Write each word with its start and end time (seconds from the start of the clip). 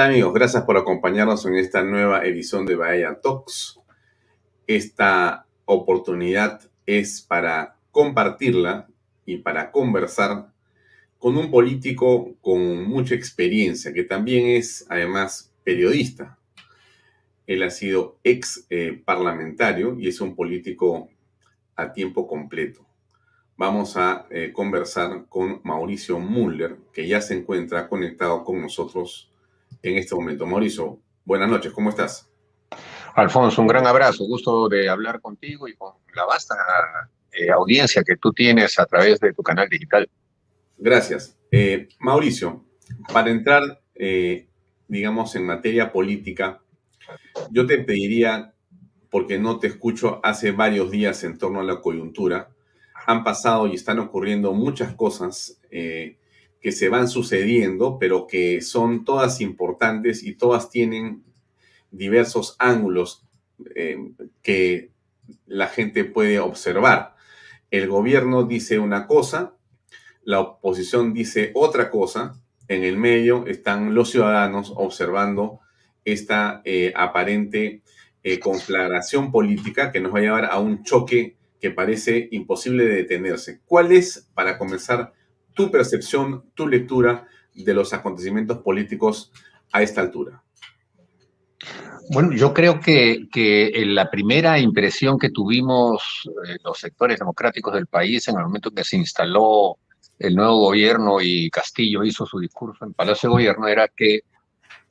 amigos? 0.00 0.32
Gracias 0.32 0.64
por 0.64 0.78
acompañarnos 0.78 1.44
en 1.46 1.56
esta 1.56 1.82
nueva 1.82 2.24
edición 2.24 2.64
de 2.64 2.74
Bahía 2.74 3.20
Talks. 3.22 3.78
Esta 4.66 5.46
oportunidad 5.66 6.60
es 6.86 7.20
para 7.20 7.76
compartirla 7.90 8.88
y 9.26 9.38
para 9.38 9.70
conversar 9.70 10.52
con 11.18 11.36
un 11.36 11.50
político 11.50 12.34
con 12.40 12.84
mucha 12.84 13.14
experiencia, 13.14 13.92
que 13.92 14.04
también 14.04 14.46
es 14.46 14.86
además 14.88 15.52
periodista. 15.64 16.38
Él 17.46 17.62
ha 17.62 17.70
sido 17.70 18.18
ex 18.24 18.66
eh, 18.70 19.02
parlamentario 19.04 19.98
y 19.98 20.08
es 20.08 20.20
un 20.20 20.34
político 20.34 21.10
a 21.76 21.92
tiempo 21.92 22.26
completo. 22.26 22.86
Vamos 23.56 23.98
a 23.98 24.26
eh, 24.30 24.52
conversar 24.52 25.26
con 25.28 25.60
Mauricio 25.62 26.18
Muller, 26.18 26.78
que 26.92 27.06
ya 27.06 27.20
se 27.20 27.34
encuentra 27.34 27.88
conectado 27.88 28.44
con 28.44 28.62
nosotros 28.62 29.29
en 29.82 29.98
este 29.98 30.14
momento. 30.14 30.46
Mauricio, 30.46 31.00
buenas 31.24 31.48
noches, 31.48 31.72
¿cómo 31.72 31.90
estás? 31.90 32.30
Alfonso, 33.14 33.60
un 33.60 33.68
gran 33.68 33.86
abrazo, 33.86 34.24
gusto 34.24 34.68
de 34.68 34.88
hablar 34.88 35.20
contigo 35.20 35.66
y 35.68 35.74
con 35.74 35.94
la 36.14 36.24
vasta 36.24 36.54
eh, 37.32 37.50
audiencia 37.50 38.02
que 38.02 38.16
tú 38.16 38.32
tienes 38.32 38.78
a 38.78 38.86
través 38.86 39.20
de 39.20 39.32
tu 39.32 39.42
canal 39.42 39.68
digital. 39.68 40.08
Gracias. 40.78 41.36
Eh, 41.50 41.88
Mauricio, 41.98 42.64
para 43.12 43.30
entrar, 43.30 43.82
eh, 43.94 44.48
digamos, 44.88 45.34
en 45.34 45.46
materia 45.46 45.92
política, 45.92 46.60
yo 47.50 47.66
te 47.66 47.78
pediría, 47.78 48.54
porque 49.10 49.38
no 49.38 49.58
te 49.58 49.66
escucho 49.66 50.20
hace 50.22 50.52
varios 50.52 50.90
días 50.90 51.24
en 51.24 51.36
torno 51.36 51.60
a 51.60 51.64
la 51.64 51.80
coyuntura, 51.80 52.50
han 53.06 53.24
pasado 53.24 53.66
y 53.66 53.74
están 53.74 53.98
ocurriendo 53.98 54.52
muchas 54.52 54.94
cosas 54.94 55.60
que 56.60 56.72
se 56.72 56.88
van 56.88 57.08
sucediendo, 57.08 57.98
pero 57.98 58.26
que 58.26 58.60
son 58.60 59.04
todas 59.04 59.40
importantes 59.40 60.22
y 60.22 60.34
todas 60.34 60.70
tienen 60.70 61.24
diversos 61.90 62.56
ángulos 62.58 63.24
eh, 63.74 64.12
que 64.42 64.90
la 65.46 65.68
gente 65.68 66.04
puede 66.04 66.38
observar. 66.38 67.14
El 67.70 67.88
gobierno 67.88 68.44
dice 68.44 68.78
una 68.78 69.06
cosa, 69.06 69.54
la 70.22 70.40
oposición 70.40 71.14
dice 71.14 71.50
otra 71.54 71.90
cosa, 71.90 72.40
en 72.68 72.84
el 72.84 72.96
medio 72.96 73.46
están 73.46 73.94
los 73.94 74.10
ciudadanos 74.10 74.72
observando 74.76 75.60
esta 76.04 76.62
eh, 76.64 76.92
aparente 76.94 77.82
eh, 78.22 78.38
conflagración 78.38 79.32
política 79.32 79.90
que 79.92 80.00
nos 80.00 80.14
va 80.14 80.18
a 80.18 80.22
llevar 80.22 80.44
a 80.44 80.58
un 80.58 80.84
choque 80.84 81.36
que 81.60 81.70
parece 81.70 82.28
imposible 82.30 82.84
de 82.84 82.96
detenerse. 82.96 83.60
¿Cuál 83.66 83.92
es, 83.92 84.28
para 84.34 84.56
comenzar, 84.56 85.12
tu 85.54 85.70
percepción, 85.70 86.50
tu 86.54 86.66
lectura 86.66 87.26
de 87.54 87.74
los 87.74 87.92
acontecimientos 87.92 88.58
políticos 88.58 89.32
a 89.72 89.82
esta 89.82 90.00
altura? 90.00 90.42
Bueno, 92.12 92.32
yo 92.32 92.52
creo 92.52 92.80
que, 92.80 93.28
que 93.30 93.70
la 93.86 94.10
primera 94.10 94.58
impresión 94.58 95.18
que 95.18 95.30
tuvimos 95.30 96.28
eh, 96.46 96.56
los 96.64 96.78
sectores 96.78 97.18
democráticos 97.18 97.72
del 97.74 97.86
país 97.86 98.26
en 98.26 98.36
el 98.36 98.44
momento 98.44 98.72
que 98.72 98.82
se 98.82 98.96
instaló 98.96 99.76
el 100.18 100.34
nuevo 100.34 100.58
gobierno 100.58 101.20
y 101.20 101.48
Castillo 101.50 102.04
hizo 102.04 102.26
su 102.26 102.40
discurso 102.40 102.84
en 102.84 102.94
Palacio 102.94 103.28
de 103.28 103.32
Gobierno 103.32 103.68
era 103.68 103.88
que 103.88 104.20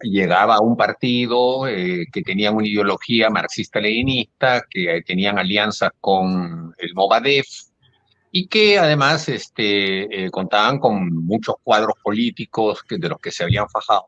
llegaba 0.02 0.62
un 0.62 0.78
partido 0.78 1.68
eh, 1.68 2.06
que 2.12 2.22
tenía 2.22 2.52
una 2.52 2.68
ideología 2.68 3.30
marxista-leninista, 3.30 4.66
que 4.70 5.04
tenían 5.06 5.38
alianzas 5.38 5.92
con 6.00 6.74
el 6.78 6.94
Movadef, 6.96 7.48
y 8.32 8.48
que 8.48 8.78
además 8.78 9.28
este, 9.30 10.26
eh, 10.26 10.32
contaban 10.32 10.80
con 10.80 11.14
muchos 11.26 11.56
cuadros 11.64 11.96
políticos 12.04 12.84
que, 12.84 12.98
de 12.98 13.10
los 13.10 13.20
que 13.20 13.32
se 13.32 13.44
habían 13.44 13.68
fajado 13.70 14.08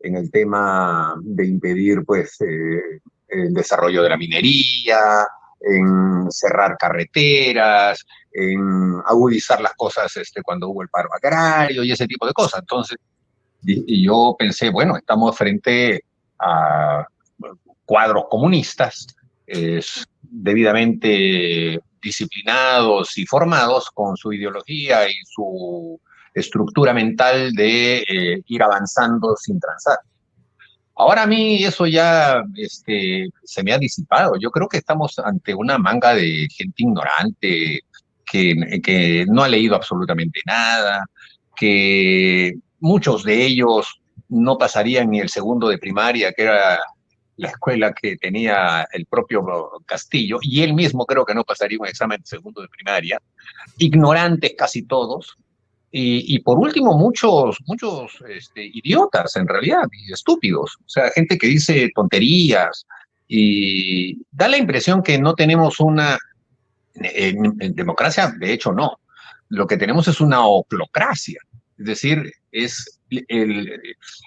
en 0.00 0.16
el 0.16 0.30
tema 0.30 1.14
de 1.22 1.46
impedir 1.46 2.04
pues, 2.04 2.40
eh, 2.40 3.00
el 3.28 3.54
desarrollo 3.54 4.02
de 4.02 4.08
la 4.08 4.16
minería, 4.16 5.26
en 5.60 6.30
cerrar 6.30 6.76
carreteras, 6.78 8.04
en 8.32 8.94
agudizar 9.06 9.60
las 9.60 9.74
cosas 9.74 10.16
este, 10.16 10.42
cuando 10.42 10.70
hubo 10.70 10.82
el 10.82 10.88
paro 10.88 11.10
agrario 11.12 11.84
y 11.84 11.92
ese 11.92 12.06
tipo 12.06 12.26
de 12.26 12.32
cosas. 12.32 12.60
Entonces, 12.60 12.96
y, 13.62 14.00
y 14.00 14.04
yo 14.06 14.34
pensé, 14.38 14.70
bueno, 14.70 14.96
estamos 14.96 15.36
frente 15.36 16.02
a 16.38 17.06
cuadros 17.84 18.24
comunistas 18.30 19.06
debidamente 20.22 21.80
disciplinados 22.02 23.16
y 23.18 23.26
formados 23.26 23.90
con 23.92 24.16
su 24.16 24.32
ideología 24.32 25.08
y 25.08 25.14
su 25.24 26.00
estructura 26.34 26.92
mental 26.92 27.52
de 27.52 27.98
eh, 27.98 28.42
ir 28.46 28.62
avanzando 28.62 29.36
sin 29.36 29.58
transar. 29.58 29.98
Ahora 30.94 31.22
a 31.22 31.26
mí 31.26 31.64
eso 31.64 31.86
ya 31.86 32.42
este, 32.56 33.28
se 33.44 33.62
me 33.62 33.72
ha 33.72 33.78
disipado. 33.78 34.32
Yo 34.38 34.50
creo 34.50 34.68
que 34.68 34.78
estamos 34.78 35.18
ante 35.18 35.54
una 35.54 35.78
manga 35.78 36.14
de 36.14 36.46
gente 36.54 36.82
ignorante 36.82 37.80
que, 38.24 38.80
que 38.82 39.24
no 39.26 39.42
ha 39.42 39.48
leído 39.48 39.74
absolutamente 39.74 40.40
nada, 40.44 41.06
que 41.56 42.52
muchos 42.80 43.24
de 43.24 43.44
ellos 43.46 44.00
no 44.28 44.58
pasarían 44.58 45.10
ni 45.10 45.20
el 45.20 45.28
segundo 45.28 45.68
de 45.68 45.78
primaria, 45.78 46.32
que 46.32 46.42
era 46.42 46.78
la 47.40 47.48
escuela 47.48 47.92
que 47.92 48.16
tenía 48.16 48.86
el 48.92 49.06
propio 49.06 49.44
Castillo, 49.86 50.38
y 50.42 50.62
él 50.62 50.74
mismo 50.74 51.06
creo 51.06 51.24
que 51.24 51.34
no 51.34 51.42
pasaría 51.42 51.78
un 51.80 51.86
examen 51.86 52.24
segundo 52.24 52.60
de 52.60 52.68
primaria, 52.68 53.20
ignorantes 53.78 54.52
casi 54.56 54.82
todos, 54.82 55.36
y, 55.92 56.38
por 56.40 56.56
último 56.58 56.96
muchos, 56.96 57.58
muchos 57.66 58.22
este, 58.28 58.64
idiotas 58.64 59.34
en 59.34 59.48
realidad, 59.48 59.82
y 59.90 60.12
estúpidos, 60.12 60.76
o 60.86 60.88
sea, 60.88 61.10
gente 61.10 61.36
que 61.36 61.48
dice 61.48 61.90
tonterías, 61.94 62.86
y 63.26 64.16
da 64.30 64.48
la 64.48 64.58
impresión 64.58 65.02
que 65.02 65.18
no 65.18 65.34
tenemos 65.34 65.80
una 65.80 66.18
democracia, 66.94 68.32
de 68.38 68.52
hecho 68.52 68.72
no, 68.72 69.00
lo 69.48 69.66
que 69.66 69.78
tenemos 69.78 70.06
es 70.06 70.20
una 70.20 70.46
oclocracia, 70.46 71.40
es 71.78 71.86
decir, 71.86 72.32
es 72.52 73.00
el, 73.28 73.80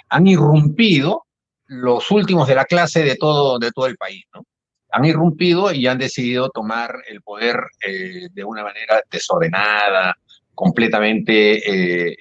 han 0.09 0.27
irrumpido 0.27 1.25
los 1.73 2.11
últimos 2.11 2.47
de 2.47 2.55
la 2.55 2.65
clase 2.65 3.03
de 3.03 3.15
todo, 3.15 3.57
de 3.59 3.71
todo 3.71 3.87
el 3.87 3.97
país, 3.97 4.25
¿no? 4.33 4.45
Han 4.91 5.05
irrumpido 5.05 5.73
y 5.73 5.87
han 5.87 5.97
decidido 5.97 6.49
tomar 6.49 6.93
el 7.07 7.21
poder 7.21 7.59
eh, 7.85 8.27
de 8.31 8.43
una 8.43 8.63
manera 8.63 9.01
desordenada, 9.09 10.15
completamente, 10.53 11.57
eh, 11.57 12.15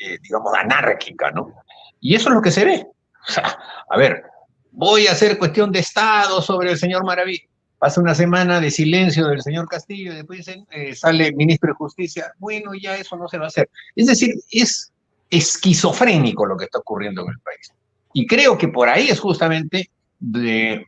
eh, 0.00 0.18
digamos, 0.22 0.54
anárquica, 0.56 1.30
¿no? 1.30 1.52
Y 2.00 2.14
eso 2.14 2.30
es 2.30 2.34
lo 2.34 2.42
que 2.42 2.50
se 2.50 2.64
ve. 2.64 2.86
O 3.28 3.32
sea, 3.32 3.58
a 3.90 3.98
ver, 3.98 4.22
voy 4.70 5.08
a 5.08 5.10
hacer 5.10 5.36
cuestión 5.36 5.72
de 5.72 5.80
Estado 5.80 6.40
sobre 6.40 6.70
el 6.70 6.78
señor 6.78 7.04
Maraví. 7.04 7.42
Pasa 7.76 8.00
una 8.00 8.14
semana 8.14 8.60
de 8.60 8.70
silencio 8.70 9.26
del 9.26 9.42
señor 9.42 9.66
Castillo 9.66 10.12
y 10.12 10.14
después 10.14 10.38
dicen, 10.38 10.64
sale 10.94 11.26
el 11.26 11.34
ministro 11.34 11.70
de 11.70 11.74
Justicia, 11.74 12.32
bueno, 12.38 12.70
ya 12.80 12.96
eso 12.96 13.16
no 13.16 13.26
se 13.26 13.38
va 13.38 13.46
a 13.46 13.48
hacer. 13.48 13.68
Es 13.96 14.06
decir, 14.06 14.36
es 14.52 14.92
esquizofrénico 15.30 16.46
lo 16.46 16.56
que 16.56 16.64
está 16.64 16.78
ocurriendo 16.78 17.22
en 17.22 17.30
el 17.30 17.40
país. 17.40 17.72
Y 18.12 18.26
creo 18.26 18.56
que 18.56 18.68
por 18.68 18.88
ahí 18.88 19.08
es 19.08 19.20
justamente 19.20 19.90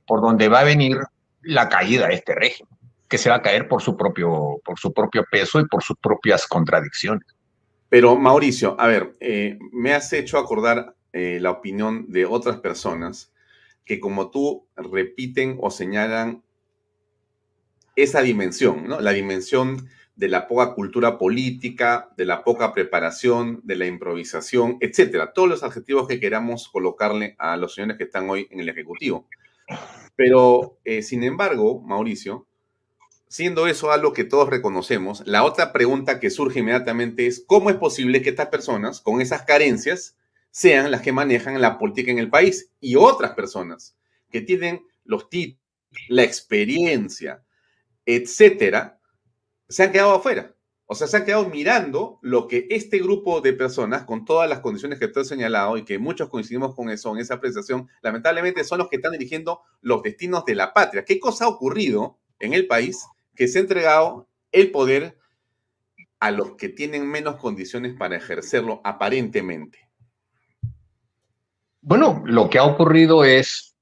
por 0.07 0.21
donde 0.21 0.49
va 0.49 0.61
a 0.61 0.65
venir 0.65 0.99
la 1.43 1.69
caída 1.69 2.09
de 2.09 2.15
este 2.15 2.35
régimen, 2.35 2.73
que 3.09 3.19
se 3.19 3.31
va 3.31 3.37
a 3.37 3.43
caer 3.43 3.69
por 3.69 3.83
su 3.83 3.97
propio, 3.97 4.61
por 4.65 4.79
su 4.79 4.93
propio 4.93 5.25
peso 5.31 5.61
y 5.61 5.67
por 5.67 5.83
sus 5.83 5.97
propias 5.99 6.47
contradicciones. 6.47 7.27
Pero 7.89 8.17
Mauricio, 8.17 8.77
a 8.79 8.87
ver, 8.87 9.17
eh, 9.21 9.59
me 9.73 9.95
has 9.95 10.13
hecho 10.13 10.39
acordar 10.39 10.95
eh, 11.13 11.39
la 11.41 11.51
opinión 11.51 12.07
de 12.11 12.27
otras 12.27 12.59
personas 12.59 13.33
que 13.85 13.99
como 13.99 14.31
tú 14.31 14.67
repiten 14.77 15.57
o 15.61 15.71
señalan 15.71 16.43
esa 17.97 18.21
dimensión, 18.21 18.87
¿no? 18.87 19.01
La 19.01 19.13
dimensión 19.13 19.89
de 20.19 20.27
la 20.27 20.49
poca 20.49 20.75
cultura 20.75 21.17
política, 21.17 22.11
de 22.17 22.25
la 22.25 22.43
poca 22.43 22.75
preparación, 22.75 23.61
de 23.63 23.77
la 23.77 23.87
improvisación, 23.87 24.77
etcétera. 24.81 25.33
Todos 25.33 25.49
los 25.49 25.63
adjetivos 25.63 26.09
que 26.09 26.19
queramos 26.19 26.69
colocarle 26.69 27.37
a 27.39 27.57
los 27.57 27.75
señores 27.75 27.99
que 27.99 28.05
están 28.05 28.29
hoy 28.29 28.49
en 28.51 28.59
el 28.59 28.69
Ejecutivo. 28.69 29.29
Pero, 30.17 30.77
eh, 30.85 31.03
sin 31.03 31.23
embargo, 31.23 31.81
Mauricio, 31.83 32.49
siendo 33.29 33.69
eso 33.69 33.93
algo 33.93 34.13
que 34.13 34.25
todos 34.25 34.51
reconocemos, 34.51 35.23
la 35.25 35.45
otra 35.45 35.73
pregunta 35.73 36.19
que 36.19 36.31
surge 36.31 36.59
inmediatamente 36.59 37.29
es, 37.29 37.45
¿cómo 37.47 37.71
es 37.71 37.77
posible 37.77 38.21
que 38.21 38.31
estas 38.31 38.49
personas 38.49 39.01
con 39.01 39.21
esas 39.21 39.43
carencias 39.43 40.17
sean 40.51 40.91
las 40.91 41.01
que 41.01 41.13
manejan 41.13 41.61
la 41.61 41.79
política 41.79 42.11
en 42.11 42.19
el 42.19 42.29
país? 42.29 42.73
Y 42.81 42.97
otras 42.97 43.35
personas 43.35 43.97
que 44.33 44.41
tienen 44.41 44.85
los 45.05 45.31
títulos, 45.31 45.63
la 46.09 46.25
experiencia, 46.25 47.45
etcétera, 48.05 48.98
se 49.69 49.83
han 49.83 49.93
quedado 49.93 50.15
afuera. 50.15 50.55
O 50.91 50.95
sea, 50.95 51.07
se 51.07 51.19
han 51.19 51.27
quedado 51.27 51.47
mirando 51.51 52.19
lo 52.23 52.49
que 52.49 52.67
este 52.71 52.99
grupo 52.99 53.43
de 53.43 53.53
personas, 53.53 54.05
con 54.05 54.25
todas 54.25 54.49
las 54.49 54.61
condiciones 54.61 54.99
que 54.99 55.09
tú 55.09 55.21
has 55.21 55.29
señalado 55.29 55.77
y 55.77 55.85
que 55.85 55.99
muchos 55.99 56.31
coincidimos 56.31 56.75
con 56.75 56.89
eso, 56.89 57.13
en 57.13 57.21
esa 57.21 57.35
apreciación, 57.35 57.89
lamentablemente 58.01 58.65
son 58.65 58.79
los 58.79 58.89
que 58.89 58.97
están 58.97 59.13
dirigiendo 59.13 59.61
los 59.83 60.03
destinos 60.03 60.47
de 60.47 60.55
la 60.55 60.73
patria. 60.73 61.05
¿Qué 61.05 61.21
cosa 61.21 61.45
ha 61.45 61.49
ocurrido 61.49 62.19
en 62.41 62.55
el 62.55 62.67
país 62.67 63.05
que 63.37 63.49
se 63.49 63.59
ha 63.59 63.63
entregado 63.63 64.29
el 64.51 64.71
poder 64.71 65.19
a 66.21 66.31
los 66.31 66.57
que 66.57 66.71
tienen 66.71 67.07
menos 67.07 67.37
condiciones 67.37 67.95
para 67.95 68.17
ejercerlo 68.17 68.81
aparentemente? 68.83 69.91
Bueno, 71.83 72.23
lo 72.25 72.49
que 72.49 72.59
ha 72.59 72.65
ocurrido 72.65 73.25
es, 73.25 73.77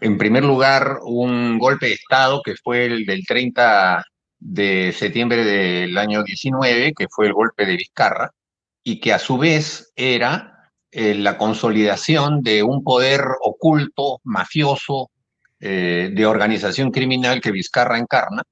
en 0.00 0.18
primer 0.18 0.44
lugar, 0.44 0.98
un 1.04 1.60
golpe 1.60 1.86
de 1.86 1.92
Estado 1.92 2.42
que 2.44 2.56
fue 2.56 2.86
el 2.86 3.06
del 3.06 3.24
30 3.24 4.04
de 4.38 4.92
septiembre 4.92 5.44
del 5.44 5.96
año 5.98 6.22
19, 6.22 6.92
que 6.94 7.06
fue 7.08 7.26
el 7.26 7.32
golpe 7.32 7.66
de 7.66 7.76
Vizcarra, 7.76 8.32
y 8.82 9.00
que 9.00 9.12
a 9.12 9.18
su 9.18 9.38
vez 9.38 9.92
era 9.96 10.70
eh, 10.90 11.14
la 11.14 11.36
consolidación 11.36 12.42
de 12.42 12.62
un 12.62 12.84
poder 12.84 13.22
oculto, 13.42 14.20
mafioso, 14.24 15.10
eh, 15.58 16.10
de 16.12 16.26
organización 16.26 16.90
criminal 16.90 17.40
que 17.40 17.50
Vizcarra 17.50 17.98
encarna, 17.98 18.42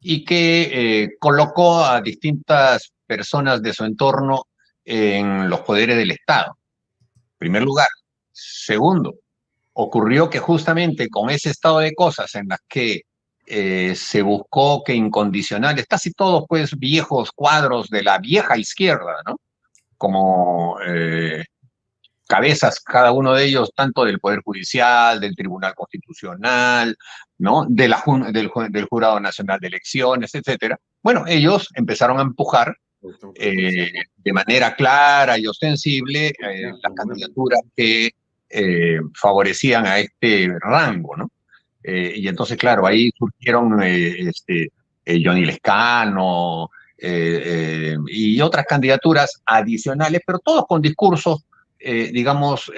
y 0.00 0.24
que 0.24 1.02
eh, 1.02 1.08
colocó 1.18 1.84
a 1.84 2.00
distintas 2.00 2.92
personas 3.06 3.62
de 3.62 3.72
su 3.72 3.84
entorno 3.84 4.44
en 4.84 5.50
los 5.50 5.60
poderes 5.60 5.96
del 5.96 6.12
Estado. 6.12 6.56
En 7.16 7.38
primer 7.38 7.62
lugar. 7.62 7.88
Segundo, 8.32 9.14
ocurrió 9.72 10.30
que 10.30 10.38
justamente 10.38 11.08
con 11.08 11.30
ese 11.30 11.50
estado 11.50 11.80
de 11.80 11.94
cosas 11.94 12.34
en 12.34 12.48
las 12.48 12.60
que 12.68 13.02
eh, 13.52 13.96
se 13.96 14.22
buscó 14.22 14.84
que 14.84 14.94
incondicionales, 14.94 15.84
casi 15.88 16.12
todos 16.12 16.44
pues 16.48 16.78
viejos 16.78 17.32
cuadros 17.32 17.90
de 17.90 18.04
la 18.04 18.18
vieja 18.18 18.56
izquierda, 18.56 19.16
¿no? 19.26 19.40
Como 19.96 20.78
eh, 20.86 21.44
cabezas, 22.28 22.78
cada 22.78 23.10
uno 23.10 23.34
de 23.34 23.46
ellos, 23.46 23.72
tanto 23.74 24.04
del 24.04 24.20
Poder 24.20 24.42
Judicial, 24.44 25.18
del 25.18 25.34
Tribunal 25.34 25.74
Constitucional, 25.74 26.96
¿no? 27.38 27.66
De 27.68 27.88
la, 27.88 28.00
del, 28.32 28.52
del 28.68 28.84
Jurado 28.84 29.18
Nacional 29.18 29.58
de 29.58 29.66
Elecciones, 29.66 30.32
etcétera. 30.32 30.78
Bueno, 31.02 31.24
ellos 31.26 31.70
empezaron 31.74 32.20
a 32.20 32.22
empujar 32.22 32.76
eh, 33.34 33.90
de 34.16 34.32
manera 34.32 34.76
clara 34.76 35.36
y 35.38 35.48
ostensible 35.48 36.32
las 36.80 36.92
candidaturas 36.94 37.62
que 37.74 38.10
favorecían 39.14 39.86
a 39.86 39.98
este 39.98 40.48
rango, 40.60 41.16
¿no? 41.16 41.30
Eh, 41.82 42.14
y 42.16 42.28
entonces, 42.28 42.56
claro, 42.56 42.86
ahí 42.86 43.10
surgieron 43.18 43.82
eh, 43.82 44.28
este, 44.28 44.70
eh, 45.04 45.22
Johnny 45.24 45.44
Lescano 45.44 46.70
y 47.02 48.38
otras 48.42 48.66
candidaturas 48.66 49.40
adicionales, 49.46 50.20
pero 50.26 50.38
todos 50.38 50.66
con 50.68 50.82
discursos, 50.82 51.46
digamos, 51.78 52.70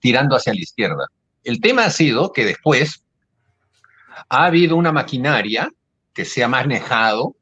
tirando 0.00 0.34
hacia 0.34 0.52
la 0.52 0.60
izquierda. 0.60 1.06
El 1.44 1.60
tema 1.60 1.84
ha 1.84 1.90
sido 1.90 2.32
que 2.32 2.44
después 2.44 3.04
ha 4.28 4.46
habido 4.46 4.74
una 4.74 4.90
maquinaria 4.90 5.70
que 6.12 6.24
se 6.24 6.42
ha 6.42 6.48
manejado 6.48 7.36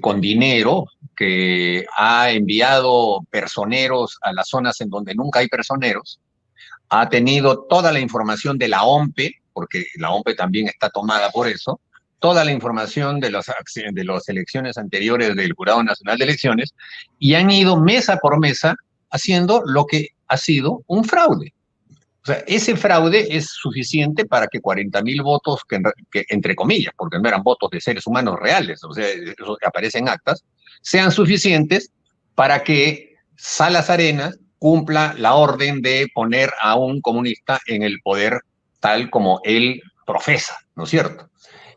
con 0.00 0.20
dinero, 0.20 0.86
que 1.16 1.86
ha 1.96 2.32
enviado 2.32 3.20
personeros 3.30 4.18
a 4.22 4.32
las 4.32 4.48
zonas 4.48 4.80
en 4.80 4.90
donde 4.90 5.14
nunca 5.14 5.38
hay 5.38 5.46
personeros, 5.46 6.18
ha 6.88 7.08
tenido 7.08 7.64
toda 7.68 7.92
la 7.92 8.00
información 8.00 8.58
de 8.58 8.66
la 8.66 8.82
OMPE, 8.82 9.40
porque 9.54 9.86
la 9.96 10.10
OMPE 10.10 10.34
también 10.34 10.66
está 10.68 10.90
tomada 10.90 11.30
por 11.30 11.48
eso, 11.48 11.80
toda 12.18 12.44
la 12.44 12.52
información 12.52 13.20
de, 13.20 13.30
los, 13.30 13.46
de 13.46 14.04
las 14.04 14.28
elecciones 14.28 14.78
anteriores 14.78 15.36
del 15.36 15.52
Jurado 15.52 15.82
Nacional 15.82 16.18
de 16.18 16.24
Elecciones 16.24 16.74
y 17.18 17.34
han 17.34 17.50
ido 17.50 17.78
mesa 17.78 18.16
por 18.16 18.38
mesa 18.38 18.74
haciendo 19.10 19.62
lo 19.64 19.86
que 19.86 20.08
ha 20.28 20.36
sido 20.36 20.82
un 20.86 21.04
fraude. 21.04 21.54
O 22.22 22.26
sea, 22.26 22.42
ese 22.46 22.76
fraude 22.76 23.36
es 23.36 23.50
suficiente 23.50 24.24
para 24.24 24.46
que 24.46 24.60
40 24.60 25.02
mil 25.02 25.22
votos, 25.22 25.60
que, 25.68 26.24
entre 26.30 26.56
comillas, 26.56 26.94
porque 26.96 27.18
no 27.18 27.28
eran 27.28 27.42
votos 27.42 27.68
de 27.70 27.82
seres 27.82 28.06
humanos 28.06 28.36
reales, 28.40 28.82
o 28.82 28.92
sea, 28.94 29.06
eso 29.06 29.58
aparece 29.62 29.98
en 29.98 30.08
actas, 30.08 30.42
sean 30.80 31.12
suficientes 31.12 31.90
para 32.34 32.64
que 32.64 33.16
Salas 33.36 33.90
Arenas 33.90 34.38
cumpla 34.58 35.14
la 35.18 35.34
orden 35.34 35.82
de 35.82 36.08
poner 36.14 36.50
a 36.62 36.76
un 36.76 37.02
comunista 37.02 37.60
en 37.66 37.82
el 37.82 38.00
poder 38.02 38.40
tal 38.84 39.08
como 39.08 39.40
él 39.44 39.80
profesa, 40.04 40.58
¿no 40.76 40.84
es 40.84 40.90
cierto? 40.90 41.30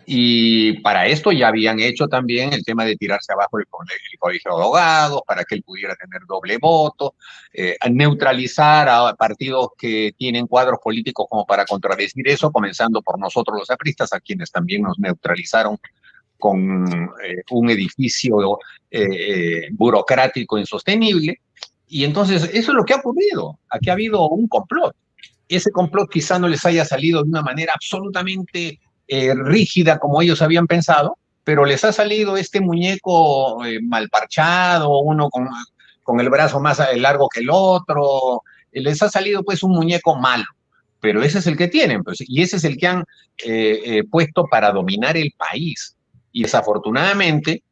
Y 0.05 0.81
para 0.81 1.07
esto 1.07 1.31
ya 1.31 1.47
habían 1.47 1.79
hecho 1.79 2.09
también 2.09 2.51
el 2.51 2.65
tema 2.65 2.83
de 2.83 2.97
tirarse 2.97 3.31
abajo 3.31 3.59
el, 3.59 3.65
colegio 4.19 4.51
de 4.51 4.61
abogados 4.61 5.21
para 5.25 5.45
que 5.45 5.55
él 5.55 5.63
pudiera 5.63 5.95
tener 5.95 6.23
doble 6.27 6.57
voto, 6.57 7.15
eh, 7.53 7.77
neutralizar 7.89 8.89
a 8.89 9.13
partidos 9.13 9.69
que 9.77 10.11
tienen 10.17 10.47
cuadros 10.47 10.79
políticos 10.83 11.27
como 11.29 11.45
para 11.45 11.63
contradecir 11.63 12.27
eso, 12.27 12.51
comenzando 12.51 13.01
por 13.01 13.17
nosotros 13.17 13.57
los 13.57 13.71
apristas, 13.71 14.11
a 14.11 14.19
quienes 14.19 14.51
también 14.51 14.81
nos 14.81 14.99
neutralizaron 14.99 15.77
con 16.37 16.85
eh, 17.23 17.41
un 17.51 17.69
edificio 17.69 18.59
eh, 18.91 19.69
burocrático 19.71 20.57
insostenible. 20.57 21.39
Y 21.87 22.03
entonces 22.03 22.43
eso 22.43 22.71
es 22.71 22.75
lo 22.75 22.83
que 22.83 22.93
ha 22.93 22.97
ocurrido. 22.97 23.59
Aquí 23.69 23.89
ha 23.89 23.93
habido 23.93 24.27
un 24.27 24.49
complot 24.49 24.93
ese 25.49 25.71
complot 25.71 26.09
quizá 26.09 26.39
no 26.39 26.47
les 26.47 26.65
haya 26.65 26.85
salido 26.85 27.23
de 27.23 27.29
una 27.29 27.41
manera 27.41 27.73
absolutamente 27.73 28.79
eh, 29.07 29.33
rígida 29.33 29.99
como 29.99 30.21
ellos 30.21 30.41
habían 30.41 30.67
pensado, 30.67 31.17
pero 31.43 31.63
les 31.63 31.83
ha 31.85 31.93
salido 31.93 32.35
este 32.35 32.59
muñeco 32.59 33.63
eh, 33.65 33.79
mal 33.81 34.09
parchado, 34.09 34.99
uno 34.99 35.29
con, 35.29 35.47
con, 36.03 36.19
el 36.19 36.29
brazo 36.29 36.59
más 36.59 36.81
largo 36.95 37.29
que 37.29 37.39
el 37.39 37.49
otro, 37.49 38.41
les 38.71 39.01
ha 39.01 39.09
salido 39.09 39.43
pues 39.43 39.63
un 39.63 39.71
muñeco 39.71 40.17
malo, 40.17 40.45
pero 40.99 41.23
ese 41.23 41.39
es 41.39 41.47
el 41.47 41.55
que 41.55 41.69
tienen, 41.69 42.03
pues, 42.03 42.17
y 42.19 42.41
ese 42.41 42.57
es 42.57 42.65
el 42.65 42.77
que 42.77 42.87
han 42.87 43.05
eh, 43.45 44.03
puesto 44.11 44.45
para 44.45 44.71
dominar 44.71 45.15
el 45.15 45.31
país. 45.37 45.95
Y 46.33 46.43
desafortunadamente, 46.43 47.63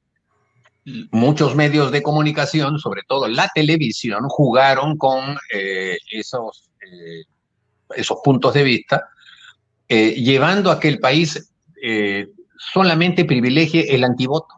muchos 1.11 1.55
medios 1.55 1.91
de 1.91 2.01
comunicación, 2.01 2.79
sobre 2.79 3.01
todo 3.07 3.27
la 3.27 3.49
televisión, 3.53 4.29
jugaron 4.29 4.97
con 4.97 5.37
esos 6.11 6.69
esos 7.95 8.19
puntos 8.23 8.53
de 8.53 8.63
vista, 8.63 9.09
eh, 9.87 10.11
llevando 10.11 10.71
a 10.71 10.79
que 10.79 10.87
el 10.87 10.99
país 10.99 11.51
eh, 11.81 12.29
solamente 12.57 13.25
privilegie 13.25 13.93
el 13.93 14.03
antivoto 14.03 14.55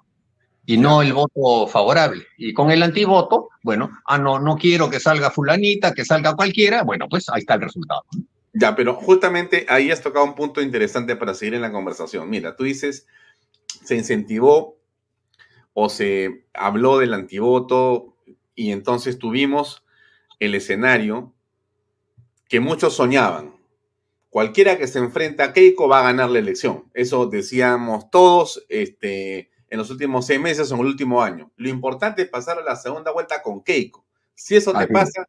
y 0.66 0.78
no 0.78 1.02
el 1.02 1.14
voto 1.14 1.68
favorable. 1.68 2.26
Y 2.38 2.54
con 2.54 2.72
el 2.72 2.84
antivoto, 2.84 3.50
bueno, 3.64 3.90
ah, 4.06 4.18
no, 4.18 4.40
no 4.40 4.58
quiero 4.58 4.90
que 4.90 5.00
salga 5.00 5.32
fulanita, 5.32 5.94
que 5.94 6.06
salga 6.06 6.36
cualquiera, 6.36 6.84
bueno, 6.84 7.08
pues 7.10 7.30
ahí 7.30 7.40
está 7.40 7.56
el 7.56 7.62
resultado. 7.62 8.04
Ya, 8.54 8.76
pero 8.76 8.96
justamente 8.96 9.66
ahí 9.70 9.92
has 9.92 10.02
tocado 10.02 10.26
un 10.26 10.36
punto 10.36 10.62
interesante 10.62 11.16
para 11.16 11.34
seguir 11.34 11.54
en 11.54 11.62
la 11.62 11.72
conversación. 11.72 12.30
Mira, 12.30 12.56
tú 12.56 12.64
dices, 12.64 13.08
se 13.84 13.96
incentivó 13.96 14.78
o 15.74 15.90
se 15.90 16.46
habló 16.54 16.98
del 16.98 17.14
antivoto 17.14 18.16
y 18.56 18.72
entonces 18.72 19.20
tuvimos 19.20 19.84
el 20.40 20.56
escenario 20.56 21.34
que 22.48 22.60
muchos 22.60 22.96
soñaban. 22.96 23.56
Cualquiera 24.30 24.78
que 24.78 24.88
se 24.88 25.00
enfrenta 25.00 25.46
a 25.46 25.54
Keiko 25.54 25.88
va 25.88 26.00
a 26.00 26.04
ganar 26.04 26.30
la 26.30 26.40
elección. 26.40 26.90
Eso 26.94 27.26
decíamos 27.28 28.10
todos 28.10 28.66
este, 28.70 29.52
en 29.70 29.78
los 29.78 29.90
últimos 29.90 30.26
seis 30.26 30.40
meses 30.40 30.72
o 30.72 30.76
en 30.76 30.82
el 30.82 30.88
último 30.88 31.22
año. 31.22 31.52
Lo 31.56 31.70
importante 31.70 32.22
es 32.22 32.30
pasar 32.30 32.60
a 32.60 32.64
la 32.64 32.76
segunda 32.76 33.12
vuelta 33.12 33.42
con 33.42 33.64
Keiko. 33.64 34.06
Si 34.36 34.56
eso 34.56 34.74
te 34.74 34.88
pasa, 34.88 35.28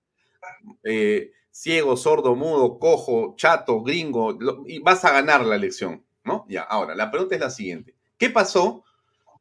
eh, 0.84 1.32
ciego, 1.50 1.96
sordo, 1.96 2.34
mudo, 2.36 2.78
cojo, 2.78 3.34
chato, 3.36 3.82
gringo, 3.82 4.36
y 4.66 4.80
vas 4.80 5.04
a 5.04 5.12
ganar 5.12 5.44
la 5.44 5.56
elección, 5.56 6.04
¿no? 6.24 6.44
Ya, 6.48 6.62
ahora, 6.62 6.94
la 6.94 7.10
pregunta 7.10 7.34
es 7.34 7.40
la 7.40 7.50
siguiente. 7.50 7.94
¿Qué 8.18 8.30
pasó? 8.30 8.84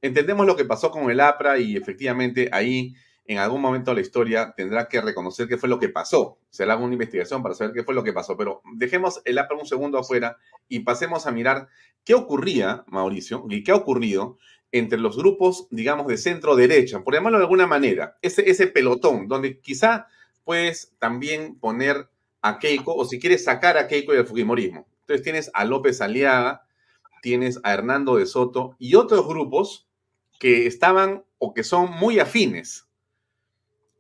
Entendemos 0.01 0.45
lo 0.45 0.55
que 0.55 0.65
pasó 0.65 0.89
con 0.89 1.11
el 1.11 1.19
APRA 1.19 1.59
y 1.59 1.75
efectivamente 1.75 2.49
ahí 2.51 2.95
en 3.27 3.39
algún 3.39 3.61
momento 3.61 3.91
de 3.91 3.95
la 3.95 4.01
historia 4.01 4.53
tendrá 4.55 4.87
que 4.87 5.01
reconocer 5.01 5.49
qué 5.49 5.57
fue 5.57 5.67
lo 5.67 5.79
que 5.79 5.89
pasó. 5.89 6.39
Se 6.49 6.65
le 6.65 6.71
haga 6.71 6.81
una 6.81 6.93
investigación 6.93 7.43
para 7.43 7.55
saber 7.55 7.73
qué 7.73 7.83
fue 7.83 7.93
lo 7.93 8.03
que 8.03 8.13
pasó. 8.13 8.37
Pero 8.37 8.61
dejemos 8.73 9.21
el 9.25 9.37
APRA 9.37 9.57
un 9.57 9.65
segundo 9.65 9.99
afuera 9.99 10.37
y 10.69 10.79
pasemos 10.79 11.27
a 11.27 11.31
mirar 11.31 11.67
qué 12.05 12.13
ocurría, 12.13 12.85
Mauricio, 12.87 13.45
y 13.49 13.65
qué 13.65 13.71
ha 13.71 13.75
ocurrido 13.75 14.37
entre 14.71 14.97
los 14.97 15.17
grupos, 15.17 15.67
digamos, 15.71 16.07
de 16.07 16.17
centro 16.17 16.55
derecha, 16.55 17.03
por 17.03 17.13
llamarlo 17.13 17.37
de 17.37 17.43
alguna 17.45 17.67
manera, 17.67 18.17
ese, 18.21 18.49
ese 18.49 18.67
pelotón, 18.67 19.27
donde 19.27 19.59
quizá 19.59 20.07
puedes 20.43 20.93
también 20.99 21.59
poner 21.59 22.09
a 22.41 22.59
Keiko, 22.59 22.95
o 22.95 23.05
si 23.05 23.19
quieres 23.19 23.43
sacar 23.43 23.77
a 23.77 23.87
Keiko 23.87 24.13
del 24.13 24.25
Fujimorismo. 24.25 24.87
Entonces 25.01 25.23
tienes 25.23 25.51
a 25.53 25.65
López 25.65 26.01
Aliaga, 26.01 26.65
tienes 27.21 27.59
a 27.63 27.73
Hernando 27.73 28.15
de 28.17 28.25
Soto 28.25 28.75
y 28.79 28.95
otros 28.95 29.27
grupos 29.27 29.89
que 30.39 30.67
estaban 30.67 31.25
o 31.39 31.53
que 31.53 31.63
son 31.63 31.91
muy 31.91 32.19
afines 32.19 32.86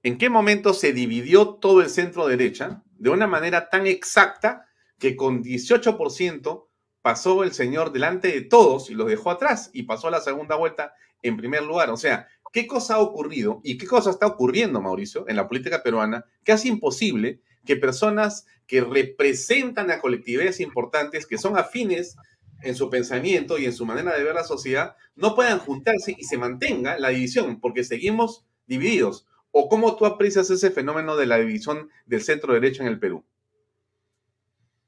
en 0.07 0.17
qué 0.17 0.29
momento 0.29 0.73
se 0.73 0.93
dividió 0.93 1.55
todo 1.55 1.81
el 1.81 1.89
centro 1.89 2.27
derecha 2.27 2.81
de 2.97 3.09
una 3.09 3.27
manera 3.27 3.69
tan 3.69 3.85
exacta 3.87 4.65
que 4.99 5.17
con 5.17 5.43
18% 5.43 6.69
pasó 7.01 7.43
el 7.43 7.51
señor 7.51 7.91
delante 7.91 8.29
de 8.29 8.39
todos 8.39 8.89
y 8.89 8.93
los 8.93 9.09
dejó 9.09 9.31
atrás 9.31 9.69
y 9.73 9.83
pasó 9.83 10.09
la 10.09 10.21
segunda 10.21 10.55
vuelta 10.55 10.93
en 11.23 11.35
primer 11.35 11.63
lugar. 11.63 11.89
O 11.89 11.97
sea, 11.97 12.29
¿qué 12.53 12.67
cosa 12.67 12.95
ha 12.95 12.99
ocurrido 12.99 13.59
y 13.65 13.77
qué 13.77 13.85
cosa 13.85 14.11
está 14.11 14.27
ocurriendo, 14.27 14.79
Mauricio, 14.79 15.25
en 15.27 15.35
la 15.35 15.49
política 15.49 15.83
peruana 15.83 16.23
que 16.45 16.53
hace 16.53 16.69
imposible 16.69 17.41
que 17.65 17.75
personas 17.75 18.45
que 18.65 18.79
representan 18.79 19.91
a 19.91 19.99
colectividades 19.99 20.61
importantes, 20.61 21.25
que 21.25 21.37
son 21.37 21.57
afines 21.57 22.15
en 22.61 22.75
su 22.75 22.89
pensamiento 22.89 23.59
y 23.59 23.65
en 23.65 23.73
su 23.73 23.85
manera 23.85 24.17
de 24.17 24.23
ver 24.23 24.35
la 24.35 24.45
sociedad, 24.45 24.95
no 25.17 25.35
puedan 25.35 25.59
juntarse 25.59 26.15
y 26.17 26.23
se 26.23 26.37
mantenga 26.37 26.97
la 26.97 27.09
división, 27.09 27.59
porque 27.59 27.83
seguimos 27.83 28.45
divididos 28.67 29.26
¿O 29.59 29.67
cómo 29.67 29.95
tú 29.95 30.05
aprecias 30.05 30.51
ese 30.51 30.69
fenómeno 30.69 31.15
de 31.15 31.25
la 31.25 31.39
división 31.39 31.89
del 32.05 32.21
centro 32.21 32.53
derecho 32.53 32.83
en 32.83 32.89
el 32.89 32.99
Perú? 32.99 33.25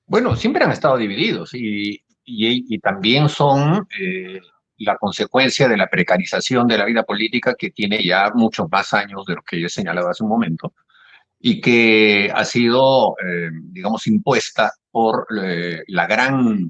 Bueno, 0.05 0.35
siempre 0.35 0.63
han 0.63 0.71
estado 0.71 0.95
divididos 0.95 1.55
y, 1.55 2.03
también 2.79 3.29
son 3.29 3.88
eh, 3.99 4.39
la 4.77 4.95
consecuencia 4.97 5.67
de 5.67 5.75
la 5.75 5.88
precarización 5.88 6.67
de 6.67 6.77
la 6.77 6.85
vida 6.85 7.01
política 7.01 7.55
que 7.57 7.71
tiene 7.71 8.03
ya 8.03 8.29
muchos 8.35 8.69
más 8.69 8.93
años 8.93 9.25
de 9.25 9.33
lo 9.33 9.41
que 9.41 9.59
yo 9.59 9.65
he 9.65 9.71
señalado 9.71 10.07
hace 10.07 10.21
un 10.23 10.29
momento 10.29 10.75
y 11.39 11.59
que 11.59 12.31
ha 12.31 12.45
sido, 12.45 13.15
eh, 13.25 13.49
digamos, 13.71 14.05
impuesta 14.05 14.71
por 14.91 15.25
eh, 15.43 15.81
la 15.88 16.05
gran 16.05 16.69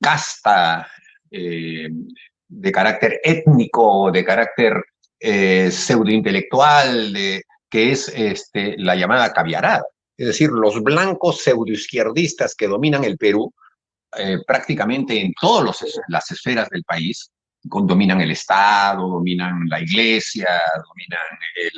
casta 0.00 0.88
de 1.30 2.72
carácter 2.72 3.20
étnico, 3.22 4.10
de 4.10 4.24
carácter 4.24 4.82
pseudointelectual, 5.24 7.12
de, 7.12 7.42
que 7.70 7.92
es 7.92 8.08
este, 8.08 8.76
la 8.78 8.94
llamada 8.94 9.32
caviarada 9.32 9.84
es 10.16 10.26
decir, 10.28 10.50
los 10.50 10.82
blancos 10.82 11.42
pseudoizquierdistas 11.42 12.54
que 12.54 12.68
dominan 12.68 13.04
el 13.04 13.18
Perú 13.18 13.52
eh, 14.16 14.38
prácticamente 14.46 15.20
en 15.20 15.32
todas 15.40 15.84
las 16.08 16.30
esferas 16.30 16.68
del 16.70 16.84
país, 16.84 17.30
dominan 17.62 18.20
el 18.20 18.30
Estado, 18.30 19.08
dominan 19.08 19.68
la 19.68 19.80
iglesia, 19.80 20.48
dominan 20.86 21.26
eh, 21.56 21.70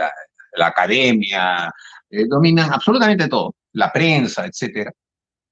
la, 0.57 0.67
academia, 0.67 1.73
eh, 2.11 2.26
dominan 2.29 2.73
absolutamente 2.73 3.29
todo, 3.29 3.55
la 3.73 3.91
prensa, 3.91 4.47
etc. 4.47 4.91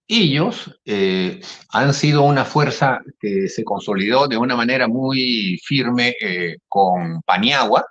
Ellos 0.06 0.70
han 1.70 1.94
sido 1.94 2.22
una 2.22 2.44
fuerza 2.44 3.00
que 3.18 3.48
se 3.48 3.64
consolidó 3.64 4.28
de 4.28 4.36
una 4.36 4.54
manera 4.54 4.86
muy 4.86 5.58
firme 5.64 6.14
con 6.68 7.22
Paniagua, 7.22 7.86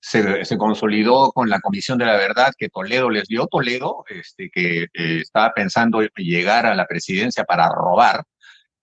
se, 0.00 0.56
consolidó 0.58 1.30
con 1.32 1.48
la 1.48 1.60
Comisión 1.60 1.98
de 1.98 2.06
la 2.06 2.16
Verdad 2.16 2.52
que 2.56 2.68
Toledo 2.68 3.10
les 3.10 3.28
dio. 3.28 3.46
Toledo, 3.46 4.04
este, 4.08 4.50
que 4.50 4.84
eh, 4.84 4.88
estaba 4.94 5.52
pensando 5.52 6.00
llegar 6.16 6.66
a 6.66 6.74
la 6.74 6.86
presidencia 6.86 7.44
para 7.44 7.68
robar, 7.68 8.24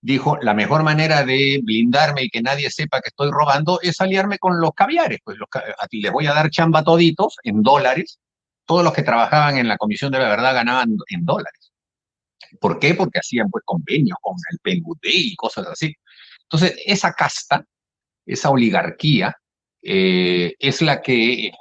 dijo, 0.00 0.38
la 0.40 0.54
mejor 0.54 0.84
manera 0.84 1.24
de 1.24 1.60
blindarme 1.62 2.22
y 2.24 2.28
que 2.30 2.40
nadie 2.40 2.70
sepa 2.70 3.00
que 3.00 3.08
estoy 3.08 3.30
robando 3.30 3.80
es 3.82 4.00
aliarme 4.00 4.38
con 4.38 4.60
los 4.60 4.70
caviares. 4.74 5.18
Pues 5.24 5.38
a 5.78 5.86
ti 5.88 6.00
les 6.00 6.12
voy 6.12 6.26
a 6.26 6.34
dar 6.34 6.50
chamba 6.50 6.84
toditos 6.84 7.36
en 7.42 7.62
dólares. 7.62 8.20
Todos 8.64 8.84
los 8.84 8.92
que 8.92 9.02
trabajaban 9.02 9.58
en 9.58 9.66
la 9.66 9.76
Comisión 9.76 10.12
de 10.12 10.18
la 10.18 10.28
Verdad 10.28 10.54
ganaban 10.54 10.96
en 11.08 11.24
dólares. 11.24 11.57
¿Por 12.60 12.78
qué? 12.78 12.94
Porque 12.94 13.18
hacían 13.18 13.50
pues 13.50 13.64
convenios 13.64 14.18
con 14.20 14.36
el 14.50 14.58
PNUD 14.58 14.98
y 15.02 15.36
cosas 15.36 15.66
así. 15.66 15.94
Entonces, 16.42 16.76
esa 16.86 17.12
casta, 17.12 17.64
esa 18.24 18.50
oligarquía, 18.50 19.36
eh, 19.82 20.54
es 20.58 20.82
la 20.82 21.00
que 21.00 21.52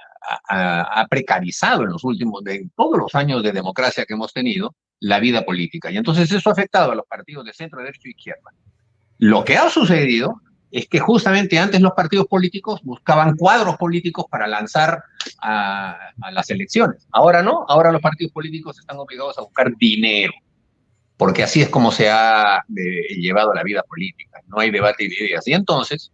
ha, 0.50 1.08
precarizado 1.10 1.84
en 1.84 1.90
los 1.90 2.04
últimos, 2.04 2.44
de 2.44 2.70
todos 2.76 2.98
los 2.98 3.16
años 3.16 3.44
de 3.44 3.52
democracia 3.52 4.06
que 4.06 4.14
hemos 4.14 4.34
tenido, 4.34 4.76
la 5.00 5.20
vida 5.20 5.46
política. 5.46 5.92
Y 5.92 5.98
entonces 5.98 6.32
eso 6.32 6.50
ha 6.50 6.54
afectado 6.54 6.92
a 6.92 6.96
los 6.96 7.06
partidos 7.06 7.46
de 7.46 7.54
centro, 7.54 7.82
derecho 7.82 8.02
e 8.06 8.12
izquierda. 8.12 8.52
Lo 9.20 9.44
que 9.46 9.58
ha 9.58 9.70
sucedido 9.70 10.42
es 10.72 10.88
que 10.88 11.00
justamente 11.00 11.60
antes 11.60 11.80
los 11.82 11.94
partidos 11.94 12.28
políticos 12.28 12.82
buscaban 12.84 13.36
cuadros 13.36 13.78
políticos 13.78 14.26
para 14.30 14.48
lanzar 14.48 15.04
a, 15.42 16.12
las 16.32 16.50
elecciones. 16.50 17.08
Ahora 17.12 17.42
no, 17.42 17.66
ahora 17.68 17.92
los 17.92 18.02
partidos 18.02 18.34
políticos 18.34 18.80
están 18.80 18.98
obligados 18.98 19.38
a 19.38 19.42
buscar 19.42 19.76
dinero, 19.78 20.34
porque 21.18 21.44
así 21.44 21.62
es 21.62 21.70
como 21.70 21.92
se 21.92 22.10
ha 22.10 22.58
eh, 22.58 23.16
llevado 23.16 23.54
la 23.54 23.64
vida 23.64 23.84
política. 23.84 24.42
No 24.48 24.60
hay 24.60 24.72
debate 24.72 25.08
de 25.08 25.16
ideas. 25.16 25.48
Y 25.48 25.54
entonces 25.54 26.12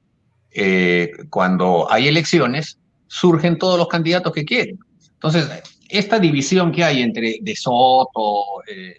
eh, 0.52 1.12
cuando 1.30 1.92
hay 1.92 2.08
elecciones, 2.08 2.78
surgen 3.08 3.58
todos 3.58 3.78
los 3.78 3.88
candidatos 3.88 4.32
que 4.34 4.46
quieren. 4.46 4.80
Entonces, 5.14 5.50
esta 5.90 6.20
división 6.20 6.72
que 6.72 6.84
hay 6.84 7.02
entre 7.02 7.38
De 7.42 7.56
Soto, 7.56 8.64
eh, 8.68 8.96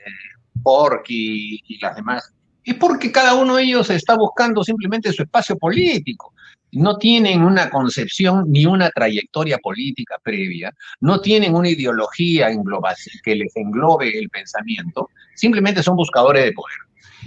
Porky 0.62 1.62
y 1.66 1.78
las 1.80 1.96
demás, 1.96 2.32
es 2.64 2.74
porque 2.74 3.12
cada 3.12 3.34
uno 3.34 3.56
de 3.56 3.64
ellos 3.64 3.90
está 3.90 4.16
buscando 4.16 4.64
simplemente 4.64 5.12
su 5.12 5.22
espacio 5.22 5.56
político. 5.56 6.32
No 6.74 6.98
tienen 6.98 7.42
una 7.42 7.70
concepción 7.70 8.50
ni 8.50 8.66
una 8.66 8.90
trayectoria 8.90 9.58
política 9.58 10.16
previa, 10.22 10.72
no 11.00 11.20
tienen 11.20 11.54
una 11.54 11.68
ideología 11.68 12.48
que 13.22 13.34
les 13.34 13.56
englobe 13.56 14.18
el 14.18 14.28
pensamiento, 14.28 15.10
simplemente 15.34 15.82
son 15.82 15.96
buscadores 15.96 16.44
de 16.44 16.52
poder. 16.52 16.76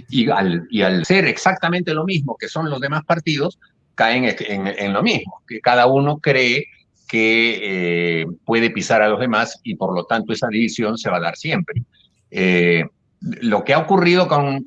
Y 0.08 0.30
al, 0.30 1.04
ser 1.04 1.26
exactamente 1.26 1.92
lo 1.94 2.04
mismo 2.04 2.36
que 2.38 2.48
son 2.48 2.70
los 2.70 2.80
demás 2.80 3.04
partidos, 3.04 3.58
caen 3.94 4.24
en, 4.38 4.92
lo 4.92 5.02
mismo, 5.02 5.42
que 5.46 5.60
cada 5.60 5.86
uno 5.86 6.18
cree 6.18 6.66
que 7.08 8.20
eh, 8.22 8.26
puede 8.44 8.70
pisar 8.70 9.02
a 9.02 9.08
los 9.08 9.18
demás 9.18 9.60
y 9.64 9.74
por 9.74 9.94
lo 9.94 10.04
tanto 10.04 10.32
esa 10.32 10.48
división 10.48 10.98
se 10.98 11.10
va 11.10 11.16
a 11.16 11.20
dar 11.20 11.36
siempre. 11.36 11.82
Eh, 12.30 12.84
lo 13.20 13.64
que 13.64 13.74
ha 13.74 13.78
ocurrido 13.78 14.28
con, 14.28 14.62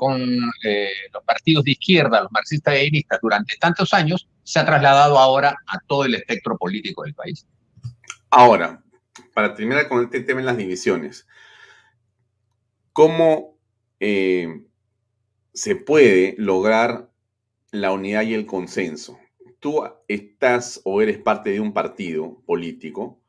eh, 0.63 0.89
los 1.13 1.23
partidos 1.23 1.63
de 1.63 1.71
izquierda, 1.71 2.21
los 2.21 2.31
marxistas 2.31 2.73
y 2.73 2.77
leninistas 2.77 3.19
durante 3.21 3.55
tantos 3.57 3.93
años, 3.93 4.27
se 4.43 4.59
ha 4.59 4.65
trasladado 4.65 5.17
ahora 5.17 5.57
a 5.67 5.79
todo 5.87 6.05
el 6.05 6.15
espectro 6.15 6.57
político 6.57 7.03
del 7.03 7.13
país. 7.13 7.45
Ahora, 8.29 8.83
para 9.33 9.53
terminar 9.53 9.87
con 9.87 10.03
este 10.03 10.21
tema 10.21 10.39
en 10.39 10.45
las 10.45 10.57
divisiones, 10.57 11.27
¿cómo 12.91 13.57
se 13.99 15.75
puede 15.85 16.35
lograr 16.37 17.09
la 17.71 17.91
unidad 17.91 18.23
y 18.23 18.33
el 18.33 18.45
consenso? 18.45 19.19
tú 19.61 19.83
estás 20.07 20.81
o 20.83 21.01
eres 21.01 21.19
parte 21.19 21.51
de 21.51 21.61
un 21.61 21.71
partido 21.71 22.41
político 22.45 23.21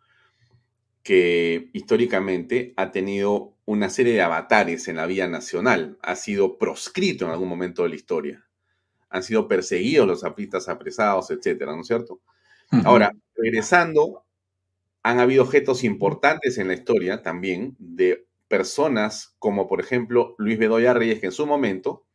que 1.04 1.68
históricamente 1.74 2.72
ha 2.76 2.90
tenido 2.90 3.51
una 3.64 3.90
serie 3.90 4.14
de 4.14 4.22
avatares 4.22 4.88
en 4.88 4.96
la 4.96 5.06
vía 5.06 5.28
nacional, 5.28 5.98
ha 6.02 6.16
sido 6.16 6.58
proscrito 6.58 7.24
en 7.24 7.30
algún 7.30 7.48
momento 7.48 7.82
de 7.82 7.90
la 7.90 7.94
historia, 7.94 8.46
han 9.08 9.22
sido 9.22 9.46
perseguidos 9.46 10.06
los 10.06 10.24
artistas 10.24 10.68
apresados, 10.68 11.30
etcétera, 11.30 11.74
¿no 11.74 11.82
es 11.82 11.86
cierto? 11.86 12.20
Ahora, 12.84 13.12
regresando, 13.36 14.24
han 15.02 15.20
habido 15.20 15.42
objetos 15.42 15.84
importantes 15.84 16.56
en 16.56 16.68
la 16.68 16.74
historia 16.74 17.22
también 17.22 17.76
de 17.78 18.26
personas 18.48 19.34
como, 19.38 19.68
por 19.68 19.80
ejemplo, 19.80 20.34
Luis 20.38 20.58
Bedoya 20.58 20.94
Reyes, 20.94 21.20
que 21.20 21.26
en 21.26 21.32
su 21.32 21.46
momento 21.46 22.06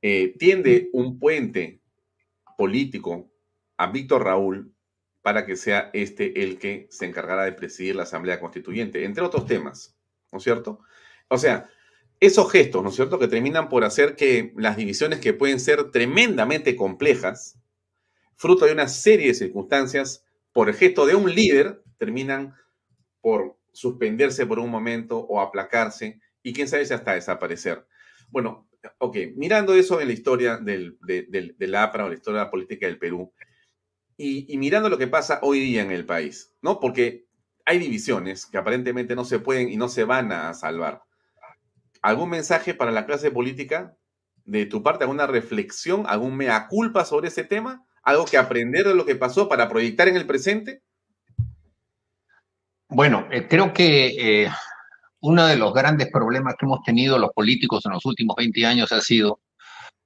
eh, 0.00 0.34
tiende 0.38 0.90
un 0.92 1.18
puente 1.18 1.80
político 2.56 3.30
a 3.76 3.90
Víctor 3.90 4.24
Raúl 4.24 4.72
para 5.22 5.44
que 5.44 5.56
sea 5.56 5.90
este 5.92 6.42
el 6.42 6.58
que 6.58 6.86
se 6.90 7.06
encargara 7.06 7.44
de 7.44 7.52
presidir 7.52 7.96
la 7.96 8.04
Asamblea 8.04 8.40
Constituyente, 8.40 9.04
entre 9.04 9.24
otros 9.24 9.46
temas, 9.46 9.97
¿no 10.32 10.38
es 10.38 10.44
cierto? 10.44 10.80
O 11.28 11.38
sea, 11.38 11.68
esos 12.20 12.50
gestos, 12.50 12.82
¿no 12.82 12.88
es 12.88 12.96
cierto?, 12.96 13.18
que 13.18 13.28
terminan 13.28 13.68
por 13.68 13.84
hacer 13.84 14.16
que 14.16 14.52
las 14.56 14.76
divisiones 14.76 15.20
que 15.20 15.32
pueden 15.32 15.60
ser 15.60 15.90
tremendamente 15.90 16.74
complejas, 16.76 17.58
fruto 18.34 18.64
de 18.64 18.72
una 18.72 18.88
serie 18.88 19.28
de 19.28 19.34
circunstancias, 19.34 20.24
por 20.52 20.68
el 20.68 20.74
gesto 20.74 21.06
de 21.06 21.14
un 21.14 21.32
líder, 21.34 21.82
terminan 21.98 22.54
por 23.20 23.58
suspenderse 23.72 24.46
por 24.46 24.58
un 24.58 24.70
momento 24.70 25.18
o 25.18 25.40
aplacarse 25.40 26.20
y 26.42 26.52
quién 26.52 26.68
sabe 26.68 26.84
si 26.86 26.94
hasta 26.94 27.14
desaparecer. 27.14 27.86
Bueno, 28.30 28.68
ok, 28.98 29.16
mirando 29.36 29.74
eso 29.74 30.00
en 30.00 30.08
la 30.08 30.14
historia 30.14 30.56
del, 30.56 30.98
de, 31.00 31.54
la 31.60 31.84
APRA 31.84 32.06
o 32.06 32.08
la 32.08 32.14
historia 32.14 32.50
política 32.50 32.86
del 32.86 32.98
Perú, 32.98 33.32
y, 34.16 34.56
mirando 34.58 34.88
lo 34.88 34.98
que 34.98 35.06
pasa 35.06 35.38
hoy 35.42 35.60
día 35.60 35.82
en 35.82 35.92
el 35.92 36.04
país, 36.04 36.52
¿no? 36.60 36.80
Porque 36.80 37.27
hay 37.68 37.78
divisiones 37.78 38.46
que 38.46 38.56
aparentemente 38.56 39.14
no 39.14 39.26
se 39.26 39.40
pueden 39.40 39.68
y 39.68 39.76
no 39.76 39.90
se 39.90 40.04
van 40.04 40.32
a 40.32 40.54
salvar. 40.54 41.02
¿Algún 42.00 42.30
mensaje 42.30 42.72
para 42.72 42.90
la 42.90 43.04
clase 43.04 43.30
política 43.30 43.94
de 44.46 44.64
tu 44.64 44.82
parte? 44.82 45.04
¿Alguna 45.04 45.26
reflexión? 45.26 46.04
¿Algún 46.08 46.34
mea 46.34 46.66
culpa 46.66 47.04
sobre 47.04 47.28
ese 47.28 47.44
tema? 47.44 47.84
¿Algo 48.02 48.24
que 48.24 48.38
aprender 48.38 48.86
de 48.86 48.94
lo 48.94 49.04
que 49.04 49.16
pasó 49.16 49.50
para 49.50 49.68
proyectar 49.68 50.08
en 50.08 50.16
el 50.16 50.26
presente? 50.26 50.80
Bueno, 52.88 53.28
eh, 53.30 53.46
creo 53.46 53.74
que 53.74 54.44
eh, 54.44 54.50
uno 55.20 55.46
de 55.46 55.58
los 55.58 55.74
grandes 55.74 56.10
problemas 56.10 56.54
que 56.58 56.64
hemos 56.64 56.82
tenido 56.82 57.18
los 57.18 57.32
políticos 57.32 57.84
en 57.84 57.92
los 57.92 58.06
últimos 58.06 58.34
20 58.36 58.64
años 58.64 58.92
ha 58.92 59.02
sido 59.02 59.40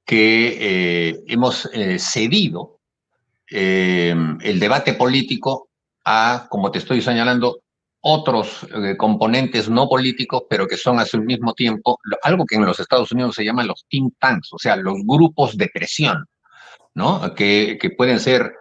que 0.05 0.57
eh, 0.59 1.21
hemos 1.29 1.71
cedido 1.99 2.81
el 3.47 4.59
debate 4.59 4.95
político 4.95 5.69
a, 6.05 6.47
como 6.49 6.71
te 6.71 6.79
estoy 6.79 7.01
señalando, 7.01 7.61
otros 8.05 8.67
componentes 8.99 9.69
no 9.69 9.89
políticos, 9.89 10.43
pero 10.51 10.67
que 10.67 10.77
son 10.77 10.99
hace 10.99 11.17
un 11.17 11.25
mismo 11.25 11.55
tiempo 11.55 12.01
algo 12.23 12.45
que 12.45 12.57
en 12.57 12.65
los 12.65 12.81
Estados 12.81 13.13
Unidos 13.13 13.37
se 13.37 13.45
llama 13.45 13.63
los 13.63 13.87
think 13.89 14.15
tanks, 14.19 14.53
o 14.53 14.59
sea, 14.59 14.75
los 14.75 14.97
grupos 15.05 15.57
de 15.57 15.69
presión, 15.73 16.27
¿no? 16.95 17.33
Que, 17.37 17.79
que 17.81 17.91
pueden 17.91 18.19
ser 18.19 18.53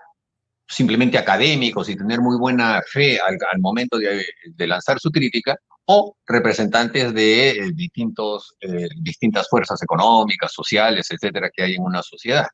simplemente 0.68 1.18
académicos 1.18 1.90
y 1.90 1.96
tener 1.96 2.22
muy 2.22 2.38
buena 2.38 2.82
fe 2.88 3.20
al, 3.20 3.60
momento 3.60 3.98
de, 3.98 4.24
de, 4.46 4.68
lanzar 4.68 5.00
su 5.00 5.10
crítica, 5.10 5.58
o 5.86 6.16
representantes 6.26 7.14
de 7.14 7.50
eh, 7.50 7.72
distintos, 7.74 8.56
eh, 8.62 8.88
distintas 8.98 9.48
fuerzas 9.50 9.82
económicas, 9.84 10.54
sociales, 10.54 11.08
etcétera, 11.12 11.50
que 11.54 11.64
hay 11.64 11.76
en 11.76 11.84
una 11.84 12.02
sociedad. 12.02 12.48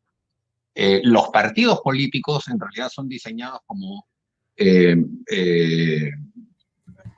Eh, 0.74 1.02
los 1.04 1.30
partidos 1.30 1.82
políticos 1.82 2.48
en 2.48 2.60
realidad 2.60 2.90
son 2.90 3.08
diseñados 3.08 3.60
como 3.66 3.98
eh, 3.98 4.17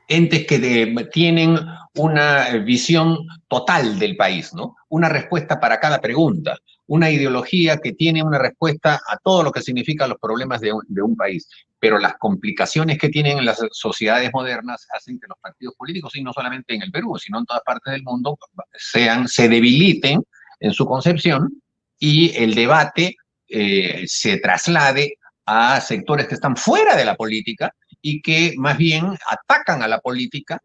entes 0.09 0.45
que 0.47 1.07
tienen 1.11 1.57
una 1.95 2.49
visión 2.57 3.27
total 3.47 3.99
del 3.99 4.15
país, 4.15 4.53
¿no? 4.53 4.75
Una 4.89 5.09
respuesta 5.09 5.59
para 5.59 5.79
cada 5.79 6.01
pregunta, 6.01 6.57
una 6.87 7.11
ideología 7.11 7.77
que 7.77 7.93
tiene 7.93 8.23
una 8.23 8.39
respuesta 8.39 8.99
a 9.07 9.17
todo 9.17 9.43
lo 9.43 9.51
que 9.51 9.61
significan 9.61 10.09
los 10.09 10.17
problemas 10.19 10.59
de 10.59 10.73
un, 10.73 11.15
país. 11.15 11.47
Pero 11.79 11.99
las 11.99 12.15
complicaciones 12.17 12.97
que 12.97 13.09
tienen 13.09 13.45
las 13.45 13.61
sociedades 13.71 14.31
modernas 14.33 14.87
hacen 14.91 15.19
que 15.19 15.27
los 15.27 15.37
partidos 15.39 15.75
políticos, 15.75 16.15
y 16.15 16.23
no 16.23 16.33
solamente 16.33 16.73
en 16.73 16.81
el 16.81 16.91
Perú, 16.91 17.17
sino 17.19 17.39
en 17.39 17.45
todas 17.45 17.61
partes 17.63 17.93
del 17.93 18.03
mundo, 18.03 18.37
sean, 18.73 19.27
se 19.27 19.47
debiliten 19.47 20.23
en 20.59 20.73
su 20.73 20.85
concepción 20.85 21.61
y 21.99 22.35
el 22.35 22.55
debate 22.55 23.15
eh, 23.47 24.03
se 24.07 24.37
traslade 24.37 25.18
a 25.51 25.81
sectores 25.81 26.27
que 26.27 26.35
están 26.35 26.55
fuera 26.55 26.95
de 26.95 27.03
la 27.03 27.15
política 27.15 27.73
y 28.03 28.21
que 28.21 28.53
más 28.57 28.77
bien 28.77 29.17
atacan 29.27 29.81
a 29.81 29.87
la 29.87 29.99
política 29.99 30.61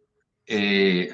eh, 0.46 1.10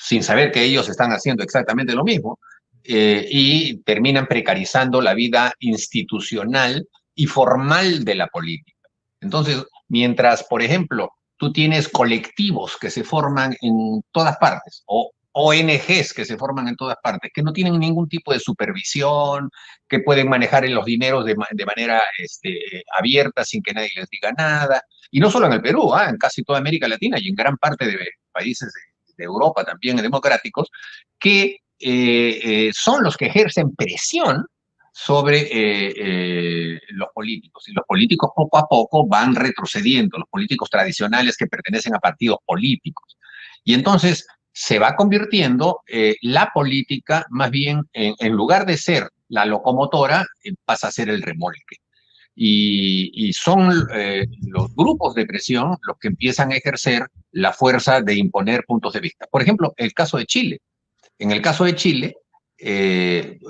sin 0.00 0.24
saber 0.24 0.50
que 0.50 0.64
ellos 0.64 0.88
están 0.88 1.12
haciendo 1.12 1.44
exactamente 1.44 1.94
lo 1.94 2.02
mismo 2.02 2.40
eh, 2.82 3.24
y 3.30 3.76
terminan 3.84 4.26
precarizando 4.26 5.00
la 5.00 5.14
vida 5.14 5.54
institucional 5.60 6.88
y 7.14 7.26
formal 7.26 8.04
de 8.04 8.16
la 8.16 8.26
política. 8.26 8.88
Entonces, 9.20 9.64
mientras, 9.86 10.42
por 10.42 10.60
ejemplo, 10.60 11.12
tú 11.36 11.52
tienes 11.52 11.88
colectivos 11.88 12.76
que 12.76 12.90
se 12.90 13.04
forman 13.04 13.56
en 13.60 14.02
todas 14.10 14.36
partes 14.38 14.82
o 14.86 15.12
ONGs 15.36 16.14
que 16.14 16.24
se 16.24 16.36
forman 16.36 16.68
en 16.68 16.76
todas 16.76 16.96
partes, 17.02 17.30
que 17.34 17.42
no 17.42 17.52
tienen 17.52 17.78
ningún 17.78 18.08
tipo 18.08 18.32
de 18.32 18.38
supervisión, 18.38 19.50
que 19.88 19.98
pueden 19.98 20.28
manejar 20.28 20.68
los 20.68 20.84
dineros 20.84 21.24
de, 21.24 21.34
manera 21.66 22.02
este, 22.18 22.84
abierta 22.96 23.44
sin 23.44 23.60
que 23.60 23.72
nadie 23.72 23.90
les 23.96 24.08
diga 24.08 24.32
nada. 24.32 24.80
Y 25.10 25.18
no 25.18 25.30
solo 25.30 25.46
en 25.46 25.54
el 25.54 25.60
Perú, 25.60 25.92
¿ah? 25.92 26.08
en 26.08 26.18
casi 26.18 26.44
toda 26.44 26.60
América 26.60 26.86
Latina 26.86 27.18
y 27.20 27.28
en 27.28 27.34
gran 27.34 27.56
parte 27.56 27.84
de 27.86 27.98
países 28.32 28.72
de, 28.72 28.80
Europa 29.16 29.64
también 29.64 29.96
democráticos, 29.96 30.68
que 31.20 31.60
eh, 31.78 32.40
eh, 32.68 32.70
son 32.74 33.04
los 33.04 33.16
que 33.16 33.26
ejercen 33.26 33.72
presión 33.76 34.44
sobre 34.92 35.48
eh, 35.52 36.80
los 36.90 37.08
políticos. 37.14 37.68
Y 37.68 37.72
los 37.72 37.84
políticos 37.86 38.30
poco 38.34 38.58
a 38.58 38.66
poco 38.66 39.06
van 39.06 39.34
retrocediendo, 39.36 40.18
los 40.18 40.28
políticos 40.28 40.68
tradicionales 40.68 41.36
que 41.36 41.46
pertenecen 41.46 41.94
a 41.94 42.00
partidos 42.00 42.38
políticos. 42.44 43.16
Y 43.64 43.74
entonces 43.74 44.26
se 44.54 44.78
va 44.78 44.94
convirtiendo 44.94 45.80
eh, 45.88 46.14
la 46.22 46.52
política 46.54 47.26
más 47.28 47.50
bien, 47.50 47.82
en, 47.92 48.32
lugar 48.32 48.64
de 48.66 48.76
ser 48.76 49.10
la 49.28 49.44
locomotora, 49.44 50.24
eh, 50.44 50.52
pasa 50.64 50.88
a 50.88 50.92
ser 50.92 51.08
el 51.08 51.22
remolque. 51.22 51.78
Y, 52.36 53.32
son 53.32 53.88
eh, 53.92 54.26
los 54.46 54.74
grupos 54.74 55.14
de 55.14 55.26
presión 55.26 55.76
los 55.82 55.98
que 55.98 56.08
empiezan 56.08 56.52
a 56.52 56.56
ejercer 56.56 57.06
la 57.32 57.52
fuerza 57.52 58.00
de 58.00 58.14
imponer 58.14 58.64
puntos 58.64 58.92
de 58.92 59.00
vista. 59.00 59.26
Por 59.26 59.42
ejemplo, 59.42 59.74
el 59.76 59.92
caso 59.92 60.18
de 60.18 60.26
Chile. 60.26 60.60
En 61.18 61.32
el 61.32 61.42
caso 61.42 61.64
de 61.64 61.74
Chile, 61.74 62.16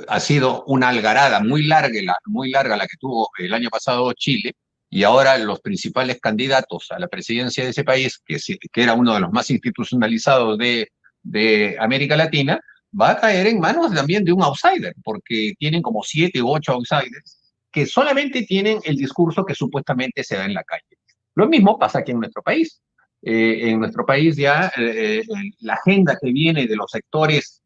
ha 0.08 0.20
sido 0.20 0.64
una 0.66 0.88
algarada 0.88 1.40
muy 1.40 1.64
larga, 1.64 2.18
muy 2.26 2.50
larga 2.50 2.76
la 2.76 2.87
que 2.87 2.96
tuvo 2.99 3.28
el 3.38 3.52
año 3.52 3.68
pasado 3.70 4.12
Chile, 4.14 4.54
y 4.94 5.02
ahora 5.02 5.36
los 5.38 5.60
principales 5.60 6.20
candidatos 6.20 6.86
a 6.92 7.00
la 7.00 7.08
presidencia 7.08 7.64
de 7.64 7.70
ese 7.70 7.83
país, 7.83 8.22
que, 8.24 8.37
que 8.72 8.80
era 8.80 8.94
uno 8.94 9.12
de 9.12 9.18
los 9.18 9.33
más 9.33 9.50
institucionalizados 9.50 10.57
de, 10.57 10.92
de 11.20 11.76
América 11.80 12.16
Latina, 12.16 12.61
va 12.98 13.11
a 13.11 13.20
caer 13.20 13.48
en 13.48 13.59
manos 13.59 13.92
también 13.92 14.24
de 14.24 14.33
un 14.33 14.44
outsider, 14.44 14.94
porque 15.02 15.54
tienen 15.59 15.83
como 15.83 16.04
siete 16.04 16.40
u 16.40 16.48
ocho 16.48 16.74
outsiders 16.74 17.54
que 17.72 17.87
solamente 17.87 18.42
tienen 18.42 18.78
el 18.85 18.94
discurso 18.94 19.44
que 19.44 19.57
supuestamente 19.57 20.22
se 20.22 20.37
da 20.37 20.44
en 20.44 20.54
la 20.54 20.62
calle. 20.62 20.96
Lo 21.35 21.48
mismo 21.48 21.76
pasa 21.76 21.98
aquí 21.98 22.12
en 22.12 22.20
nuestro 22.20 22.44
país. 22.44 22.80
Eh, 23.20 23.70
en 23.70 23.80
nuestro 23.80 24.07
país 24.07 24.37
ya 24.37 24.70
eh, 24.76 25.22
eh, 25.22 25.22
la 25.62 25.74
agenda 25.74 26.16
que 26.22 26.30
viene 26.30 26.68
de 26.68 26.76
los 26.76 26.88
sectores 26.88 27.61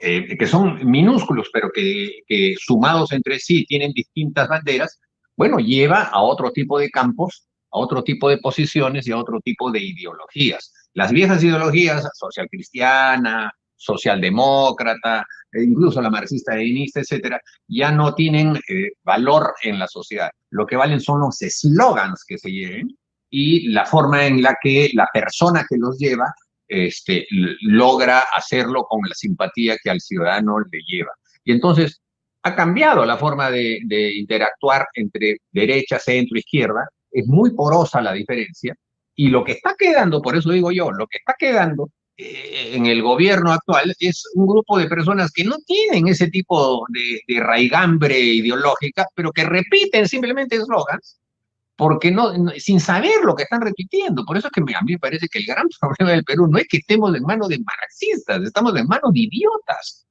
que 0.00 0.46
son 0.46 0.90
minúsculos, 0.90 1.50
pero 1.52 1.70
que, 1.72 2.22
que, 2.26 2.56
sumados 2.58 3.12
entre 3.12 3.38
sí 3.38 3.64
tienen 3.64 3.92
distintas 3.92 4.48
banderas, 4.48 4.98
bueno, 5.38 5.58
lleva 5.58 6.02
a 6.02 6.20
otro 6.20 6.50
tipo 6.50 6.80
de 6.80 6.90
campos, 6.90 7.46
a 7.70 7.78
otro 7.78 8.02
tipo 8.02 8.28
de 8.28 8.38
posiciones 8.38 9.06
y 9.06 9.12
a 9.12 9.18
otro 9.18 9.40
tipo 9.40 9.70
de 9.70 9.78
ideologías. 9.78 10.72
Las 10.94 11.12
viejas 11.12 11.44
ideologías, 11.44 12.08
social 12.14 12.48
cristiana, 12.50 13.52
socialdemócrata, 13.76 15.24
e 15.52 15.62
incluso 15.62 16.02
la 16.02 16.10
marxista 16.10 16.56
leninista, 16.56 16.98
etcétera, 16.98 17.40
ya 17.68 17.92
no 17.92 18.14
tienen 18.14 18.56
eh, 18.68 18.90
valor 19.04 19.54
en 19.62 19.78
la 19.78 19.86
sociedad. 19.86 20.28
Lo 20.50 20.66
que 20.66 20.74
valen 20.74 21.00
son 21.00 21.20
los 21.20 21.40
eslogans 21.40 22.24
que 22.26 22.36
se 22.36 22.50
lleven 22.50 22.98
y 23.30 23.68
la 23.68 23.86
forma 23.86 24.26
en 24.26 24.42
la 24.42 24.56
que 24.60 24.90
la 24.92 25.08
persona 25.12 25.64
que 25.68 25.76
los 25.78 25.96
lleva 25.98 26.34
este, 26.66 27.28
logra 27.60 28.24
hacerlo 28.36 28.86
con 28.88 29.08
la 29.08 29.14
simpatía 29.14 29.76
que 29.80 29.90
al 29.90 30.00
ciudadano 30.00 30.58
le 30.58 30.80
lleva. 30.84 31.12
Y 31.44 31.52
entonces 31.52 32.02
ha 32.48 32.56
cambiado 32.56 33.04
la 33.04 33.16
forma 33.16 33.50
de, 33.50 33.80
interactuar 34.16 34.86
entre 34.94 35.38
derecha, 35.50 35.98
centro, 35.98 36.38
izquierda. 36.38 36.88
Es 37.10 37.26
muy 37.26 37.54
porosa 37.54 38.00
la 38.00 38.12
diferencia 38.12 38.74
y 39.20 39.30
lo 39.30 39.42
que 39.42 39.52
está 39.52 39.74
quedando, 39.76 40.22
por 40.22 40.36
eso 40.36 40.52
digo 40.52 40.70
yo, 40.70 40.92
lo 40.92 41.08
que 41.08 41.18
está 41.18 41.34
quedando 41.36 41.90
eh, 42.16 42.70
en 42.74 42.86
el 42.86 43.02
gobierno 43.02 43.52
actual 43.52 43.92
es 43.98 44.22
un 44.34 44.46
grupo 44.46 44.78
de 44.78 44.86
personas 44.86 45.32
que 45.32 45.42
no 45.42 45.56
tienen 45.66 46.06
ese 46.06 46.28
tipo 46.30 46.86
de, 46.88 47.40
raigambre 47.40 48.16
ideológica, 48.16 49.06
pero 49.16 49.32
que 49.32 49.42
repiten 49.42 50.06
simplemente 50.06 50.54
eslogans, 50.54 51.18
porque 51.74 52.12
no, 52.12 52.32
sin 52.58 52.78
saber 52.78 53.24
lo 53.24 53.34
que 53.34 53.42
están 53.42 53.60
repitiendo. 53.60 54.24
Por 54.24 54.36
eso 54.36 54.46
es 54.46 54.52
que 54.52 54.60
a 54.72 54.82
mí 54.82 54.92
me 54.92 54.98
parece 55.00 55.26
que 55.26 55.40
el 55.40 55.46
gran 55.46 55.66
problema 55.80 56.12
del 56.12 56.22
Perú 56.22 56.46
no 56.46 56.58
es 56.58 56.68
que 56.68 56.76
estemos 56.76 57.12
en 57.16 57.24
manos 57.24 57.48
de 57.48 57.58
marxistas, 57.58 58.40
estamos 58.44 58.76
en 58.76 58.86
manos 58.86 59.12
de 59.12 59.20
idiotas, 59.20 60.06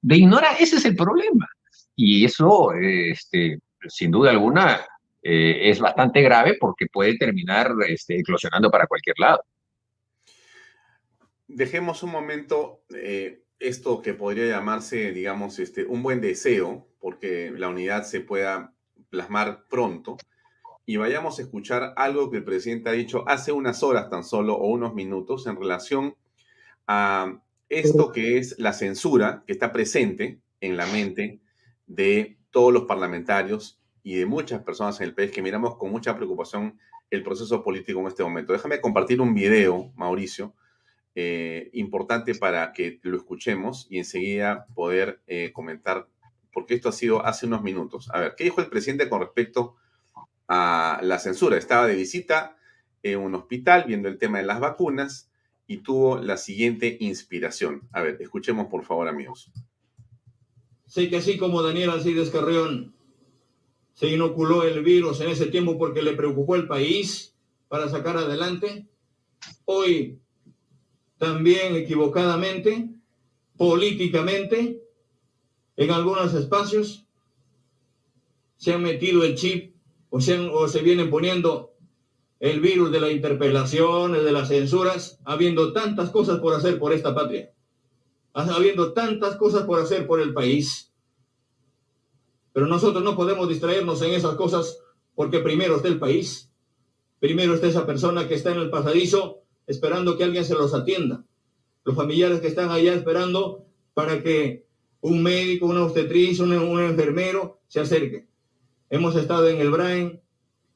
de 0.00 0.16
ignorar, 0.16 0.54
ese 0.60 0.76
es 0.76 0.84
el 0.84 0.94
problema. 0.94 1.48
Y 1.96 2.24
eso, 2.24 2.72
este, 2.72 3.58
sin 3.88 4.10
duda 4.10 4.30
alguna, 4.30 4.80
eh, 5.22 5.70
es 5.70 5.80
bastante 5.80 6.22
grave 6.22 6.56
porque 6.60 6.86
puede 6.86 7.16
terminar 7.16 7.72
este, 7.88 8.18
eclosionando 8.18 8.70
para 8.70 8.86
cualquier 8.86 9.16
lado. 9.18 9.42
Dejemos 11.46 12.02
un 12.02 12.10
momento 12.10 12.82
eh, 12.94 13.42
esto 13.58 14.02
que 14.02 14.14
podría 14.14 14.46
llamarse, 14.46 15.12
digamos, 15.12 15.58
este, 15.58 15.84
un 15.84 16.02
buen 16.02 16.20
deseo, 16.20 16.88
porque 17.00 17.52
la 17.56 17.68
unidad 17.68 18.04
se 18.04 18.20
pueda 18.20 18.74
plasmar 19.10 19.64
pronto, 19.68 20.16
y 20.86 20.96
vayamos 20.96 21.38
a 21.38 21.42
escuchar 21.42 21.94
algo 21.96 22.30
que 22.30 22.38
el 22.38 22.44
presidente 22.44 22.90
ha 22.90 22.92
dicho 22.92 23.24
hace 23.26 23.52
unas 23.52 23.82
horas 23.82 24.10
tan 24.10 24.24
solo 24.24 24.54
o 24.54 24.68
unos 24.68 24.94
minutos 24.94 25.46
en 25.46 25.56
relación 25.56 26.14
a 26.86 27.40
esto 27.68 28.12
que 28.12 28.38
es 28.38 28.58
la 28.58 28.72
censura 28.72 29.42
que 29.46 29.54
está 29.54 29.72
presente 29.72 30.40
en 30.60 30.76
la 30.76 30.86
mente 30.86 31.40
de 31.86 32.38
todos 32.50 32.72
los 32.72 32.84
parlamentarios 32.84 33.80
y 34.02 34.16
de 34.16 34.26
muchas 34.26 34.62
personas 34.62 35.00
en 35.00 35.08
el 35.08 35.14
país 35.14 35.30
que 35.30 35.42
miramos 35.42 35.76
con 35.76 35.90
mucha 35.90 36.14
preocupación 36.14 36.78
el 37.10 37.22
proceso 37.22 37.62
político 37.62 38.00
en 38.00 38.06
este 38.06 38.22
momento. 38.22 38.52
Déjame 38.52 38.80
compartir 38.80 39.20
un 39.20 39.34
video, 39.34 39.92
Mauricio, 39.96 40.54
eh, 41.14 41.70
importante 41.72 42.34
para 42.34 42.72
que 42.72 42.98
lo 43.02 43.16
escuchemos 43.16 43.86
y 43.88 43.98
enseguida 43.98 44.66
poder 44.74 45.22
eh, 45.26 45.52
comentar, 45.52 46.08
porque 46.52 46.74
esto 46.74 46.88
ha 46.88 46.92
sido 46.92 47.24
hace 47.24 47.46
unos 47.46 47.62
minutos. 47.62 48.10
A 48.12 48.20
ver, 48.20 48.34
¿qué 48.36 48.44
dijo 48.44 48.60
el 48.60 48.68
presidente 48.68 49.08
con 49.08 49.20
respecto 49.20 49.76
a 50.48 51.00
la 51.02 51.18
censura? 51.18 51.56
Estaba 51.56 51.86
de 51.86 51.94
visita 51.94 52.56
en 53.02 53.20
un 53.20 53.34
hospital 53.34 53.84
viendo 53.86 54.08
el 54.08 54.18
tema 54.18 54.38
de 54.38 54.44
las 54.44 54.60
vacunas 54.60 55.30
y 55.66 55.78
tuvo 55.78 56.18
la 56.18 56.36
siguiente 56.36 56.96
inspiración. 57.00 57.88
A 57.92 58.02
ver, 58.02 58.18
escuchemos 58.20 58.66
por 58.66 58.84
favor, 58.84 59.08
amigos. 59.08 59.52
Sé 60.86 61.08
que 61.08 61.16
así 61.16 61.36
como 61.36 61.62
Daniel 61.62 61.90
Alcides 61.90 62.30
Carreón 62.30 62.94
se 63.94 64.08
inoculó 64.08 64.64
el 64.64 64.82
virus 64.82 65.20
en 65.20 65.30
ese 65.30 65.46
tiempo 65.46 65.78
porque 65.78 66.02
le 66.02 66.14
preocupó 66.14 66.56
el 66.56 66.66
país 66.66 67.34
para 67.68 67.88
sacar 67.88 68.16
adelante. 68.16 68.86
Hoy 69.64 70.18
también 71.18 71.74
equivocadamente, 71.76 72.90
políticamente, 73.56 74.82
en 75.76 75.90
algunos 75.90 76.34
espacios 76.34 77.06
se 78.56 78.72
han 78.72 78.82
metido 78.82 79.24
el 79.24 79.36
chip 79.36 79.74
o 80.10 80.20
se, 80.20 80.38
o 80.38 80.68
se 80.68 80.80
vienen 80.82 81.10
poniendo 81.10 81.72
el 82.40 82.60
virus 82.60 82.92
de 82.92 83.00
la 83.00 83.10
interpelación, 83.10 84.12
de 84.12 84.32
las 84.32 84.48
censuras, 84.48 85.18
habiendo 85.24 85.72
tantas 85.72 86.10
cosas 86.10 86.40
por 86.40 86.54
hacer 86.54 86.78
por 86.78 86.92
esta 86.92 87.14
patria, 87.14 87.53
habiendo 88.34 88.92
tantas 88.92 89.36
cosas 89.36 89.62
por 89.62 89.80
hacer 89.80 90.06
por 90.06 90.20
el 90.20 90.34
país 90.34 90.94
pero 92.54 92.66
nosotros 92.68 93.02
no 93.02 93.16
podemos 93.16 93.48
distraernos 93.48 94.00
en 94.00 94.14
esas 94.14 94.36
cosas 94.36 94.78
porque 95.16 95.40
primero 95.40 95.76
está 95.76 95.88
el 95.88 95.98
país, 95.98 96.50
primero 97.18 97.52
está 97.52 97.66
esa 97.66 97.84
persona 97.84 98.28
que 98.28 98.34
está 98.34 98.52
en 98.52 98.60
el 98.60 98.70
pasadizo 98.70 99.42
esperando 99.66 100.16
que 100.16 100.22
alguien 100.22 100.44
se 100.44 100.54
los 100.54 100.72
atienda, 100.72 101.24
los 101.84 101.96
familiares 101.96 102.40
que 102.40 102.46
están 102.46 102.70
allá 102.70 102.94
esperando 102.94 103.66
para 103.92 104.22
que 104.22 104.66
un 105.00 105.22
médico, 105.22 105.66
una 105.66 105.84
obstetriz, 105.84 106.38
un, 106.38 106.52
enfermero 106.80 107.60
se 107.66 107.80
acerque. 107.80 108.28
Hemos 108.88 109.16
estado 109.16 109.48
en 109.48 109.60
el 109.60 109.70
Brain, 109.70 110.20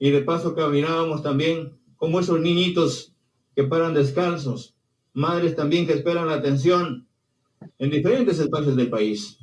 y 0.01 0.11
de 0.11 0.23
paso 0.23 0.55
caminábamos 0.55 1.23
también 1.23 1.79
como 1.97 2.19
esos 2.19 2.41
niñitos 2.41 3.15
que 3.55 3.65
paran 3.65 3.95
descalzos, 3.95 4.75
madres 5.13 5.55
también 5.55 5.87
que 5.87 5.93
esperan 5.93 6.27
la 6.27 6.35
atención 6.35 7.08
en 7.79 7.91
diferentes 7.91 8.39
espacios 8.39 8.77
del 8.77 8.91
país. 8.91 9.39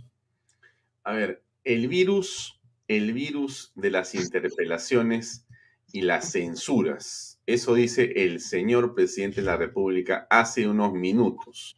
A 1.04 1.14
ver, 1.14 1.44
el 1.64 1.88
virus, 1.88 2.60
el 2.88 3.14
virus 3.14 3.72
de 3.76 3.92
las 3.92 4.16
interpelaciones 4.16 5.46
y 5.92 6.02
las 6.02 6.32
censuras. 6.32 7.40
Eso 7.46 7.74
dice 7.76 8.12
el 8.16 8.40
señor 8.40 8.96
presidente 8.96 9.42
de 9.42 9.48
la 9.48 9.58
República 9.58 10.28
hace 10.30 10.68
unos 10.68 10.94
minutos. 10.94 11.76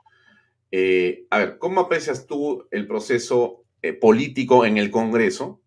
Eh, 0.71 1.25
a 1.29 1.37
ver, 1.37 1.57
¿cómo 1.57 1.81
aprecias 1.81 2.25
tú 2.25 2.67
el 2.71 2.87
proceso 2.87 3.63
eh, 3.81 3.93
político 3.93 4.65
en 4.65 4.77
el 4.77 4.91
Congreso 4.91 5.61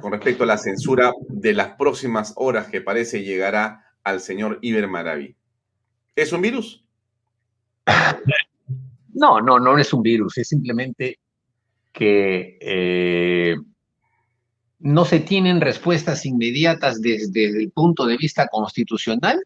con 0.00 0.12
respecto 0.12 0.44
a 0.44 0.46
la 0.46 0.58
censura 0.58 1.12
de 1.28 1.54
las 1.54 1.76
próximas 1.76 2.34
horas 2.36 2.68
que 2.68 2.80
parece 2.80 3.22
llegará 3.22 3.84
al 4.02 4.20
señor 4.20 4.58
Iber 4.62 4.88
Maraví? 4.88 5.36
¿Es 6.14 6.32
un 6.32 6.42
virus? 6.42 6.84
No, 9.14 9.40
no, 9.40 9.58
no 9.58 9.78
es 9.78 9.92
un 9.92 10.02
virus, 10.02 10.38
es 10.38 10.48
simplemente 10.48 11.18
que 11.92 12.58
eh, 12.60 13.56
no 14.80 15.04
se 15.04 15.20
tienen 15.20 15.60
respuestas 15.60 16.26
inmediatas 16.26 17.00
desde, 17.00 17.46
el 17.46 17.70
punto 17.70 18.04
de 18.06 18.16
vista 18.16 18.48
constitucional 18.48 19.42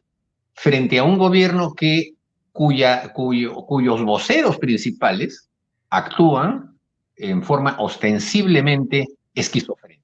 frente 0.55 0.99
a 0.99 1.05
un 1.05 1.19
gobierno 1.19 1.75
que, 1.75 2.15
cuyos 2.53 4.03
voceros 4.03 4.59
principales 4.59 5.49
actúan 5.91 6.77
en 7.15 7.43
forma 7.43 7.77
ostensiblemente 7.79 9.07
esquizofrénica. 9.35 10.03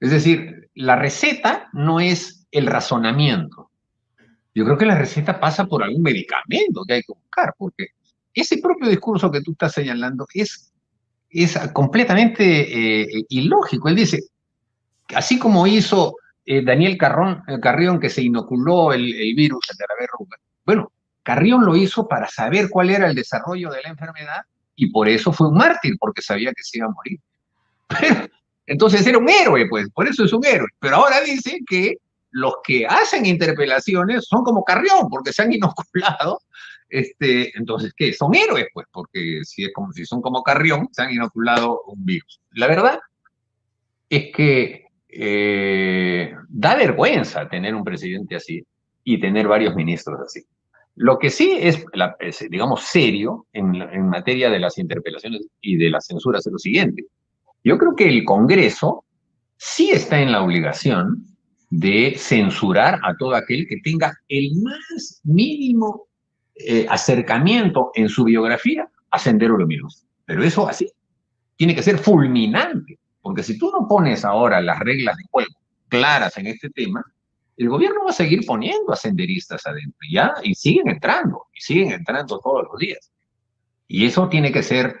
Es 0.00 0.10
decir, 0.10 0.70
la 0.74 0.96
receta 0.96 1.68
no 1.72 2.00
es 2.00 2.46
el 2.50 2.66
razonamiento. 2.66 3.70
Yo 4.54 4.64
creo 4.64 4.78
que 4.78 4.86
la 4.86 4.98
receta 4.98 5.38
pasa 5.38 5.66
por 5.66 5.84
algún 5.84 6.02
medicamento 6.02 6.82
que 6.86 6.94
hay 6.94 7.02
que 7.02 7.12
buscar, 7.12 7.54
porque 7.56 7.88
ese 8.34 8.58
propio 8.58 8.88
discurso 8.88 9.30
que 9.30 9.40
tú 9.40 9.52
estás 9.52 9.72
señalando 9.72 10.26
es, 10.32 10.72
es 11.30 11.58
completamente 11.72 13.02
eh, 13.02 13.24
ilógico. 13.28 13.88
Él 13.88 13.96
dice, 13.96 14.22
así 15.14 15.38
como 15.38 15.66
hizo 15.66 16.16
eh, 16.44 16.62
Daniel 16.64 16.96
Carrón, 16.96 17.42
eh, 17.46 17.58
Carrión, 17.60 18.00
que 18.00 18.10
se 18.10 18.22
inoculó 18.22 18.92
el, 18.92 19.04
virus 19.34 19.66
de 19.76 19.84
la 19.88 19.94
verruga, 20.00 20.36
bueno, 20.64 20.92
Carrión 21.22 21.64
lo 21.64 21.76
hizo 21.76 22.08
para 22.08 22.28
saber 22.28 22.70
cuál 22.70 22.90
era 22.90 23.08
el 23.08 23.14
desarrollo 23.14 23.70
de 23.70 23.82
la 23.82 23.90
enfermedad 23.90 24.42
y 24.74 24.90
por 24.90 25.08
eso 25.08 25.32
fue 25.32 25.48
un 25.48 25.56
mártir, 25.56 25.96
porque 25.98 26.22
sabía 26.22 26.52
que 26.52 26.62
se 26.62 26.78
iba 26.78 26.86
a 26.86 26.90
morir. 26.90 27.20
entonces 28.66 29.06
era 29.06 29.18
un 29.18 29.28
héroe, 29.28 29.66
pues, 29.68 29.90
por 29.90 30.08
eso 30.08 30.24
es 30.24 30.32
un 30.32 30.44
héroe. 30.44 30.68
Pero 30.78 30.96
ahora 30.96 31.20
dice 31.20 31.58
que 31.66 31.96
los 32.30 32.54
que 32.62 32.86
hacen 32.86 33.26
interpelaciones 33.26 34.26
son 34.26 34.44
como 34.44 34.64
Carrión, 34.64 35.08
porque 35.10 35.32
se 35.32 35.42
han 35.42 35.52
inoculado. 35.52 36.40
Este, 36.88 37.56
entonces, 37.58 37.92
¿qué? 37.96 38.12
Son 38.12 38.34
héroes, 38.34 38.66
pues, 38.72 38.86
porque 38.92 39.40
si, 39.44 39.64
es 39.64 39.72
como, 39.74 39.92
si 39.92 40.04
son 40.04 40.22
como 40.22 40.42
Carrión, 40.42 40.88
se 40.92 41.02
han 41.02 41.12
inoculado 41.12 41.82
un 41.86 42.04
virus. 42.04 42.40
La 42.52 42.66
verdad 42.66 42.98
es 44.08 44.32
que 44.34 44.86
eh, 45.08 46.34
da 46.48 46.76
vergüenza 46.76 47.48
tener 47.48 47.74
un 47.74 47.84
presidente 47.84 48.36
así 48.36 48.64
y 49.04 49.20
tener 49.20 49.46
varios 49.46 49.74
ministros 49.74 50.20
así. 50.20 50.42
Lo 50.94 51.18
que 51.18 51.30
sí 51.30 51.56
es, 51.60 51.84
digamos, 52.50 52.82
serio 52.82 53.46
en, 53.52 53.74
en, 53.76 54.08
materia 54.08 54.50
de 54.50 54.58
las 54.58 54.78
interpelaciones 54.78 55.46
y 55.60 55.76
de 55.76 55.90
las 55.90 56.06
censuras 56.06 56.44
es 56.44 56.52
lo 56.52 56.58
siguiente. 56.58 57.06
Yo 57.62 57.78
creo 57.78 57.94
que 57.94 58.08
el 58.08 58.24
Congreso 58.24 59.04
sí 59.56 59.90
está 59.90 60.20
en 60.20 60.32
la 60.32 60.42
obligación 60.42 61.24
de 61.70 62.14
censurar 62.16 62.98
a 63.04 63.16
todo 63.16 63.34
aquel 63.34 63.66
que 63.68 63.76
tenga 63.84 64.18
el 64.28 64.50
más 64.62 65.20
mínimo 65.22 66.07
eh, 66.58 66.86
acercamiento 66.88 67.90
en 67.94 68.08
su 68.08 68.24
biografía 68.24 68.88
a 69.10 69.18
Sendero 69.18 69.56
Luminoso. 69.56 70.06
Pero 70.24 70.42
eso 70.42 70.68
así 70.68 70.90
tiene 71.56 71.74
que 71.74 71.82
ser 71.82 71.98
fulminante, 71.98 72.98
porque 73.20 73.42
si 73.42 73.58
tú 73.58 73.70
no 73.70 73.86
pones 73.88 74.24
ahora 74.24 74.60
las 74.60 74.78
reglas 74.78 75.16
de 75.16 75.24
juego 75.30 75.52
claras 75.88 76.36
en 76.38 76.46
este 76.46 76.70
tema, 76.70 77.04
el 77.56 77.68
gobierno 77.68 78.04
va 78.04 78.10
a 78.10 78.14
seguir 78.14 78.46
poniendo 78.46 78.92
a 78.92 78.96
senderistas 78.96 79.66
adentro, 79.66 79.98
¿ya? 80.10 80.34
Y 80.44 80.54
siguen 80.54 80.88
entrando, 80.88 81.46
y 81.52 81.60
siguen 81.60 81.92
entrando 81.92 82.38
todos 82.38 82.66
los 82.70 82.78
días. 82.78 83.10
Y 83.88 84.06
eso 84.06 84.28
tiene 84.28 84.52
que 84.52 84.62
ser 84.62 84.96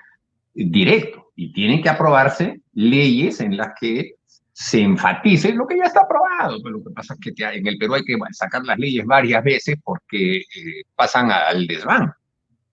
directo, 0.52 1.30
y 1.36 1.52
tienen 1.52 1.80
que 1.82 1.88
aprobarse 1.88 2.60
leyes 2.72 3.40
en 3.40 3.56
las 3.56 3.74
que 3.80 4.14
se 4.60 4.80
enfatice 4.80 5.52
lo 5.52 5.68
que 5.68 5.78
ya 5.78 5.84
está 5.84 6.00
aprobado. 6.00 6.60
Pero 6.60 6.78
lo 6.78 6.84
que 6.84 6.90
pasa 6.90 7.14
es 7.14 7.20
que 7.20 7.44
en 7.44 7.66
el 7.68 7.78
Perú 7.78 7.94
hay 7.94 8.02
que 8.02 8.16
sacar 8.32 8.64
las 8.64 8.76
leyes 8.76 9.06
varias 9.06 9.44
veces 9.44 9.76
porque 9.84 10.38
eh, 10.38 10.82
pasan 10.96 11.30
al 11.30 11.64
desván. 11.68 12.12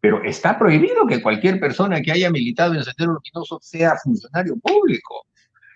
Pero 0.01 0.23
está 0.23 0.57
prohibido 0.57 1.05
que 1.05 1.21
cualquier 1.21 1.59
persona 1.59 2.01
que 2.01 2.11
haya 2.11 2.31
militado 2.31 2.73
en 2.73 2.83
Sendero 2.83 3.13
Luminoso 3.13 3.59
sea 3.61 3.95
funcionario 4.03 4.55
público. 4.57 5.27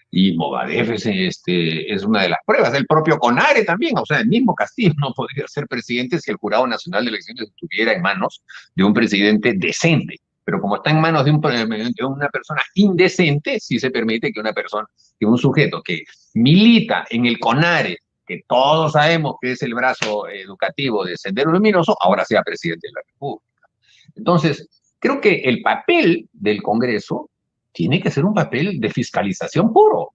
Y 0.10 0.36
Movadef 0.36 0.89
es, 0.89 1.06
este, 1.06 1.93
es 1.93 2.04
una 2.04 2.24
de 2.24 2.30
las 2.30 2.39
pruebas. 2.43 2.74
El 2.74 2.88
propio 2.88 3.19
Conare 3.19 3.63
también, 3.63 3.95
o 3.95 4.06
sea, 4.06 4.19
el 4.22 4.28
mismo 4.28 4.56
Castillo 4.56 4.95
no 4.98 5.13
podría 5.13 5.48
ser 5.48 5.67
presidente 5.67 6.17
si 6.17 6.32
el 6.32 6.38
Jurado 6.38 6.65
Nacional 6.65 7.06
de 7.06 7.10
Elecciones 7.10 7.50
estuviera 7.50 7.93
en 7.93 8.02
manos 8.02 8.41
de 8.74 8.84
un 8.84 8.95
presidente 8.95 9.54
decente. 9.56 10.15
Pero 10.50 10.62
como 10.62 10.78
está 10.78 10.90
en 10.90 11.00
manos 11.00 11.24
de, 11.26 11.30
un, 11.30 11.40
de 11.40 12.06
una 12.06 12.28
persona 12.28 12.64
indecente, 12.74 13.60
sí 13.60 13.78
se 13.78 13.92
permite 13.92 14.32
que 14.32 14.40
una 14.40 14.52
persona, 14.52 14.88
que 15.20 15.28
un 15.28 15.38
sujeto 15.38 15.84
que 15.84 16.02
milita 16.34 17.06
en 17.08 17.28
el 17.28 17.38
CONARE, 17.38 18.00
que 18.26 18.42
todos 18.48 18.94
sabemos 18.94 19.36
que 19.40 19.52
es 19.52 19.62
el 19.62 19.76
brazo 19.76 20.28
educativo 20.28 21.06
de 21.06 21.18
Sendero 21.18 21.52
Luminoso, 21.52 21.96
ahora 22.02 22.26
sea 22.26 22.42
presidente 22.42 22.88
de 22.88 22.94
la 22.94 23.02
República. 23.06 23.70
Entonces, 24.16 24.68
creo 24.98 25.22
que 25.22 25.36
el 25.36 25.62
papel 25.62 26.28
del 26.34 26.64
Congreso 26.64 27.30
tiene 27.72 28.02
que 28.02 28.10
ser 28.10 28.26
un 28.26 28.34
papel 28.34 28.80
de 28.80 28.90
fiscalización 28.90 29.72
puro, 29.72 30.14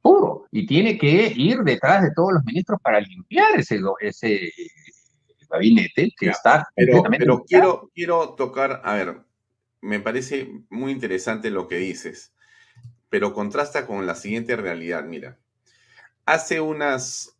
puro, 0.00 0.46
y 0.50 0.64
tiene 0.64 0.96
que 0.96 1.30
ir 1.36 1.58
detrás 1.58 2.04
de 2.04 2.12
todos 2.16 2.32
los 2.32 2.44
ministros 2.44 2.80
para 2.82 3.00
limpiar 3.00 3.60
ese, 3.60 3.80
ese 4.00 4.50
gabinete 5.50 6.12
que 6.16 6.28
está 6.28 6.68
pero, 6.74 7.02
pero 7.02 7.44
quiero, 7.44 7.90
quiero 7.94 8.34
tocar, 8.34 8.80
a 8.84 8.94
ver, 8.94 9.22
me 9.80 10.00
parece 10.00 10.50
muy 10.68 10.92
interesante 10.92 11.50
lo 11.50 11.68
que 11.68 11.76
dices, 11.76 12.34
pero 13.08 13.34
contrasta 13.34 13.86
con 13.86 14.06
la 14.06 14.14
siguiente 14.14 14.56
realidad. 14.56 15.04
Mira, 15.04 15.38
hace 16.26 16.60
unas, 16.60 17.38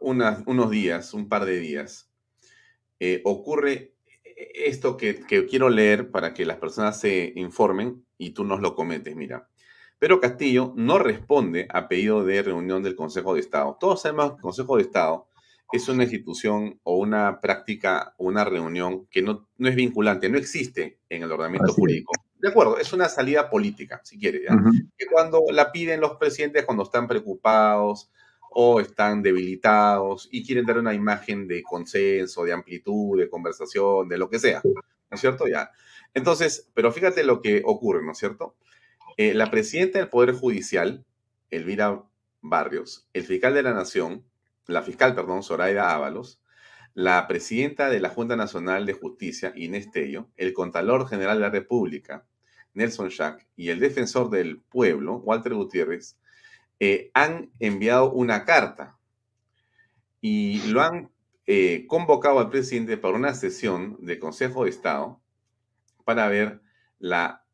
unas 0.00 0.42
unos 0.46 0.70
días, 0.70 1.14
un 1.14 1.28
par 1.28 1.44
de 1.44 1.58
días, 1.58 2.10
eh, 3.00 3.22
ocurre 3.24 3.94
esto 4.54 4.96
que, 4.96 5.20
que, 5.20 5.46
quiero 5.46 5.68
leer 5.68 6.10
para 6.10 6.34
que 6.34 6.44
las 6.44 6.58
personas 6.58 7.00
se 7.00 7.32
informen 7.36 8.04
y 8.18 8.30
tú 8.30 8.44
nos 8.44 8.60
lo 8.60 8.74
comentes. 8.74 9.16
Mira, 9.16 9.48
pero 9.98 10.20
Castillo 10.20 10.72
no 10.76 10.98
responde 10.98 11.66
a 11.70 11.88
pedido 11.88 12.24
de 12.24 12.42
reunión 12.42 12.82
del 12.82 12.96
Consejo 12.96 13.34
de 13.34 13.40
Estado. 13.40 13.76
Todos 13.80 14.02
sabemos 14.02 14.30
que 14.30 14.36
el 14.36 14.42
Consejo 14.42 14.76
de 14.76 14.82
Estado 14.82 15.27
es 15.72 15.88
una 15.88 16.04
institución 16.04 16.80
o 16.82 16.96
una 16.96 17.40
práctica 17.40 18.14
o 18.16 18.26
una 18.26 18.44
reunión 18.44 19.06
que 19.10 19.22
no, 19.22 19.48
no 19.58 19.68
es 19.68 19.76
vinculante, 19.76 20.28
no 20.28 20.38
existe 20.38 20.98
en 21.08 21.22
el 21.22 21.32
ordenamiento 21.32 21.72
jurídico. 21.72 22.12
De 22.38 22.48
acuerdo, 22.48 22.78
es 22.78 22.92
una 22.92 23.08
salida 23.08 23.50
política, 23.50 24.00
si 24.04 24.18
quiere, 24.18 24.42
que 24.96 25.06
cuando 25.06 25.42
la 25.50 25.72
piden 25.72 26.00
los 26.00 26.16
presidentes 26.16 26.64
cuando 26.64 26.84
están 26.84 27.08
preocupados 27.08 28.10
o 28.50 28.80
están 28.80 29.22
debilitados 29.22 30.28
y 30.30 30.46
quieren 30.46 30.64
dar 30.64 30.78
una 30.78 30.94
imagen 30.94 31.48
de 31.48 31.62
consenso, 31.62 32.44
de 32.44 32.52
amplitud, 32.52 33.18
de 33.18 33.28
conversación, 33.28 34.08
de 34.08 34.18
lo 34.18 34.30
que 34.30 34.38
sea, 34.38 34.62
¿no 34.64 34.80
es 35.10 35.20
cierto? 35.20 35.48
Ya. 35.48 35.70
Entonces, 36.14 36.70
pero 36.74 36.92
fíjate 36.92 37.24
lo 37.24 37.42
que 37.42 37.62
ocurre, 37.64 38.04
¿no 38.04 38.12
es 38.12 38.18
cierto? 38.18 38.54
Eh, 39.16 39.34
la 39.34 39.50
presidenta 39.50 39.98
del 39.98 40.08
Poder 40.08 40.32
Judicial, 40.32 41.04
Elvira 41.50 42.04
Barrios, 42.40 43.08
el 43.12 43.24
fiscal 43.24 43.52
de 43.52 43.64
la 43.64 43.74
Nación, 43.74 44.24
la 44.68 44.82
fiscal, 44.82 45.14
perdón, 45.14 45.42
Zoraida 45.42 45.92
Ábalos, 45.92 46.40
la 46.94 47.26
presidenta 47.26 47.90
de 47.90 48.00
la 48.00 48.10
Junta 48.10 48.36
Nacional 48.36 48.86
de 48.86 48.92
Justicia, 48.92 49.52
Inés 49.56 49.90
Tello, 49.90 50.28
el 50.36 50.52
Contralor 50.52 51.08
General 51.08 51.38
de 51.38 51.42
la 51.42 51.50
República, 51.50 52.26
Nelson 52.74 53.08
Schack, 53.08 53.46
y 53.56 53.70
el 53.70 53.80
defensor 53.80 54.30
del 54.30 54.60
pueblo, 54.60 55.16
Walter 55.16 55.54
Gutiérrez, 55.54 56.18
eh, 56.80 57.10
han 57.14 57.50
enviado 57.58 58.12
una 58.12 58.44
carta 58.44 58.98
y 60.20 60.60
lo 60.70 60.82
han 60.82 61.10
eh, 61.46 61.86
convocado 61.88 62.38
al 62.38 62.50
presidente 62.50 62.98
para 62.98 63.16
una 63.16 63.34
sesión 63.34 63.96
de 64.00 64.18
Consejo 64.18 64.64
de 64.64 64.70
Estado 64.70 65.20
para 66.04 66.28
ver 66.28 66.60
la 66.98 67.44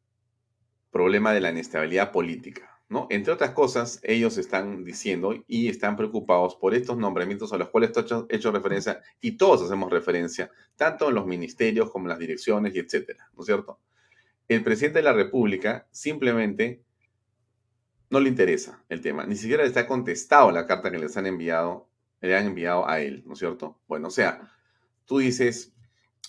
problema 0.90 1.32
de 1.32 1.40
la 1.40 1.50
inestabilidad 1.50 2.12
política. 2.12 2.73
Entre 3.10 3.32
otras 3.32 3.50
cosas, 3.50 4.00
ellos 4.02 4.38
están 4.38 4.84
diciendo 4.84 5.34
y 5.46 5.68
están 5.68 5.96
preocupados 5.96 6.56
por 6.56 6.74
estos 6.74 6.96
nombramientos 6.96 7.52
a 7.52 7.58
los 7.58 7.68
cuales 7.68 7.92
he 7.96 8.00
hecho, 8.00 8.26
hecho 8.30 8.52
referencia 8.52 9.00
y 9.20 9.32
todos 9.32 9.62
hacemos 9.62 9.90
referencia, 9.90 10.50
tanto 10.76 11.08
en 11.08 11.14
los 11.14 11.26
ministerios 11.26 11.90
como 11.90 12.06
en 12.06 12.10
las 12.10 12.18
direcciones 12.18 12.74
y 12.74 12.78
etcétera, 12.78 13.28
¿no 13.34 13.42
es 13.42 13.46
cierto? 13.46 13.78
El 14.48 14.62
presidente 14.62 14.98
de 14.98 15.04
la 15.04 15.12
República 15.12 15.86
simplemente 15.90 16.82
no 18.10 18.20
le 18.20 18.28
interesa 18.28 18.84
el 18.88 19.00
tema. 19.00 19.26
Ni 19.26 19.36
siquiera 19.36 19.62
le 19.62 19.68
está 19.68 19.86
contestado 19.86 20.50
la 20.50 20.66
carta 20.66 20.90
que 20.90 20.98
les 20.98 21.16
han 21.16 21.26
enviado, 21.26 21.88
le 22.20 22.36
han 22.36 22.46
enviado 22.46 22.88
a 22.88 23.00
él, 23.00 23.24
¿no 23.26 23.32
es 23.32 23.38
cierto? 23.38 23.80
Bueno, 23.88 24.08
o 24.08 24.10
sea, 24.10 24.52
tú 25.04 25.18
dices, 25.18 25.72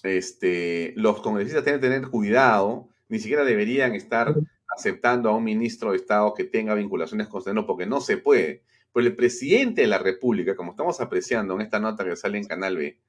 este, 0.03 0.93
los 0.95 1.21
congresistas 1.21 1.63
tienen 1.63 1.81
que 1.81 1.87
tener 1.87 2.09
cuidado, 2.09 2.89
ni 3.07 3.19
siquiera 3.19 3.43
deberían 3.43 3.93
estar 3.93 4.35
aceptando 4.75 5.29
a 5.29 5.35
un 5.35 5.43
ministro 5.43 5.91
de 5.91 5.97
Estado 5.97 6.33
que 6.33 6.43
tenga 6.43 6.73
vinculaciones 6.75 7.27
con 7.27 7.41
Sedeno, 7.41 7.65
porque 7.65 7.85
no 7.85 8.01
se 8.01 8.17
puede. 8.17 8.63
Pero 8.93 9.07
el 9.07 9.15
presidente 9.15 9.81
de 9.81 9.87
la 9.87 9.97
República, 9.97 10.55
como 10.55 10.71
estamos 10.71 11.01
apreciando 11.01 11.55
en 11.55 11.61
esta 11.61 11.79
nota 11.79 12.03
que 12.05 12.15
sale 12.15 12.37
en 12.37 12.45
Canal 12.45 12.77
B, 12.77 12.99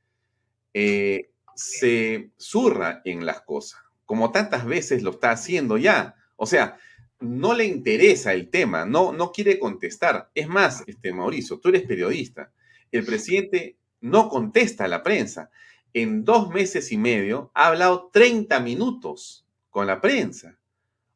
eh, 0.74 1.30
se 1.54 2.30
zurra 2.36 3.00
en 3.04 3.24
las 3.24 3.40
cosas, 3.42 3.80
como 4.04 4.30
tantas 4.30 4.66
veces 4.66 5.02
lo 5.02 5.12
está 5.12 5.30
haciendo 5.30 5.78
ya. 5.78 6.14
O 6.36 6.46
sea, 6.46 6.78
no 7.20 7.54
le 7.54 7.64
interesa 7.64 8.34
el 8.34 8.50
tema, 8.50 8.84
no, 8.84 9.12
no 9.12 9.32
quiere 9.32 9.58
contestar. 9.58 10.30
Es 10.34 10.48
más, 10.48 10.84
este, 10.86 11.12
Mauricio, 11.12 11.58
tú 11.58 11.70
eres 11.70 11.82
periodista. 11.82 12.52
El 12.92 13.04
presidente 13.04 13.78
no 14.00 14.28
contesta 14.28 14.84
a 14.84 14.88
la 14.88 15.02
prensa. 15.02 15.50
En 15.94 16.24
dos 16.24 16.50
meses 16.50 16.92
y 16.92 16.98
medio 16.98 17.50
ha 17.54 17.68
hablado 17.68 18.10
30 18.12 18.60
minutos 18.60 19.46
con 19.70 19.86
la 19.86 20.00
prensa. 20.00 20.58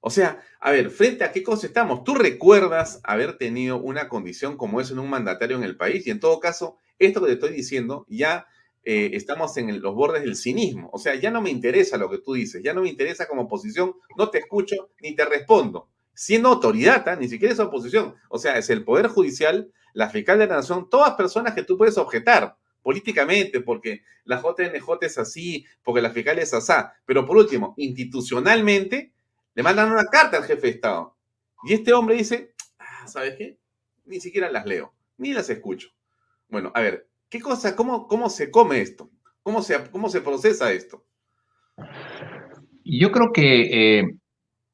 O 0.01 0.11
sea, 0.11 0.43
a 0.61 0.71
ver, 0.71 0.91
frente 0.91 1.25
a 1.25 1.33
qué 1.33 1.43
cosa 1.43 1.67
estamos. 1.67 2.05
Tú 2.05 2.15
recuerdas 2.15 3.01
haber 3.05 3.37
tenido 3.37 3.79
una 3.79 4.09
condición 4.09 4.57
como 4.57 4.81
eso 4.81 4.95
en 4.95 4.99
un 4.99 5.11
mandatario 5.11 5.57
en 5.57 5.63
el 5.63 5.77
país 5.77 6.07
y 6.07 6.11
en 6.11 6.21
todo 6.21 6.41
caso, 6.41 6.79
esto 6.99 7.21
que 7.21 7.27
te 7.27 7.33
estoy 7.35 7.53
diciendo 7.53 8.07
ya 8.09 8.47
eh, 8.83 9.11
estamos 9.13 9.57
en 9.59 9.81
los 9.83 9.95
bordes 9.95 10.23
del 10.23 10.37
cinismo. 10.37 10.89
O 10.93 10.99
sea, 10.99 11.15
ya 11.15 11.31
no 11.31 11.43
me 11.43 11.51
interesa 11.51 11.99
lo 11.99 12.11
que 12.11 12.19
tú 12.19 12.33
dices, 12.33 12.63
ya 12.63 12.73
no 12.73 12.83
me 12.83 12.89
interesa 12.89 13.29
como 13.29 13.43
oposición, 13.43 13.95
no 14.17 14.31
te 14.31 14.39
escucho 14.39 14.91
ni 15.03 15.15
te 15.15 15.25
respondo. 15.25 15.89
Siendo 16.15 16.49
autoridad, 16.49 17.07
¿ah? 17.09 17.17
ni 17.17 17.29
siquiera 17.29 17.53
es 17.53 17.61
oposición. 17.61 18.15
O 18.29 18.39
sea, 18.39 18.59
es 18.59 18.71
el 18.71 18.85
Poder 18.85 19.09
Judicial, 19.09 19.71
la 19.93 20.09
Fiscal 20.09 20.39
de 20.39 20.47
la 20.47 20.57
Nación, 20.57 20.89
todas 20.89 21.15
personas 21.15 21.55
que 21.55 21.63
tú 21.63 21.77
puedes 21.77 21.99
objetar 21.99 22.57
políticamente, 22.83 23.61
porque 23.61 24.03
la 24.25 24.41
JNJ 24.41 24.87
es 25.03 25.19
así, 25.19 25.67
porque 25.83 26.01
la 26.01 26.11
fiscal 26.11 26.39
es 26.39 26.55
asá. 26.55 26.95
Pero 27.05 27.27
por 27.27 27.37
último, 27.37 27.75
institucionalmente, 27.77 29.13
le 29.61 29.65
mandan 29.65 29.93
una 29.93 30.07
carta 30.07 30.39
al 30.39 30.45
jefe 30.45 30.63
de 30.63 30.73
Estado. 30.73 31.15
Y 31.65 31.75
este 31.75 31.93
hombre 31.93 32.17
dice, 32.17 32.55
ah, 32.79 33.07
¿sabes 33.07 33.35
qué? 33.37 33.59
Ni 34.07 34.21
siquiera 34.21 34.51
las 34.51 34.65
leo, 34.65 34.95
ni 35.19 35.35
las 35.35 35.51
escucho. 35.51 35.91
Bueno, 36.49 36.73
a 36.75 36.81
ver, 36.81 37.11
¿Qué 37.31 37.41
cosa, 37.41 37.77
cómo, 37.77 38.09
cómo 38.09 38.29
se 38.29 38.51
come 38.51 38.81
esto? 38.81 39.09
¿Cómo 39.45 39.63
se, 39.63 39.89
cómo 39.93 40.09
se 40.09 40.21
procesa 40.21 40.73
esto? 40.73 41.05
Yo 42.85 43.13
creo 43.13 43.33
que 43.33 43.99
eh, 44.01 44.05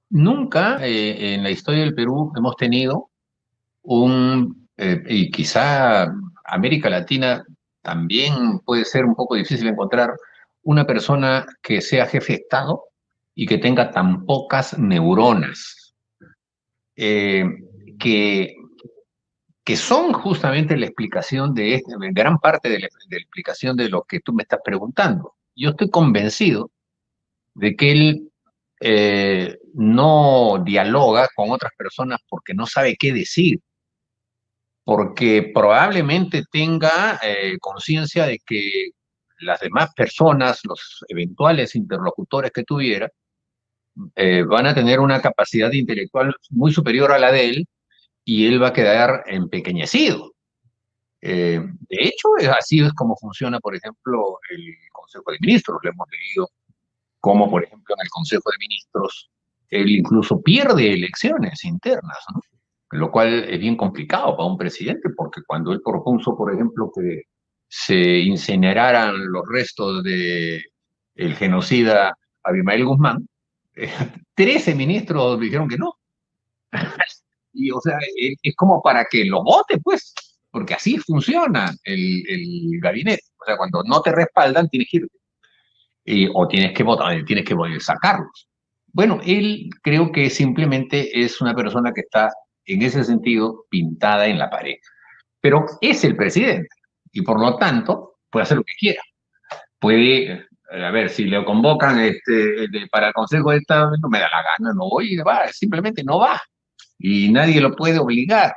nunca 0.09 0.79
eh, 0.81 1.35
en 1.35 1.43
la 1.43 1.51
historia 1.51 1.81
del 1.81 1.95
Perú 1.95 2.33
hemos 2.35 2.57
tenido 2.57 3.11
un, 3.83 4.69
eh, 4.79 5.03
y 5.07 5.31
quizá 5.31 6.11
América 6.45 6.89
Latina 6.89 7.45
también 7.83 8.61
puede 8.61 8.87
ser 8.87 9.05
un 9.05 9.15
poco 9.15 9.35
difícil 9.35 9.69
encontrar 9.69 10.15
una 10.63 10.87
persona 10.87 11.45
que 11.61 11.83
sea 11.83 12.07
jefe 12.07 12.33
de 12.33 12.39
Estado 12.39 12.85
y 13.37 13.47
que 13.47 13.59
tenga 13.59 13.93
tan 13.93 14.27
pocas 14.27 14.77
neuronas, 14.77 15.95
que 16.97 18.57
que 19.67 19.77
son 19.77 20.13
justamente 20.13 20.77
la 20.77 20.87
explicación 20.87 21.53
de 21.53 21.75
este, 21.75 21.93
gran 22.13 22.39
parte 22.39 22.69
de 22.69 22.79
la, 22.79 22.87
explicación 22.87 23.77
de 23.77 23.89
lo 23.89 24.05
que 24.05 24.21
tú 24.21 24.33
me 24.33 24.45
estás 24.45 24.61
preguntando. 24.65 25.35
Yo 25.57 25.71
estoy 25.71 25.91
convencido 25.91 26.71
de 27.53 27.75
que 27.75 27.91
él 27.91 28.33
eh, 28.79 29.59
no 29.75 30.63
dialoga 30.65 31.29
con 31.35 31.51
otras 31.51 31.73
personas 31.77 32.21
porque 32.29 32.55
no 32.55 32.65
sabe 32.65 32.97
qué 32.97 33.13
decir, 33.13 33.59
porque 34.85 35.51
probablemente 35.53 36.45
tenga 36.49 37.19
eh, 37.21 37.59
conciencia 37.59 38.25
de 38.25 38.39
que 38.47 38.91
las 39.41 39.59
demás 39.59 39.93
personas, 39.97 40.61
los 40.63 41.05
eventuales 41.09 41.75
interlocutores 41.75 42.53
que 42.53 42.63
tuviera, 42.63 43.11
eh, 44.15 44.43
van 44.43 44.67
a 44.67 44.75
tener 44.75 45.01
una 45.01 45.21
capacidad 45.21 45.73
intelectual 45.73 46.35
muy 46.51 46.73
superior 46.73 47.13
a 47.13 47.19
la 47.19 47.33
de 47.33 47.51
él 47.51 47.69
y 48.25 48.47
él 48.47 48.63
va 48.63 48.69
a 48.69 48.73
quedar 48.73 49.25
empequeñecido. 49.27 50.33
Eh, 51.21 51.61
de 51.61 51.97
hecho, 52.01 52.29
así 52.57 52.81
es 52.81 52.93
como 52.93 53.17
funciona, 53.17 53.59
por 53.61 53.75
ejemplo, 53.75 54.39
el 54.51 54.75
Consejo 54.93 55.33
de 55.33 55.39
Ministros. 55.41 55.79
Lo 55.83 55.91
hemos 55.91 56.07
leído 56.11 56.51
como, 57.21 57.51
por 57.51 57.65
ejemplo, 57.65 57.95
en 57.97 58.05
el 58.05 58.11
Consejo 58.11 58.51
de 58.51 58.59
Ministros, 58.59 59.31
él 59.71 59.91
incluso 59.91 60.41
pierde 60.41 60.93
elecciones 60.93 61.65
internas, 61.65 62.19
lo 62.93 63.11
cual 63.11 63.45
es 63.51 63.59
bien 63.59 63.77
complicado 63.77 64.37
para 64.37 64.49
un 64.49 64.57
presidente, 64.57 65.11
porque 65.17 65.41
cuando 65.45 65.73
él 65.73 65.81
propuso, 65.85 66.37
por 66.37 66.55
ejemplo, 66.55 66.91
que 66.95 67.23
se 67.69 68.21
incineraran 68.21 69.33
los 69.33 69.43
restos 69.49 70.05
de 70.05 70.63
el 71.17 71.35
genocida 71.35 72.17
Abimael 72.45 72.85
Guzmán, 72.85 73.27
13 74.35 74.75
ministros 74.75 75.41
dijeron 75.41 75.69
que 75.69 75.79
no. 75.79 75.95
Y, 77.59 77.71
o 77.71 77.81
sea, 77.81 77.97
es, 78.19 78.55
como 78.55 78.83
para 78.83 79.07
que 79.07 79.25
lo 79.25 79.43
vote, 79.43 79.79
pues, 79.79 80.13
porque 80.51 80.75
así 80.75 80.99
funciona 80.99 81.75
el, 81.85 82.23
el, 82.29 82.81
gabinete. 82.83 83.23
O 83.41 83.47
sea, 83.47 83.57
cuando 83.57 83.83
no 83.83 84.03
te 84.03 84.13
respaldan, 84.13 84.69
tienes 84.69 84.89
que 84.91 84.99
irte. 84.99 85.19
Y, 86.05 86.29
o 86.35 86.47
tienes 86.47 86.75
que 86.75 86.83
votar, 86.83 87.25
tienes 87.25 87.47
que 87.47 87.57
sacarlos. 87.81 88.47
Bueno, 88.93 89.21
él 89.25 89.71
creo 89.83 90.13
que 90.13 90.29
simplemente 90.29 91.19
es 91.19 91.41
una 91.41 91.55
persona 91.55 91.93
que 91.95 92.03
está, 92.03 92.31
en 92.67 92.83
ese 92.83 93.05
sentido, 93.05 93.65
pintada 93.71 94.27
en 94.27 94.39
la 94.39 94.51
pared. 94.51 94.77
Pero 95.41 95.65
es 95.81 96.05
el 96.05 96.15
presidente 96.15 96.69
y 97.13 97.23
por 97.23 97.41
lo 97.41 97.57
tanto 97.57 98.19
puede 98.31 98.45
hacer 98.45 98.59
lo 98.59 98.65
que 98.65 98.75
quiera. 98.79 99.03
Puede, 99.79 100.47
a 100.71 100.91
ver, 100.91 101.11
si 101.11 101.25
le 101.25 101.45
convocan 101.45 102.01
este, 102.01 102.67
para 102.91 103.09
el 103.09 103.13
Consejo 103.13 103.51
de 103.51 103.59
Estado, 103.59 103.91
no 104.01 104.09
me 104.09 104.19
da 104.19 104.29
la 104.29 104.43
gana, 104.43 104.75
no 104.75 104.89
voy, 104.89 105.17
va, 105.17 105.49
simplemente 105.49 106.03
no 106.03 106.19
va 106.19 106.41
y 106.99 107.31
nadie 107.31 107.61
lo 107.61 107.75
puede 107.75 107.99
obligar. 107.99 108.55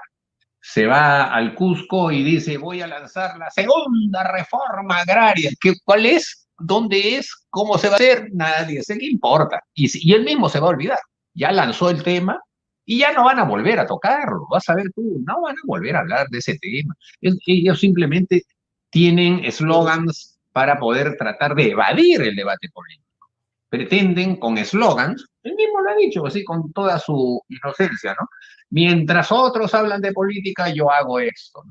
Se 0.61 0.85
va 0.85 1.33
al 1.33 1.55
Cusco 1.55 2.11
y 2.11 2.23
dice, 2.23 2.57
voy 2.57 2.81
a 2.81 2.87
lanzar 2.87 3.37
la 3.37 3.49
segunda 3.49 4.23
reforma 4.31 4.99
agraria. 4.99 5.51
¿Qué, 5.59 5.73
¿Cuál 5.83 6.05
es? 6.05 6.47
¿Dónde 6.57 7.15
es? 7.15 7.33
¿Cómo 7.49 7.77
se 7.77 7.87
va 7.87 7.93
a 7.93 7.95
hacer? 7.95 8.27
Nadie 8.33 8.83
sé 8.83 8.97
qué 8.97 9.05
importa. 9.05 9.61
Y, 9.73 9.89
y 10.09 10.13
él 10.13 10.25
mismo 10.25 10.49
se 10.49 10.59
va 10.59 10.67
a 10.67 10.71
olvidar. 10.71 10.99
Ya 11.33 11.51
lanzó 11.51 11.89
el 11.89 12.03
tema 12.03 12.41
y 12.85 12.99
ya 12.99 13.13
no 13.13 13.23
van 13.23 13.39
a 13.39 13.45
volver 13.45 13.79
a 13.79 13.87
tocarlo. 13.87 14.47
Vas 14.49 14.67
a 14.67 14.75
ver 14.75 14.91
tú, 14.93 15.23
no 15.25 15.41
van 15.41 15.55
a 15.55 15.61
volver 15.65 15.95
a 15.95 15.99
hablar 15.99 16.27
de 16.29 16.39
ese 16.39 16.57
tema. 16.59 16.93
ellos 17.21 17.79
simplemente 17.79 18.43
tienen 18.89 19.45
eslogans 19.45 20.38
para 20.51 20.79
poder 20.79 21.15
tratar 21.17 21.55
de 21.55 21.71
evadir 21.71 22.21
el 22.21 22.35
debate 22.35 22.69
político 22.73 23.09
pretenden 23.69 24.35
con 24.35 24.57
eslogans, 24.57 25.25
él 25.43 25.55
mismo 25.55 25.79
lo 25.81 25.91
ha 25.91 25.95
dicho 25.95 26.25
así 26.25 26.43
con 26.43 26.73
toda 26.73 26.99
su 26.99 27.41
inocencia, 27.47 28.15
¿no? 28.19 28.27
Mientras 28.71 29.31
otros 29.31 29.73
hablan 29.73 30.01
de 30.01 30.11
política, 30.11 30.69
yo 30.73 30.91
hago 30.91 31.19
esto. 31.19 31.63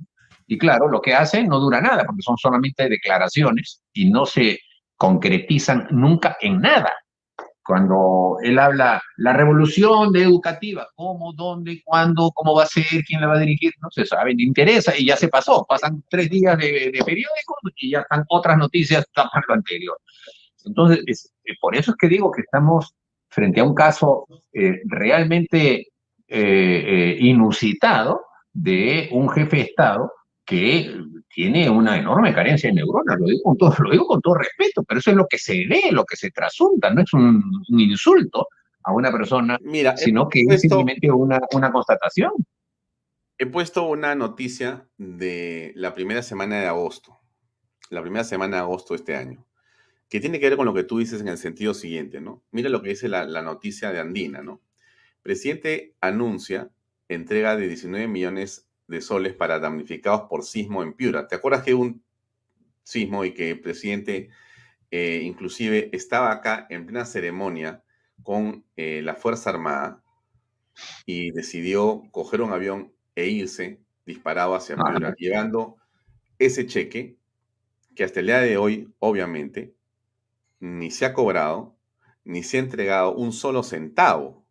Y 0.47 0.57
claro, 0.57 0.89
lo 0.89 1.01
que 1.01 1.15
hacen 1.15 1.49
no 1.49 1.59
dura 1.59 1.81
nada, 1.81 2.05
porque 2.05 2.23
son 2.23 2.37
solamente 2.39 2.89
declaraciones 2.89 3.83
y 3.93 4.11
no 4.11 4.25
se 4.25 4.61
concretizan 4.97 5.89
nunca 5.91 6.37
en 6.41 6.61
nada. 6.61 6.93
Cuando 7.69 8.39
él 8.43 8.59
habla 8.59 9.03
la 9.19 9.35
revolución 9.35 10.17
educativa, 10.17 10.89
cómo, 10.95 11.35
dónde, 11.35 11.83
cuándo, 11.85 12.31
cómo 12.35 12.55
va 12.55 12.63
a 12.63 12.67
ser, 12.67 13.05
quién 13.07 13.21
la 13.21 13.27
va 13.27 13.35
a 13.35 13.41
dirigir, 13.41 13.75
no 13.83 13.91
se 13.91 14.07
sabe, 14.07 14.35
ni 14.35 14.45
interesa 14.45 14.97
y 14.97 15.05
ya 15.05 15.17
se 15.17 15.29
pasó. 15.29 15.67
Pasan 15.69 16.03
tres 16.09 16.31
días 16.31 16.57
de, 16.57 16.91
de 16.91 17.05
periódico 17.05 17.57
y 17.77 17.91
ya 17.91 18.01
están 18.01 18.25
otras 18.31 18.57
noticias 18.57 19.05
tapan 19.15 19.43
lo 19.47 19.53
anterior. 19.53 19.99
Entonces, 20.65 21.31
eh, 21.45 21.53
por 21.61 21.77
eso 21.77 21.91
es 21.91 21.99
que 21.99 22.09
digo 22.09 22.33
que 22.33 22.41
estamos 22.41 22.95
frente 23.29 23.61
a 23.61 23.65
un 23.65 23.75
caso 23.75 24.25
eh, 24.55 24.81
realmente 24.87 25.89
eh, 26.27 27.17
inusitado 27.21 28.23
de 28.51 29.11
un 29.13 29.29
jefe 29.29 29.59
de 29.59 29.63
Estado 29.65 30.11
que 30.49 30.97
tiene 31.29 31.69
una 31.69 31.99
enorme 31.99 32.33
carencia 32.33 32.71
de 32.71 32.77
neuronas, 32.77 33.19
lo 33.21 33.27
digo 33.27 33.43
con 33.43 33.59
todo, 33.59 33.75
lo 33.81 33.91
digo 33.91 34.07
con 34.07 34.23
todo 34.23 34.35
respeto, 34.37 34.83
pero 34.83 34.99
eso 34.99 35.11
es 35.11 35.17
lo 35.17 35.27
que 35.27 35.37
se 35.37 35.67
ve, 35.69 35.93
lo 35.93 36.05
que 36.05 36.17
se 36.17 36.31
trasunta, 36.31 36.91
no 36.91 37.03
es 37.03 37.13
un, 37.13 37.43
insulto 37.69 38.49
a 38.83 38.93
una 38.95 39.13
persona, 39.13 39.59
Mira, 39.61 39.95
sino 39.99 40.27
que 40.27 40.47
es 40.49 40.63
simplemente 40.63 41.11
una, 41.11 41.39
una 41.53 41.71
constatación. 41.71 42.33
He 43.37 43.45
puesto 43.45 43.87
una 43.87 44.15
noticia 44.15 44.89
de 44.97 45.73
la 45.77 45.95
primera 45.95 46.23
semana 46.23 46.61
de 46.61 46.67
agosto, 46.67 47.21
la 47.91 48.01
primera 48.01 48.25
semana 48.25 48.57
de 48.57 48.63
agosto 48.63 48.95
de 48.95 48.97
este 48.97 49.17
año 49.17 49.45
que 50.09 50.21
tiene 50.21 50.41
que 50.41 50.49
ver 50.49 50.57
con 50.57 50.67
lo 50.67 50.75
que 50.75 50.85
tú 50.85 50.99
dices 50.99 51.21
en 51.21 51.29
el 51.29 51.37
sentido 51.37 51.75
siguiente, 51.75 52.21
¿no? 52.21 52.43
Mira 52.51 52.71
lo 52.71 52.81
que 52.81 52.89
dice 52.91 53.09
la, 53.09 53.27
noticia 53.43 53.93
de 53.93 54.01
Andina, 54.01 54.43
¿no? 54.43 54.63
Presidente 55.23 55.95
anuncia 56.01 56.71
entrega 57.09 57.57
de 57.57 57.69
19 57.69 58.09
millones 58.09 58.68
de 58.89 59.01
soles 59.01 59.35
para 59.35 59.59
damnificados 59.59 60.23
por 60.23 60.45
sismo 60.45 60.83
en 60.83 60.95
Piura. 60.95 61.29
¿Te 61.29 61.37
acuerdas 61.37 61.63
que 61.63 61.75
un 61.75 62.03
sismo 62.83 63.25
y 63.25 63.33
que 63.33 63.51
el 63.51 63.61
presidente 63.61 64.31
eh, 64.91 65.21
inclusive 65.23 65.91
estaba 65.93 66.33
acá 66.33 66.67
en 66.71 66.87
plena 66.87 67.05
ceremonia 67.05 67.85
con 68.23 68.65
eh, 68.77 69.03
la 69.03 69.15
Fuerza 69.15 69.51
Armada 69.51 70.03
y 71.05 71.31
decidió 71.33 72.03
coger 72.11 72.41
un 72.41 72.53
avión 72.53 72.93
e 73.15 73.27
irse 73.27 73.81
disparado 74.07 74.55
hacia 74.55 74.77
Piura, 74.77 75.15
llevando 75.17 75.77
ese 76.39 76.67
cheque 76.67 77.19
que 77.95 78.05
hasta 78.05 78.21
el 78.21 78.27
día 78.27 78.41
de 78.41 78.57
hoy, 78.57 78.95
obviamente, 79.01 79.75
ni 80.61 80.91
se 80.91 81.05
ha 81.05 81.13
cobrado, 81.13 81.77
ni 82.25 82.43
se 82.43 82.57
ha 82.57 82.61
entregado 82.61 83.15
un 83.15 83.33
solo 83.33 83.63
centavo. 83.63 84.47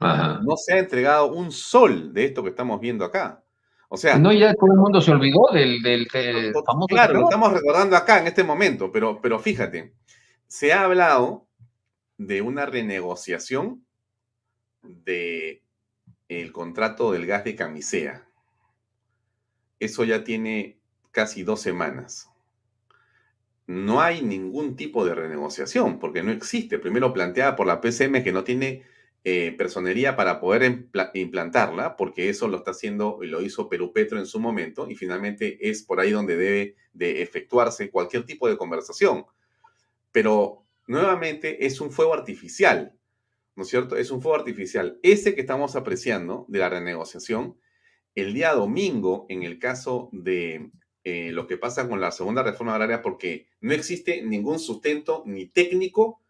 No 0.00 0.56
se 0.56 0.74
ha 0.74 0.78
entregado 0.78 1.32
un 1.32 1.50
sol 1.50 2.12
de 2.12 2.26
esto 2.26 2.42
que 2.42 2.50
estamos 2.50 2.80
viendo 2.80 3.04
acá. 3.04 3.43
O 3.94 3.96
sea. 3.96 4.18
No, 4.18 4.32
ya 4.32 4.52
todo 4.54 4.72
el 4.72 4.78
mundo 4.80 5.00
se 5.00 5.12
olvidó 5.12 5.46
del, 5.52 5.80
del, 5.80 6.08
famoso. 6.66 6.88
Claro, 6.88 7.14
lo 7.14 7.20
estamos 7.28 7.52
recordando 7.52 7.96
acá 7.96 8.18
en 8.18 8.26
este 8.26 8.42
momento, 8.42 8.90
pero, 8.90 9.20
pero 9.20 9.38
fíjate, 9.38 9.94
se 10.48 10.72
ha 10.72 10.82
hablado 10.82 11.46
de 12.18 12.42
una 12.42 12.66
renegociación 12.66 13.84
de 14.82 15.62
el 16.28 16.50
contrato 16.50 17.12
del 17.12 17.24
gas 17.24 17.44
de 17.44 17.54
camisea. 17.54 18.26
Eso 19.78 20.02
ya 20.02 20.24
tiene 20.24 20.80
casi 21.12 21.44
dos 21.44 21.60
semanas. 21.60 22.28
No 23.68 24.00
hay 24.00 24.22
ningún 24.22 24.74
tipo 24.74 25.06
de 25.06 25.14
renegociación 25.14 26.00
porque 26.00 26.24
no 26.24 26.32
existe. 26.32 26.80
Primero 26.80 27.12
planteada 27.12 27.54
por 27.54 27.68
la 27.68 27.80
PCM 27.80 28.24
que 28.24 28.32
no 28.32 28.42
tiene 28.42 28.82
eh, 29.26 29.54
personería 29.56 30.16
para 30.16 30.38
poder 30.38 30.86
implantarla, 31.14 31.96
porque 31.96 32.28
eso 32.28 32.46
lo 32.46 32.58
está 32.58 32.72
haciendo 32.72 33.20
y 33.22 33.26
lo 33.26 33.40
hizo 33.40 33.70
Perú 33.70 33.90
Petro 33.90 34.18
en 34.18 34.26
su 34.26 34.38
momento, 34.38 34.86
y 34.90 34.96
finalmente 34.96 35.70
es 35.70 35.82
por 35.82 35.98
ahí 35.98 36.10
donde 36.10 36.36
debe 36.36 36.76
de 36.92 37.22
efectuarse 37.22 37.90
cualquier 37.90 38.26
tipo 38.26 38.46
de 38.50 38.58
conversación. 38.58 39.24
Pero 40.12 40.66
nuevamente 40.86 41.64
es 41.64 41.80
un 41.80 41.90
fuego 41.90 42.12
artificial, 42.12 42.92
¿no 43.56 43.62
es 43.62 43.70
cierto? 43.70 43.96
Es 43.96 44.10
un 44.10 44.20
fuego 44.20 44.36
artificial. 44.36 44.98
Ese 45.02 45.34
que 45.34 45.40
estamos 45.40 45.74
apreciando 45.74 46.44
de 46.48 46.58
la 46.58 46.68
renegociación, 46.68 47.56
el 48.14 48.34
día 48.34 48.52
domingo, 48.52 49.24
en 49.30 49.42
el 49.42 49.58
caso 49.58 50.10
de 50.12 50.70
eh, 51.02 51.32
lo 51.32 51.46
que 51.46 51.56
pasa 51.56 51.88
con 51.88 51.98
la 51.98 52.12
segunda 52.12 52.42
reforma 52.42 52.74
agraria, 52.74 53.00
porque 53.00 53.46
no 53.62 53.72
existe 53.72 54.20
ningún 54.20 54.58
sustento 54.58 55.22
ni 55.24 55.46
técnico 55.46 56.20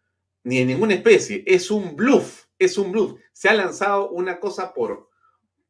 ni 0.45 0.59
en 0.59 0.67
ninguna 0.67 0.93
especie, 0.93 1.43
es 1.45 1.71
un 1.71 1.97
bluff 1.97 2.44
es 2.59 2.77
un 2.77 2.91
bluff. 2.91 3.19
Se 3.33 3.49
ha 3.49 3.53
lanzado 3.53 4.09
una 4.09 4.39
cosa 4.39 4.73
por, 4.73 5.09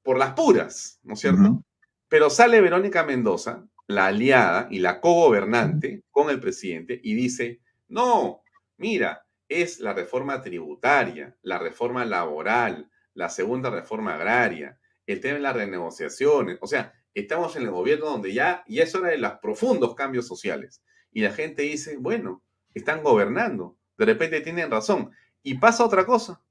por 0.03 0.17
las 0.17 0.33
puras, 0.33 0.99
¿no 1.03 1.13
es 1.13 1.19
cierto? 1.19 1.63
Pero 2.07 2.29
sale 2.29 2.61
Verónica 2.61 3.03
Mendoza, 3.03 3.65
la 3.87 4.07
aliada 4.07 4.67
y 4.71 4.79
la 4.79 5.01
cogobernante 5.01 6.03
con 6.11 6.29
el 6.29 6.39
presidente, 6.39 6.99
y 7.03 7.15
dice, 7.15 7.61
no, 7.87 8.41
mira, 8.77 9.25
es 9.47 9.79
la 9.79 9.93
reforma 9.93 10.41
tributaria, 10.41 11.35
la 11.41 11.59
reforma 11.59 12.05
laboral, 12.05 12.89
la 13.13 13.29
segunda 13.29 13.69
reforma 13.69 14.15
agraria, 14.15 14.79
el 15.05 15.19
tema 15.19 15.35
de 15.35 15.41
las 15.41 15.55
renegociaciones. 15.55 16.57
O 16.61 16.67
sea, 16.67 16.93
estamos 17.13 17.55
en 17.55 17.63
el 17.63 17.71
gobierno 17.71 18.07
donde 18.07 18.33
ya, 18.33 18.63
y 18.67 18.79
es 18.79 18.93
hora 18.95 19.09
de 19.09 19.17
los 19.17 19.33
profundos 19.33 19.95
cambios 19.95 20.27
sociales. 20.27 20.81
Y 21.11 21.21
la 21.21 21.31
gente 21.31 21.61
dice, 21.61 21.97
bueno, 21.97 22.43
están 22.73 23.03
gobernando, 23.03 23.77
de 23.97 24.05
repente 24.05 24.41
tienen 24.41 24.71
razón. 24.71 25.11
Y 25.43 25.59
pasa 25.59 25.85
otra 25.85 26.05
cosa 26.05 26.41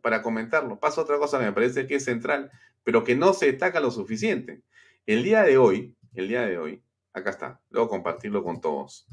para 0.00 0.22
comentarlo. 0.22 0.78
Pasa 0.78 1.00
otra 1.00 1.18
cosa 1.18 1.38
que 1.38 1.46
me 1.46 1.52
parece 1.52 1.86
que 1.86 1.96
es 1.96 2.04
central, 2.04 2.50
pero 2.82 3.04
que 3.04 3.16
no 3.16 3.32
se 3.32 3.46
destaca 3.46 3.80
lo 3.80 3.90
suficiente. 3.90 4.62
El 5.06 5.22
día 5.22 5.42
de 5.42 5.58
hoy, 5.58 5.96
el 6.14 6.28
día 6.28 6.46
de 6.46 6.58
hoy, 6.58 6.82
acá 7.12 7.30
está, 7.30 7.60
luego 7.70 7.88
compartirlo 7.88 8.42
con 8.42 8.60
todos. 8.60 9.06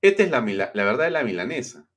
Esta 0.00 0.22
es 0.22 0.30
la, 0.30 0.40
la 0.40 0.84
verdad 0.84 1.04
de 1.04 1.10
la 1.10 1.24
milanesa. 1.24 1.88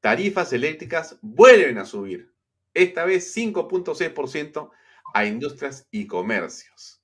Tarifas 0.00 0.52
eléctricas 0.52 1.18
vuelven 1.22 1.78
a 1.78 1.86
subir, 1.86 2.32
esta 2.74 3.04
vez 3.04 3.34
5.6% 3.34 4.70
a 5.14 5.24
industrias 5.24 5.88
y 5.90 6.06
comercios. 6.06 7.02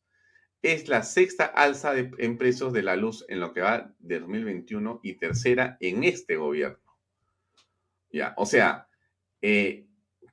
Es 0.62 0.88
la 0.88 1.02
sexta 1.02 1.46
alza 1.46 1.94
de, 1.94 2.10
en 2.18 2.36
precios 2.36 2.72
de 2.72 2.82
la 2.82 2.96
luz 2.96 3.24
en 3.28 3.40
lo 3.40 3.54
que 3.54 3.62
va 3.62 3.94
de 3.98 4.20
2021 4.20 5.00
y 5.02 5.14
tercera 5.14 5.78
en 5.80 6.04
este 6.04 6.36
gobierno. 6.36 6.78
Ya, 8.12 8.34
o 8.36 8.44
sea, 8.44 8.88
eh, 9.40 9.86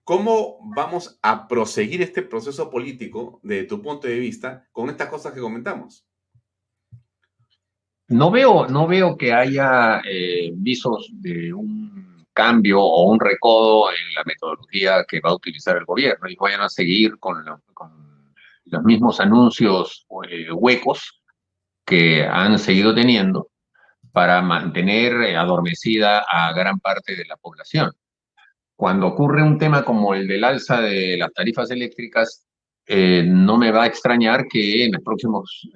¿Cómo 0.08 0.60
vamos 0.74 1.20
a 1.22 1.50
proseguir 1.50 2.02
este 2.02 2.22
proceso 2.22 2.70
político, 2.70 3.42
desde 3.44 3.68
tu 3.68 3.82
punto 3.82 4.08
de 4.08 4.18
vista, 4.18 4.66
con 4.72 4.90
estas 4.90 5.10
cosas 5.10 5.34
que 5.34 5.42
comentamos? 5.42 6.06
No 8.08 8.32
veo, 8.32 8.68
no 8.70 8.88
veo 8.88 9.18
que 9.18 9.34
haya 9.34 10.00
eh, 10.10 10.52
visos 10.54 11.10
de 11.12 11.52
un 11.52 12.26
cambio 12.32 12.80
o 12.80 13.12
un 13.12 13.20
recodo 13.20 13.92
en 13.92 14.14
la 14.16 14.24
metodología 14.26 15.04
que 15.06 15.20
va 15.20 15.32
a 15.32 15.36
utilizar 15.36 15.76
el 15.76 15.84
gobierno 15.84 16.30
y 16.30 16.38
vayan 16.38 16.62
a 16.62 16.70
seguir 16.70 17.20
con, 17.20 17.44
los 18.64 18.84
mismos 18.86 19.20
anuncios 19.20 20.08
eh, 20.30 20.50
huecos 20.54 21.22
que 21.84 22.24
han 22.24 22.58
seguido 22.60 22.96
teniendo 22.96 23.50
para 24.14 24.42
mantener 24.42 25.36
adormecida 25.36 26.20
a 26.20 26.54
gran 26.54 26.80
parte 26.80 27.14
de 27.14 27.26
la 27.26 27.36
población 27.36 27.92
cuando 28.78 29.08
ocurre 29.08 29.44
un 29.44 29.58
tema 29.58 29.84
como 29.84 30.14
el 30.14 30.28
del 30.28 30.44
alza 30.44 30.80
de 30.80 31.18
las 31.18 31.34
tarifas 31.34 31.70
eléctricas, 31.72 32.46
eh, 32.86 33.24
no 33.28 33.58
me 33.58 33.72
va 33.72 33.84
a 33.84 33.88
extrañar 33.88 34.48
que 34.48 34.86
en 34.86 34.94
los 34.94 35.02
próximos 35.04 35.68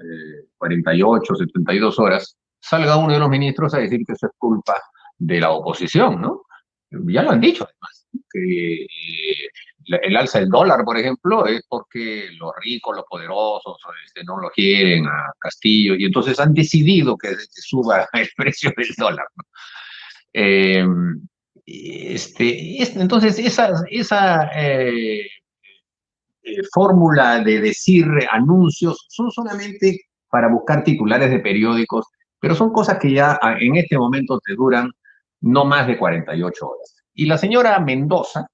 48, 0.57 1.35
72 1.35 1.99
horas 1.99 2.37
salga 2.59 2.95
uno 2.95 3.13
de 3.13 3.19
los 3.19 3.29
ministros 3.29 3.73
a 3.73 3.79
decir 3.79 4.01
que 4.05 4.13
eso 4.13 4.27
es 4.27 4.33
culpa 4.37 4.75
de 5.17 5.39
la 5.39 5.51
oposición, 5.51 6.21
¿no? 6.21 6.43
Ya 6.89 7.23
lo 7.23 7.31
han 7.31 7.41
dicho 7.41 7.65
además, 7.65 8.07
que 8.31 8.83
eh, 8.83 9.49
el 9.85 10.15
alza 10.15 10.39
del 10.39 10.49
dólar, 10.49 10.83
por 10.85 10.97
ejemplo, 10.97 11.47
es 11.47 11.65
porque 11.67 12.29
los 12.37 12.51
ricos, 12.61 12.95
los 12.95 13.05
poderosos, 13.09 13.77
este, 14.05 14.23
no 14.23 14.39
lo 14.39 14.49
quieren 14.51 15.07
a 15.07 15.31
Castillo 15.39 15.95
y 15.95 16.05
entonces 16.05 16.39
han 16.39 16.53
decidido 16.53 17.17
que, 17.17 17.35
suba 17.49 18.07
el 18.13 18.29
precio 18.37 18.71
del 18.77 18.93
dólar. 18.95 19.25
¿no? 19.35 19.43
Eh, 20.33 20.85
este, 21.65 22.81
entonces, 22.99 23.39
esa, 23.39 24.49
eh, 24.55 25.21
eh, 26.43 26.63
fórmula 26.73 27.43
de 27.43 27.61
decir 27.61 28.05
anuncios 28.31 29.05
son 29.09 29.31
solamente 29.31 30.01
para 30.29 30.47
buscar 30.47 30.83
titulares 30.83 31.29
de 31.29 31.39
periódicos, 31.39 32.05
pero 32.39 32.55
son 32.55 32.71
cosas 32.71 32.97
que 32.99 33.11
ya 33.13 33.37
ah, 33.41 33.57
en 33.59 33.75
este 33.75 33.97
momento 33.97 34.39
te 34.45 34.55
duran 34.55 34.91
no 35.41 35.65
más 35.65 35.87
de 35.87 35.97
48 35.97 36.67
horas. 36.67 36.95
Y 37.13 37.25
la 37.25 37.37
señora 37.37 37.79
Mendoza, 37.79 38.47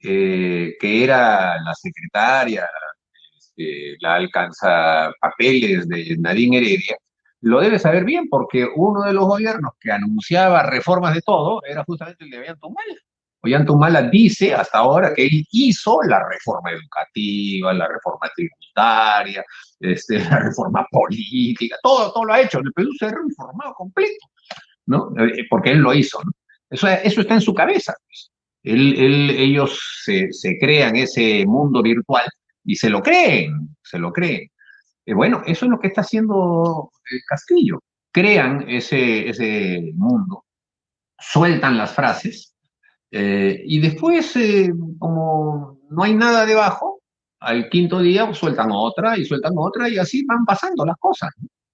eh, 0.00 0.74
que 0.78 1.04
era 1.04 1.60
la 1.62 1.74
secretaria, 1.74 2.68
este, 3.36 3.96
la 4.00 4.16
alcanza 4.16 5.10
papeles 5.20 5.88
de 5.88 6.16
Nadine 6.18 6.58
Heredia, 6.58 6.96
lo 7.44 7.60
debe 7.60 7.78
saber 7.78 8.04
bien 8.04 8.28
porque 8.28 8.66
uno 8.74 9.02
de 9.02 9.12
los 9.12 9.26
gobiernos 9.26 9.72
que 9.78 9.92
anunciaba 9.92 10.62
reformas 10.62 11.14
de 11.14 11.20
todo 11.20 11.60
era 11.64 11.84
justamente 11.84 12.24
el 12.24 12.30
de 12.30 12.38
Ollantumala. 12.38 12.94
Ollantumala 13.42 14.02
dice 14.02 14.54
hasta 14.54 14.78
ahora 14.78 15.12
que 15.14 15.26
él 15.26 15.44
hizo 15.50 15.98
la 16.08 16.26
reforma 16.26 16.70
educativa, 16.70 17.74
la 17.74 17.86
reforma 17.86 18.30
tributaria, 18.34 19.44
este, 19.78 20.20
la 20.20 20.38
reforma 20.38 20.86
política, 20.90 21.76
todo, 21.82 22.12
todo 22.14 22.24
lo 22.24 22.32
ha 22.32 22.40
hecho. 22.40 22.60
El 22.60 22.72
Perú 22.72 22.90
se 22.98 23.04
ha 23.04 23.10
reformado 23.10 23.74
completo, 23.74 24.26
¿no? 24.86 25.12
Eh, 25.18 25.44
porque 25.50 25.72
él 25.72 25.80
lo 25.80 25.92
hizo, 25.92 26.22
¿no? 26.24 26.32
Eso, 26.70 26.88
eso 26.88 27.20
está 27.20 27.34
en 27.34 27.42
su 27.42 27.52
cabeza. 27.52 27.94
Pues. 28.06 28.30
Él, 28.62 29.28
ellos 29.30 29.78
se, 30.02 30.32
se 30.32 30.58
crean 30.58 30.96
ese 30.96 31.44
mundo 31.46 31.82
virtual 31.82 32.24
y 32.64 32.74
se 32.76 32.88
lo 32.88 33.02
creen, 33.02 33.76
se 33.82 33.98
lo 33.98 34.10
creen. 34.10 34.48
Eh, 35.06 35.14
bueno, 35.14 35.42
eso 35.46 35.66
es 35.66 35.70
lo 35.70 35.78
que 35.78 35.88
está 35.88 36.00
haciendo 36.00 36.90
eh, 37.10 37.20
Castillo. 37.28 37.80
Crean 38.12 38.64
ese, 38.68 39.92
mundo, 39.94 40.44
sueltan 41.18 41.76
las 41.76 41.92
frases 41.92 42.54
eh, 43.10 43.62
y 43.66 43.80
después, 43.80 44.34
como 44.98 45.78
no 45.90 46.02
hay 46.02 46.14
nada 46.14 46.46
debajo, 46.46 47.00
al 47.40 47.68
quinto 47.68 48.00
día 48.00 48.32
sueltan 48.32 48.70
otra 48.72 49.18
y 49.18 49.24
sueltan 49.24 49.52
otra 49.56 49.88
y 49.88 49.98
así 49.98 50.24
van 50.24 50.44
pasando 50.44 50.86
las 50.86 50.96
cosas. 50.98 51.30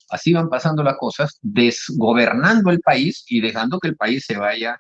Así 0.08 0.32
van 0.32 0.48
pasando 0.48 0.82
las 0.82 0.96
cosas, 0.96 1.38
desgobernando 1.40 2.70
el 2.70 2.80
país 2.80 3.24
y 3.28 3.40
dejando 3.40 3.78
que 3.78 3.88
el 3.88 3.96
país 3.96 4.24
se 4.26 4.36
vaya 4.36 4.76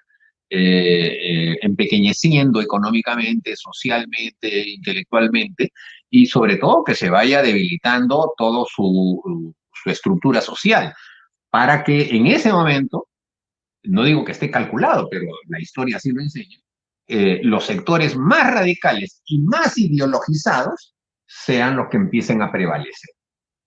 empequeñeciendo 0.52 2.60
económicamente, 2.60 3.54
socialmente, 3.54 4.68
intelectualmente, 4.68 5.70
y 6.10 6.26
sobre 6.26 6.56
todo 6.56 6.84
que 6.84 6.94
se 6.94 7.08
vaya 7.08 7.40
debilitando 7.40 8.34
toda 8.36 8.66
su, 8.68 9.54
estructura 9.86 10.40
social, 10.40 10.94
para 11.48 11.82
que 11.82 12.14
en 12.14 12.26
ese 12.26 12.52
momento, 12.52 13.08
no 13.84 14.04
digo 14.04 14.24
que 14.24 14.32
esté 14.32 14.50
calculado, 14.50 15.08
pero 15.10 15.26
la 15.48 15.60
historia 15.60 15.96
así 15.96 16.10
lo 16.10 16.20
enseña, 16.20 16.58
eh, 17.06 17.40
los 17.42 17.64
sectores 17.64 18.16
más 18.16 18.52
radicales 18.52 19.22
y 19.24 19.38
más 19.40 19.78
ideologizados 19.78 20.94
sean 21.26 21.76
los 21.76 21.88
que 21.88 21.96
empiecen 21.96 22.42
a 22.42 22.52
prevalecer. 22.52 23.10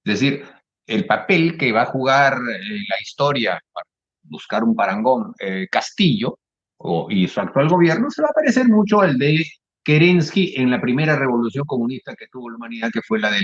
Es 0.06 0.20
decir, 0.20 0.46
el 0.86 1.08
papel 1.08 1.58
que 1.58 1.72
va 1.72 1.84
a 1.84 1.88
jugar 1.88 2.34
eh, 2.34 2.60
la 2.88 2.96
historia, 3.02 3.60
para 3.74 3.88
buscar 4.22 4.64
un 4.64 4.76
parangón, 4.76 5.34
Castillo, 5.70 6.38
y 7.10 7.28
su 7.28 7.39
actual 7.39 7.70
gobierno 7.70 8.10
se 8.10 8.22
va 8.22 8.30
a 8.30 8.34
parecer 8.34 8.68
mucho 8.68 9.02
al 9.02 9.18
de 9.18 9.46
Kerensky 9.84 10.54
en 10.56 10.72
la 10.72 10.80
primera 10.80 11.16
revolución 11.16 11.66
comunista 11.66 12.16
que 12.16 12.28
tuvo 12.28 12.50
la 12.50 12.56
humanidad, 12.56 12.90
que 12.92 13.02
fue 13.02 13.20
la 13.20 13.32
de 13.32 13.42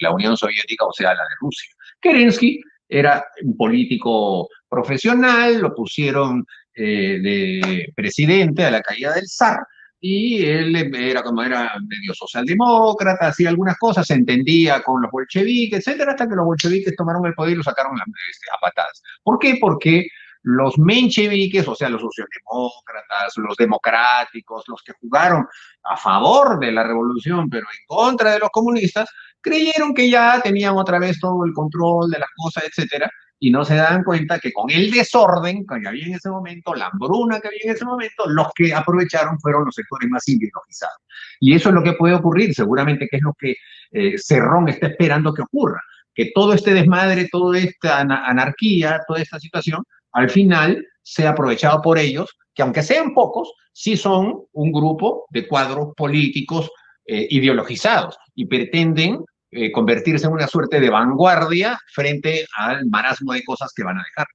la, 0.00 0.10
Unión 0.12 0.36
Soviética, 0.36 0.86
o 0.86 0.92
sea, 0.92 1.14
la 1.14 1.22
de 1.22 1.34
Rusia. 1.40 1.70
Kerensky 2.00 2.60
era 2.88 3.24
un 3.42 3.56
político 3.56 4.48
profesional, 4.68 5.60
lo 5.60 5.74
pusieron 5.74 6.44
eh, 6.74 7.18
de 7.20 7.92
presidente 7.94 8.64
a 8.64 8.70
la 8.70 8.80
caída 8.80 9.12
del 9.12 9.28
zar, 9.28 9.58
y 10.00 10.42
él 10.46 10.74
era 10.94 11.22
como 11.22 11.42
era 11.42 11.72
medio 11.86 12.14
socialdemócrata, 12.14 13.28
hacía 13.28 13.50
algunas 13.50 13.76
cosas, 13.76 14.06
se 14.06 14.14
entendía 14.14 14.80
con 14.82 15.02
los 15.02 15.10
bolcheviques, 15.10 15.86
etcétera, 15.86 16.12
hasta 16.12 16.26
que 16.26 16.34
los 16.34 16.46
bolcheviques 16.46 16.96
tomaron 16.96 17.26
el 17.26 17.34
poder 17.34 17.52
y 17.52 17.56
lo 17.56 17.62
sacaron 17.62 17.92
este, 17.96 18.46
a 18.50 18.58
patadas. 18.60 19.02
¿Por 19.22 19.38
qué? 19.38 19.58
Porque 19.60 20.08
los 20.42 20.78
mencheviques, 20.78 21.66
o 21.68 21.74
sea, 21.74 21.88
los 21.88 22.00
socialdemócratas, 22.00 23.36
los 23.36 23.56
democráticos, 23.56 24.64
los 24.68 24.82
que 24.82 24.92
jugaron 25.00 25.46
a 25.84 25.96
favor 25.96 26.58
de 26.58 26.72
la 26.72 26.82
revolución, 26.84 27.48
pero 27.50 27.66
en 27.66 27.86
contra 27.86 28.32
de 28.32 28.38
los 28.38 28.50
comunistas, 28.50 29.08
creyeron 29.40 29.94
que 29.94 30.08
ya 30.08 30.40
tenían 30.42 30.76
otra 30.76 30.98
vez 30.98 31.18
todo 31.20 31.44
el 31.44 31.52
control 31.52 32.10
de 32.10 32.18
las 32.18 32.28
cosas, 32.36 32.64
etcétera, 32.64 33.10
y 33.42 33.50
no 33.50 33.64
se 33.64 33.74
dan 33.74 34.04
cuenta 34.04 34.38
que 34.38 34.52
con 34.52 34.70
el 34.70 34.90
desorden 34.90 35.64
que 35.66 35.88
había 35.88 36.06
en 36.06 36.14
ese 36.14 36.28
momento, 36.28 36.74
la 36.74 36.90
hambruna 36.92 37.40
que 37.40 37.48
había 37.48 37.60
en 37.64 37.70
ese 37.70 37.86
momento, 37.86 38.28
los 38.28 38.48
que 38.54 38.72
aprovecharon 38.74 39.40
fueron 39.40 39.64
los 39.64 39.74
sectores 39.74 40.10
más 40.10 40.28
ideologizados. 40.28 40.98
Y 41.40 41.54
eso 41.54 41.70
es 41.70 41.74
lo 41.74 41.82
que 41.82 41.94
puede 41.94 42.14
ocurrir, 42.14 42.54
seguramente 42.54 43.08
que 43.10 43.16
es 43.16 43.22
lo 43.22 43.32
que 43.38 43.56
eh, 43.92 44.18
Cerrón 44.18 44.68
está 44.68 44.88
esperando 44.88 45.32
que 45.32 45.40
ocurra, 45.40 45.80
que 46.14 46.32
todo 46.34 46.52
este 46.52 46.74
desmadre, 46.74 47.28
toda 47.32 47.58
esta 47.58 48.00
anarquía, 48.00 49.00
toda 49.08 49.22
esta 49.22 49.40
situación, 49.40 49.84
al 50.12 50.30
final 50.30 50.86
sea 51.02 51.30
aprovechado 51.30 51.80
por 51.82 51.98
ellos, 51.98 52.36
que 52.54 52.62
aunque 52.62 52.82
sean 52.82 53.14
pocos, 53.14 53.52
sí 53.72 53.96
son 53.96 54.44
un 54.52 54.72
grupo 54.72 55.26
de 55.30 55.46
cuadros 55.46 55.94
políticos 55.96 56.70
eh, 57.06 57.26
ideologizados 57.30 58.16
y 58.34 58.46
pretenden 58.46 59.24
eh, 59.50 59.72
convertirse 59.72 60.26
en 60.26 60.32
una 60.32 60.46
suerte 60.46 60.78
de 60.78 60.90
vanguardia 60.90 61.78
frente 61.92 62.46
al 62.56 62.86
marasmo 62.86 63.32
de 63.32 63.42
cosas 63.42 63.72
que 63.74 63.82
van 63.82 63.98
a 63.98 64.04
dejar. 64.04 64.26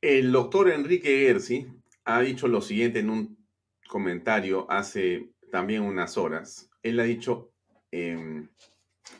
El 0.00 0.30
doctor 0.30 0.70
Enrique 0.70 1.26
Gersi 1.26 1.66
ha 2.04 2.20
dicho 2.20 2.46
lo 2.46 2.60
siguiente 2.60 3.00
en 3.00 3.10
un 3.10 3.46
comentario 3.88 4.70
hace 4.70 5.30
también 5.50 5.82
unas 5.82 6.16
horas. 6.16 6.70
Él 6.82 7.00
ha 7.00 7.04
dicho, 7.04 7.50
em, 7.90 8.48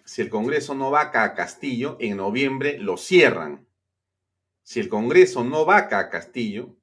si 0.05 0.23
el 0.23 0.29
Congreso 0.29 0.75
no 0.75 0.93
vaca 0.93 1.25
a 1.25 1.35
Castillo, 1.35 1.97
en 1.99 2.19
noviembre 2.19 2.79
lo 2.79 2.97
cierran. 2.97 3.66
Si 4.67 4.81
el 4.81 4.89
Congreso 4.89 5.45
no 5.45 5.65
vaca 5.65 6.01
a 6.01 6.11
Castillo, 6.11 6.77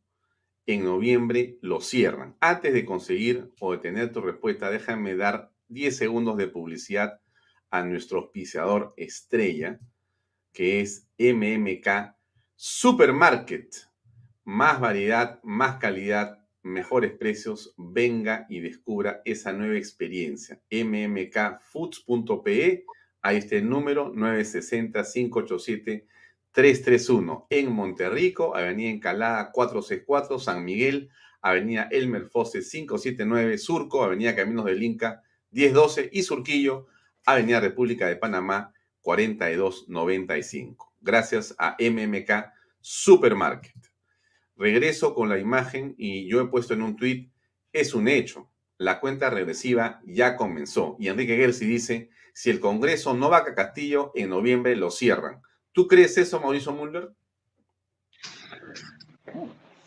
en 0.66 0.86
noviembre 0.86 1.58
lo 1.60 1.82
cierran. 1.82 2.38
Antes 2.40 2.74
de 2.74 2.86
conseguir 2.86 3.52
o 3.60 3.74
de 3.74 3.80
tener 3.80 4.14
tu 4.14 4.22
respuesta, 4.22 4.72
déjame 4.72 5.18
dar 5.18 5.52
10 5.68 5.98
segundos 5.98 6.38
de 6.38 6.48
publicidad 6.48 7.20
a 7.70 7.84
nuestro 7.84 8.20
auspiciador 8.20 8.94
estrella, 8.96 9.82
que 10.54 10.80
es 10.80 11.10
MMK 11.18 12.16
Supermarket. 12.56 13.76
Más 14.46 14.80
variedad, 14.80 15.42
más 15.44 15.76
calidad, 15.76 16.48
mejores 16.62 17.12
precios. 17.12 17.76
Venga 17.76 18.46
y 18.48 18.62
descubra 18.62 19.22
esa 19.26 19.52
nueva 19.52 19.76
experiencia. 19.76 20.62
mmkfoods.pe. 20.72 21.26
Ahí 23.22 23.38
está 23.38 23.58
el 23.58 23.70
número 23.70 24.14
960-587-331. 26.54 27.45
En 27.49 27.72
Monterrico, 27.72 28.56
Avenida 28.56 28.89
Encalada 28.89 29.51
464, 29.51 30.39
San 30.39 30.64
Miguel, 30.64 31.10
Avenida 31.41 31.88
Elmer 31.91 32.30
Fosse 32.30 32.62
579, 32.62 33.58
Surco, 33.58 34.04
Avenida 34.04 34.36
Caminos 34.36 34.66
del 34.66 34.82
Inca 34.82 35.24
1012 35.51 36.10
y 36.12 36.24
Surquillo, 36.24 36.88
Avenida 37.26 37.60
República 37.60 38.08
de 38.08 38.16
Panamá 38.16 38.74
4295. 39.01 40.93
Gracias 41.01 41.56
a 41.58 41.76
MMK 41.80 42.51
Supermarket. 42.80 43.76
Regreso 44.56 45.14
con 45.14 45.30
la 45.30 45.39
imagen 45.39 45.95
y 45.97 46.28
yo 46.28 46.39
he 46.39 46.47
puesto 46.47 46.74
en 46.74 46.84
un 46.84 46.95
tuit, 46.95 47.32
es 47.72 47.93
un 47.93 48.08
hecho, 48.08 48.49
la 48.78 48.99
cuenta 48.99 49.30
regresiva 49.30 50.01
ya 50.06 50.38
comenzó. 50.38 50.95
Y 50.99 51.08
Enrique 51.08 51.36
Gersi 51.36 51.66
dice, 51.66 52.10
si 52.34 52.49
el 52.49 52.60
Congreso 52.60 53.14
no 53.14 53.30
va 53.30 53.38
a 53.38 53.56
Castillo, 53.56 54.12
en 54.16 54.30
noviembre 54.30 54.76
lo 54.76 54.91
cierran. 54.91 55.41
¿Tú 55.74 55.88
crees 55.88 56.17
eso, 56.17 56.39
Mauricio 56.39 56.71
Muller? 56.71 57.09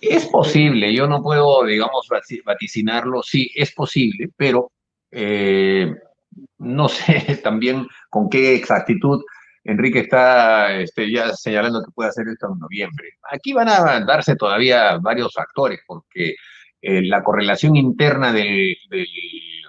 Es 0.01 0.27
posible, 0.27 0.95
yo 0.95 1.07
no 1.07 1.23
puedo, 1.23 1.65
digamos, 1.65 2.07
vaticinarlo, 2.45 3.23
sí, 3.23 3.51
es 3.55 3.73
posible, 3.73 4.29
pero 4.37 4.71
eh, 5.11 5.91
no 6.59 6.89
sé 6.89 7.41
también 7.43 7.87
con 8.11 8.29
qué 8.29 8.55
exactitud 8.55 9.23
Enrique 9.67 10.01
está 10.01 10.79
este, 10.79 11.11
ya 11.11 11.35
señalando 11.35 11.83
que 11.83 11.91
puede 11.93 12.11
hacer 12.11 12.29
esto 12.29 12.49
en 12.53 12.59
noviembre. 12.61 13.09
Aquí 13.33 13.53
van 13.53 13.69
a 13.69 14.01
darse 14.05 14.37
todavía 14.37 14.99
varios 14.99 15.33
factores, 15.35 15.81
porque 15.87 16.37
eh, 16.81 17.03
la 17.03 17.23
correlación 17.23 17.75
interna 17.75 18.33
del, 18.33 18.77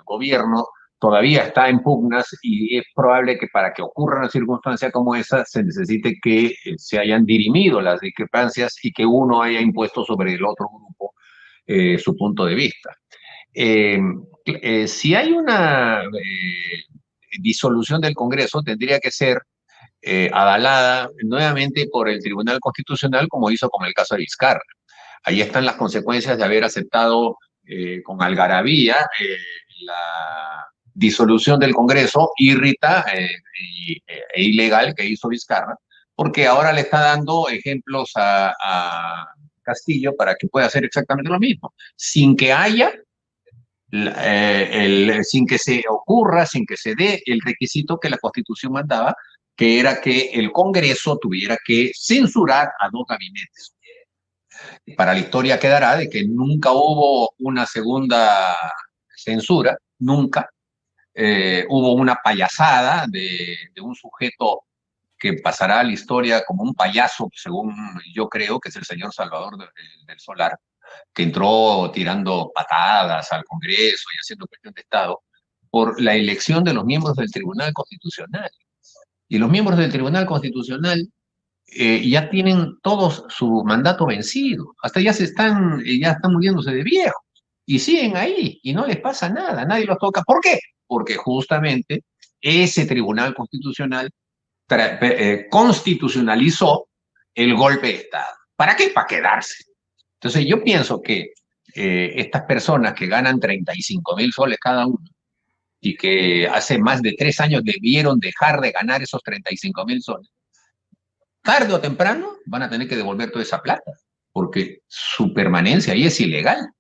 gobierno 0.06 0.68
todavía 1.00 1.44
está 1.44 1.70
en 1.70 1.80
pugnas 1.80 2.28
y 2.42 2.78
es 2.78 2.86
probable 2.96 3.38
que 3.38 3.48
para 3.48 3.74
que 3.74 3.82
ocurra 3.82 4.20
una 4.20 4.30
circunstancia 4.30 4.92
como 4.92 5.16
esa 5.16 5.46
se 5.46 5.64
necesite 5.64 6.18
que 6.22 6.48
eh, 6.48 6.54
se 6.78 7.00
hayan 7.00 7.26
dirimido 7.26 7.82
las 7.82 8.00
discrepancias 8.00 8.76
y 8.84 8.92
que 8.92 9.06
uno 9.06 9.42
haya 9.42 9.62
impuesto 9.62 10.04
sobre 10.04 10.34
el 10.34 10.46
otro 10.46 10.68
grupo 10.70 11.14
su 12.00 12.16
punto 12.16 12.46
de 12.46 12.56
vista. 12.56 12.96
Eh, 13.60 14.88
si 14.88 15.16
hay 15.16 15.32
una 15.32 16.04
eh, 16.04 16.84
disolución 17.40 18.00
del 18.02 18.14
Congreso, 18.14 18.62
tendría 18.62 19.00
que 19.00 19.10
ser 19.10 19.42
eh, 20.02 20.30
avalada 20.32 21.10
nuevamente 21.24 21.88
por 21.92 22.08
el 22.08 22.22
Tribunal 22.22 22.60
Constitucional, 22.60 23.28
como 23.28 23.50
hizo 23.50 23.68
con 23.70 23.88
el 23.88 23.94
caso 23.94 24.16
de 24.16 24.22
Vizcarra. 24.22 24.62
Ahí 25.24 25.42
están 25.42 25.66
las 25.66 25.76
consecuencias 25.76 26.38
de 26.38 26.44
haber 26.44 26.64
aceptado 26.64 27.38
con 28.06 28.22
algarabía 28.22 28.96
la 29.82 30.66
disolución 30.98 31.60
del 31.60 31.76
Congreso 31.76 32.32
irrita 32.38 33.06
e 33.14 34.42
ilegal 34.42 34.96
que 34.96 35.06
hizo 35.06 35.28
Vizcarra, 35.30 35.78
porque 36.16 36.48
ahora 36.48 36.74
le 36.74 36.82
está 36.82 37.02
dando 37.02 37.48
ejemplos 37.50 38.12
a, 38.16 38.54
a 38.60 39.28
Castillo 39.62 40.16
para 40.16 40.36
que 40.36 40.48
pueda 40.48 40.66
hacer 40.66 40.86
exactamente 40.86 41.30
lo 41.30 41.40
mismo, 41.40 41.74
sin 41.96 42.36
que 42.36 42.52
haya 42.52 42.92
eh, 43.92 45.22
sin 45.24 45.46
que 45.46 45.58
se 45.58 45.84
ocurra, 45.90 46.46
sin 46.46 46.66
que 46.66 46.76
se 46.76 46.96
dé 46.96 47.22
el 47.26 47.40
requisito 47.42 48.00
que 48.00 48.10
la 48.10 48.18
Constitución 48.18 48.74
mandaba, 48.74 49.16
que 49.56 49.80
era 49.80 50.02
que 50.02 50.32
el 50.34 50.52
Congreso 50.52 51.18
tuviera 51.18 51.58
que 51.66 51.92
censurar 51.96 52.70
a 52.80 52.90
dos 52.92 53.06
gabinetes. 53.08 53.74
Para 54.96 55.14
la 55.14 55.20
historia 55.20 55.60
quedará 55.60 55.96
de 55.96 56.10
que 56.10 56.26
nunca 56.26 56.72
hubo 56.72 57.34
una 57.40 57.66
segunda 57.66 58.56
censura, 59.16 59.78
nunca. 60.00 60.50
Eh, 61.20 61.66
hubo 61.70 61.94
una 61.94 62.14
payasada 62.24 63.08
de, 63.08 63.58
un 63.82 63.96
sujeto 63.96 64.66
que 65.18 65.34
pasará 65.34 65.80
a 65.80 65.84
la 65.84 65.92
historia 65.92 66.46
como 66.46 66.62
un 66.62 66.76
payaso, 66.76 67.28
según 67.34 67.74
yo 68.14 68.30
creo, 68.30 68.60
que 68.60 68.70
es 68.70 68.76
el 68.76 68.86
señor 68.86 69.12
Salvador 69.12 69.58
del 69.58 70.20
Solar, 70.20 70.60
que 71.12 71.24
entró 71.24 71.90
tirando 71.92 72.52
patadas 72.54 73.32
al 73.32 73.44
Congreso 73.46 74.04
y 74.14 74.18
haciendo 74.22 74.46
cuestión 74.46 74.76
de 74.76 74.82
Estado, 74.82 75.24
por 75.72 76.00
la 76.00 76.14
elección 76.14 76.64
de 76.64 76.76
los 76.76 76.86
miembros 76.86 77.16
del 77.16 77.32
Tribunal 77.32 77.74
Constitucional. 77.74 78.52
Y 79.28 79.40
los 79.40 79.50
miembros 79.50 79.80
del 79.80 79.92
Tribunal 79.92 80.28
Constitucional 80.28 81.12
eh, 81.66 82.08
ya 82.08 82.30
tienen 82.30 82.78
todos 82.84 83.26
su 83.30 83.64
mandato 83.66 84.06
vencido, 84.06 84.76
hasta 84.84 85.02
ya 85.02 85.14
se 85.14 85.24
están, 85.24 85.82
eh, 85.84 86.00
ya 86.00 86.12
están 86.12 86.34
muriéndose 86.34 86.72
de 86.72 86.84
viejos, 86.84 87.24
y 87.66 87.80
siguen 87.80 88.16
ahí, 88.18 88.60
y 88.62 88.74
no 88.74 88.86
les 88.86 88.98
pasa 88.98 89.30
nada, 89.30 89.66
nadie 89.66 89.86
los 89.86 89.98
toca. 89.98 90.22
¿Por 90.22 90.42
qué? 90.42 90.60
Porque 90.88 91.16
justamente 91.16 92.04
ese 92.42 92.86
Tribunal 92.86 93.34
Constitucional 93.34 94.10
eh, 94.70 95.48
constitucionalizó 95.50 96.88
el 97.34 97.56
golpe 97.56 97.88
de 97.88 97.96
Estado. 97.96 98.34
¿Para 98.56 98.76
qué? 98.76 98.90
Para 98.90 99.08
quedarse. 99.08 99.66
Entonces 100.16 100.46
yo 100.46 100.64
pienso 100.64 101.02
que 101.02 101.34
eh, 101.76 102.14
estas 102.16 102.44
personas 102.44 102.94
que 102.94 103.08
ganan 103.08 103.40
35 103.40 104.16
mil 104.16 104.34
soles 104.34 104.58
cada 104.60 104.88
uno 104.88 105.04
y 105.80 105.96
que 105.96 106.48
hace 106.48 106.80
más 106.80 107.02
de 107.02 107.14
tres 107.14 107.40
años 107.40 107.64
debieron 107.64 108.20
dejar 108.20 108.60
de 108.62 108.72
ganar 108.72 109.04
esos 109.04 109.22
35 109.22 109.86
mil 109.86 110.02
soles, 110.02 110.30
tarde 111.44 111.74
o 111.74 111.80
temprano 111.80 112.38
van 112.46 112.64
a 112.64 112.70
tener 112.70 112.88
que 112.88 112.96
devolver 112.96 113.30
toda 113.30 113.44
esa 113.44 113.62
plata, 113.62 113.92
porque 114.32 114.80
su 114.88 115.34
permanencia 115.34 115.94
ahí 115.94 116.06
es 116.06 116.20
ilegal. 116.20 116.72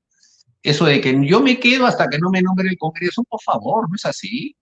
Eso 0.64 0.86
de 0.86 1.02
que 1.02 1.18
yo 1.26 1.42
me 1.42 1.60
quedo 1.60 1.86
hasta 1.86 2.08
que 2.08 2.20
no 2.20 2.30
me 2.30 2.42
nombre 2.42 2.68
el 2.70 2.78
Congreso, 2.78 3.24
por 3.24 3.42
favor, 3.42 3.90
no 3.90 3.96
es 3.96 4.06
así. 4.06 4.56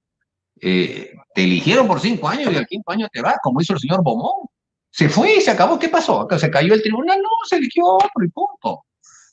Eh, 0.62 1.14
te 1.34 1.44
eligieron 1.44 1.88
por 1.88 2.00
cinco 2.00 2.28
años 2.28 2.54
y 2.54 2.56
al 2.56 2.68
quinto 2.68 2.92
año 2.92 3.08
te 3.12 3.22
vas, 3.22 3.38
como 3.42 3.62
hizo 3.62 3.74
el 3.74 3.80
señor 3.80 4.04
Bomón. 4.04 4.48
Se 4.90 5.10
fue 5.10 5.38
y 5.38 5.42
se 5.42 5.52
acabó. 5.52 5.78
¿Qué 5.78 5.90
pasó? 5.90 6.28
¿Se 6.38 6.50
cayó 6.50 6.74
el 6.74 6.82
tribunal? 6.82 7.22
No, 7.22 7.30
se 7.48 7.58
eligió 7.58 7.86
otro 7.86 8.24
y 8.24 8.30
punto. 8.30 8.86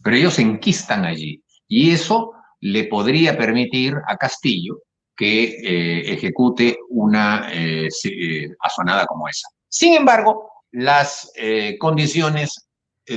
Pero 0.02 0.16
ellos 0.16 0.34
se 0.34 0.42
enquistan 0.42 1.04
allí. 1.04 1.42
Y 1.68 1.92
eso 1.92 2.32
le 2.60 2.84
podría 2.84 3.36
permitir 3.36 3.94
a 4.06 4.16
Castillo 4.16 4.78
que 5.16 5.44
eh, 5.44 6.12
ejecute 6.12 6.78
una 6.88 7.48
eh, 7.52 7.88
asonada 8.60 9.06
como 9.06 9.28
esa. 9.28 9.48
Sin 9.68 9.94
embargo, 9.94 10.50
las 10.72 11.30
condiciones 11.78 12.68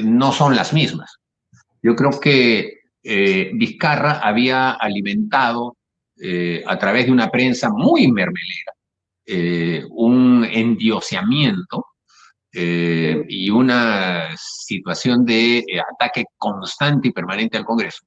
no 0.04 0.32
son 0.32 0.56
las 0.56 0.74
mismas. 0.74 1.16
Yo 1.82 1.96
creo 1.96 2.20
que 2.20 2.85
Vizcarra 3.06 4.20
había 4.20 4.72
alimentado 4.72 5.78
a 6.66 6.80
través 6.80 7.06
de 7.06 7.12
una 7.12 7.30
prensa 7.30 7.70
muy 7.70 8.12
mermelera 8.12 8.74
un 9.91 10.43
endioseamiento 10.43 11.86
eh, 12.58 13.26
y 13.28 13.49
una 13.49 14.30
situación 14.38 15.26
de 15.26 15.58
eh, 15.58 15.64
ataque 15.78 16.24
constante 16.38 17.10
y 17.10 17.12
permanente 17.12 17.58
al 17.58 17.66
Congreso, 17.66 18.06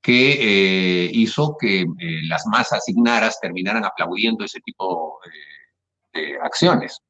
que 0.00 1.06
eh, 1.06 1.10
hizo 1.12 1.56
que 1.60 1.84
las 2.28 2.46
masas 2.46 2.88
ignaras 2.88 3.40
terminaran 3.40 3.84
aplaudiendo 3.84 4.44
ese 4.44 4.60
tipo 4.60 5.18
de 6.12 6.38
acciones. 6.40 7.00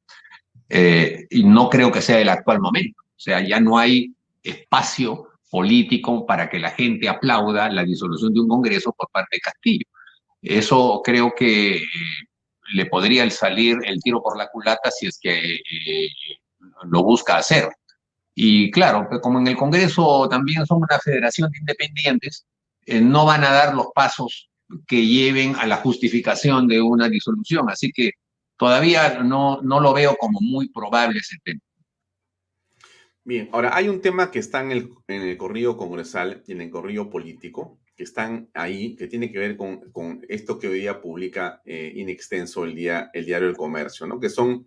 y 1.29 1.43
no 1.43 1.69
creo 1.69 1.91
que 1.91 2.01
sea 2.01 2.19
el 2.19 2.29
actual 2.29 2.59
momento. 2.59 2.99
O 3.03 3.19
sea, 3.19 3.41
ya 3.47 3.59
no 3.59 3.77
hay 3.77 4.11
espacio 4.41 5.27
político 5.49 6.25
para 6.25 6.49
que 6.49 6.59
la 6.59 6.71
gente 6.71 7.09
aplauda 7.09 7.69
la 7.69 7.83
disolución 7.83 8.33
de 8.33 8.41
un 8.41 8.47
Congreso 8.47 8.93
por 8.93 9.09
parte 9.11 9.37
de 9.37 9.41
Castillo. 9.41 9.85
Eso 10.41 11.01
creo 11.03 11.33
que 11.35 11.83
le 12.73 12.85
podría 12.85 13.29
salir 13.29 13.77
el 13.83 14.01
tiro 14.01 14.21
por 14.21 14.37
la 14.37 14.47
culata 14.47 14.91
si 14.91 15.07
es 15.07 15.19
que 15.19 15.55
eh, 15.55 16.09
lo 16.83 17.03
busca 17.03 17.37
hacer. 17.37 17.69
Y 18.35 18.71
claro, 18.71 19.07
pues, 19.09 19.21
como 19.21 19.39
en 19.39 19.47
el 19.47 19.57
Congreso 19.57 20.27
también 20.29 20.65
son 20.65 20.77
una 20.77 20.99
federación 20.99 21.51
de 21.51 21.57
independientes, 21.59 22.45
eh, 22.85 23.01
no 23.01 23.25
van 23.25 23.43
a 23.43 23.51
dar 23.51 23.75
los 23.75 23.87
pasos 23.93 24.49
que 24.87 25.05
lleven 25.05 25.55
a 25.55 25.65
la 25.65 25.77
justificación 25.77 26.67
de 26.67 26.81
una 26.81 27.09
disolución. 27.09 27.69
Así 27.69 27.91
que 27.91 28.11
todavía 28.57 29.23
no, 29.23 29.59
no 29.61 29.79
lo 29.79 29.93
veo 29.93 30.15
como 30.17 30.39
muy 30.41 30.69
probable 30.69 31.19
ese 31.19 31.37
tema. 31.43 31.61
Bien, 33.29 33.47
ahora 33.51 33.75
hay 33.75 33.87
un 33.89 34.01
tema 34.01 34.31
que 34.31 34.39
está 34.39 34.59
en 34.59 34.71
el, 34.71 34.89
en 35.07 35.21
el 35.21 35.37
corrido 35.37 35.77
congresal 35.77 36.41
y 36.47 36.53
en 36.53 36.61
el 36.61 36.71
corrido 36.71 37.11
político, 37.11 37.77
que 37.95 38.01
están 38.01 38.49
ahí, 38.55 38.95
que 38.95 39.05
tiene 39.05 39.31
que 39.31 39.37
ver 39.37 39.55
con, 39.55 40.25
esto 40.27 40.57
que 40.57 40.67
hoy 40.67 40.79
día 40.79 40.99
publica 40.99 41.61
eh, 41.63 41.93
in 41.93 42.09
extenso 42.09 42.63
el, 42.63 42.73
día, 42.73 43.11
el 43.13 43.27
diario 43.27 43.47
El 43.47 43.55
Comercio, 43.55 44.07
¿no? 44.07 44.19
Que 44.19 44.29
son, 44.29 44.65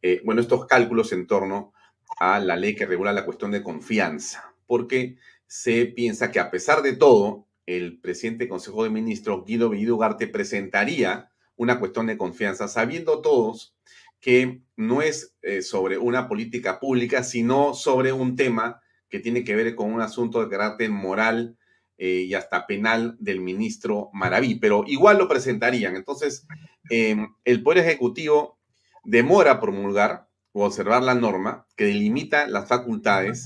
eh, 0.00 0.22
bueno, 0.24 0.40
estos 0.40 0.64
cálculos 0.64 1.12
en 1.12 1.26
torno 1.26 1.74
a 2.18 2.40
la 2.40 2.56
ley 2.56 2.74
que 2.74 2.86
regula 2.86 3.12
la 3.12 3.26
cuestión 3.26 3.50
de 3.50 3.62
confianza, 3.62 4.54
porque 4.66 5.18
se 5.46 5.84
piensa 5.84 6.30
que 6.30 6.40
a 6.40 6.50
pesar 6.50 6.80
de 6.80 6.96
todo, 6.96 7.48
el 7.66 8.00
presidente 8.00 8.44
del 8.44 8.48
Consejo 8.48 8.82
de 8.82 8.88
Ministros, 8.88 9.44
Guido 9.44 9.68
Bellido 9.68 9.98
presentaría 10.32 11.30
una 11.54 11.78
cuestión 11.78 12.06
de 12.06 12.16
confianza, 12.16 12.66
sabiendo 12.66 13.20
todos 13.20 13.76
que 14.20 14.62
no 14.76 15.02
es 15.02 15.34
eh, 15.42 15.62
sobre 15.62 15.98
una 15.98 16.28
política 16.28 16.78
pública, 16.78 17.22
sino 17.22 17.74
sobre 17.74 18.12
un 18.12 18.36
tema 18.36 18.80
que 19.08 19.20
tiene 19.20 19.44
que 19.44 19.56
ver 19.56 19.74
con 19.74 19.92
un 19.92 20.00
asunto 20.00 20.40
de 20.40 20.50
carácter 20.50 20.90
moral, 20.90 21.56
eh, 22.02 22.24
y 22.28 22.32
hasta 22.32 22.66
penal 22.66 23.14
del 23.20 23.40
ministro 23.40 24.08
Maraví, 24.14 24.54
pero 24.54 24.84
igual 24.86 25.18
lo 25.18 25.28
presentarían. 25.28 25.96
Entonces, 25.96 26.46
em, 26.88 27.34
el 27.44 27.62
Poder 27.62 27.84
Ejecutivo 27.84 28.58
demora 29.04 29.60
promulgar 29.60 30.26
o 30.52 30.64
observar 30.64 31.02
la 31.02 31.14
norma 31.14 31.66
que 31.76 31.84
delimita 31.84 32.48
las 32.48 32.66
facultades 32.66 33.44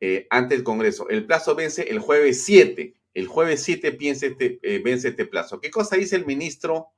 eh, 0.00 0.26
ante 0.30 0.54
el 0.54 0.62
Congreso. 0.62 1.10
El 1.10 1.26
plazo 1.26 1.54
vence 1.54 1.82
el 1.82 1.98
jueves 1.98 2.42
7. 2.44 2.94
El 3.12 3.26
jueves 3.26 3.62
7 3.62 3.98
este, 4.00 4.58
eh, 4.62 4.80
vence 4.82 5.08
este 5.08 5.26
plazo. 5.26 5.60
¿Qué 5.60 5.70
cosa 5.70 5.96
dice 5.96 6.16
el 6.16 6.24
ministro, 6.24 6.92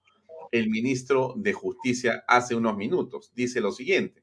el 0.55 0.71
ministro 0.71 1.35
de 1.37 1.53
Justicia 1.53 2.25
hace 2.29 2.55
unos 2.55 2.77
minutos? 2.77 3.33
Dice 3.35 3.61
lo 3.61 3.73
siguiente. 3.73 4.23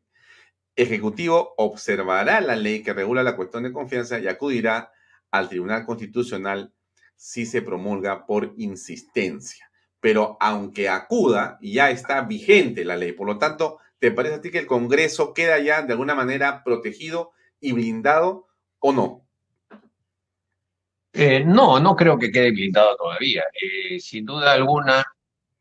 Ejecutivo 0.78 1.54
observará 1.58 2.40
la 2.40 2.56
ley 2.56 2.82
que 2.82 2.94
regula 2.94 3.22
la 3.22 3.36
cuestión 3.36 3.64
de 3.64 3.74
confianza 3.74 4.18
y 4.18 4.30
acudirá 4.30 4.94
al 5.30 5.50
Tribunal 5.50 5.86
Constitucional 5.86 6.74
si 7.18 7.46
se 7.46 7.62
promulga 7.62 8.26
por 8.26 8.54
insistencia. 8.56 9.70
Pero 10.00 10.38
aunque 10.40 10.88
acuda, 10.88 11.60
ya 11.62 11.92
está 11.92 12.22
vigente 12.22 12.86
la 12.86 12.96
ley. 12.96 13.12
Por 13.12 13.28
lo 13.28 13.38
tanto, 13.38 13.80
¿te 14.00 14.12
parece 14.12 14.36
a 14.36 14.42
ti 14.42 14.52
que 14.52 14.60
el 14.60 14.68
Congreso 14.68 15.34
queda 15.34 15.60
ya 15.60 15.82
de 15.82 15.92
alguna 15.92 16.16
manera 16.16 16.64
protegido 16.64 17.32
y 17.60 17.74
blindado 17.74 18.48
o 18.80 18.94
no? 18.94 19.28
Eh, 21.12 21.44
no, 21.44 21.78
no 21.82 21.94
creo 21.94 22.18
que 22.18 22.32
quede 22.32 22.52
blindado 22.52 22.96
todavía. 22.96 23.44
Eh, 23.62 24.00
sin 24.00 24.26
duda 24.26 24.54
alguna, 24.54 25.04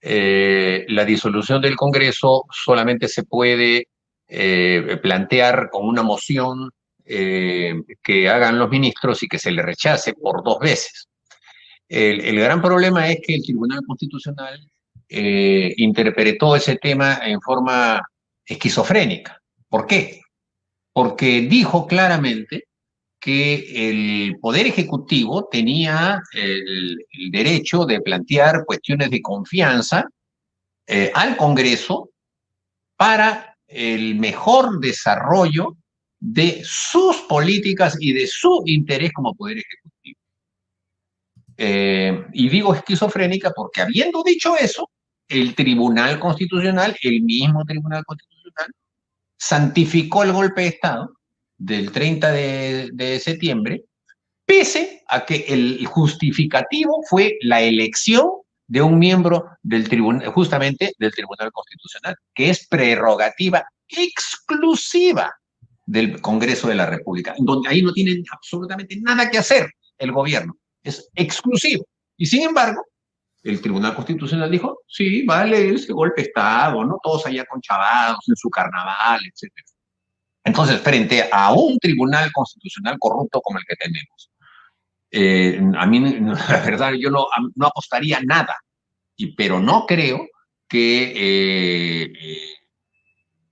eh, 0.00 0.84
la 0.88 1.04
disolución 1.04 1.60
del 1.60 1.76
Congreso 1.76 2.44
solamente 2.50 3.08
se 3.08 3.24
puede 3.24 3.88
plantear 5.02 5.70
con 5.72 5.88
una 5.88 6.04
moción 6.04 6.70
eh, 7.12 7.74
que 8.04 8.28
hagan 8.28 8.56
los 8.56 8.70
ministros 8.70 9.20
y 9.24 9.26
que 9.26 9.40
se 9.40 9.50
le 9.50 9.62
rechace 9.62 10.14
por 10.14 10.44
dos 10.44 10.60
veces. 10.60 11.08
El, 11.88 12.38
gran 12.38 12.62
problema 12.62 13.10
es 13.10 13.18
que 13.20 13.34
el 13.34 13.42
Tribunal 13.42 13.80
Constitucional 13.84 14.60
eh, 15.08 15.74
interpretó 15.78 16.54
ese 16.54 16.76
tema 16.76 17.18
en 17.24 17.40
forma 17.40 18.00
esquizofrénica. 18.46 19.42
¿Por 19.68 19.88
qué? 19.88 20.20
Porque 20.92 21.40
dijo 21.40 21.88
claramente 21.88 22.68
que 23.20 23.90
el 23.90 24.38
Poder 24.40 24.66
Ejecutivo 24.66 25.46
tenía 25.50 26.22
el, 26.32 26.96
derecho 27.30 27.84
de 27.84 28.00
plantear 28.00 28.64
cuestiones 28.64 29.10
de 29.10 29.20
confianza 29.20 30.08
eh, 30.86 31.12
al 31.14 31.36
Congreso 31.36 32.10
para 32.96 33.56
el 33.66 34.16
mejor 34.16 34.80
desarrollo 34.80 35.76
de 36.18 36.62
sus 36.64 37.16
políticas 37.28 37.96
y 38.00 38.12
de 38.12 38.26
su 38.26 38.62
interés 38.66 39.12
como 39.12 39.34
poder 39.34 39.58
ejecutivo. 39.58 40.18
Eh, 41.56 42.26
y 42.32 42.48
digo 42.48 42.74
esquizofrénica 42.74 43.52
porque 43.54 43.82
habiendo 43.82 44.22
dicho 44.22 44.56
eso, 44.56 44.90
el 45.28 45.54
Tribunal 45.54 46.18
Constitucional, 46.18 46.96
el 47.02 47.20
mismo 47.22 47.64
Tribunal 47.64 48.02
Constitucional, 48.04 48.72
santificó 49.36 50.24
el 50.24 50.32
golpe 50.32 50.62
de 50.62 50.68
Estado 50.68 51.19
del 51.60 51.92
30 51.92 52.32
de, 52.32 53.20
septiembre, 53.22 53.84
pese 54.46 55.02
a 55.06 55.26
que 55.26 55.44
el 55.48 55.84
justificativo 55.86 57.02
fue 57.08 57.36
la 57.42 57.60
elección 57.60 58.28
de 58.66 58.80
un 58.80 58.98
miembro 58.98 59.44
del 59.62 59.88
tribunal, 59.88 60.26
justamente 60.28 60.92
del 60.98 61.12
Tribunal 61.12 61.52
Constitucional, 61.52 62.16
que 62.34 62.50
es 62.50 62.66
prerrogativa 62.66 63.64
exclusiva 63.88 65.32
del 65.84 66.20
Congreso 66.20 66.68
de 66.68 66.76
la 66.76 66.86
República, 66.86 67.34
donde 67.38 67.68
ahí 67.68 67.82
no 67.82 67.92
tienen 67.92 68.24
absolutamente 68.32 68.98
nada 69.00 69.30
que 69.30 69.38
hacer 69.38 69.70
el 69.98 70.12
gobierno, 70.12 70.56
es 70.82 71.10
exclusivo. 71.14 71.84
Y 72.16 72.26
sin 72.26 72.42
embargo, 72.42 72.82
el 73.42 73.60
Tribunal 73.60 73.94
Constitucional 73.94 74.50
dijo, 74.50 74.80
sí, 74.86 75.24
vale, 75.26 75.74
ese 75.74 75.92
golpe 75.92 76.22
de 76.22 76.28
Estado, 76.28 76.84
¿no? 76.84 76.98
Todos 77.02 77.26
allá 77.26 77.44
conchavados 77.44 78.24
en 78.28 78.36
su 78.36 78.48
carnaval, 78.48 79.20
etc. 79.26 79.52
Entonces, 80.44 80.80
frente 80.80 81.28
a 81.30 81.52
un 81.52 81.78
Tribunal 81.78 82.32
Constitucional 82.32 82.96
corrupto 82.98 83.40
como 83.40 83.58
el 83.58 83.64
que 83.66 83.76
tenemos, 83.76 84.30
eh, 85.10 85.60
a 85.76 85.86
mí, 85.86 86.00
la 86.20 86.60
verdad, 86.60 86.92
yo 86.98 87.10
no, 87.10 87.26
apostaría 87.66 88.20
nada, 88.22 88.56
pero 89.36 89.60
no 89.60 89.86
creo 89.86 90.28
que 90.68 91.02
eh, 91.02 92.12
eh, 92.20 92.54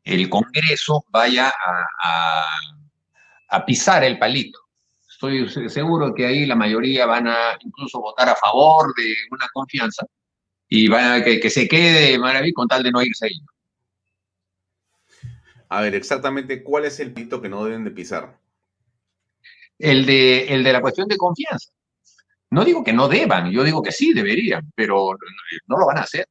el 0.04 0.28
Congreso 0.28 1.04
vaya 1.10 1.52
a, 2.02 2.44
pisar 3.66 4.04
el 4.04 4.18
palito. 4.18 4.58
Estoy 5.08 5.48
seguro 5.68 6.14
que 6.14 6.26
ahí 6.26 6.46
la 6.46 6.54
mayoría 6.54 7.06
van 7.06 7.26
a 7.26 7.58
incluso 7.60 8.00
votar 8.00 8.28
a 8.28 8.36
favor 8.36 8.94
de 8.94 9.14
una 9.30 9.46
confianza 9.52 10.06
y 10.68 10.86
van 10.86 11.20
a 11.20 11.24
que, 11.24 11.50
se 11.50 11.66
quede 11.66 12.18
Maraví 12.18 12.52
con 12.52 12.68
tal 12.68 12.82
de 12.82 12.92
no 12.92 13.02
irse 13.02 13.26
ahí. 13.26 13.40
A 15.68 15.82
ver, 15.82 15.94
exactamente, 15.94 16.62
¿cuál 16.62 16.84
es 16.84 17.00
el 17.00 17.12
pito 17.12 17.40
que 17.40 17.48
no 17.48 17.64
deben 17.64 17.84
de 17.84 17.90
pisar? 17.90 18.38
El 19.78 20.06
de, 20.06 20.52
el 20.52 20.64
de 20.64 20.72
la 20.72 20.80
cuestión 20.80 21.08
de 21.08 21.16
confianza. 21.16 21.70
No 22.50 22.64
digo 22.64 22.82
que 22.82 22.92
no 22.92 23.08
deban, 23.08 23.50
yo 23.50 23.62
digo 23.62 23.82
que 23.82 23.92
sí 23.92 24.12
deberían, 24.12 24.72
pero 24.74 25.10
no 25.66 25.78
lo 25.78 25.86
van 25.86 25.98
a 25.98 26.02
hacer 26.02 26.26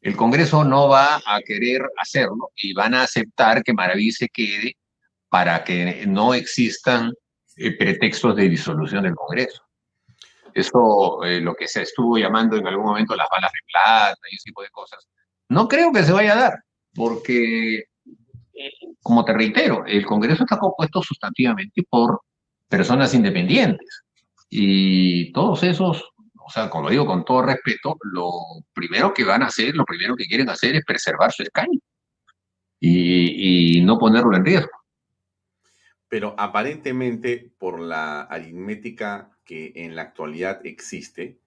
el 0.00 0.16
Congreso 0.16 0.64
no 0.64 0.88
va 0.88 1.20
a 1.26 1.40
querer 1.44 1.82
hacerlo 1.98 2.50
y 2.56 2.72
van 2.72 2.94
a 2.94 3.02
aceptar 3.02 3.62
que 3.62 3.74
Maraví 3.74 4.10
se 4.12 4.28
quede 4.28 4.76
para 5.28 5.62
que 5.62 6.06
no 6.06 6.32
existan 6.34 7.12
eh, 7.56 7.76
pretextos 7.76 8.34
de 8.34 8.48
disolución 8.48 9.02
del 9.02 9.14
Congreso. 9.14 9.62
Eso, 10.54 11.22
eh, 11.24 11.40
lo 11.40 11.54
que 11.54 11.68
se 11.68 11.82
estuvo 11.82 12.16
llamando 12.16 12.56
en 12.56 12.66
algún 12.66 12.86
momento 12.86 13.14
las 13.14 13.28
balas 13.30 13.52
de 13.52 13.58
plata 13.70 14.20
y 14.30 14.36
ese 14.36 14.46
tipo 14.46 14.62
de 14.62 14.70
cosas, 14.70 15.06
no 15.48 15.68
creo 15.68 15.92
que 15.92 16.02
se 16.02 16.12
vaya 16.12 16.32
a 16.32 16.40
dar, 16.40 16.64
porque, 16.94 17.84
como 19.02 19.24
te 19.24 19.32
reitero, 19.32 19.84
el 19.86 20.04
Congreso 20.04 20.44
está 20.44 20.58
compuesto 20.58 21.02
sustantivamente 21.02 21.82
por 21.88 22.20
personas 22.68 23.14
independientes 23.14 24.04
y 24.48 25.32
todos 25.32 25.62
esos, 25.62 26.12
o 26.38 26.50
sea, 26.50 26.68
como 26.68 26.90
digo 26.90 27.06
con 27.06 27.24
todo 27.24 27.42
respeto, 27.42 27.96
lo 28.12 28.30
primero 28.72 29.14
que 29.14 29.24
van 29.24 29.42
a 29.42 29.46
hacer, 29.46 29.74
lo 29.74 29.84
primero 29.84 30.16
que 30.16 30.26
quieren 30.26 30.48
hacer 30.48 30.74
es 30.76 30.84
preservar 30.84 31.32
su 31.32 31.42
escaño 31.42 31.78
y, 32.78 33.78
y 33.78 33.80
no 33.82 33.98
ponerlo 33.98 34.36
en 34.36 34.44
riesgo. 34.44 34.70
Pero 36.08 36.34
aparentemente, 36.36 37.52
por 37.58 37.80
la 37.80 38.22
aritmética 38.22 39.30
que 39.44 39.72
en 39.76 39.94
la 39.94 40.02
actualidad 40.02 40.60
existe 40.64 41.38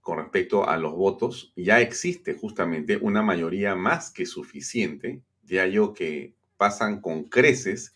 con 0.00 0.18
respecto 0.18 0.68
a 0.68 0.76
los 0.76 0.94
votos, 0.94 1.52
ya 1.56 1.80
existe 1.80 2.34
justamente 2.34 2.96
una 2.96 3.22
mayoría 3.22 3.74
más 3.74 4.10
que 4.10 4.26
suficiente, 4.26 5.22
ya 5.42 5.66
yo 5.66 5.94
que 5.94 6.34
pasan 6.56 7.00
con 7.00 7.24
creces 7.24 7.94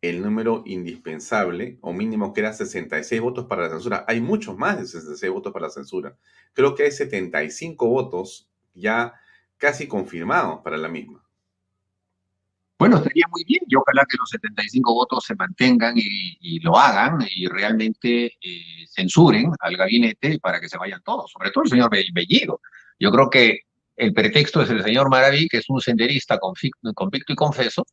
el 0.00 0.22
número 0.22 0.62
indispensable 0.66 1.78
o 1.80 1.92
mínimo 1.92 2.32
que 2.32 2.40
era 2.40 2.52
66 2.52 3.20
votos 3.20 3.46
para 3.46 3.62
la 3.62 3.70
censura. 3.70 4.04
Hay 4.06 4.20
muchos 4.20 4.56
más 4.56 4.78
de 4.78 4.86
66 4.86 5.32
votos 5.32 5.52
para 5.52 5.66
la 5.66 5.72
censura. 5.72 6.16
Creo 6.52 6.74
que 6.74 6.84
hay 6.84 6.92
75 6.92 7.86
votos 7.88 8.48
ya 8.74 9.14
casi 9.56 9.88
confirmados 9.88 10.60
para 10.62 10.76
la 10.76 10.88
misma. 10.88 11.24
Bueno, 12.78 12.98
estaría 12.98 13.26
muy 13.28 13.42
bien 13.42 13.60
y 13.66 13.74
ojalá 13.74 14.06
que 14.08 14.16
los 14.16 14.30
75 14.30 14.94
votos 14.94 15.24
se 15.24 15.34
mantengan 15.34 15.94
y, 15.96 16.60
lo 16.60 16.78
hagan 16.78 17.18
y 17.34 17.48
realmente 17.48 18.26
eh, 18.40 18.86
censuren 18.88 19.50
al 19.58 19.76
gabinete 19.76 20.38
para 20.38 20.60
que 20.60 20.68
se 20.68 20.78
vayan 20.78 21.02
todos, 21.02 21.32
sobre 21.32 21.50
todo 21.50 21.64
el 21.64 21.70
señor 21.70 21.90
Bellido. 21.90 22.60
Yo 23.00 23.10
creo 23.10 23.30
que 23.30 23.62
el 23.98 24.14
pretexto 24.14 24.62
es 24.62 24.70
el 24.70 24.82
señor 24.82 25.10
Maraví, 25.10 25.48
que 25.48 25.58
es 25.58 25.68
un 25.68 25.80
senderista 25.80 26.38
convicto 26.38 27.32
y 27.32 27.36
confeso, 27.36 27.84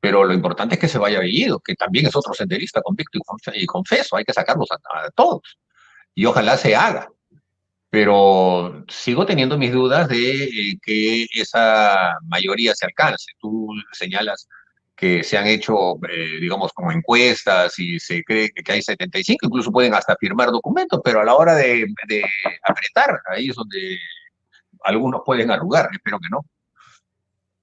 pero 0.00 0.24
lo 0.24 0.34
importante 0.34 0.74
es 0.74 0.80
que 0.80 0.88
se 0.88 0.98
vaya 0.98 1.20
Bellido, 1.20 1.60
que 1.60 1.74
también 1.74 2.06
es 2.06 2.16
otro 2.16 2.34
senderista 2.34 2.82
convicto 2.82 3.18
y 3.54 3.66
confeso, 3.66 4.16
hay 4.16 4.24
que 4.24 4.32
sacarlos 4.32 4.68
a 4.72 5.10
todos 5.10 5.58
y 6.14 6.26
ojalá 6.26 6.56
se 6.56 6.76
haga 6.76 7.08
pero 7.92 8.86
sigo 8.88 9.26
teniendo 9.26 9.58
mis 9.58 9.70
dudas 9.70 10.08
de 10.08 10.44
eh, 10.44 10.78
que 10.82 11.26
esa 11.34 12.16
mayoría 12.26 12.74
se 12.74 12.86
alcance. 12.86 13.32
Tú 13.38 13.68
señalas 13.92 14.48
que 14.96 15.22
se 15.22 15.36
han 15.36 15.46
hecho, 15.46 15.96
eh, 16.08 16.38
digamos, 16.40 16.72
como 16.72 16.90
encuestas 16.90 17.78
y 17.78 18.00
se 18.00 18.24
cree 18.24 18.50
que 18.50 18.72
hay 18.72 18.80
75, 18.80 19.44
incluso 19.46 19.70
pueden 19.70 19.92
hasta 19.92 20.16
firmar 20.16 20.50
documentos, 20.50 21.02
pero 21.04 21.20
a 21.20 21.24
la 21.26 21.34
hora 21.34 21.54
de, 21.54 21.84
apretar, 22.62 23.20
ahí 23.26 23.50
es 23.50 23.56
donde 23.56 23.98
algunos 24.84 25.22
pueden 25.24 25.50
arrugar, 25.50 25.88
espero 25.92 26.18
que 26.18 26.28
no. 26.30 26.44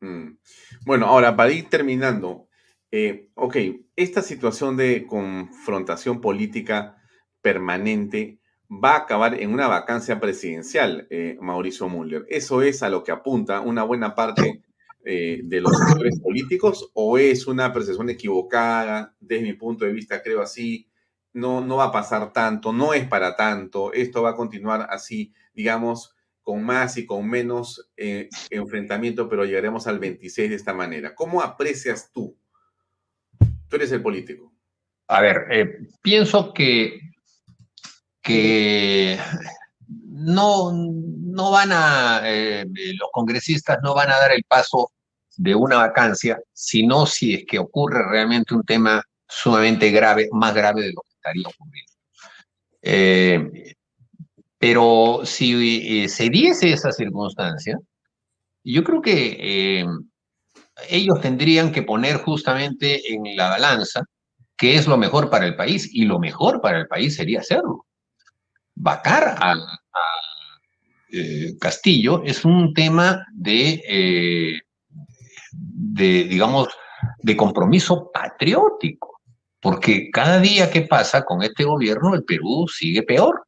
Mm. 0.01 0.37
Bueno, 0.85 1.07
ahora, 1.07 1.35
para 1.35 1.51
ir 1.51 1.69
terminando, 1.69 2.47
eh, 2.91 3.29
ok, 3.35 3.57
esta 3.95 4.21
situación 4.21 4.77
de 4.77 5.05
confrontación 5.05 6.21
política 6.21 6.97
permanente 7.41 8.39
va 8.69 8.93
a 8.93 8.97
acabar 8.99 9.41
en 9.41 9.53
una 9.53 9.67
vacancia 9.67 10.19
presidencial, 10.19 11.07
eh, 11.09 11.37
Mauricio 11.41 11.89
Müller. 11.89 12.25
¿Eso 12.29 12.61
es 12.61 12.83
a 12.83 12.89
lo 12.89 13.03
que 13.03 13.11
apunta 13.11 13.61
una 13.61 13.83
buena 13.83 14.15
parte 14.15 14.63
eh, 15.05 15.41
de 15.43 15.61
los 15.61 15.75
sectores 15.77 16.19
políticos 16.19 16.91
o 16.93 17.17
es 17.17 17.47
una 17.47 17.73
percepción 17.73 18.09
equivocada? 18.09 19.15
Desde 19.19 19.43
mi 19.43 19.53
punto 19.53 19.85
de 19.85 19.93
vista, 19.93 20.21
creo 20.21 20.41
así. 20.41 20.87
No, 21.33 21.61
no 21.61 21.77
va 21.77 21.85
a 21.85 21.91
pasar 21.91 22.33
tanto, 22.33 22.73
no 22.73 22.93
es 22.93 23.07
para 23.07 23.35
tanto. 23.35 23.93
Esto 23.93 24.23
va 24.23 24.31
a 24.31 24.35
continuar 24.35 24.87
así, 24.89 25.33
digamos, 25.53 26.15
con 26.49 26.63
más 26.63 26.97
y 26.97 27.05
con 27.05 27.29
menos 27.29 27.91
eh, 27.95 28.27
enfrentamiento, 28.49 29.29
pero 29.29 29.45
llegaremos 29.45 29.85
al 29.85 29.99
26 29.99 30.49
de 30.49 30.55
esta 30.55 30.73
manera. 30.73 31.13
¿Cómo 31.13 31.43
aprecias 31.43 32.09
tú? 32.11 32.35
Tú 33.67 33.75
eres 33.75 33.91
el 33.91 34.01
político. 34.01 34.51
A 35.09 35.21
ver, 35.21 35.45
pienso 36.01 36.51
que 36.51 37.01
que 38.19 39.19
no, 40.07 40.71
no 40.73 41.51
van 41.51 41.69
a, 41.71 42.21
eh, 42.23 42.65
los 42.99 43.09
congresistas 43.11 43.77
no 43.83 43.93
van 43.93 44.09
a 44.09 44.17
dar 44.17 44.31
el 44.31 44.43
paso 44.43 44.91
de 45.37 45.53
una 45.53 45.75
vacancia, 45.75 46.39
sino 46.51 47.05
si 47.05 47.35
es 47.35 47.45
que 47.45 47.59
ocurre 47.59 48.09
realmente 48.09 48.55
un 48.55 48.63
tema 48.63 49.03
sumamente 49.27 49.91
grave, 49.91 50.29
más 50.31 50.55
grave 50.55 50.81
de 50.81 50.93
lo 50.93 51.01
que 51.03 51.13
estaría 51.13 51.47
ocurriendo. 51.47 51.93
Eh, 52.81 53.75
pero 54.59 55.21
si 55.23 56.03
eh, 56.03 56.09
se 56.09 56.29
diese 56.29 56.71
esa 56.73 56.91
circunstancia, 56.91 57.79
yo 58.63 58.83
creo 58.83 59.01
que 59.01 59.85
ellos 60.89 61.21
tendrían 61.21 61.71
que 61.71 61.81
poner 61.81 62.17
justamente 62.17 63.13
en 63.13 63.35
la 63.35 63.49
balanza 63.49 64.03
qué 64.57 64.75
es 64.75 64.85
lo 64.85 64.97
mejor 64.97 65.29
para 65.29 65.47
el 65.47 65.55
país, 65.55 65.89
y 65.91 66.05
lo 66.05 66.19
mejor 66.19 66.61
para 66.61 66.79
el 66.79 66.87
país 66.87 67.15
sería 67.15 67.39
hacerlo 67.39 67.85
vacar 68.79 69.35
a, 69.39 69.55
eh, 71.11 71.55
Castillo 71.59 72.23
es 72.23 72.45
un 72.45 72.73
tema 72.73 73.25
de, 73.33 73.81
eh, 73.87 74.59
de, 75.51 76.23
digamos, 76.25 76.69
de 77.21 77.35
compromiso 77.35 78.11
patriótico, 78.13 79.19
porque 79.59 80.09
cada 80.11 80.39
día 80.39 80.69
que 80.69 80.83
pasa 80.83 81.23
con 81.23 81.41
este 81.41 81.63
gobierno, 81.63 82.13
el 82.13 82.23
Perú 82.23 82.67
sigue 82.67 83.03
peor. 83.03 83.43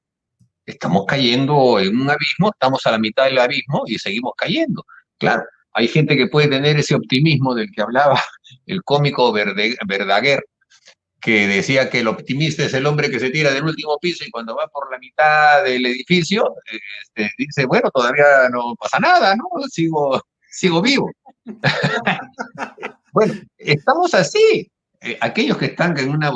Estamos 0.65 1.05
cayendo 1.07 1.79
en 1.79 1.99
un 1.99 2.09
abismo, 2.09 2.49
estamos 2.51 2.85
a 2.85 2.91
la 2.91 2.99
mitad 2.99 3.25
del 3.25 3.39
abismo 3.39 3.83
y 3.85 3.97
seguimos 3.97 4.33
cayendo. 4.37 4.85
Claro, 5.17 5.43
hay 5.73 5.87
gente 5.87 6.15
que 6.15 6.27
puede 6.27 6.47
tener 6.47 6.77
ese 6.77 6.95
optimismo 6.95 7.55
del 7.55 7.71
que 7.71 7.81
hablaba 7.81 8.21
el 8.65 8.83
cómico 8.83 9.31
Verdaguer, 9.31 10.43
que 11.21 11.47
decía 11.47 11.89
que 11.89 11.99
el 11.99 12.07
optimista 12.07 12.63
es 12.63 12.73
el 12.73 12.85
hombre 12.87 13.11
que 13.11 13.19
se 13.19 13.29
tira 13.29 13.51
del 13.51 13.63
último 13.63 13.97
piso 13.99 14.25
y 14.25 14.31
cuando 14.31 14.55
va 14.55 14.67
por 14.67 14.91
la 14.91 14.97
mitad 14.97 15.63
del 15.63 15.85
edificio, 15.85 16.55
este, 16.65 17.31
dice, 17.37 17.65
bueno, 17.65 17.91
todavía 17.91 18.49
no 18.51 18.75
pasa 18.75 18.99
nada, 18.99 19.35
¿no? 19.35 19.45
Sigo, 19.69 20.19
sigo 20.49 20.81
vivo. 20.81 21.11
bueno, 23.13 23.35
estamos 23.57 24.13
así. 24.15 24.69
Eh, 24.99 25.17
aquellos 25.21 25.57
que 25.57 25.65
están 25.65 25.97
en 25.97 26.09
una 26.09 26.31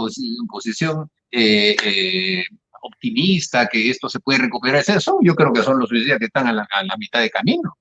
posición 0.48 1.10
eh, 1.32 1.76
eh, 1.84 2.44
optimista, 2.86 3.68
que 3.68 3.90
esto 3.90 4.10
se 4.10 4.20
puede 4.20 4.40
recuperar, 4.40 4.84
eso, 4.88 5.18
yo 5.22 5.36
creo 5.36 5.54
que 5.54 5.64
son 5.64 5.80
los 5.80 5.90
suicidas 5.90 6.20
que 6.20 6.26
están 6.26 6.48
a 6.48 6.54
la, 6.54 6.98
mitad 6.98 7.22
de 7.22 7.30
camino. 7.30 7.78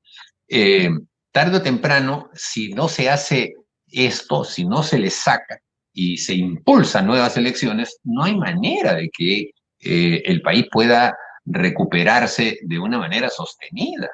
tarde 1.33 1.57
o 1.57 1.63
temprano, 1.63 2.31
si 2.35 2.73
no 2.73 2.89
se 2.89 3.11
hace 3.11 3.55
esto, 3.89 4.45
si 4.45 4.65
no 4.65 4.83
se 4.83 4.99
le 4.99 5.11
saca, 5.11 5.59
y 5.95 6.17
se 6.19 6.35
impulsan 6.35 7.07
nuevas 7.07 7.37
elecciones, 7.37 7.99
no 8.03 8.25
hay 8.25 8.37
manera 8.37 8.95
de 8.95 9.09
que 9.17 9.53
eh, 9.81 10.23
el 10.27 10.43
país 10.43 10.67
pueda 10.71 11.17
recuperarse 11.47 12.59
de 12.63 12.79
una 12.79 12.99
manera 12.99 13.31
sostenida. 13.31 14.11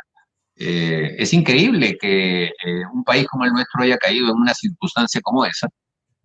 Eh, 0.56 1.16
es 1.18 1.32
increíble 1.32 1.96
que 1.98 2.44
eh, 2.44 2.82
un 2.92 3.02
país 3.02 3.26
como 3.26 3.46
el 3.46 3.52
nuestro 3.52 3.82
haya 3.82 3.96
caído 3.96 4.30
en 4.30 4.36
una 4.36 4.52
circunstancia 4.52 5.22
como 5.22 5.46
esa, 5.46 5.68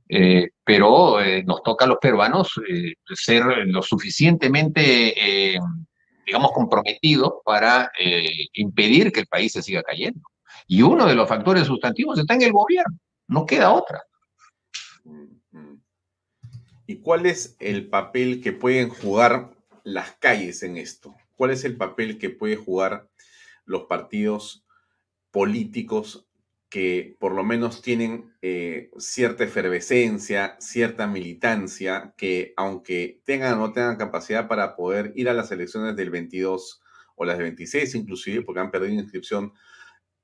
pero 0.07 1.17
nos 1.45 1.63
toca 1.63 1.85
a 1.85 1.87
los 1.87 1.97
peruanos 1.99 2.53
ser 3.13 3.43
lo 3.67 3.81
suficientemente, 3.81 5.59
digamos, 6.25 6.51
comprometidos 6.51 7.33
para 7.43 7.91
impedir 8.53 9.11
que 9.11 9.21
el 9.21 9.27
país 9.27 9.51
se 9.51 9.61
siga 9.61 9.83
cayendo. 9.83 10.21
Y 10.67 10.81
uno 10.81 11.05
de 11.05 11.15
los 11.15 11.27
factores 11.29 11.67
sustantivos 11.67 12.17
está 12.19 12.33
en 12.35 12.43
el 12.43 12.51
gobierno, 12.51 12.97
no 13.27 13.45
queda 13.45 13.71
otra. 13.71 14.03
¿Y 16.87 16.97
cuál 16.97 17.25
es 17.25 17.55
el 17.59 17.89
papel 17.89 18.41
que 18.41 18.51
pueden 18.51 18.89
jugar 18.89 19.51
las 19.83 20.11
calles 20.17 20.61
en 20.63 20.77
esto? 20.77 21.15
¿Cuál 21.35 21.51
es 21.51 21.63
el 21.65 21.77
papel 21.77 22.17
que 22.17 22.29
pueden 22.29 22.63
jugar 22.63 23.09
los 23.65 23.83
partidos 23.83 24.65
políticos 25.31 26.27
que 26.75 27.15
por 27.21 27.31
lo 27.31 27.45
menos 27.45 27.81
tienen 27.81 28.33
eh, 28.41 28.91
cierta 28.97 29.45
efervescencia, 29.45 30.57
cierta 30.59 31.07
militancia, 31.07 32.13
que 32.17 32.53
aunque 32.57 33.21
tengan 33.23 33.53
o 33.53 33.67
no 33.67 33.71
tengan 33.71 33.95
capacidad 33.95 34.49
para 34.49 34.75
poder 34.75 35.13
ir 35.15 35.29
a 35.29 35.33
las 35.33 35.49
elecciones 35.53 35.95
del 35.95 36.09
22 36.09 36.81
o 37.15 37.23
las 37.23 37.37
del 37.37 37.45
26 37.45 37.95
inclusive, 37.95 38.41
porque 38.41 38.59
han 38.59 38.71
perdido 38.71 38.91
inscripción, 38.91 39.53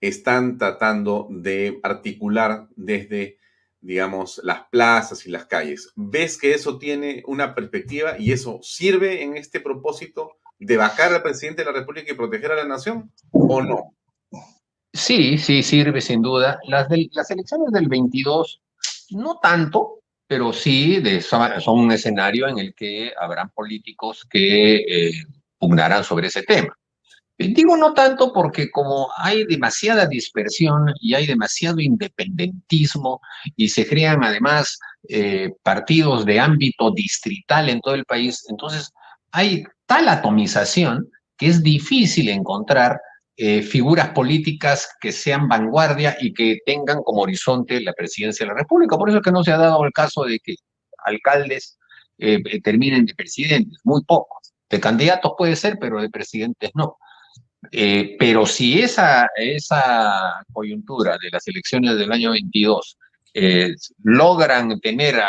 están 0.01 0.57
tratando 0.57 1.29
de 1.31 1.79
articular 1.83 2.67
desde 2.75 3.37
digamos, 3.79 4.41
las 4.43 4.63
plazas 4.69 5.25
y 5.25 5.31
las 5.31 5.45
calles. 5.45 5.93
¿Ves 5.95 6.37
que 6.37 6.53
eso 6.53 6.77
tiene 6.77 7.23
una 7.27 7.55
perspectiva 7.55 8.19
y 8.19 8.33
eso 8.33 8.59
sirve 8.61 9.23
en 9.23 9.37
este 9.37 9.61
propósito 9.61 10.33
de 10.59 10.75
vacar 10.75 11.13
al 11.13 11.23
presidente 11.23 11.61
de 11.61 11.71
la 11.71 11.79
República 11.79 12.11
y 12.11 12.17
proteger 12.17 12.51
a 12.51 12.57
la 12.57 12.67
nación 12.67 13.09
o 13.31 13.61
no? 13.61 13.95
Sí, 14.93 15.37
sí, 15.37 15.63
sirve 15.63 16.01
sin 16.01 16.21
duda. 16.21 16.59
Las, 16.67 16.87
las 17.11 17.31
elecciones 17.31 17.71
del 17.71 17.87
22, 17.87 18.61
no 19.11 19.39
tanto, 19.41 19.99
pero 20.27 20.53
sí 20.53 21.01
son, 21.21 21.51
un 21.67 21.91
escenario 21.91 22.47
en 22.47 22.57
el 22.59 22.73
que 22.73 23.11
habrán 23.19 23.49
políticos 23.49 24.25
que 24.29 24.75
eh, 24.77 25.11
pugnarán 25.57 26.03
sobre 26.03 26.27
ese 26.27 26.43
tema. 26.43 26.75
Digo 27.37 27.75
no 27.75 27.93
tanto 27.93 28.31
porque 28.31 28.69
como 28.69 29.09
hay 29.17 29.45
demasiada 29.45 30.05
dispersión 30.05 30.93
y 30.99 31.15
hay 31.15 31.25
demasiado 31.25 31.79
independentismo 31.79 33.19
y 33.55 33.69
se 33.69 33.87
crean 33.87 34.23
además 34.23 34.77
eh, 35.09 35.49
partidos 35.63 36.25
de 36.25 36.39
ámbito 36.39 36.91
distrital 36.91 37.69
en 37.69 37.81
todo 37.81 37.95
el 37.95 38.05
país, 38.05 38.45
entonces 38.49 38.91
hay 39.31 39.63
tal 39.85 40.07
atomización 40.07 41.09
que 41.37 41.47
es 41.47 41.63
difícil 41.63 42.29
encontrar 42.29 42.99
eh, 43.37 43.61
figuras 43.61 44.09
políticas 44.09 44.89
que 44.99 45.11
sean 45.11 45.47
vanguardia 45.47 46.17
y 46.19 46.33
que 46.33 46.59
tengan 46.65 47.01
como 47.01 47.21
horizonte 47.21 47.79
la 47.79 47.93
presidencia 47.93 48.45
de 48.45 48.51
la 48.51 48.59
República. 48.59 48.97
Por 48.97 49.09
eso 49.09 49.19
es 49.19 49.23
que 49.23 49.31
no 49.31 49.43
se 49.43 49.51
ha 49.51 49.57
dado 49.57 49.83
el 49.85 49.93
caso 49.93 50.25
de 50.25 50.37
que 50.39 50.55
alcaldes 51.05 51.79
eh, 52.17 52.39
eh, 52.45 52.61
terminen 52.61 53.05
de 53.05 53.15
presidentes, 53.15 53.79
muy 53.83 54.03
pocos. 54.03 54.53
De 54.69 54.79
candidatos 54.79 55.33
puede 55.37 55.55
ser, 55.55 55.77
pero 55.79 56.01
de 56.01 56.09
presidentes 56.09 56.71
no. 56.75 56.97
pero 58.19 58.45
si 58.45 58.79
esa, 58.81 59.27
esa 59.35 60.43
coyuntura 60.51 61.17
de 61.21 61.29
las 61.31 61.47
elecciones 61.47 61.97
del 61.97 62.11
año 62.11 62.31
22 62.31 62.97
logran 64.03 64.79
tener 64.81 65.21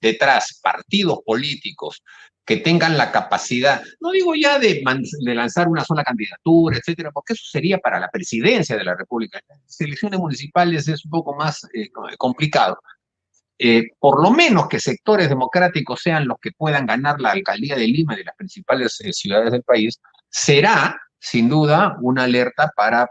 detrás 0.00 0.60
partidos 0.62 1.20
políticos 1.24 2.02
que 2.44 2.56
tengan 2.56 2.98
la 2.98 3.12
capacidad, 3.12 3.82
no 4.00 4.10
digo 4.10 4.34
ya 4.34 4.58
de, 4.58 4.82
lanzar 5.20 5.68
una 5.68 5.84
sola 5.84 6.02
candidatura, 6.02 6.76
etcétera, 6.76 7.12
porque 7.12 7.34
eso 7.34 7.44
sería 7.48 7.78
para 7.78 8.00
la 8.00 8.10
presidencia 8.10 8.76
de 8.76 8.84
la 8.84 8.96
República. 8.96 9.40
Las 9.48 9.80
elecciones 9.80 10.18
municipales 10.18 10.88
es 10.88 11.04
un 11.04 11.10
poco 11.10 11.36
más 11.36 11.66
eh, 11.72 11.88
complicado. 12.18 12.78
Eh, 13.58 13.90
por 14.00 14.20
lo 14.20 14.32
menos 14.32 14.66
que 14.68 14.80
sectores 14.80 15.28
democráticos 15.28 16.00
sean 16.02 16.26
los 16.26 16.38
que 16.40 16.50
puedan 16.50 16.84
ganar 16.84 17.20
la 17.20 17.30
alcaldía 17.30 17.76
de 17.76 17.86
Lima 17.86 18.14
y 18.14 18.18
de 18.18 18.24
las 18.24 18.34
principales 18.34 19.00
eh, 19.02 19.12
ciudades 19.12 19.52
del 19.52 19.62
país, 19.62 20.00
será 20.28 20.98
sin 21.20 21.48
duda 21.48 21.96
una 22.00 22.24
alerta 22.24 22.72
para 22.74 23.08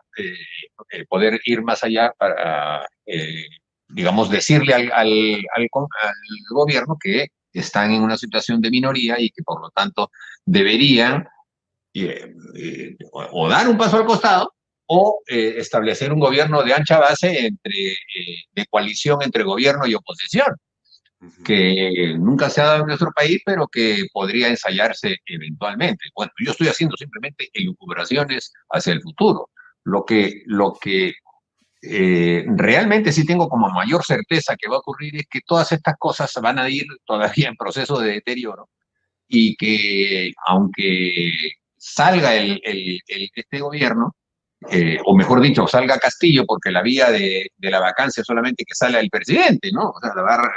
poder 1.08 1.40
ir 1.46 1.64
más 1.64 1.82
allá, 1.82 2.12
para, 2.18 2.86
digamos, 3.88 4.30
decirle 4.30 4.74
al, 4.74 4.92
al 4.92 5.42
gobierno 6.50 6.98
que 7.02 7.28
están 7.54 7.92
en 7.92 8.02
una 8.02 8.18
situación 8.18 8.62
de 8.62 8.72
minoría 8.72 9.20
y 9.20 9.30
que 9.30 9.44
por 9.44 9.62
lo 9.62 9.70
tanto 9.70 10.12
deberían 10.46 11.28
eh, 11.94 12.34
eh, 12.56 12.98
o 13.12 13.50
dar 13.50 13.68
un 13.68 13.78
paso 13.78 13.98
al 13.98 14.06
costado 14.06 14.54
o 14.88 15.22
eh, 15.28 15.56
establecer 15.58 16.12
un 16.14 16.20
gobierno 16.20 16.64
de 16.64 16.74
ancha 16.74 17.00
base 17.00 17.48
entre, 17.48 17.96
de 18.52 18.66
coalición 18.70 19.20
entre 19.22 19.44
gobierno 19.44 19.86
y 19.88 19.96
oposición, 19.96 20.56
que 21.46 22.16
nunca 22.18 22.50
se 22.50 22.62
ha 22.62 22.66
dado 22.66 22.82
en 22.82 22.88
nuestro 22.88 23.12
país, 23.12 23.42
pero 23.46 23.68
que 23.68 24.06
podría 24.12 24.48
ensayarse 24.48 25.18
eventualmente. 25.26 26.10
Bueno, 26.16 26.32
yo 26.44 26.52
estoy 26.52 26.68
haciendo 26.68 26.98
simplemente 26.98 27.50
elucubraciones 27.54 28.52
hacia 28.70 28.94
el 28.94 29.02
futuro. 29.02 29.50
Lo 29.84 30.04
que, 30.04 30.44
lo 30.46 30.78
que 30.80 31.14
eh, 31.82 32.46
realmente 32.48 33.12
sí 33.12 33.26
tengo 33.26 33.50
como 33.50 33.70
mayor 33.70 34.04
certeza 34.04 34.56
que 34.56 34.70
va 34.70 34.76
a 34.76 34.80
ocurrir 34.80 35.16
es 35.16 35.28
que 35.28 35.42
todas 35.42 35.72
estas 35.72 35.96
cosas 35.98 36.32
van 36.42 36.60
a 36.60 36.70
ir 36.70 36.86
todavía 37.06 37.50
en 37.50 37.56
proceso 37.56 38.00
de 38.00 38.14
deterioro 38.14 38.70
y 39.28 39.56
que 39.56 40.32
aunque 40.46 41.32
salga 41.78 42.36
este 42.36 43.60
gobierno, 43.60 44.16
eh, 44.70 45.00
o 45.06 45.16
mejor 45.16 45.42
dicho, 45.42 45.68
salga 45.68 45.98
Castillo, 45.98 46.46
porque 46.46 46.70
la 46.70 46.84
vía 46.84 47.10
de, 47.10 47.50
la 47.58 47.80
vacancia 47.80 48.24
solamente 48.24 48.64
que 48.66 48.76
sale 48.76 49.00
el 49.00 49.10
presidente, 49.10 49.72
¿no? 49.72 49.90
O 49.90 50.00
sea, 50.00 50.14
va 50.22 50.36
a 50.36 50.52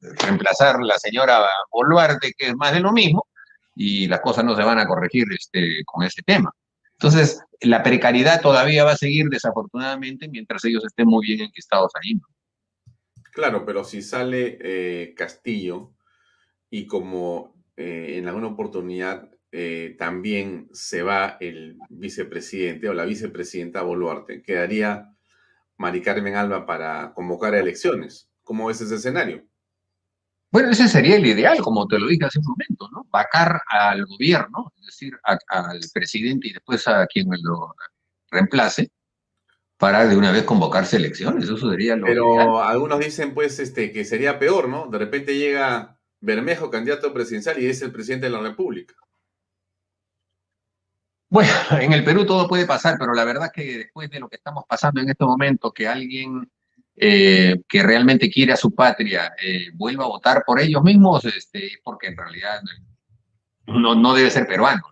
reemplazar 0.00 0.80
la 0.80 0.96
señora 0.98 1.40
Boluarte, 1.70 2.32
que 2.36 2.48
es 2.48 2.56
más 2.56 2.72
de 2.72 2.80
lo 2.80 2.92
mismo, 2.92 3.26
y 3.74 4.06
las 4.06 4.20
cosas 4.20 4.44
no 4.44 4.56
se 4.56 4.62
van 4.62 4.78
a 4.78 4.86
corregir 4.86 5.26
este, 5.38 5.82
con 5.84 6.04
ese 6.04 6.22
tema. 6.22 6.50
Entonces, 6.94 7.40
la 7.60 7.82
precariedad 7.82 8.40
todavía 8.40 8.84
va 8.84 8.92
a 8.92 8.96
seguir 8.96 9.28
desafortunadamente 9.28 10.28
mientras 10.28 10.64
ellos 10.64 10.84
estén 10.84 11.06
muy 11.06 11.26
bien 11.26 11.40
enquistados 11.40 11.92
ahí. 12.02 12.20
Claro, 13.32 13.64
pero 13.66 13.84
si 13.84 14.00
sale 14.00 14.58
eh, 14.60 15.14
Castillo 15.16 15.92
y 16.70 16.86
como 16.86 17.54
eh, 17.76 18.14
en 18.16 18.28
alguna 18.28 18.48
oportunidad 18.48 19.30
eh, 19.50 19.96
también 19.98 20.68
se 20.72 21.02
va 21.02 21.36
el 21.40 21.76
vicepresidente 21.88 22.88
o 22.88 22.94
la 22.94 23.04
vicepresidenta 23.04 23.82
Boluarte, 23.82 24.42
quedaría 24.42 25.14
Mari 25.76 26.02
Carmen 26.02 26.36
Alba 26.36 26.66
para 26.66 27.12
convocar 27.14 27.54
a 27.54 27.60
elecciones. 27.60 28.30
¿Cómo 28.42 28.66
ves 28.66 28.80
ese 28.80 28.96
escenario? 28.96 29.44
Bueno, 30.54 30.70
ese 30.70 30.86
sería 30.86 31.16
el 31.16 31.26
ideal, 31.26 31.58
como 31.60 31.88
te 31.88 31.98
lo 31.98 32.06
dije 32.06 32.26
hace 32.26 32.38
un 32.38 32.44
momento, 32.44 32.88
¿no? 32.92 33.04
Vacar 33.10 33.60
al 33.68 34.06
gobierno, 34.06 34.72
es 34.78 34.86
decir, 34.86 35.18
al 35.24 35.80
presidente 35.92 36.46
y 36.46 36.52
después 36.52 36.86
a 36.86 37.04
quien 37.08 37.26
lo 37.42 37.74
reemplace, 38.30 38.92
para 39.76 40.06
de 40.06 40.16
una 40.16 40.30
vez 40.30 40.44
convocarse 40.44 40.98
elecciones, 40.98 41.46
eso 41.46 41.56
sería 41.56 41.96
lo 41.96 42.06
Pero 42.06 42.62
algunos 42.62 43.00
dicen, 43.00 43.34
pues, 43.34 43.58
este, 43.58 43.90
que 43.90 44.04
sería 44.04 44.38
peor, 44.38 44.68
¿no? 44.68 44.86
De 44.86 44.96
repente 44.96 45.36
llega 45.36 45.98
Bermejo, 46.20 46.70
candidato 46.70 47.12
presidencial, 47.12 47.60
y 47.60 47.66
es 47.66 47.82
el 47.82 47.90
presidente 47.90 48.26
de 48.26 48.32
la 48.32 48.40
República. 48.40 48.94
Bueno, 51.30 51.50
en 51.80 51.92
el 51.92 52.04
Perú 52.04 52.24
todo 52.26 52.46
puede 52.46 52.64
pasar, 52.64 52.94
pero 52.96 53.12
la 53.12 53.24
verdad 53.24 53.50
que 53.52 53.78
después 53.78 54.08
de 54.08 54.20
lo 54.20 54.28
que 54.28 54.36
estamos 54.36 54.62
pasando 54.68 55.00
en 55.00 55.10
este 55.10 55.24
momento, 55.24 55.72
que 55.72 55.88
alguien 55.88 56.48
eh, 56.96 57.56
que 57.68 57.82
realmente 57.82 58.30
quiere 58.30 58.52
a 58.52 58.56
su 58.56 58.72
patria 58.72 59.34
eh, 59.42 59.70
vuelva 59.74 60.04
a 60.04 60.08
votar 60.08 60.44
por 60.46 60.60
ellos 60.60 60.80
mismos, 60.82 61.24
este, 61.24 61.72
porque 61.82 62.06
en 62.06 62.16
realidad 62.16 62.60
no, 63.66 63.96
no 63.96 64.14
debe 64.14 64.30
ser 64.30 64.46
peruano. 64.46 64.82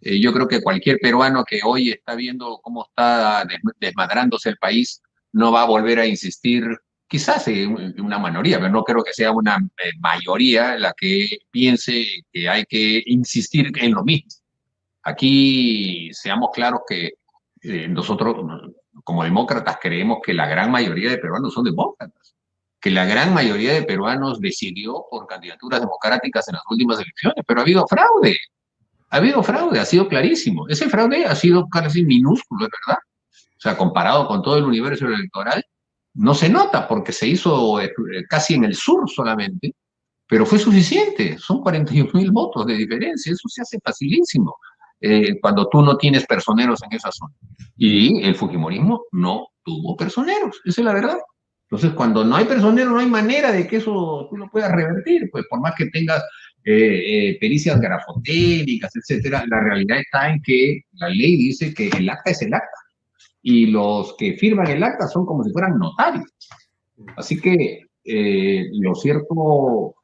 Eh, 0.00 0.20
yo 0.20 0.32
creo 0.32 0.48
que 0.48 0.62
cualquier 0.62 0.98
peruano 0.98 1.44
que 1.44 1.60
hoy 1.62 1.90
está 1.90 2.14
viendo 2.14 2.60
cómo 2.62 2.86
está 2.86 3.44
desmadrándose 3.78 4.48
el 4.48 4.56
país 4.56 5.02
no 5.32 5.52
va 5.52 5.62
a 5.62 5.66
volver 5.66 5.98
a 5.98 6.06
insistir, 6.06 6.64
quizás 7.06 7.46
una 7.98 8.18
minoría, 8.18 8.58
pero 8.58 8.70
no 8.70 8.82
creo 8.82 9.04
que 9.04 9.12
sea 9.12 9.30
una 9.30 9.58
mayoría 10.00 10.78
la 10.78 10.94
que 10.96 11.40
piense 11.50 12.06
que 12.32 12.48
hay 12.48 12.64
que 12.64 13.02
insistir 13.04 13.70
en 13.76 13.92
lo 13.92 14.02
mismo. 14.02 14.30
Aquí 15.02 16.10
seamos 16.14 16.50
claros 16.54 16.80
que 16.88 17.12
nosotros 17.88 18.36
como 19.08 19.24
demócratas 19.24 19.78
creemos 19.80 20.18
que 20.22 20.34
la 20.34 20.46
gran 20.46 20.70
mayoría 20.70 21.08
de 21.08 21.16
peruanos 21.16 21.54
son 21.54 21.64
demócratas, 21.64 22.36
que 22.78 22.90
la 22.90 23.06
gran 23.06 23.32
mayoría 23.32 23.72
de 23.72 23.82
peruanos 23.82 24.38
decidió 24.38 25.06
por 25.10 25.26
candidaturas 25.26 25.80
democráticas 25.80 26.46
en 26.48 26.56
las 26.56 26.62
últimas 26.70 26.98
elecciones, 27.00 27.42
pero 27.46 27.60
ha 27.60 27.62
habido 27.62 27.86
fraude, 27.88 28.36
ha 29.08 29.16
habido 29.16 29.42
fraude, 29.42 29.80
ha 29.80 29.86
sido 29.86 30.08
clarísimo. 30.08 30.68
Ese 30.68 30.90
fraude 30.90 31.24
ha 31.24 31.34
sido 31.34 31.66
casi 31.70 32.04
minúsculo, 32.04 32.66
es 32.66 32.70
verdad. 32.86 33.00
O 33.32 33.60
sea, 33.60 33.78
comparado 33.78 34.28
con 34.28 34.42
todo 34.42 34.58
el 34.58 34.64
universo 34.64 35.06
electoral, 35.06 35.64
no 36.12 36.34
se 36.34 36.50
nota 36.50 36.86
porque 36.86 37.12
se 37.12 37.28
hizo 37.28 37.80
eh, 37.80 37.90
casi 38.28 38.56
en 38.56 38.64
el 38.64 38.74
sur 38.74 39.08
solamente, 39.08 39.74
pero 40.26 40.44
fue 40.44 40.58
suficiente. 40.58 41.38
Son 41.38 41.62
41 41.62 42.10
mil 42.12 42.30
votos 42.30 42.66
de 42.66 42.74
diferencia, 42.74 43.32
eso 43.32 43.48
se 43.48 43.62
hace 43.62 43.78
facilísimo. 43.82 44.54
Eh, 45.00 45.38
cuando 45.40 45.68
tú 45.68 45.80
no 45.80 45.96
tienes 45.96 46.26
personeros 46.26 46.82
en 46.82 46.96
esa 46.96 47.10
zona. 47.12 47.32
Y 47.76 48.24
el 48.24 48.34
Fujimorismo 48.34 49.04
no 49.12 49.48
tuvo 49.62 49.96
personeros, 49.96 50.60
esa 50.64 50.80
es 50.80 50.84
la 50.84 50.92
verdad. 50.92 51.18
Entonces, 51.70 51.92
cuando 51.92 52.24
no 52.24 52.34
hay 52.34 52.46
personeros, 52.46 52.92
no 52.92 52.98
hay 52.98 53.06
manera 53.06 53.52
de 53.52 53.66
que 53.66 53.76
eso 53.76 54.26
tú 54.28 54.36
lo 54.36 54.48
puedas 54.48 54.72
revertir, 54.72 55.28
pues 55.30 55.44
por 55.48 55.60
más 55.60 55.74
que 55.76 55.86
tengas 55.86 56.22
eh, 56.64 57.28
eh, 57.28 57.38
pericias 57.38 57.80
grafotécnicas, 57.80 58.90
etcétera, 58.96 59.44
la 59.46 59.60
realidad 59.60 59.98
está 59.98 60.30
en 60.30 60.42
que 60.42 60.80
la 60.92 61.08
ley 61.10 61.36
dice 61.36 61.72
que 61.74 61.88
el 61.88 62.08
acta 62.08 62.30
es 62.30 62.42
el 62.42 62.54
acta 62.54 62.78
y 63.42 63.66
los 63.66 64.16
que 64.16 64.36
firman 64.36 64.66
el 64.68 64.82
acta 64.82 65.06
son 65.06 65.26
como 65.26 65.44
si 65.44 65.52
fueran 65.52 65.78
notarios. 65.78 66.26
Así 67.16 67.40
que 67.40 67.82
lo 68.04 68.94
cierto 68.94 69.94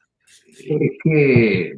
es 0.48 0.90
que 1.02 1.72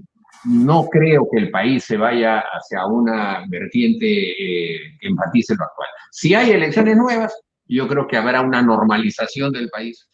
no 0.46 0.86
creo 0.86 1.28
que 1.30 1.38
el 1.38 1.50
país 1.50 1.84
se 1.84 1.96
vaya 1.96 2.38
hacia 2.38 2.86
una 2.86 3.44
vertiente 3.48 4.06
eh, 4.06 4.96
que 5.00 5.08
enfatice 5.08 5.54
lo 5.56 5.64
actual. 5.64 5.88
Si 6.10 6.34
hay 6.34 6.50
elecciones 6.50 6.96
nuevas, 6.96 7.34
yo 7.66 7.88
creo 7.88 8.06
que 8.06 8.16
habrá 8.16 8.40
una 8.40 8.62
normalización 8.62 9.52
del 9.52 9.68
país 9.68 10.08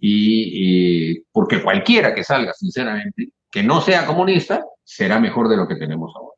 y, 0.00 1.20
porque 1.32 1.62
cualquiera 1.62 2.14
que 2.14 2.22
salga, 2.22 2.52
sinceramente, 2.52 3.30
que 3.50 3.62
no 3.62 3.80
sea 3.80 4.06
comunista, 4.06 4.64
será 4.84 5.18
mejor 5.18 5.48
de 5.48 5.56
lo 5.56 5.66
que 5.66 5.76
tenemos 5.76 6.12
ahora. 6.14 6.36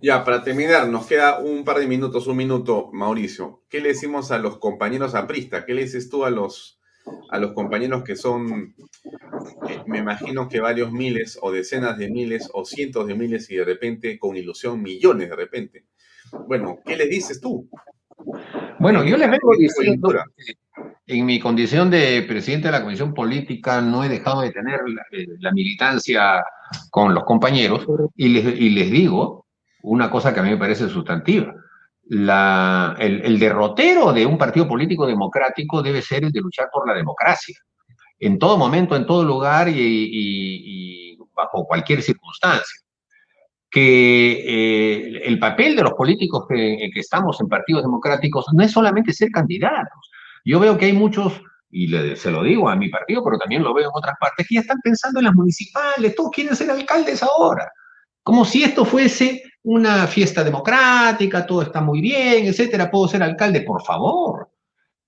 Ya, 0.00 0.22
para 0.24 0.44
terminar, 0.44 0.88
nos 0.88 1.06
queda 1.06 1.38
un 1.38 1.64
par 1.64 1.78
de 1.78 1.86
minutos, 1.86 2.26
un 2.26 2.36
minuto, 2.36 2.90
Mauricio. 2.92 3.62
¿Qué 3.70 3.80
le 3.80 3.88
decimos 3.88 4.30
a 4.30 4.38
los 4.38 4.58
compañeros 4.58 5.14
apristas? 5.14 5.64
¿Qué 5.64 5.72
le 5.72 5.82
dices 5.82 6.10
tú 6.10 6.24
a 6.24 6.30
los 6.30 6.78
a 7.30 7.38
los 7.38 7.52
compañeros 7.52 8.02
que 8.02 8.16
son, 8.16 8.74
eh, 9.68 9.82
me 9.86 9.98
imagino 9.98 10.48
que 10.48 10.60
varios 10.60 10.92
miles 10.92 11.38
o 11.40 11.52
decenas 11.52 11.98
de 11.98 12.10
miles 12.10 12.48
o 12.52 12.64
cientos 12.64 13.06
de 13.06 13.14
miles 13.14 13.50
y 13.50 13.56
de 13.56 13.64
repente 13.64 14.18
con 14.18 14.36
ilusión 14.36 14.82
millones 14.82 15.28
de 15.28 15.36
repente. 15.36 15.84
Bueno, 16.46 16.80
¿qué 16.84 16.96
les 16.96 17.08
dices 17.08 17.40
tú? 17.40 17.68
Bueno, 18.78 19.04
yo 19.04 19.16
les 19.16 19.30
vengo 19.30 19.54
diciendo 19.56 20.12
en 21.06 21.24
mi 21.24 21.38
condición 21.38 21.90
de 21.90 22.24
presidente 22.26 22.68
de 22.68 22.72
la 22.72 22.82
Comisión 22.82 23.14
Política 23.14 23.80
no 23.80 24.02
he 24.02 24.08
dejado 24.08 24.40
de 24.40 24.50
tener 24.50 24.80
la, 25.38 25.52
militancia 25.52 26.42
con 26.90 27.14
los 27.14 27.24
compañeros 27.24 27.86
y 28.16 28.28
les, 28.28 28.58
y 28.58 28.70
les 28.70 28.90
digo 28.90 29.46
una 29.82 30.10
cosa 30.10 30.34
que 30.34 30.40
a 30.40 30.42
mí 30.42 30.50
me 30.50 30.56
parece 30.56 30.88
sustantiva 30.88 31.54
la, 32.08 32.94
el, 32.98 33.38
derrotero 33.38 34.12
de 34.12 34.24
un 34.24 34.38
partido 34.38 34.68
político 34.68 35.06
democrático 35.06 35.82
debe 35.82 36.02
ser 36.02 36.24
el 36.24 36.32
de 36.32 36.40
luchar 36.40 36.68
por 36.72 36.86
la 36.86 36.94
democracia, 36.94 37.56
en 38.18 38.38
todo 38.38 38.56
momento, 38.56 38.94
en 38.94 39.06
todo 39.06 39.24
lugar 39.24 39.68
y, 39.68 41.16
bajo 41.34 41.66
cualquier 41.66 42.02
circunstancia. 42.02 42.80
que 43.68 44.32
eh, 44.32 45.22
el 45.24 45.38
papel 45.38 45.76
de 45.76 45.82
los 45.82 45.92
políticos 45.94 46.46
que, 46.48 46.88
que, 46.94 47.00
estamos 47.00 47.40
en 47.40 47.48
partidos 47.48 47.82
democráticos 47.82 48.46
no 48.54 48.62
es 48.62 48.70
solamente 48.70 49.12
ser 49.12 49.30
candidatos. 49.30 50.10
Yo 50.44 50.60
veo 50.60 50.78
que 50.78 50.86
hay 50.86 50.92
muchos, 50.92 51.42
y 51.70 51.88
se 52.16 52.30
lo 52.30 52.42
digo 52.42 52.70
a 52.70 52.76
mi 52.76 52.88
partido, 52.88 53.22
pero 53.24 53.36
también 53.36 53.62
lo 53.62 53.74
veo 53.74 53.86
en 53.86 53.92
otras 53.92 54.14
partes, 54.18 54.46
que 54.48 54.54
ya 54.54 54.60
están 54.60 54.80
pensando 54.82 55.18
en 55.18 55.26
las 55.26 55.34
municipales, 55.34 56.14
todos 56.14 56.30
quieren 56.30 56.56
ser 56.56 56.70
alcaldes 56.70 57.22
ahora, 57.22 57.70
como 58.22 58.44
si 58.44 58.62
esto 58.62 58.84
fuese 58.84 59.42
una 59.66 60.06
fiesta 60.06 60.44
democrática, 60.44 61.44
todo 61.44 61.62
está 61.62 61.80
muy 61.80 62.00
bien, 62.00 62.46
etcétera, 62.46 62.88
puedo 62.88 63.08
ser 63.08 63.22
alcalde, 63.24 63.62
por 63.62 63.82
favor. 63.82 64.48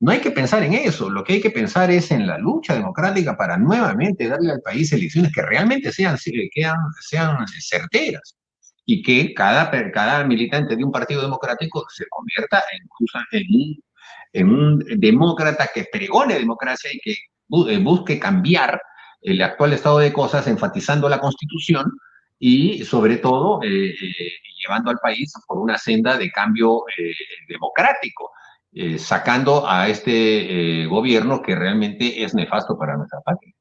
No 0.00 0.10
hay 0.10 0.18
que 0.18 0.32
pensar 0.32 0.64
en 0.64 0.74
eso, 0.74 1.08
lo 1.08 1.22
que 1.22 1.34
hay 1.34 1.40
que 1.40 1.50
pensar 1.50 1.92
es 1.92 2.10
en 2.10 2.26
la 2.26 2.38
lucha 2.38 2.74
democrática 2.74 3.36
para 3.36 3.56
nuevamente 3.56 4.26
darle 4.26 4.50
al 4.50 4.60
país 4.60 4.92
elecciones 4.92 5.32
que 5.32 5.42
realmente 5.42 5.92
sean, 5.92 6.16
sean 6.18 7.46
certeras 7.60 8.36
y 8.84 9.00
que 9.00 9.32
cada, 9.32 9.70
cada 9.92 10.24
militante 10.24 10.74
de 10.74 10.84
un 10.84 10.90
partido 10.90 11.22
democrático 11.22 11.86
se 11.88 12.06
convierta 12.08 12.60
en, 12.72 12.88
un, 13.50 13.82
en 14.32 14.50
un 14.50 15.00
demócrata 15.00 15.70
que 15.72 15.86
pregone 15.90 16.34
democracia 16.34 16.90
y 16.92 16.98
que 16.98 17.12
eh, 17.12 17.78
busque 17.78 18.18
cambiar 18.18 18.82
el 19.20 19.40
actual 19.40 19.72
estado 19.72 20.00
de 20.00 20.12
cosas 20.12 20.48
enfatizando 20.48 21.08
la 21.08 21.20
constitución 21.20 21.92
y 22.38 22.84
sobre 22.84 23.16
todo 23.16 23.62
eh, 23.62 23.90
eh, 23.90 24.32
llevando 24.60 24.90
al 24.90 24.98
país 24.98 25.32
por 25.46 25.58
una 25.58 25.78
senda 25.78 26.16
de 26.16 26.30
cambio 26.30 26.84
democrático. 27.48 28.32
Eh, 28.70 28.98
sacando 28.98 29.66
a 29.66 29.88
este 29.88 30.82
eh, 30.82 30.86
gobierno 30.86 31.40
que 31.40 31.56
realmente 31.56 32.22
es 32.22 32.34
nefasto 32.34 32.78
para 32.78 32.98
nuestra 32.98 33.20
patria. 33.22 33.54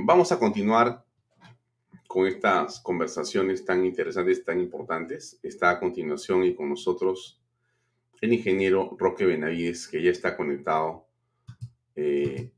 Vamos 0.02 0.32
a 0.32 0.38
continuar 0.38 1.04
con 2.06 2.26
estas 2.26 2.80
conversaciones 2.80 3.64
tan 3.64 3.84
interesantes, 3.84 4.44
tan 4.44 4.60
importantes. 4.60 5.38
Está 5.42 5.70
a 5.70 5.80
continuación 5.80 6.44
y 6.44 6.54
con 6.54 6.68
nosotros 6.68 7.40
el 8.20 8.32
ingeniero 8.32 8.96
Roque 8.98 9.24
Benavides, 9.26 9.88
que 9.88 10.02
ya 10.02 10.10
está 10.10 10.36
conectado 10.36 11.06
eh, 11.96 12.52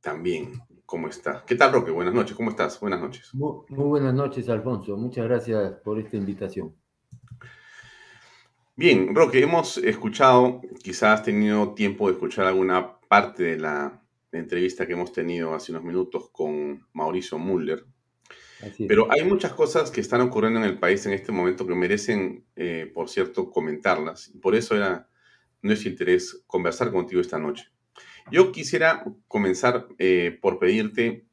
también. 0.00 0.52
¿Cómo 0.86 1.08
está? 1.08 1.44
¿Qué 1.46 1.54
tal, 1.54 1.72
Roque? 1.72 1.90
Buenas 1.90 2.12
noches. 2.12 2.36
¿Cómo 2.36 2.50
estás? 2.50 2.78
Buenas 2.78 3.00
noches. 3.00 3.34
Muy, 3.34 3.64
muy 3.70 3.86
buenas 3.86 4.14
noches, 4.14 4.48
Alfonso. 4.48 4.96
Muchas 4.96 5.24
gracias 5.24 5.72
por 5.76 5.98
esta 5.98 6.16
invitación. 6.16 6.74
Bien, 8.76 9.14
Roque, 9.14 9.42
hemos 9.42 9.78
escuchado, 9.78 10.60
quizás 10.82 11.20
has 11.20 11.22
tenido 11.24 11.74
tiempo 11.74 12.08
de 12.08 12.14
escuchar 12.14 12.46
alguna 12.46 12.98
parte 13.08 13.44
de 13.44 13.58
la 13.58 14.03
entrevista 14.38 14.86
que 14.86 14.92
hemos 14.92 15.12
tenido 15.12 15.54
hace 15.54 15.72
unos 15.72 15.84
minutos 15.84 16.30
con 16.30 16.86
Mauricio 16.92 17.38
Muller. 17.38 17.84
Pero 18.88 19.10
hay 19.10 19.24
muchas 19.24 19.52
cosas 19.52 19.90
que 19.90 20.00
están 20.00 20.20
ocurriendo 20.22 20.60
en 20.60 20.66
el 20.66 20.78
país 20.78 21.04
en 21.06 21.12
este 21.12 21.32
momento 21.32 21.66
que 21.66 21.74
merecen, 21.74 22.46
eh, 22.56 22.90
por 22.94 23.08
cierto, 23.10 23.50
comentarlas. 23.50 24.32
Por 24.40 24.54
eso 24.54 24.74
era 24.76 25.08
nuestro 25.60 25.90
interés 25.90 26.42
conversar 26.46 26.90
contigo 26.90 27.20
esta 27.20 27.38
noche. 27.38 27.68
Yo 28.30 28.52
quisiera 28.52 29.04
comenzar 29.28 29.88
eh, 29.98 30.38
por 30.40 30.58
pedirte 30.58 31.26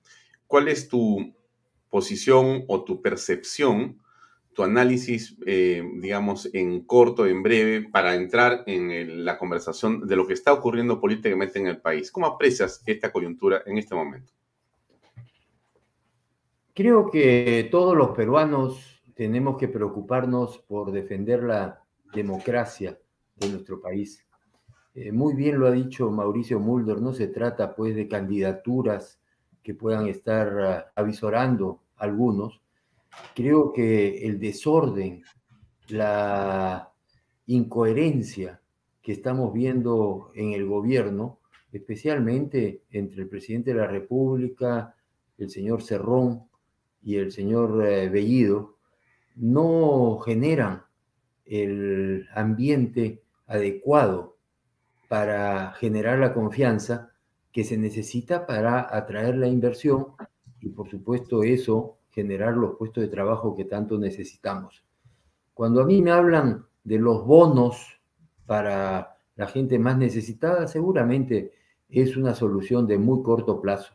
cuál 0.47 0.67
es 0.67 0.89
tu 0.89 1.33
posición 1.89 2.65
o 2.67 2.83
tu 2.83 3.01
percepción 3.01 4.01
tu 4.53 4.63
análisis, 4.63 5.37
eh, 5.45 5.83
digamos, 5.95 6.49
en 6.53 6.81
corto, 6.81 7.25
en 7.25 7.41
breve, 7.41 7.87
para 7.89 8.15
entrar 8.15 8.63
en 8.67 9.23
la 9.23 9.37
conversación 9.37 10.07
de 10.07 10.15
lo 10.15 10.27
que 10.27 10.33
está 10.33 10.51
ocurriendo 10.53 10.99
políticamente 10.99 11.59
en 11.59 11.67
el 11.67 11.79
país. 11.79 12.11
¿Cómo 12.11 12.25
aprecias 12.27 12.83
esta 12.85 13.11
coyuntura 13.11 13.63
en 13.65 13.77
este 13.77 13.95
momento? 13.95 14.33
Creo 16.73 17.09
que 17.09 17.67
todos 17.71 17.95
los 17.95 18.09
peruanos 18.11 19.01
tenemos 19.13 19.57
que 19.57 19.67
preocuparnos 19.67 20.59
por 20.59 20.91
defender 20.91 21.43
la 21.43 21.83
democracia 22.13 22.97
de 23.35 23.49
nuestro 23.49 23.81
país. 23.81 24.25
Eh, 24.93 25.11
muy 25.11 25.33
bien 25.33 25.59
lo 25.59 25.67
ha 25.67 25.71
dicho 25.71 26.11
Mauricio 26.11 26.59
Mulder, 26.59 27.01
no 27.01 27.13
se 27.13 27.27
trata 27.27 27.75
pues 27.75 27.95
de 27.95 28.07
candidaturas 28.07 29.21
que 29.63 29.73
puedan 29.73 30.07
estar 30.07 30.59
ah, 30.59 30.91
avisorando 30.95 31.81
algunos, 31.97 32.60
creo 33.35 33.71
que 33.73 34.25
el 34.25 34.39
desorden, 34.39 35.23
la 35.89 36.91
incoherencia 37.47 38.61
que 39.01 39.11
estamos 39.11 39.53
viendo 39.53 40.31
en 40.35 40.53
el 40.53 40.65
gobierno, 40.65 41.39
especialmente 41.71 42.83
entre 42.91 43.23
el 43.23 43.29
presidente 43.29 43.73
de 43.73 43.79
la 43.79 43.87
República, 43.87 44.95
el 45.37 45.49
señor 45.49 45.81
Cerrón 45.81 46.43
y 47.03 47.15
el 47.15 47.31
señor 47.31 47.85
eh, 47.85 48.09
Bellido, 48.09 48.77
no 49.35 50.19
generan 50.19 50.83
el 51.45 52.27
ambiente 52.33 53.23
adecuado 53.47 54.37
para 55.07 55.73
generar 55.73 56.19
la 56.19 56.33
confianza 56.33 57.11
que 57.51 57.63
se 57.63 57.77
necesita 57.77 58.45
para 58.45 58.95
atraer 58.95 59.35
la 59.35 59.47
inversión 59.47 60.07
y 60.61 60.69
por 60.69 60.89
supuesto 60.89 61.43
eso 61.43 61.97
generar 62.11 62.55
los 62.55 62.75
puestos 62.75 63.01
de 63.01 63.09
trabajo 63.09 63.55
que 63.55 63.65
tanto 63.65 63.97
necesitamos. 63.97 64.83
Cuando 65.53 65.81
a 65.81 65.85
mí 65.85 66.01
me 66.01 66.11
hablan 66.11 66.65
de 66.83 66.99
los 66.99 67.25
bonos 67.25 67.99
para 68.45 69.17
la 69.35 69.47
gente 69.47 69.79
más 69.79 69.97
necesitada, 69.97 70.67
seguramente 70.67 71.53
es 71.89 72.17
una 72.17 72.33
solución 72.33 72.87
de 72.87 72.97
muy 72.97 73.23
corto 73.23 73.61
plazo, 73.61 73.93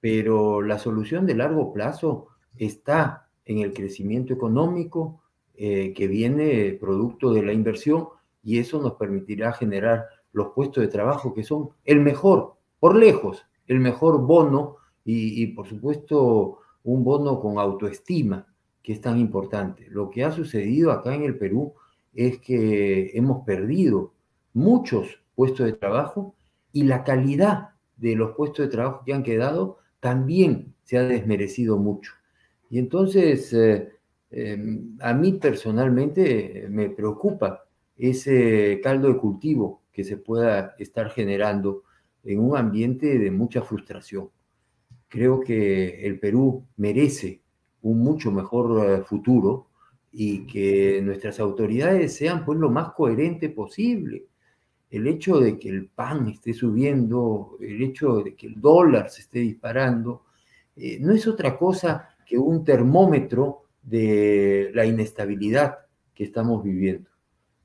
pero 0.00 0.62
la 0.62 0.78
solución 0.78 1.26
de 1.26 1.34
largo 1.34 1.72
plazo 1.72 2.28
está 2.56 3.28
en 3.44 3.58
el 3.58 3.72
crecimiento 3.72 4.32
económico 4.32 5.22
eh, 5.54 5.92
que 5.94 6.06
viene 6.06 6.76
producto 6.80 7.32
de 7.32 7.42
la 7.42 7.52
inversión 7.52 8.08
y 8.42 8.58
eso 8.58 8.80
nos 8.80 8.94
permitirá 8.94 9.52
generar 9.52 10.06
los 10.32 10.48
puestos 10.48 10.82
de 10.82 10.88
trabajo 10.88 11.34
que 11.34 11.42
son 11.42 11.70
el 11.84 12.00
mejor, 12.00 12.54
por 12.78 12.94
lejos, 12.94 13.44
el 13.66 13.80
mejor 13.80 14.20
bono 14.20 14.76
y, 15.04 15.42
y 15.42 15.48
por 15.48 15.66
supuesto 15.66 16.58
un 16.84 17.04
bono 17.04 17.40
con 17.40 17.58
autoestima, 17.58 18.46
que 18.82 18.92
es 18.92 19.00
tan 19.00 19.18
importante. 19.18 19.86
Lo 19.90 20.10
que 20.10 20.24
ha 20.24 20.32
sucedido 20.32 20.92
acá 20.92 21.14
en 21.14 21.24
el 21.24 21.36
Perú 21.36 21.74
es 22.14 22.38
que 22.38 23.10
hemos 23.14 23.44
perdido 23.44 24.12
muchos 24.54 25.20
puestos 25.34 25.66
de 25.66 25.72
trabajo 25.74 26.34
y 26.72 26.84
la 26.84 27.04
calidad 27.04 27.70
de 27.96 28.16
los 28.16 28.34
puestos 28.34 28.66
de 28.66 28.72
trabajo 28.72 29.02
que 29.04 29.12
han 29.14 29.22
quedado 29.22 29.78
también 30.00 30.74
se 30.84 30.98
ha 30.98 31.02
desmerecido 31.02 31.78
mucho. 31.78 32.12
Y 32.70 32.78
entonces, 32.78 33.52
eh, 33.52 33.92
em, 34.30 34.96
a 35.00 35.12
mí 35.14 35.32
personalmente 35.34 36.66
me 36.70 36.90
preocupa 36.90 37.64
ese 37.96 38.80
caldo 38.82 39.08
de 39.08 39.18
cultivo 39.18 39.82
que 39.92 40.04
se 40.04 40.16
pueda 40.16 40.74
estar 40.78 41.10
generando 41.10 41.82
en 42.24 42.40
un 42.40 42.56
ambiente 42.56 43.18
de 43.18 43.30
mucha 43.30 43.62
frustración. 43.62 44.30
Creo 45.08 45.40
que 45.40 46.06
el 46.06 46.18
Perú 46.18 46.66
merece 46.76 47.40
un 47.82 48.00
mucho 48.00 48.30
mejor 48.30 48.84
eh, 48.86 49.02
futuro 49.04 49.68
y 50.12 50.46
que 50.46 51.00
nuestras 51.02 51.40
autoridades 51.40 52.14
sean 52.14 52.44
pues 52.44 52.58
lo 52.58 52.70
más 52.70 52.92
coherente 52.92 53.48
posible. 53.48 54.26
El 54.90 55.06
hecho 55.06 55.38
de 55.38 55.58
que 55.58 55.68
el 55.68 55.86
pan 55.86 56.28
esté 56.28 56.52
subiendo, 56.52 57.56
el 57.60 57.82
hecho 57.82 58.22
de 58.22 58.34
que 58.34 58.46
el 58.46 58.60
dólar 58.60 59.10
se 59.10 59.22
esté 59.22 59.40
disparando, 59.40 60.24
eh, 60.76 60.98
no 61.00 61.12
es 61.12 61.26
otra 61.26 61.56
cosa 61.56 62.10
que 62.26 62.38
un 62.38 62.64
termómetro 62.64 63.64
de 63.82 64.70
la 64.74 64.84
inestabilidad 64.84 65.78
que 66.14 66.24
estamos 66.24 66.62
viviendo. 66.62 67.08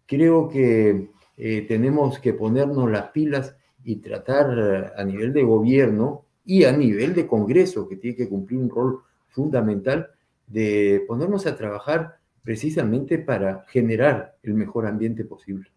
Creo 0.05 0.47
que 0.47 1.09
eh, 1.37 1.61
tenemos 1.67 2.19
que 2.19 2.33
ponernos 2.33 2.89
las 2.89 3.09
pilas 3.09 3.55
y 3.83 3.97
tratar 3.97 4.93
a 4.95 5.03
nivel 5.03 5.33
de 5.33 5.43
gobierno 5.43 6.22
y 6.45 6.65
a 6.65 6.71
nivel 6.71 7.13
de 7.13 7.27
Congreso, 7.27 7.87
que 7.87 7.95
tiene 7.95 8.17
que 8.17 8.29
cumplir 8.29 8.59
un 8.59 8.69
rol 8.69 9.01
fundamental, 9.29 10.09
de 10.47 11.03
ponernos 11.07 11.45
a 11.47 11.55
trabajar 11.55 12.17
precisamente 12.43 13.17
para 13.17 13.65
generar 13.69 14.37
el 14.43 14.53
mejor 14.53 14.85
ambiente 14.85 15.23
posible. 15.23 15.71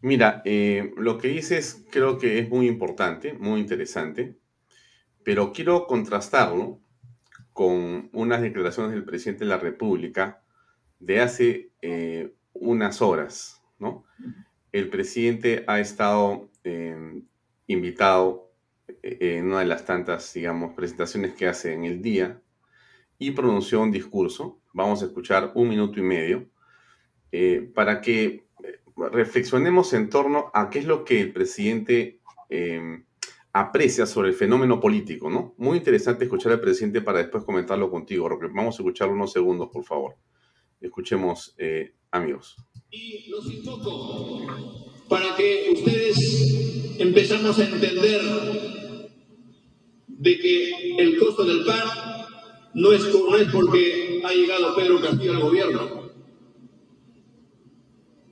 Mira, 0.00 0.42
eh, 0.44 0.92
lo 0.96 1.18
que 1.18 1.28
dices 1.28 1.84
creo 1.90 2.18
que 2.18 2.38
es 2.38 2.48
muy 2.48 2.66
importante, 2.66 3.34
muy 3.34 3.60
interesante, 3.60 4.36
pero 5.22 5.52
quiero 5.52 5.86
contrastarlo 5.86 6.80
con 7.52 8.10
unas 8.12 8.42
declaraciones 8.42 8.92
del 8.92 9.04
presidente 9.04 9.44
de 9.44 9.50
la 9.50 9.58
República 9.58 10.42
de 11.00 11.20
hace 11.20 11.70
eh, 11.82 12.34
unas 12.52 13.02
horas, 13.02 13.62
¿no? 13.78 14.04
El 14.72 14.88
presidente 14.90 15.64
ha 15.66 15.80
estado 15.80 16.50
em, 16.64 17.24
invitado 17.66 18.45
eh, 18.45 18.45
en 19.02 19.46
una 19.46 19.60
de 19.60 19.66
las 19.66 19.84
tantas, 19.84 20.32
digamos, 20.34 20.74
presentaciones 20.74 21.34
que 21.34 21.46
hace 21.46 21.72
en 21.72 21.84
el 21.84 22.02
día 22.02 22.40
y 23.18 23.32
pronunció 23.32 23.80
un 23.80 23.90
discurso. 23.90 24.60
Vamos 24.72 25.02
a 25.02 25.06
escuchar 25.06 25.52
un 25.54 25.68
minuto 25.68 25.98
y 25.98 26.02
medio 26.02 26.48
eh, 27.32 27.70
para 27.74 28.00
que 28.00 28.46
reflexionemos 28.96 29.92
en 29.92 30.08
torno 30.08 30.50
a 30.54 30.70
qué 30.70 30.80
es 30.80 30.86
lo 30.86 31.04
que 31.04 31.20
el 31.20 31.32
presidente 31.32 32.20
em, 32.48 33.04
aprecia 33.52 34.06
sobre 34.06 34.28
el 34.28 34.34
fenómeno 34.34 34.80
político, 34.80 35.30
¿no? 35.30 35.54
Muy 35.58 35.78
interesante 35.78 36.24
escuchar 36.24 36.52
al 36.52 36.60
presidente 36.60 37.00
para 37.00 37.18
después 37.18 37.44
comentarlo 37.44 37.90
contigo, 37.90 38.28
Roque. 38.28 38.46
Vamos 38.46 38.78
a 38.78 38.82
escuchar 38.82 39.08
unos 39.10 39.32
segundos, 39.32 39.68
por 39.72 39.84
favor. 39.84 40.16
Escuchemos, 40.80 41.54
eh, 41.58 41.94
amigos. 42.10 42.56
Y 42.90 43.28
los 43.30 43.50
invoco 43.50 44.95
para 45.08 45.36
que 45.36 45.70
ustedes 45.72 46.96
empezamos 46.98 47.58
a 47.58 47.64
entender 47.64 48.20
de 50.08 50.38
que 50.38 50.96
el 50.98 51.18
costo 51.18 51.44
del 51.44 51.64
pan 51.64 51.82
no 52.74 52.92
es, 52.92 53.02
no 53.14 53.36
es 53.36 53.48
porque 53.52 54.22
ha 54.24 54.32
llegado 54.32 54.74
Pedro 54.74 55.00
Castillo 55.00 55.32
al 55.32 55.40
gobierno. 55.40 56.06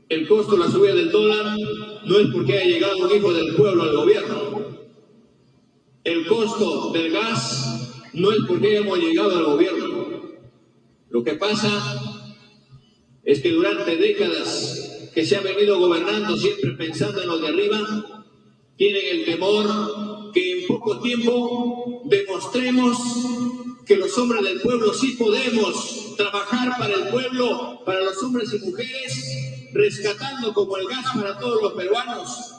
El 0.08 0.28
costo, 0.28 0.56
la 0.56 0.70
subida 0.70 0.94
del 0.94 1.10
dólar, 1.10 1.56
no 2.04 2.18
es 2.18 2.28
porque 2.32 2.58
ha 2.58 2.64
llegado 2.64 2.96
un 2.98 3.16
hijo 3.16 3.32
del 3.32 3.54
pueblo 3.54 3.82
al 3.82 3.96
gobierno. 3.96 4.64
El 6.04 6.26
costo 6.26 6.92
del 6.92 7.10
gas 7.10 8.08
no 8.12 8.30
es 8.30 8.38
porque 8.46 8.76
hemos 8.76 8.98
llegado 8.98 9.36
al 9.36 9.44
gobierno. 9.44 10.04
Lo 11.08 11.24
que 11.24 11.34
pasa 11.34 12.22
es 13.24 13.40
que 13.40 13.50
durante 13.50 13.96
décadas 13.96 14.83
que 15.14 15.24
se 15.24 15.36
ha 15.36 15.40
venido 15.40 15.78
gobernando 15.78 16.36
siempre 16.36 16.72
pensando 16.72 17.22
en 17.22 17.28
los 17.28 17.40
de 17.40 17.48
arriba, 17.48 17.78
tienen 18.76 19.02
el 19.12 19.24
temor 19.24 20.32
que 20.32 20.60
en 20.60 20.66
poco 20.66 21.00
tiempo 21.00 22.02
demostremos 22.06 22.98
que 23.86 23.96
los 23.96 24.16
hombres 24.18 24.42
del 24.42 24.60
pueblo 24.60 24.92
sí 24.92 25.12
podemos 25.12 26.16
trabajar 26.16 26.76
para 26.78 26.94
el 26.94 27.08
pueblo, 27.08 27.80
para 27.84 28.00
los 28.00 28.20
hombres 28.24 28.52
y 28.54 28.58
mujeres, 28.58 29.70
rescatando 29.72 30.52
como 30.52 30.76
el 30.78 30.88
gas 30.88 31.04
para 31.14 31.38
todos 31.38 31.62
los 31.62 31.72
peruanos. 31.74 32.52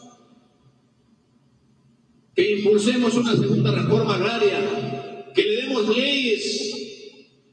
Que 2.34 2.58
impulsemos 2.58 3.16
una 3.16 3.36
segunda 3.36 3.72
reforma 3.72 4.16
agraria, 4.16 5.32
que 5.34 5.44
le 5.44 5.62
demos 5.64 5.90
leyes 5.90 6.76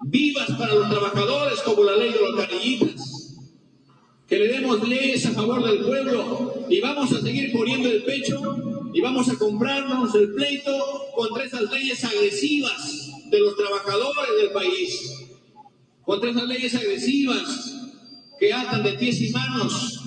vivas 0.04 0.50
para 0.58 0.74
los 0.74 0.90
trabajadores 0.90 1.60
como 1.60 1.84
la 1.84 1.96
ley 1.96 2.12
de 2.12 2.20
los 2.20 2.36
canillitas, 2.36 3.11
que 4.32 4.38
le 4.38 4.48
demos 4.48 4.88
leyes 4.88 5.26
a 5.26 5.32
favor 5.32 5.62
del 5.62 5.84
pueblo 5.84 6.64
y 6.66 6.80
vamos 6.80 7.12
a 7.12 7.20
seguir 7.20 7.52
poniendo 7.52 7.90
el 7.90 8.02
pecho 8.02 8.40
y 8.94 8.98
vamos 9.02 9.28
a 9.28 9.36
comprarnos 9.36 10.14
el 10.14 10.32
pleito 10.32 10.72
contra 11.14 11.44
esas 11.44 11.70
leyes 11.70 12.02
agresivas 12.02 13.10
de 13.30 13.40
los 13.40 13.54
trabajadores 13.54 14.30
del 14.40 14.52
país, 14.52 15.28
contra 16.02 16.30
esas 16.30 16.48
leyes 16.48 16.74
agresivas 16.74 17.76
que 18.40 18.54
atan 18.54 18.82
de 18.82 18.94
pies 18.94 19.20
y 19.20 19.32
manos 19.32 20.00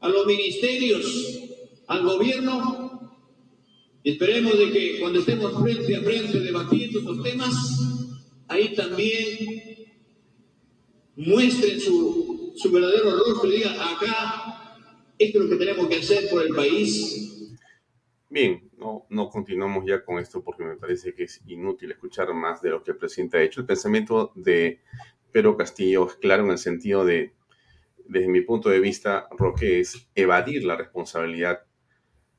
a 0.00 0.08
los 0.08 0.24
ministerios, 0.24 1.40
al 1.88 2.02
gobierno. 2.04 3.18
esperemos 4.02 4.58
de 4.58 4.72
que 4.72 4.98
cuando 4.98 5.18
estemos 5.18 5.60
frente 5.60 5.94
a 5.94 6.00
frente 6.00 6.40
debatiendo 6.40 7.00
estos 7.00 7.22
temas, 7.22 7.54
ahí 8.48 8.74
también 8.74 9.90
muestren 11.16 11.78
su, 11.78 12.39
su 12.60 12.70
verdadero 12.70 13.16
rostro 13.16 13.48
y 13.48 13.56
digan, 13.56 13.74
acá, 13.74 14.76
esto 15.18 15.38
es 15.38 15.44
lo 15.44 15.50
que 15.50 15.56
tenemos 15.56 15.88
que 15.88 15.96
hacer 15.96 16.28
por 16.30 16.42
el 16.42 16.54
país. 16.54 17.56
Bien, 18.28 18.70
no, 18.76 19.06
no 19.08 19.28
continuamos 19.28 19.84
ya 19.86 20.04
con 20.04 20.18
esto 20.18 20.44
porque 20.44 20.64
me 20.64 20.76
parece 20.76 21.14
que 21.14 21.24
es 21.24 21.40
inútil 21.46 21.90
escuchar 21.90 22.32
más 22.34 22.60
de 22.60 22.70
lo 22.70 22.84
que 22.84 22.92
el 22.92 22.96
presidente 22.96 23.38
ha 23.38 23.42
hecho. 23.42 23.60
El 23.60 23.66
pensamiento 23.66 24.32
de 24.34 24.80
Pedro 25.32 25.56
Castillo 25.56 26.06
es 26.06 26.14
claro 26.16 26.44
en 26.44 26.50
el 26.50 26.58
sentido 26.58 27.04
de, 27.04 27.32
desde 28.06 28.28
mi 28.28 28.42
punto 28.42 28.68
de 28.68 28.80
vista, 28.80 29.26
Roque, 29.30 29.80
es 29.80 30.08
evadir 30.14 30.64
la 30.64 30.76
responsabilidad 30.76 31.62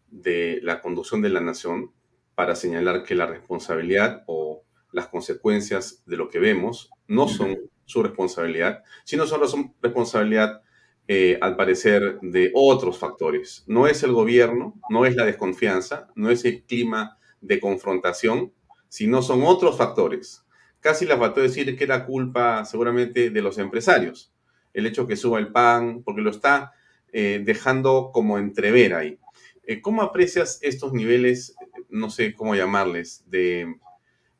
de 0.07 0.59
la 0.61 0.81
conducción 0.81 1.21
de 1.21 1.29
la 1.29 1.41
nación 1.41 1.91
para 2.35 2.55
señalar 2.55 3.03
que 3.03 3.15
la 3.15 3.25
responsabilidad 3.25 4.23
o 4.27 4.63
las 4.91 5.07
consecuencias 5.07 6.03
de 6.05 6.17
lo 6.17 6.29
que 6.29 6.39
vemos 6.39 6.89
no 7.07 7.27
son 7.27 7.57
su 7.85 8.03
responsabilidad, 8.03 8.83
sino 9.03 9.25
son 9.25 9.73
responsabilidad, 9.81 10.61
eh, 11.07 11.37
al 11.41 11.55
parecer, 11.55 12.19
de 12.21 12.51
otros 12.53 12.97
factores. 12.97 13.63
No 13.67 13.87
es 13.87 14.03
el 14.03 14.13
gobierno, 14.13 14.79
no 14.89 15.05
es 15.05 15.15
la 15.15 15.25
desconfianza, 15.25 16.07
no 16.15 16.29
es 16.29 16.45
el 16.45 16.63
clima 16.63 17.17
de 17.41 17.59
confrontación, 17.59 18.53
sino 18.87 19.21
son 19.21 19.43
otros 19.43 19.77
factores. 19.77 20.45
Casi 20.79 21.05
la 21.05 21.17
faltó 21.17 21.41
decir 21.41 21.77
que 21.77 21.83
era 21.83 22.05
culpa 22.05 22.65
seguramente 22.65 23.29
de 23.29 23.41
los 23.41 23.57
empresarios. 23.57 24.33
El 24.73 24.85
hecho 24.85 25.05
que 25.05 25.17
suba 25.17 25.39
el 25.39 25.51
pan, 25.51 26.01
porque 26.03 26.21
lo 26.21 26.31
está 26.31 26.73
eh, 27.11 27.41
dejando 27.43 28.11
como 28.13 28.37
entrever 28.37 28.93
ahí. 28.93 29.19
Eh, 29.63 29.81
¿Cómo 29.81 30.01
aprecias 30.01 30.59
estos 30.61 30.93
niveles, 30.93 31.55
no 31.89 32.09
sé 32.09 32.33
cómo 32.33 32.55
llamarles, 32.55 33.23
de 33.27 33.75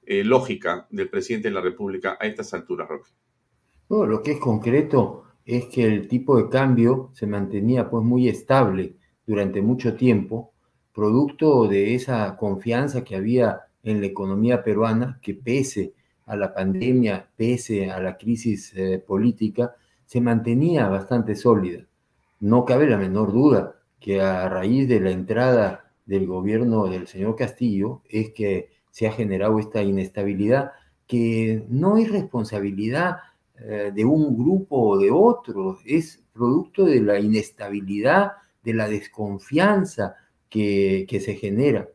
eh, 0.06 0.24
lógica 0.24 0.88
del 0.90 1.10
presidente 1.10 1.50
de 1.50 1.54
la 1.54 1.62
República 1.62 2.18
a 2.20 2.26
estas 2.26 2.54
alturas, 2.54 2.88
Roque? 2.88 3.10
Lo 3.90 4.24
que 4.24 4.32
es 4.32 4.40
concreto 4.40 5.24
es 5.46 5.66
que 5.66 5.86
el 5.86 6.08
tipo 6.08 6.38
de 6.38 6.50
cambio 6.50 7.10
se 7.14 7.28
mantenía 7.28 7.90
pues 7.90 8.06
muy 8.06 8.30
estable 8.30 8.96
durante 9.26 9.62
mucho 9.62 9.96
tiempo, 9.96 10.54
producto 10.94 11.68
de 11.68 11.96
esa 11.96 12.38
confianza 12.38 13.04
que 13.04 13.16
había 13.16 13.62
en 13.84 14.02
la 14.02 14.08
economía 14.08 14.64
peruana, 14.64 15.20
que 15.22 15.34
pese 15.34 15.94
a 16.26 16.36
la 16.36 16.54
pandemia, 16.54 17.30
pese 17.36 17.92
a 17.92 18.00
la 18.00 18.18
crisis 18.18 18.74
eh, 18.76 19.04
política, 19.06 19.76
se 20.06 20.22
mantenía 20.22 20.88
bastante 20.88 21.36
sólida. 21.36 21.86
No 22.40 22.66
cabe 22.66 22.90
la 22.90 22.98
menor 22.98 23.32
duda 23.32 23.76
que 24.00 24.22
a 24.22 24.48
raíz 24.50 24.88
de 24.88 25.00
la 25.00 25.12
entrada 25.12 25.92
del 26.06 26.28
gobierno 26.28 26.88
del 26.88 27.08
señor 27.08 27.36
Castillo 27.36 28.02
es 28.10 28.32
que 28.32 28.70
se 28.92 29.08
ha 29.08 29.12
generado 29.12 29.60
esta 29.60 29.82
inestabilidad 29.82 30.72
que 31.08 31.66
no 31.70 31.98
es 31.98 32.12
responsabilidad 32.12 33.18
eh, 33.60 33.92
de 33.94 34.06
un 34.06 34.38
grupo 34.38 34.92
o 34.92 34.98
de 34.98 35.12
otro, 35.12 35.78
es 35.86 36.24
producto 36.34 36.86
de 36.86 37.02
la 37.02 37.20
inestabilidad, 37.20 38.34
de 38.64 38.74
la 38.74 38.88
desconfianza 38.88 40.16
que, 40.50 41.06
que 41.10 41.20
se 41.20 41.36
genera. 41.36 41.90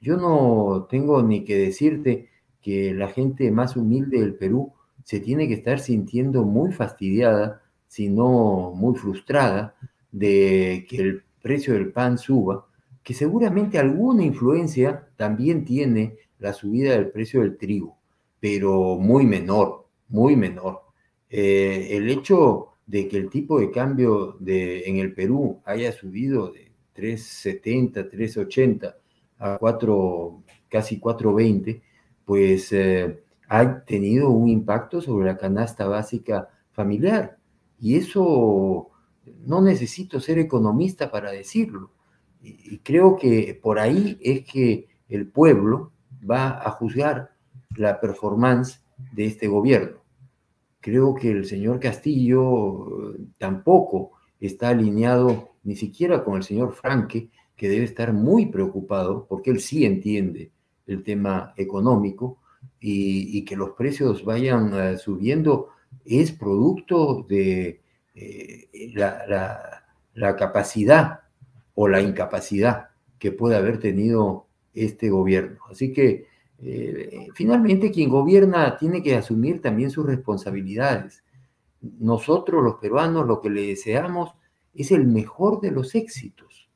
Yo 0.00 0.16
no 0.16 0.86
tengo 0.88 1.22
ni 1.22 1.44
que 1.44 1.56
decirte 1.56 2.28
que 2.60 2.94
la 2.94 3.08
gente 3.08 3.50
más 3.50 3.76
humilde 3.76 4.20
del 4.20 4.34
Perú 4.34 4.72
se 5.04 5.20
tiene 5.20 5.48
que 5.48 5.54
estar 5.54 5.80
sintiendo 5.80 6.44
muy 6.44 6.72
fastidiada, 6.72 7.62
si 7.88 8.08
no 8.08 8.72
muy 8.74 8.94
frustrada, 8.94 9.74
de 10.12 10.86
que 10.88 10.96
el 10.96 11.22
precio 11.42 11.74
del 11.74 11.92
pan 11.92 12.18
suba, 12.18 12.66
que 13.02 13.14
seguramente 13.14 13.78
alguna 13.78 14.24
influencia 14.24 15.08
también 15.16 15.64
tiene 15.64 16.16
la 16.42 16.52
subida 16.52 16.92
del 16.92 17.10
precio 17.10 17.40
del 17.40 17.56
trigo, 17.56 17.96
pero 18.40 18.96
muy 18.96 19.24
menor, 19.24 19.86
muy 20.08 20.36
menor. 20.36 20.82
Eh, 21.30 21.88
el 21.92 22.10
hecho 22.10 22.68
de 22.86 23.08
que 23.08 23.16
el 23.16 23.30
tipo 23.30 23.60
de 23.60 23.70
cambio 23.70 24.36
de, 24.40 24.82
en 24.88 24.98
el 24.98 25.14
Perú 25.14 25.60
haya 25.64 25.92
subido 25.92 26.50
de 26.50 26.72
3.70, 26.96 28.10
3.80 28.10 28.94
a 29.38 29.56
4, 29.58 30.42
casi 30.68 31.00
4.20, 31.00 31.80
pues 32.24 32.72
eh, 32.72 33.22
ha 33.48 33.84
tenido 33.84 34.30
un 34.30 34.48
impacto 34.48 35.00
sobre 35.00 35.26
la 35.26 35.36
canasta 35.36 35.86
básica 35.86 36.48
familiar. 36.72 37.38
Y 37.78 37.96
eso 37.96 38.90
no 39.46 39.60
necesito 39.60 40.20
ser 40.20 40.38
economista 40.38 41.10
para 41.10 41.30
decirlo. 41.30 41.92
Y, 42.42 42.78
creo 42.78 43.16
que 43.16 43.58
por 43.60 43.78
ahí 43.78 44.18
es 44.20 44.44
que 44.44 44.88
el 45.08 45.28
pueblo 45.28 45.92
va 46.28 46.60
a 46.62 46.70
juzgar 46.70 47.32
la 47.76 48.00
performance 48.00 48.80
de 49.12 49.26
este 49.26 49.48
gobierno. 49.48 49.98
Creo 50.80 51.14
que 51.14 51.30
el 51.30 51.44
señor 51.46 51.80
Castillo 51.80 53.14
eh, 53.14 53.18
tampoco 53.38 54.12
está 54.40 54.70
alineado 54.70 55.50
ni 55.64 55.76
siquiera 55.76 56.24
con 56.24 56.36
el 56.36 56.42
señor 56.42 56.72
Franque, 56.72 57.30
que 57.56 57.68
debe 57.68 57.84
estar 57.84 58.12
muy 58.12 58.46
preocupado 58.46 59.26
porque 59.28 59.50
él 59.50 59.60
sí 59.60 59.84
entiende 59.84 60.50
el 60.86 61.04
tema 61.04 61.54
económico 61.56 62.38
y, 62.80 63.44
que 63.44 63.56
los 63.56 63.70
precios 63.70 64.24
vayan 64.24 64.72
eh, 64.74 64.98
subiendo 64.98 65.68
es 66.04 66.32
producto 66.32 67.24
de 67.28 67.80
eh, 68.14 68.92
la, 68.94 69.84
capacidad 70.36 71.20
o 71.74 71.88
la 71.88 72.00
incapacidad 72.00 72.88
que 73.18 73.32
puede 73.32 73.56
haber 73.56 73.78
tenido 73.78 74.46
este 74.74 75.10
gobierno. 75.10 75.60
Así 75.70 75.92
que 75.92 76.26
eh, 76.58 77.28
finalmente 77.34 77.90
quien 77.90 78.08
gobierna 78.08 78.76
tiene 78.76 79.02
que 79.02 79.16
asumir 79.16 79.60
también 79.60 79.90
sus 79.90 80.06
responsabilidades. 80.06 81.24
Nosotros 81.80 82.62
los 82.62 82.76
peruanos 82.76 83.26
lo 83.26 83.40
que 83.40 83.50
le 83.50 83.66
deseamos 83.66 84.34
es 84.74 84.92
el 84.92 85.06
mejor 85.06 85.60
de 85.60 85.72
los 85.72 85.94
éxitos. 85.94 86.68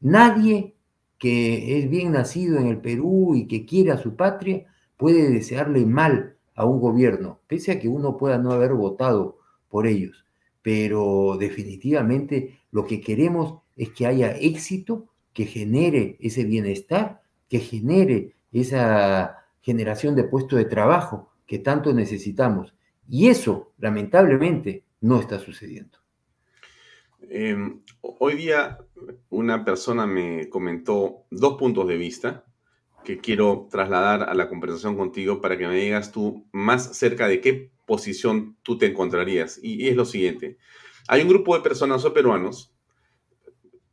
Nadie 0.00 0.76
que 1.18 1.78
es 1.78 1.90
bien 1.90 2.12
nacido 2.12 2.58
en 2.58 2.66
el 2.66 2.78
Perú 2.78 3.34
y 3.34 3.46
que 3.46 3.64
quiera 3.64 3.94
a 3.94 3.98
su 3.98 4.16
patria 4.16 4.66
puede 4.96 5.30
desearle 5.30 5.86
mal 5.86 6.36
a 6.54 6.64
un 6.64 6.80
gobierno, 6.80 7.40
pese 7.46 7.72
a 7.72 7.78
que 7.78 7.88
uno 7.88 8.16
pueda 8.16 8.38
no 8.38 8.52
haber 8.52 8.74
votado 8.74 9.38
por 9.68 9.86
ellos. 9.86 10.24
Pero 10.62 11.36
definitivamente 11.38 12.60
lo 12.70 12.86
que 12.86 13.00
queremos 13.00 13.60
es 13.76 13.90
que 13.90 14.06
haya 14.06 14.32
éxito, 14.32 15.06
que 15.32 15.44
genere 15.44 16.16
ese 16.20 16.44
bienestar, 16.44 17.22
que 17.48 17.60
genere 17.60 18.36
esa 18.52 19.46
generación 19.60 20.14
de 20.14 20.24
puestos 20.24 20.58
de 20.58 20.64
trabajo 20.64 21.32
que 21.46 21.58
tanto 21.58 21.92
necesitamos. 21.92 22.74
Y 23.08 23.28
eso, 23.28 23.72
lamentablemente, 23.78 24.84
no 25.00 25.20
está 25.20 25.38
sucediendo. 25.38 25.98
Em, 27.28 27.82
hoy 28.00 28.34
día 28.36 28.78
una 29.30 29.64
persona 29.64 30.06
me 30.06 30.48
comentó 30.48 31.24
dos 31.30 31.56
puntos 31.56 31.88
de 31.88 31.96
vista 31.96 32.44
que 33.04 33.18
quiero 33.18 33.68
trasladar 33.70 34.28
a 34.28 34.34
la 34.34 34.48
conversación 34.48 34.96
contigo 34.96 35.40
para 35.40 35.56
que 35.56 35.68
me 35.68 35.76
digas 35.76 36.12
tú 36.12 36.46
más 36.52 36.96
cerca 36.96 37.28
de 37.28 37.40
qué 37.40 37.70
posición 37.86 38.56
tú 38.62 38.78
te 38.78 38.86
encontrarías. 38.86 39.60
Y, 39.62 39.88
es 39.88 39.96
lo 39.96 40.04
siguiente. 40.04 40.58
Hay 41.08 41.22
un 41.22 41.28
grupo 41.28 41.54
de 41.56 41.62
personas 41.62 42.04
o 42.04 42.12
peruanos, 42.12 42.75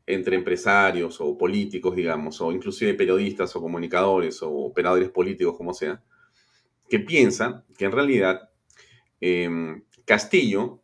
entre 0.06 0.36
empresarios 0.36 1.22
o 1.22 1.38
políticos, 1.38 1.96
digamos, 1.96 2.42
o 2.42 2.52
inclusive 2.52 2.94
periodistas 2.94 3.56
o 3.56 3.62
comunicadores 3.62 4.42
o 4.42 4.52
operadores 4.52 5.10
políticos, 5.10 5.56
como 5.56 5.74
sea, 5.74 6.02
que 6.90 7.00
piensan 7.00 7.64
que 7.78 7.86
en 7.86 7.92
realidad 7.92 8.50
em, 9.22 9.84
Castillo 10.06 10.82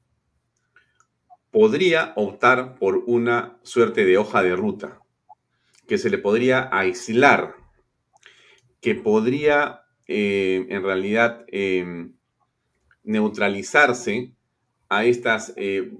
podría 1.51 2.13
optar 2.15 2.75
por 2.75 3.03
una 3.07 3.59
suerte 3.63 4.05
de 4.05 4.17
hoja 4.17 4.41
de 4.41 4.55
ruta, 4.55 4.99
que 5.87 5.97
se 5.97 6.09
le 6.09 6.17
podría 6.17 6.69
aislar, 6.71 7.55
que 8.79 8.95
podría 8.95 9.81
eh, 10.07 10.65
en 10.69 10.83
realidad 10.83 11.43
em, 11.47 12.13
neutralizarse 13.03 14.33
a 14.87 15.05
estas 15.05 15.53
eh, 15.57 15.91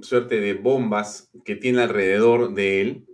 suerte 0.00 0.40
de 0.40 0.54
bombas 0.54 1.30
que 1.44 1.56
tiene 1.56 1.82
alrededor 1.82 2.54
de 2.54 2.80
él 2.80 3.06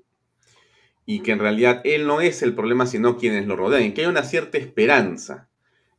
y 1.06 1.20
que 1.20 1.32
en 1.32 1.38
realidad 1.38 1.80
él 1.84 2.06
no 2.06 2.20
es 2.20 2.42
el 2.42 2.54
problema, 2.54 2.86
sino 2.86 3.16
quienes 3.18 3.46
lo 3.46 3.56
rodean, 3.56 3.92
que 3.92 4.02
hay 4.02 4.06
una 4.06 4.22
cierta 4.22 4.58
esperanza 4.58 5.48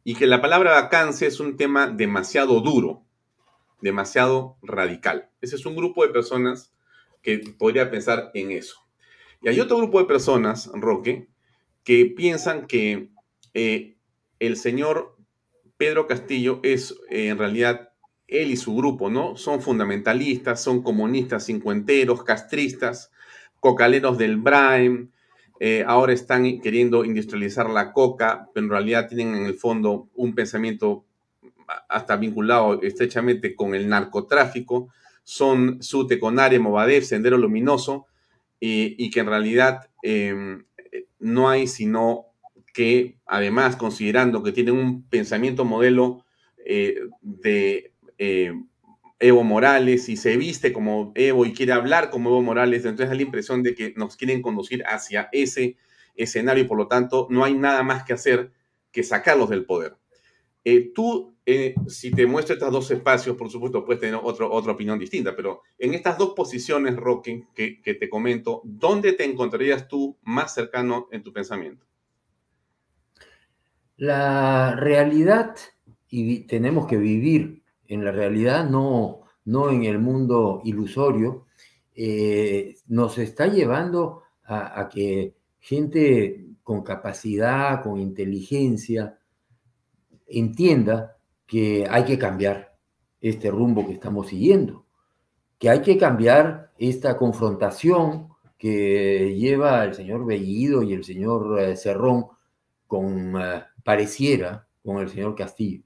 y 0.04 0.16
que 0.16 0.28
la 0.28 0.42
palabra 0.42 0.72
vacancia 0.72 1.28
es 1.28 1.40
un 1.40 1.58
tema 1.58 1.88
demasiado 1.88 2.60
duro 2.62 3.06
demasiado 3.86 4.58
radical. 4.62 5.30
Ese 5.42 5.56
es 5.56 5.66
un 5.66 5.76
grupo 5.76 6.04
de 6.06 6.12
personas 6.12 6.74
que 7.22 7.40
podría 7.58 7.92
pensar 7.92 8.32
en 8.34 8.52
eso. 8.52 8.78
Y 9.42 9.50
hay 9.50 9.60
otro 9.60 9.78
grupo 9.78 10.00
de 10.00 10.06
personas, 10.06 10.72
Roque, 10.74 11.28
que 11.84 12.06
piensan 12.06 12.66
que 12.66 13.10
eh, 13.54 13.96
el 14.40 14.58
señor 14.58 15.16
Pedro 15.78 16.08
Castillo 16.08 16.60
es 16.64 16.96
eh, 17.10 17.28
en 17.28 17.38
realidad 17.38 17.92
él 18.28 18.52
y 18.52 18.58
su 18.58 18.76
grupo, 18.76 19.10
¿no? 19.10 19.38
Son 19.38 19.62
fundamentalistas, 19.62 20.62
son 20.62 20.82
comunistas 20.82 21.46
cincuenteros, 21.46 22.24
castristas, 22.24 23.12
cocaleros 23.60 24.18
del 24.18 24.38
Braem, 24.38 25.12
eh, 25.60 25.84
ahora 25.88 26.14
están 26.14 26.60
queriendo 26.60 27.06
industrializar 27.06 27.70
la 27.70 27.94
coca, 27.94 28.50
pero 28.54 28.66
en 28.66 28.72
realidad 28.72 29.08
tienen 29.08 29.36
en 29.36 29.46
el 29.46 29.56
fondo 29.56 30.10
un 30.16 30.36
pensamiento 30.36 31.06
hasta 31.88 32.18
vinculado 32.18 32.82
estrechamente 32.82 33.56
con 33.56 33.74
el 33.74 33.88
narcotráfico, 33.88 34.90
son 35.24 35.82
Sute, 35.82 36.20
Conare, 36.20 36.60
Movadef, 36.60 37.06
Sendero 37.06 37.38
Luminoso, 37.38 38.06
y, 38.60 39.12
que 39.12 39.20
en 39.20 39.28
realidad 39.28 39.90
em, 40.02 40.66
no 41.20 41.50
hay 41.50 41.68
sino 41.68 42.28
que, 42.74 43.20
además, 43.26 43.76
considerando 43.76 44.42
que 44.42 44.52
tienen 44.52 44.76
un 44.76 45.04
pensamiento 45.04 45.66
modelo 45.66 46.26
eh, 46.66 46.96
de 47.22 47.94
eh, 48.18 48.54
Evo 49.20 49.44
Morales 49.44 50.10
y 50.10 50.18
se 50.18 50.38
viste 50.38 50.74
como 50.74 51.12
Evo 51.16 51.46
y 51.46 51.54
quiere 51.54 51.74
hablar 51.74 52.10
como 52.10 52.30
Evo 52.30 52.42
Morales, 52.42 52.86
entonces 52.86 53.10
da 53.10 53.16
la 53.16 53.22
impresión 53.22 53.64
de 53.64 53.76
que 53.76 53.94
nos 53.96 54.18
quieren 54.18 54.42
conducir 54.42 54.84
hacia 54.86 55.30
ese 55.32 55.78
escenario 56.16 56.64
y 56.64 56.68
por 56.68 56.78
lo 56.78 56.88
tanto 56.88 57.28
no 57.30 57.44
hay 57.44 57.54
nada 57.54 57.84
más 57.84 58.04
que 58.04 58.14
hacer 58.14 58.52
que 58.92 59.04
sacarlos 59.04 59.50
del 59.50 59.66
poder. 59.66 59.98
Eh, 60.64 60.92
tú 60.94 61.36
eh, 61.48 61.76
si 61.88 62.10
te 62.10 62.26
muestro 62.26 62.56
estos 62.56 62.72
dos 62.72 62.90
espacios, 62.90 63.38
por 63.38 63.52
supuesto, 63.52 63.86
puedes 63.86 64.02
tener 64.02 64.20
otra 64.24 64.48
opinión 64.48 64.98
distinta, 64.98 65.36
pero 65.36 65.62
en 65.78 65.94
estas 65.94 66.18
dos 66.18 66.34
posiciones, 66.36 66.96
Roque, 66.96 67.46
que, 67.54 67.82
que, 67.82 67.94
te 67.94 68.10
comento, 68.10 68.62
¿dónde 68.64 69.14
te 69.14 69.26
encontrarías 69.26 69.88
tú 69.88 70.18
más 70.24 70.56
cercano 70.56 71.08
en 71.12 71.22
tu 71.22 71.32
pensamiento? 71.32 71.86
La 73.98 74.76
realidad, 74.76 75.56
y 76.10 76.40
tenemos 76.48 76.88
que 76.88 76.98
vivir 76.98 77.62
en 77.88 78.04
la 78.04 78.12
realidad, 78.12 78.70
no, 78.70 79.22
no 79.46 79.70
en 79.70 79.86
el 79.86 80.00
mundo 80.00 80.62
ilusorio, 80.64 81.46
eh, 81.96 82.76
nos 82.88 83.18
está 83.18 83.48
llevando 83.48 84.24
a, 84.44 84.90
que 84.90 85.34
gente 85.60 86.46
con 86.62 86.84
capacidad, 86.84 87.82
con 87.82 88.00
inteligencia, 88.00 89.18
entienda 90.28 91.18
que 91.48 91.88
hay 91.90 92.04
que 92.04 92.20
cambiar 92.20 92.76
este 93.22 93.50
rumbo 93.50 93.88
que 93.88 93.94
estamos 93.94 94.28
siguiendo, 94.28 94.86
que 95.58 95.70
hay 95.70 95.82
que 95.82 95.98
cambiar 95.98 96.72
esta 96.78 97.18
confrontación 97.18 98.30
que 98.58 99.36
lleva 99.36 99.84
el 99.84 99.94
señor 99.94 100.26
Bellido 100.26 100.84
y 100.84 100.94
el 100.94 101.04
señor 101.04 101.60
eh, 101.60 101.76
Cerrón 101.76 102.26
con, 102.88 103.36
eh, 103.42 103.64
pareciera, 103.84 104.68
con 104.84 104.98
el 104.98 105.10
señor 105.10 105.36
Castillo. 105.36 105.85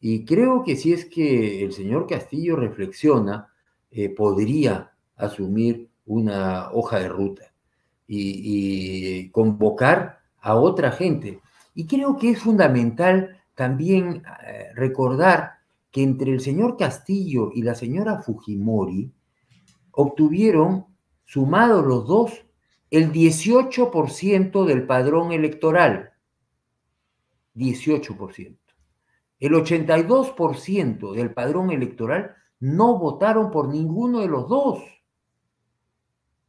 Y 0.00 0.24
creo 0.24 0.64
que 0.64 0.76
si 0.76 0.92
es 0.92 1.04
que 1.04 1.62
el 1.62 1.72
señor 1.72 2.06
Castillo 2.06 2.56
reflexiona, 2.56 3.48
eh, 3.90 4.08
podría 4.08 4.92
asumir 5.16 5.90
una 6.06 6.70
hoja 6.72 6.98
de 7.00 7.08
ruta 7.08 7.52
y, 8.06 9.28
convocar 9.30 10.20
a 10.40 10.56
otra 10.56 10.90
gente. 10.90 11.40
Y 11.74 11.86
creo 11.86 12.16
que 12.16 12.30
es 12.30 12.40
fundamental 12.40 13.38
también 13.54 14.22
eh, 14.46 14.70
recordar 14.74 15.52
que 15.90 16.02
entre 16.02 16.32
el 16.32 16.40
señor 16.40 16.76
Castillo 16.76 17.50
y 17.54 17.62
la 17.62 17.74
señora 17.74 18.22
Fujimori 18.22 19.12
obtuvieron, 19.92 20.86
sumados 21.24 21.84
los 21.84 22.06
dos, 22.06 22.44
el 22.90 23.12
18% 23.12 24.64
del 24.64 24.86
padrón 24.86 25.32
electoral. 25.32 26.12
18%. 27.54 28.59
El 29.40 29.52
82% 29.54 31.14
del 31.14 31.32
padrón 31.32 31.70
electoral 31.70 32.34
no 32.60 32.98
votaron 32.98 33.50
por 33.50 33.68
ninguno 33.68 34.20
de 34.20 34.28
los 34.28 34.48
dos. 34.48 34.82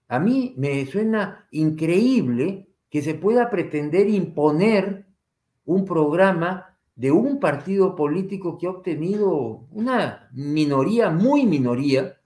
A 0.10 0.20
mí 0.20 0.54
me 0.58 0.86
suena 0.86 1.48
increíble 1.52 2.68
que 2.90 3.02
se 3.02 3.16
pueda 3.16 3.50
pretender 3.50 4.10
imponer 4.10 5.08
un 5.64 5.86
programa 5.86 6.78
de 6.96 7.12
un 7.12 7.40
partido 7.40 7.96
político 7.96 8.58
que 8.58 8.68
ha 8.68 8.72
obtenido 8.72 9.66
una 9.72 10.30
minoría, 10.34 11.10
muy 11.10 11.46
minoría, 11.46 12.18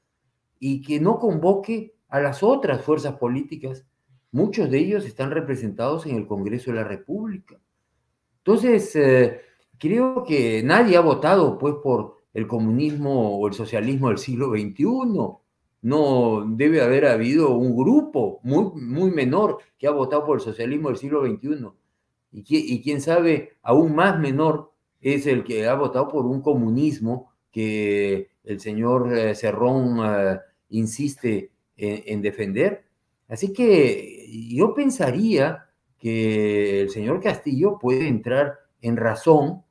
y 0.59 0.81
que 0.81 0.99
no 0.99 1.19
convoque 1.19 1.95
a 2.07 2.19
las 2.19 2.41
otras 2.41 2.81
fuerzas 2.81 3.17
políticas. 3.17 3.85
Muchos 4.31 4.71
de 4.71 4.79
ellos 4.79 5.05
están 5.05 5.29
representados 5.29 6.07
en 6.07 6.15
el 6.15 6.25
Congreso 6.25 6.71
de 6.71 6.77
la 6.77 6.83
República. 6.83 7.59
Entonces, 8.39 8.95
eh, 8.95 9.41
creo 9.79 10.23
que 10.23 10.61
nadie 10.63 10.97
ha 10.97 11.01
votado 11.01 11.57
pues 11.57 11.75
por 11.83 12.23
el 12.33 12.47
comunismo 12.47 13.37
o 13.39 13.47
el 13.47 13.53
socialismo 13.53 14.09
del 14.09 14.17
siglo 14.17 14.51
XXI. 14.51 14.85
No 15.81 16.45
debe 16.47 16.81
haber 16.81 17.05
habido 17.05 17.55
un 17.55 17.75
grupo 17.75 18.39
muy, 18.43 18.71
muy 18.81 19.11
menor 19.11 19.59
que 19.77 19.87
ha 19.87 19.91
votado 19.91 20.25
por 20.25 20.37
el 20.37 20.43
socialismo 20.43 20.89
del 20.89 20.97
siglo 20.97 21.25
XXI. 21.25 21.67
Y, 22.31 22.43
y 22.47 22.81
quién 22.81 23.01
sabe, 23.01 23.53
aún 23.61 23.95
más 23.95 24.19
menor 24.19 24.71
es 25.01 25.27
el 25.27 25.43
que 25.43 25.67
ha 25.67 25.75
votado 25.75 26.07
por 26.07 26.25
un 26.25 26.41
comunismo 26.41 27.31
que 27.51 28.29
el 28.43 28.59
señor 28.59 29.15
eh, 29.15 29.35
Cerrón 29.35 29.99
eh, 30.03 30.39
insiste 30.69 31.51
en, 31.77 32.21
defender. 32.21 32.85
Así 33.27 33.51
que 33.51 34.27
yo 34.49 34.73
pensaría 34.73 35.65
que 35.97 36.81
el 36.81 36.89
señor 36.89 37.21
Castillo 37.21 37.77
puede 37.79 38.07
entrar 38.07 38.59
en 38.81 38.97
razón, 38.97 39.63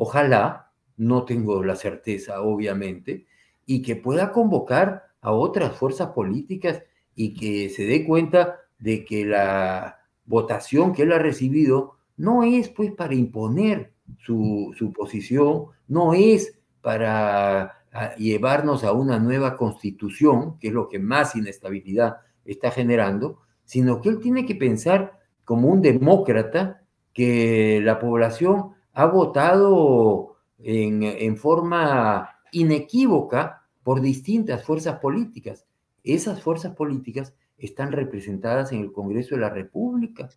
ojalá, 0.00 0.72
no 0.96 1.26
tengo 1.26 1.62
la 1.62 1.76
certeza, 1.76 2.40
obviamente, 2.40 3.26
y 3.66 3.82
que 3.82 3.96
pueda 3.96 4.32
convocar 4.32 5.10
a 5.20 5.32
otras 5.32 5.76
fuerzas 5.76 6.08
políticas 6.08 6.82
y 7.14 7.34
que 7.34 7.68
se 7.68 7.84
dé 7.84 8.06
cuenta 8.06 8.60
de 8.78 9.04
que 9.04 9.26
la 9.26 9.98
votación 10.24 10.94
que 10.94 11.02
él 11.02 11.12
ha 11.12 11.18
recibido 11.18 11.98
no 12.16 12.44
es 12.44 12.70
pues 12.70 12.92
para 12.92 13.14
imponer 13.14 13.92
su, 14.18 14.74
su 14.74 14.90
posición, 14.90 15.66
no 15.86 16.14
es 16.14 16.58
para 16.80 17.84
llevarnos 18.16 18.82
a 18.82 18.92
una 18.92 19.18
nueva 19.18 19.58
constitución, 19.58 20.58
que 20.58 20.68
es 20.68 20.72
lo 20.72 20.88
que 20.88 20.98
más 20.98 21.36
inestabilidad 21.36 22.16
está 22.46 22.70
generando, 22.70 23.40
sino 23.64 24.00
que 24.00 24.08
él 24.08 24.18
tiene 24.18 24.46
que 24.46 24.54
pensar 24.54 25.18
como 25.44 25.68
un 25.68 25.82
demócrata 25.82 26.84
que 27.12 27.82
la 27.82 27.98
población 27.98 28.79
ha 28.92 29.06
votado 29.06 30.36
en, 30.58 31.36
forma 31.36 32.30
inequívoca 32.52 33.66
por 33.82 34.00
distintas 34.00 34.64
fuerzas 34.64 34.98
políticas. 34.98 35.66
Esas 36.02 36.42
fuerzas 36.42 36.74
políticas 36.74 37.34
están 37.58 37.92
representadas 37.92 38.72
en 38.72 38.80
el 38.80 38.92
Congreso 38.92 39.34
de 39.34 39.40
la 39.42 39.50
República, 39.50 40.28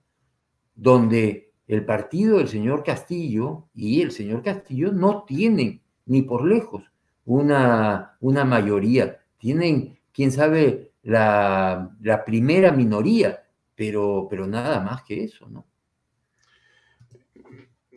donde 0.75 1.51
el 1.67 1.85
partido 1.85 2.37
del 2.37 2.47
señor 2.47 2.83
Castillo 2.83 3.69
y 3.73 4.01
el 4.01 4.11
señor 4.11 4.43
Castillo 4.43 4.91
no 4.91 5.23
tienen 5.23 5.81
ni 6.05 6.21
por 6.21 6.45
lejos 6.45 6.83
una, 7.25 8.17
una 8.19 8.43
mayoría, 8.43 9.19
tienen, 9.37 9.97
quién 10.11 10.31
sabe, 10.31 10.91
la, 11.03 12.23
primera 12.25 12.71
minoría, 12.71 13.43
pero, 13.75 14.27
pero 14.29 14.47
nada 14.47 14.79
más 14.79 15.03
que 15.03 15.23
eso, 15.23 15.47
¿no? 15.49 15.65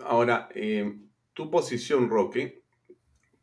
Ahora, 0.08 0.48
eh, 0.54 0.98
tu 1.32 1.50
posición, 1.50 2.08
Roque, 2.08 2.62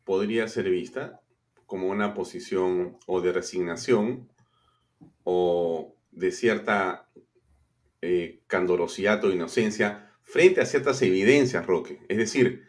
podría 0.04 0.48
ser 0.48 0.70
vista 0.70 1.20
como 1.66 1.88
una 1.88 2.14
posición 2.14 2.98
o 3.06 3.20
de 3.20 3.32
resignación 3.32 4.30
o 5.24 5.94
de 6.10 6.32
cierta 6.32 7.10
eh, 8.00 8.40
candorosidad 8.46 9.22
o 9.24 9.30
inocencia 9.30 10.10
frente 10.22 10.62
a 10.62 10.66
ciertas 10.66 11.02
evidencias, 11.02 11.66
Roque. 11.66 12.00
Es 12.08 12.16
decir, 12.16 12.64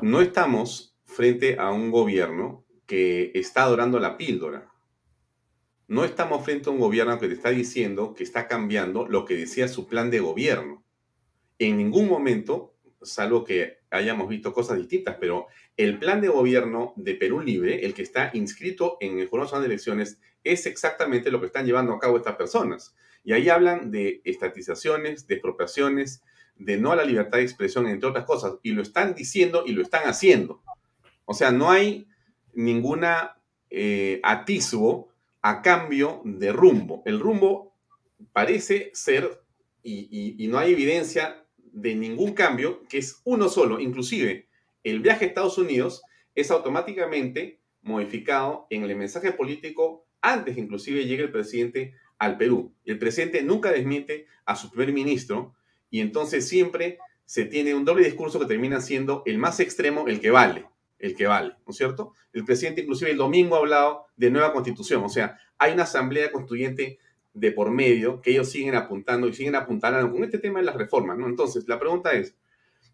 no 0.00 0.22
estamos 0.22 0.96
frente 1.04 1.58
a 1.58 1.70
un 1.72 1.90
gobierno 1.90 2.64
que 2.86 3.32
está 3.34 3.64
adorando 3.64 3.98
la 3.98 4.16
píldora. 4.16 4.70
No 5.88 6.04
estamos 6.04 6.42
frente 6.42 6.70
a 6.70 6.72
un 6.72 6.80
gobierno 6.80 7.18
que 7.20 7.28
te 7.28 7.34
está 7.34 7.50
diciendo 7.50 8.14
que 8.14 8.24
está 8.24 8.48
cambiando 8.48 9.06
lo 9.06 9.26
que 9.26 9.36
decía 9.36 9.68
su 9.68 9.86
plan 9.86 10.10
de 10.10 10.20
gobierno. 10.20 10.84
En 11.58 11.76
ningún 11.76 12.08
momento, 12.08 12.75
salvo 13.02 13.44
que 13.44 13.78
hayamos 13.90 14.28
visto 14.28 14.52
cosas 14.52 14.78
distintas, 14.78 15.16
pero 15.20 15.46
el 15.76 15.98
plan 15.98 16.20
de 16.20 16.28
gobierno 16.28 16.92
de 16.96 17.14
Perú 17.14 17.40
Libre, 17.40 17.84
el 17.84 17.94
que 17.94 18.02
está 18.02 18.30
inscrito 18.34 18.96
en 19.00 19.18
el 19.18 19.28
Jurado 19.28 19.46
Nacional 19.46 19.68
de 19.68 19.74
Elecciones, 19.74 20.20
es 20.44 20.66
exactamente 20.66 21.30
lo 21.30 21.40
que 21.40 21.46
están 21.46 21.66
llevando 21.66 21.92
a 21.92 21.98
cabo 21.98 22.16
estas 22.16 22.36
personas. 22.36 22.94
Y 23.24 23.32
ahí 23.32 23.48
hablan 23.48 23.90
de 23.90 24.20
estatizaciones, 24.24 25.26
de 25.26 25.34
expropiaciones, 25.34 26.22
de 26.56 26.76
no 26.76 26.92
a 26.92 26.96
la 26.96 27.04
libertad 27.04 27.38
de 27.38 27.44
expresión, 27.44 27.86
entre 27.86 28.08
otras 28.08 28.24
cosas. 28.24 28.54
Y 28.62 28.72
lo 28.72 28.82
están 28.82 29.14
diciendo 29.14 29.64
y 29.66 29.72
lo 29.72 29.82
están 29.82 30.04
haciendo. 30.04 30.62
O 31.24 31.34
sea, 31.34 31.50
no 31.50 31.70
hay 31.70 32.06
ninguna 32.54 33.36
eh, 33.68 34.20
atisbo 34.22 35.12
a 35.42 35.62
cambio 35.62 36.22
de 36.24 36.52
rumbo. 36.52 37.02
El 37.04 37.20
rumbo 37.20 37.74
parece 38.32 38.90
ser, 38.94 39.42
y, 39.82 40.46
no 40.48 40.58
hay 40.58 40.72
evidencia 40.72 41.45
de 41.76 41.94
ningún 41.94 42.32
cambio, 42.32 42.82
que 42.88 42.98
es 42.98 43.20
uno 43.24 43.48
solo. 43.50 43.78
Inclusive, 43.80 44.48
el 44.82 45.00
viaje 45.00 45.26
a 45.26 45.28
Estados 45.28 45.58
Unidos 45.58 46.02
es 46.34 46.50
automáticamente 46.50 47.60
modificado 47.82 48.66
en 48.70 48.82
el 48.82 48.96
mensaje 48.96 49.32
político 49.32 50.06
antes 50.22 50.56
inclusive 50.56 51.04
llegue 51.04 51.24
el 51.24 51.30
presidente 51.30 51.94
al 52.18 52.36
Perú. 52.36 52.74
El 52.84 52.98
presidente 52.98 53.42
nunca 53.42 53.70
desmiente 53.70 54.26
a 54.44 54.56
su 54.56 54.70
primer 54.70 54.92
ministro 54.92 55.54
y 55.90 56.00
entonces 56.00 56.48
siempre 56.48 56.98
se 57.26 57.44
tiene 57.44 57.74
un 57.74 57.84
doble 57.84 58.04
discurso 58.04 58.40
que 58.40 58.46
termina 58.46 58.80
siendo 58.80 59.22
el 59.26 59.38
más 59.38 59.60
extremo, 59.60 60.08
el 60.08 60.18
que 60.18 60.30
vale 60.30 60.66
el 60.98 61.14
que 61.14 61.26
vale, 61.26 61.54
¿no 61.66 61.70
es 61.70 61.76
cierto? 61.76 62.14
El 62.32 62.44
presidente 62.44 62.82
inclusive 62.82 63.10
el 63.10 63.16
domingo 63.16 63.56
ha 63.56 63.58
hablado 63.58 64.06
de 64.16 64.30
nueva 64.30 64.52
constitución, 64.52 65.04
o 65.04 65.08
sea, 65.08 65.38
hay 65.58 65.72
una 65.72 65.84
asamblea 65.84 66.32
constituyente 66.32 66.98
de 67.36 67.52
por 67.52 67.70
medio 67.70 68.22
que 68.22 68.30
ellos 68.30 68.50
siguen 68.50 68.74
apuntando 68.74 69.28
y 69.28 69.34
siguen 69.34 69.54
apuntando 69.54 70.10
con 70.10 70.24
este 70.24 70.38
tema 70.38 70.58
de 70.58 70.64
las 70.64 70.74
reformas, 70.74 71.18
¿no? 71.18 71.26
Entonces, 71.26 71.68
la 71.68 71.78
pregunta 71.78 72.12
es, 72.12 72.34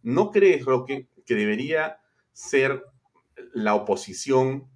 ¿no 0.03 0.31
crees, 0.33 0.65
Roque, 0.65 1.07
que 1.25 1.35
debería 1.35 2.01
ser 2.33 2.85
la 3.55 3.75
oposición 3.77 4.67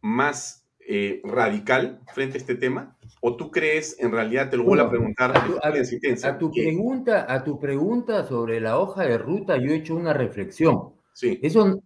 más 0.00 0.66
eh, 0.88 1.20
radical 1.24 2.00
frente 2.14 2.38
a 2.38 2.40
este 2.40 2.54
tema? 2.54 2.96
¿O 3.20 3.36
tú 3.36 3.50
crees, 3.50 4.00
en 4.00 4.12
realidad, 4.12 4.48
te 4.48 4.56
lo 4.56 4.64
vuelvo 4.64 4.86
a 4.86 4.90
preguntar, 4.90 5.36
a 5.36 5.46
tu, 5.46 5.58
a 5.58 6.38
tu 6.38 6.50
pregunta, 6.50 7.26
a 7.28 7.44
tu 7.44 7.60
pregunta 7.60 8.24
sobre 8.24 8.60
la 8.60 8.78
hoja 8.78 9.02
de 9.02 9.18
ruta, 9.18 9.58
yo 9.58 9.72
he 9.72 9.76
hecho 9.76 9.94
una 9.94 10.14
reflexión. 10.14 10.94
Sí. 11.12 11.38
Eso 11.42 11.82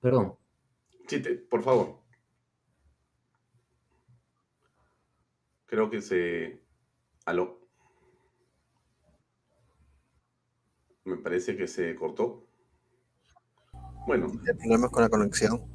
Perdón. 0.00 0.34
Sí, 1.08 1.22
por 1.50 1.62
favor. 1.62 2.03
Creo 5.74 5.90
que 5.90 6.00
se... 6.00 6.62
Aló. 7.26 7.58
Me 11.04 11.16
parece 11.16 11.56
que 11.56 11.66
se 11.66 11.96
cortó. 11.96 12.46
Bueno. 14.06 14.30
Problemas 14.44 14.90
con 14.92 15.02
la 15.02 15.08
conexión. 15.08 15.74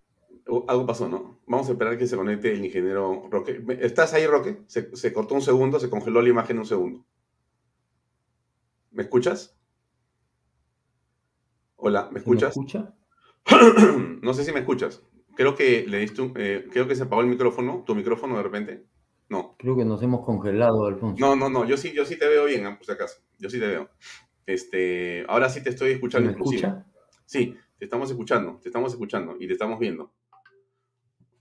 Algo 0.69 0.85
pasó, 0.85 1.09
¿no? 1.09 1.41
Vamos 1.47 1.67
a 1.67 1.73
esperar 1.73 1.97
que 1.97 2.07
se 2.07 2.15
conecte 2.15 2.53
el 2.53 2.63
ingeniero 2.63 3.27
Roque. 3.29 3.61
¿Estás 3.81 4.13
ahí, 4.13 4.25
Roque? 4.25 4.61
Se, 4.67 4.95
se 4.95 5.11
cortó 5.11 5.35
un 5.35 5.41
segundo, 5.41 5.81
se 5.81 5.89
congeló 5.89 6.21
la 6.21 6.29
imagen 6.29 6.59
un 6.59 6.65
segundo. 6.65 7.05
¿Me 8.91 9.03
escuchas? 9.03 9.59
Hola, 11.75 12.07
¿me 12.09 12.19
escuchas? 12.19 12.55
¿Me 12.55 12.63
escucha? 12.63 12.95
no 14.21 14.33
sé 14.33 14.45
si 14.45 14.53
me 14.53 14.61
escuchas. 14.61 15.03
Creo 15.35 15.55
que 15.55 15.85
le 15.85 15.97
diste 15.97 16.21
eh, 16.35 16.69
creo 16.71 16.87
que 16.87 16.95
se 16.95 17.03
apagó 17.03 17.21
el 17.21 17.27
micrófono, 17.27 17.83
tu 17.85 17.95
micrófono 17.95 18.37
de 18.37 18.43
repente. 18.43 18.88
No. 19.29 19.55
Creo 19.57 19.77
que 19.77 19.85
nos 19.85 20.01
hemos 20.01 20.25
congelado, 20.25 20.85
Alfonso. 20.85 21.17
No, 21.19 21.35
no, 21.35 21.49
no, 21.49 21.65
yo 21.65 21.77
sí, 21.77 21.93
yo 21.93 22.03
sí 22.03 22.17
te 22.17 22.27
veo 22.27 22.45
bien, 22.45 22.63
por 22.75 22.85
si 22.85 22.91
acaso. 22.91 23.21
Yo 23.37 23.49
sí 23.49 23.59
te 23.59 23.67
veo. 23.67 23.89
Este, 24.45 25.23
ahora 25.27 25.49
sí 25.49 25.61
te 25.61 25.69
estoy 25.69 25.91
escuchando 25.91 26.31
¿Me 26.31 26.37
Escucha? 26.37 26.85
Sí, 27.25 27.55
te 27.77 27.85
estamos 27.85 28.09
escuchando, 28.09 28.59
te 28.59 28.69
estamos 28.69 28.91
escuchando 28.91 29.37
y 29.39 29.45
te 29.45 29.53
estamos 29.53 29.77
viendo. 29.77 30.11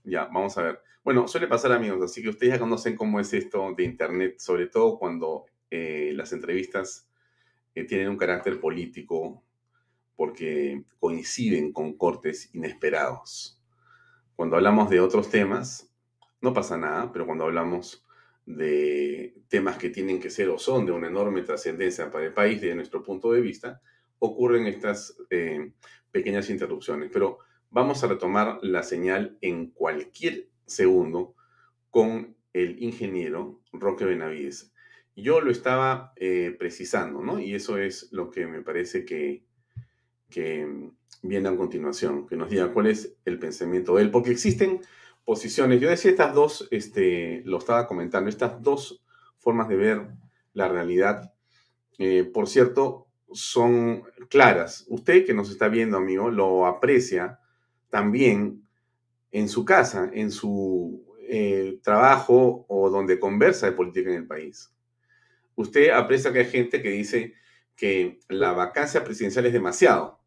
Ya, 0.03 0.25
vamos 0.25 0.55
a 0.59 0.61
ver. 0.61 0.79
Bueno, 1.03 1.27
suele 1.27 1.47
pasar, 1.47 1.71
amigos, 1.71 2.03
así 2.03 2.21
que 2.21 2.29
ustedes 2.29 2.53
ya 2.53 2.59
conocen 2.59 2.95
cómo 2.95 3.19
es 3.19 3.33
esto 3.33 3.73
de 3.75 3.83
Internet, 3.83 4.35
sobre 4.37 4.67
todo 4.67 4.99
cuando 4.99 5.45
eh, 5.71 6.11
las 6.13 6.31
entrevistas 6.33 7.09
eh, 7.73 7.85
tienen 7.85 8.09
un 8.09 8.17
carácter 8.17 8.59
político 8.59 9.43
porque 10.15 10.83
coinciden 10.99 11.73
con 11.73 11.97
cortes 11.97 12.53
inesperados. 12.53 13.59
Cuando 14.35 14.57
hablamos 14.57 14.89
de 14.89 14.99
otros 14.99 15.29
temas, 15.29 15.88
no 16.41 16.53
pasa 16.53 16.77
nada, 16.77 17.11
pero 17.11 17.25
cuando 17.25 17.45
hablamos 17.45 18.05
de 18.45 19.35
temas 19.47 19.77
que 19.77 19.89
tienen 19.89 20.19
que 20.19 20.29
ser 20.29 20.49
o 20.49 20.57
son 20.57 20.85
de 20.85 20.91
una 20.91 21.07
enorme 21.07 21.43
trascendencia 21.43 22.09
para 22.09 22.25
el 22.25 22.33
país 22.33 22.59
desde 22.61 22.75
nuestro 22.75 23.03
punto 23.03 23.31
de 23.31 23.41
vista, 23.41 23.81
ocurren 24.19 24.65
estas 24.65 25.17
eh, 25.29 25.71
pequeñas 26.11 26.49
interrupciones. 26.49 27.09
Pero 27.13 27.39
vamos 27.69 28.03
a 28.03 28.07
retomar 28.07 28.59
la 28.61 28.83
señal 28.83 29.37
en 29.41 29.71
cualquier 29.71 30.49
segundo 30.65 31.35
con 31.89 32.35
el 32.53 32.81
ingeniero 32.81 33.61
Roque 33.71 34.05
Benavides. 34.05 34.73
Yo 35.15 35.41
lo 35.41 35.51
estaba 35.51 36.13
eh, 36.15 36.55
precisando, 36.57 37.21
¿no? 37.21 37.39
Y 37.39 37.53
eso 37.53 37.77
es 37.77 38.09
lo 38.11 38.31
que 38.31 38.47
me 38.47 38.61
parece 38.61 39.05
que 39.05 39.43
que 40.29 40.91
viene 41.23 41.49
a 41.49 41.55
continuación, 41.55 42.27
que 42.27 42.35
nos 42.35 42.49
diga 42.49 42.71
cuál 42.71 42.87
es 42.87 43.17
el 43.25 43.39
pensamiento 43.39 43.95
de 43.95 44.03
él, 44.03 44.11
porque 44.11 44.31
existen 44.31 44.79
Yo 45.35 45.89
decía 45.89 46.09
estas 46.09 46.33
dos, 46.33 46.67
este, 46.71 47.43
lo 47.45 47.59
estaba 47.59 47.85
comentando, 47.85 48.29
estas 48.29 48.61
dos 48.63 49.03
formas 49.37 49.69
de 49.69 49.75
ver 49.75 50.07
la 50.53 50.67
realidad, 50.67 51.33
eh, 51.99 52.23
por 52.23 52.47
cierto, 52.47 53.07
son 53.31 54.03
claras. 54.29 54.85
Usted 54.87 55.25
que 55.25 55.35
nos 55.35 55.51
está 55.51 55.67
viendo, 55.67 55.97
amigo, 55.97 56.31
lo 56.31 56.65
aprecia 56.65 57.39
también 57.89 58.67
en 59.31 59.49
su 59.49 59.65
casa, 59.65 60.09
en 60.11 60.31
su 60.31 61.05
eh, 61.27 61.79
trabajo 61.83 62.65
o 62.67 62.89
donde 62.89 63.19
conversa 63.19 63.67
de 63.67 63.73
política 63.73 64.09
en 64.09 64.15
el 64.15 64.27
país. 64.27 64.73
Usted 65.53 65.91
aprecia 65.91 66.33
que 66.33 66.39
hay 66.39 66.45
gente 66.45 66.81
que 66.81 66.89
dice 66.89 67.35
que 67.75 68.19
la 68.29 68.53
vacancia 68.53 69.03
presidencial 69.03 69.45
es 69.45 69.53
demasiado, 69.53 70.18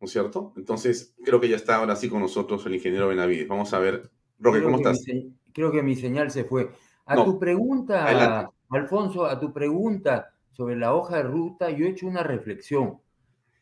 ¿no 0.00 0.06
es 0.06 0.12
cierto? 0.12 0.52
Entonces, 0.56 1.14
creo 1.24 1.40
que 1.40 1.48
ya 1.48 1.56
está 1.56 1.76
ahora 1.76 1.94
sí 1.94 2.08
con 2.08 2.20
nosotros 2.20 2.64
el 2.66 2.74
ingeniero 2.74 3.08
Benavides. 3.08 3.48
Vamos 3.48 3.72
a 3.74 3.78
ver. 3.78 4.10
Roque, 4.38 4.62
¿cómo 4.62 4.78
estás? 4.78 5.04
creo 5.52 5.70
que 5.70 5.82
mi 5.82 5.96
señal 5.96 6.30
se 6.30 6.44
fue. 6.44 6.70
A 7.06 7.22
tu 7.24 7.38
pregunta, 7.38 8.50
Alfonso, 8.70 9.26
a 9.26 9.38
tu 9.38 9.52
pregunta 9.52 10.32
sobre 10.52 10.76
la 10.76 10.94
hoja 10.94 11.16
de 11.16 11.22
ruta, 11.24 11.70
yo 11.70 11.86
he 11.86 11.90
hecho 11.90 12.06
una 12.06 12.22
reflexión, 12.22 13.00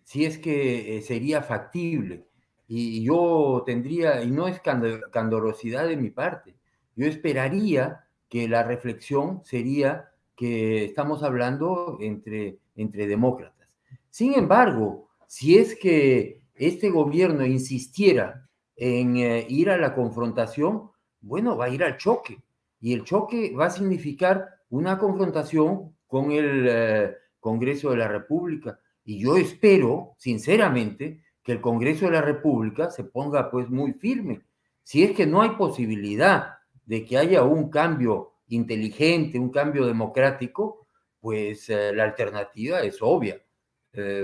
si 0.05 0.25
es 0.25 0.39
que 0.39 0.99
eh, 0.99 1.03
sería 1.03 1.43
factible. 1.43 2.27
Y 2.67 3.03
yo 3.03 3.63
tendría, 3.65 4.23
y 4.23 4.31
no 4.31 4.47
es 4.47 4.61
candorosidad 4.61 5.89
de 5.89 5.97
mi 5.97 6.11
parte, 6.11 6.55
yo 6.95 7.07
esperaría 7.07 8.05
que 8.29 8.47
la 8.47 8.63
reflexión 8.63 9.41
sería 9.45 10.11
que 10.37 10.85
estamos 10.85 11.23
hablando 11.23 11.97
entre, 12.01 12.59
entre 12.77 13.07
demócratas. 13.07 13.69
Sin 14.11 14.35
embargo, 14.35 15.08
si 15.29 15.59
es 15.59 15.77
que 15.77 16.41
este 16.55 16.89
gobierno 16.89 17.45
insistiera 17.45 18.49
en 18.75 19.19
eh, 19.19 19.47
ir 19.49 19.69
a 19.69 19.77
la 19.77 19.95
confrontación, 19.95 20.91
bueno, 21.21 21.55
va 21.55 21.67
a 21.67 21.69
ir 21.69 21.85
al 21.85 21.99
choque. 21.99 22.39
Y 22.81 22.95
el 22.95 23.05
choque 23.05 23.55
va 23.55 23.67
a 23.67 23.71
significar 23.71 24.49
una 24.71 24.99
confrontación 24.99 25.95
con 26.07 26.33
el 26.33 26.67
eh, 26.67 27.15
Congreso 27.41 27.91
de 27.91 27.99
la 27.99 28.09
República. 28.09 28.81
Y 29.05 29.19
yo 29.19 29.37
espero, 29.37 30.15
sinceramente, 30.17 31.21
que 31.43 31.53
el 31.53 31.61
Congreso 31.61 32.07
de 32.07 32.13
la 32.13 32.23
República 32.23 32.91
se 32.91 33.05
ponga 33.05 33.51
pues 33.51 33.69
muy 33.69 33.93
firme. 33.93 34.41
Si 34.83 35.05
es 35.05 35.15
que 35.15 35.27
no 35.27 35.43
hay 35.43 35.51
posibilidad 35.51 36.55
de 36.87 37.05
que 37.05 37.19
haya 37.19 37.43
un 37.43 37.69
cambio 37.69 38.33
inteligente, 38.47 39.39
un 39.39 39.51
cambio 39.51 39.87
democrático, 39.87 40.87
pues 41.21 41.69
eh, 41.69 41.93
la 41.95 42.05
alternativa 42.05 42.81
es 42.81 42.97
obvia. 43.03 43.43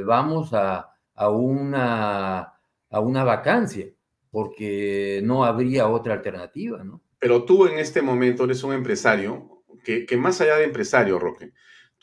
Vamos 0.06 0.52
a, 0.52 0.93
a, 1.14 1.30
una, 1.30 2.54
a 2.90 3.00
una 3.00 3.24
vacancia, 3.24 3.86
porque 4.30 5.20
no 5.22 5.44
habría 5.44 5.88
otra 5.88 6.14
alternativa, 6.14 6.82
¿no? 6.82 7.00
Pero 7.18 7.44
tú 7.44 7.66
en 7.66 7.78
este 7.78 8.02
momento 8.02 8.44
eres 8.44 8.62
un 8.64 8.74
empresario, 8.74 9.62
que, 9.82 10.06
que 10.06 10.16
más 10.16 10.40
allá 10.40 10.56
de 10.56 10.64
empresario, 10.64 11.18
Roque, 11.18 11.52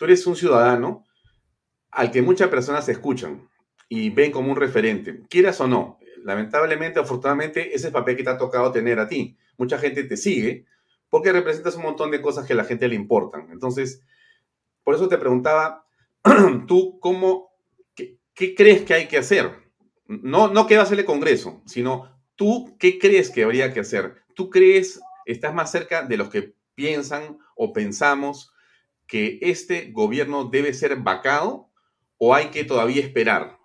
Tú 0.02 0.06
eres 0.06 0.26
un 0.26 0.36
ciudadano 0.36 1.06
al 1.92 2.10
que 2.10 2.24
muchas 2.24 2.50
personas 2.50 2.90
escuchan 2.90 3.48
y 3.88 4.10
ven 4.10 4.32
como 4.32 4.50
un 4.50 4.58
referente, 4.58 5.22
quieras 5.30 5.62
o 5.62 5.68
no. 5.68 6.00
Lamentablemente, 6.24 7.00
afortunadamente, 7.00 7.68
ese 7.68 7.76
es 7.76 7.86
el 7.86 7.92
papel 7.92 8.18
que 8.18 8.24
te 8.24 8.32
ha 8.32 8.38
tocado 8.40 8.72
tener 8.72 8.98
a 8.98 9.08
ti. 9.08 9.38
Mucha 9.58 9.78
gente 9.78 10.04
te 10.06 10.18
sigue 10.18 10.66
porque 11.08 11.32
representas 11.32 11.76
un 11.76 11.84
montón 11.84 12.10
de 12.10 12.20
cosas 12.20 12.48
que 12.48 12.54
a 12.54 12.56
la 12.56 12.64
gente 12.64 12.88
le 12.88 12.96
importan. 12.96 13.50
Entonces, 13.52 14.04
por 14.84 14.96
eso 14.96 15.08
te 15.08 15.20
preguntaba, 15.20 15.86
tú, 16.68 16.98
¿cómo, 17.00 17.51
qué, 18.34 18.56
crees 18.56 18.84
que 18.84 18.94
hay 18.94 19.08
que 19.08 19.18
hacer? 19.18 19.52
No, 20.08 20.48
no 20.48 20.68
qué 20.68 20.78
hacer 20.78 21.00
el 21.00 21.06
Congreso, 21.06 21.62
sino 21.66 22.12
tú, 22.36 22.76
¿qué 22.80 23.00
crees 23.00 23.30
que 23.30 23.44
habría 23.44 23.74
que 23.74 23.82
hacer? 23.82 24.24
¿Tú 24.36 24.50
crees, 24.50 25.00
estás 25.26 25.54
más 25.54 25.72
cerca 25.72 26.04
de 26.04 26.18
los 26.18 26.30
que 26.30 26.56
piensan 26.76 27.38
o 27.56 27.74
pensamos 27.74 28.54
que 29.08 29.40
este 29.42 29.92
gobierno 29.92 30.46
debe 30.46 30.74
ser 30.74 30.96
vacado 30.98 31.70
o 32.18 32.34
hay 32.34 32.48
que 32.48 32.64
todavía 32.64 33.02
esperar? 33.02 33.58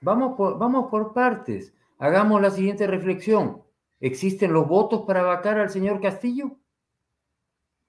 Vamos 0.00 0.36
por, 0.36 0.58
vamos 0.58 0.90
por 0.90 1.12
partes. 1.12 1.74
Hagamos 1.98 2.42
la 2.42 2.50
siguiente 2.50 2.86
reflexión. 2.86 3.62
¿Existen 4.00 4.52
los 4.52 4.68
votos 4.68 5.04
para 5.06 5.22
vacar 5.22 5.58
al 5.58 5.70
señor 5.70 6.00
Castillo? 6.00 6.58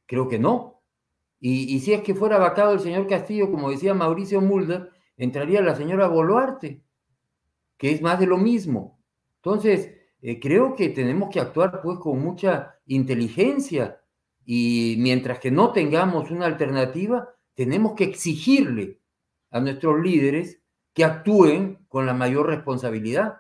Creo 0.05 0.29
que 0.29 0.39
no. 0.39 0.81
Y, 1.39 1.75
y, 1.75 1.79
si 1.81 1.93
es 1.93 2.01
que 2.01 2.15
fuera 2.15 2.37
vacado 2.37 2.73
el 2.73 2.79
señor 2.79 3.07
Castillo, 3.07 3.51
como 3.51 3.69
decía 3.69 3.93
Mauricio 3.93 4.39
Mulder, 4.39 4.91
entraría 5.17 5.61
la 5.61 5.75
señora 5.75 6.07
Boluarte, 6.07 6.81
que 7.77 7.91
es 7.91 8.01
más 8.01 8.19
de 8.19 8.27
lo 8.27 8.37
mismo. 8.37 8.99
Entonces, 9.37 9.91
eh, 10.21 10.39
creo 10.39 10.75
que 10.75 10.89
tenemos 10.89 11.29
que 11.29 11.39
actuar 11.39 11.81
pues 11.81 11.99
con 11.99 12.19
mucha 12.19 12.79
inteligencia 12.87 14.01
y 14.45 14.95
mientras 14.99 15.39
que 15.39 15.51
no 15.51 15.71
tengamos 15.71 16.31
una 16.31 16.45
alternativa, 16.45 17.29
tenemos 17.53 17.93
que 17.93 18.03
exigirle 18.03 18.99
a 19.51 19.59
nuestros 19.59 20.01
líderes 20.01 20.61
que 20.93 21.03
actúen 21.03 21.85
con 21.87 22.05
la 22.05 22.13
mayor 22.13 22.47
responsabilidad. 22.47 23.37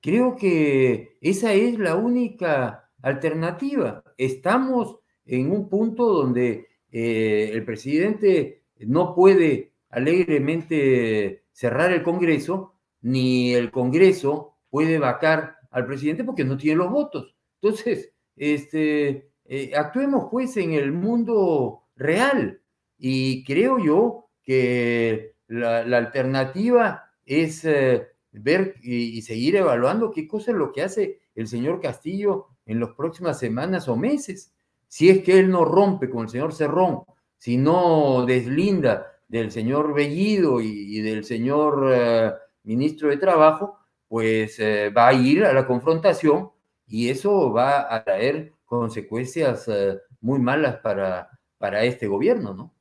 Creo 0.00 0.36
que 0.36 1.16
esa 1.20 1.52
es 1.52 1.78
la 1.78 1.96
única 1.96 2.90
alternativa. 3.02 4.02
Estamos 4.18 4.98
en 5.26 5.50
un 5.50 5.68
punto 5.68 6.06
donde 6.06 6.68
eh, 6.90 7.50
el 7.52 7.64
presidente 7.64 8.64
no 8.78 9.14
puede 9.14 9.73
alegremente 9.94 11.44
cerrar 11.52 11.92
el 11.92 12.02
Congreso, 12.02 12.74
ni 13.00 13.54
el 13.54 13.70
Congreso 13.70 14.56
puede 14.68 14.98
vacar 14.98 15.56
al 15.70 15.86
presidente 15.86 16.24
porque 16.24 16.44
no 16.44 16.56
tiene 16.56 16.78
los 16.78 16.90
votos. 16.90 17.36
Entonces, 17.60 18.12
este, 18.36 19.30
eh, 19.44 19.72
actuemos 19.76 20.28
pues 20.30 20.56
en 20.56 20.72
el 20.72 20.92
mundo 20.92 21.84
real 21.96 22.60
y 22.98 23.44
creo 23.44 23.78
yo 23.78 24.30
que 24.42 25.36
la, 25.46 25.80
alternativa 25.96 27.04
es 27.24 27.64
eh, 27.64 28.08
ver 28.32 28.74
y, 28.82 29.22
seguir 29.22 29.56
evaluando 29.56 30.10
qué 30.10 30.26
cosa 30.26 30.50
es 30.50 30.56
lo 30.56 30.72
que 30.72 30.82
hace 30.82 31.20
el 31.34 31.46
señor 31.46 31.80
Castillo 31.80 32.48
en 32.66 32.80
las 32.80 32.90
próximas 32.90 33.38
semanas 33.38 33.88
o 33.88 33.96
meses. 33.96 34.52
Si 34.88 35.08
es 35.08 35.22
que 35.22 35.38
él 35.38 35.50
no 35.50 35.64
rompe 35.64 36.10
con 36.10 36.24
el 36.24 36.28
señor 36.28 36.52
Cerrón, 36.52 37.02
si 37.38 37.56
no 37.56 38.24
deslinda 38.26 39.13
del 39.38 39.50
señor 39.50 39.94
Bellido 39.94 40.60
y, 40.60 41.00
del 41.00 41.24
señor 41.24 41.90
eh, 41.92 42.32
ministro 42.62 43.08
de 43.08 43.16
Trabajo, 43.16 43.78
pues 44.08 44.60
va 44.60 45.08
a 45.08 45.12
ir 45.12 45.44
a 45.44 45.52
la 45.52 45.66
confrontación 45.66 46.50
y 46.86 47.08
eso 47.08 47.52
va 47.52 47.94
a 47.94 48.04
traer 48.04 48.52
consecuencias 48.64 49.68
eh, 49.68 49.98
muy 50.20 50.38
malas 50.38 50.78
para, 50.78 51.30
para 51.58 51.84
este 51.84 52.06
gobierno, 52.06 52.54
¿no? 52.54 52.74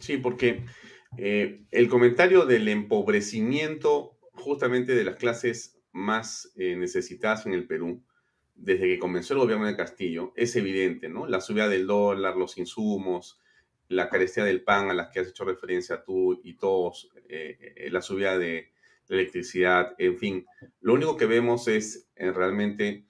Sí, 0.00 0.18
porque 0.18 0.64
eh, 1.16 1.64
el 1.70 1.88
comentario 1.88 2.44
del 2.44 2.68
empobrecimiento 2.68 4.18
justamente 4.32 4.94
de 4.94 5.04
las 5.04 5.16
clases 5.16 5.78
más 5.92 6.52
eh, 6.56 6.76
necesitadas 6.76 7.46
en 7.46 7.54
el 7.54 7.66
Perú, 7.66 8.02
desde 8.54 8.86
que 8.86 8.98
comenzó 8.98 9.34
el 9.34 9.40
gobierno 9.40 9.66
de 9.66 9.76
Castillo, 9.76 10.32
es 10.36 10.56
evidente, 10.56 11.08
¿no? 11.08 11.26
La 11.26 11.40
subida 11.40 11.68
del 11.68 11.86
dólar, 11.86 12.36
los 12.36 12.58
insumos, 12.58 13.40
la 13.88 14.08
carestía 14.08 14.44
del 14.44 14.62
pan 14.64 14.90
a 14.90 14.94
las 14.94 15.08
que 15.08 15.20
has 15.20 15.28
hecho 15.28 15.44
referencia 15.44 16.02
tú 16.02 16.40
y 16.42 16.54
todos, 16.54 17.10
la 17.90 18.02
subida 18.02 18.38
de 18.38 18.72
la 19.08 19.16
electricidad, 19.16 19.94
en 19.98 20.18
fin. 20.18 20.46
Lo 20.80 20.94
único 20.94 21.16
que 21.16 21.26
vemos 21.26 21.68
es 21.68 22.08
realmente 22.16 23.06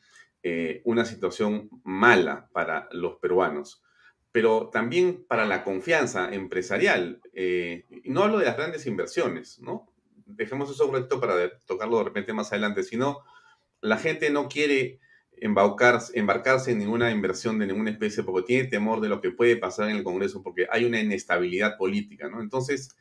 eh, 0.48 0.80
una 0.84 1.04
situación 1.04 1.68
mala 1.82 2.48
para 2.52 2.88
los 2.92 3.16
peruanos, 3.16 3.82
pero 4.30 4.70
también 4.72 5.24
para 5.26 5.44
la 5.44 5.64
confianza 5.64 6.32
empresarial. 6.32 7.20
Eh, 7.32 7.84
no 8.04 8.22
hablo 8.22 8.38
de 8.38 8.44
las 8.44 8.56
grandes 8.56 8.86
inversiones, 8.86 9.58
¿no? 9.58 9.92
Dejemos 10.24 10.70
eso 10.70 10.86
un 10.86 10.94
ratito 10.94 11.18
para 11.18 11.58
tocarlo 11.66 11.98
de 11.98 12.04
repente 12.04 12.32
más 12.32 12.52
adelante, 12.52 12.84
sino 12.84 13.24
la 13.80 13.98
gente 13.98 14.30
no 14.30 14.48
quiere 14.48 15.00
embarcarse, 15.40 16.70
en 16.70 16.78
ninguna 16.78 17.10
inversión 17.10 17.58
de 17.58 17.66
ninguna 17.66 17.90
especie 17.90 18.22
porque 18.22 18.46
tiene 18.46 18.68
temor 18.68 19.00
de 19.00 19.08
lo 19.08 19.20
que 19.20 19.30
puede 19.30 19.56
pasar 19.56 19.90
en 19.90 19.96
el 19.96 20.04
Congreso, 20.04 20.42
porque 20.42 20.66
hay 20.70 20.84
una 20.84 21.00
inestabilidad 21.00 21.76
política, 21.76 22.28
¿no? 22.28 22.40
Entonces, 22.40 22.96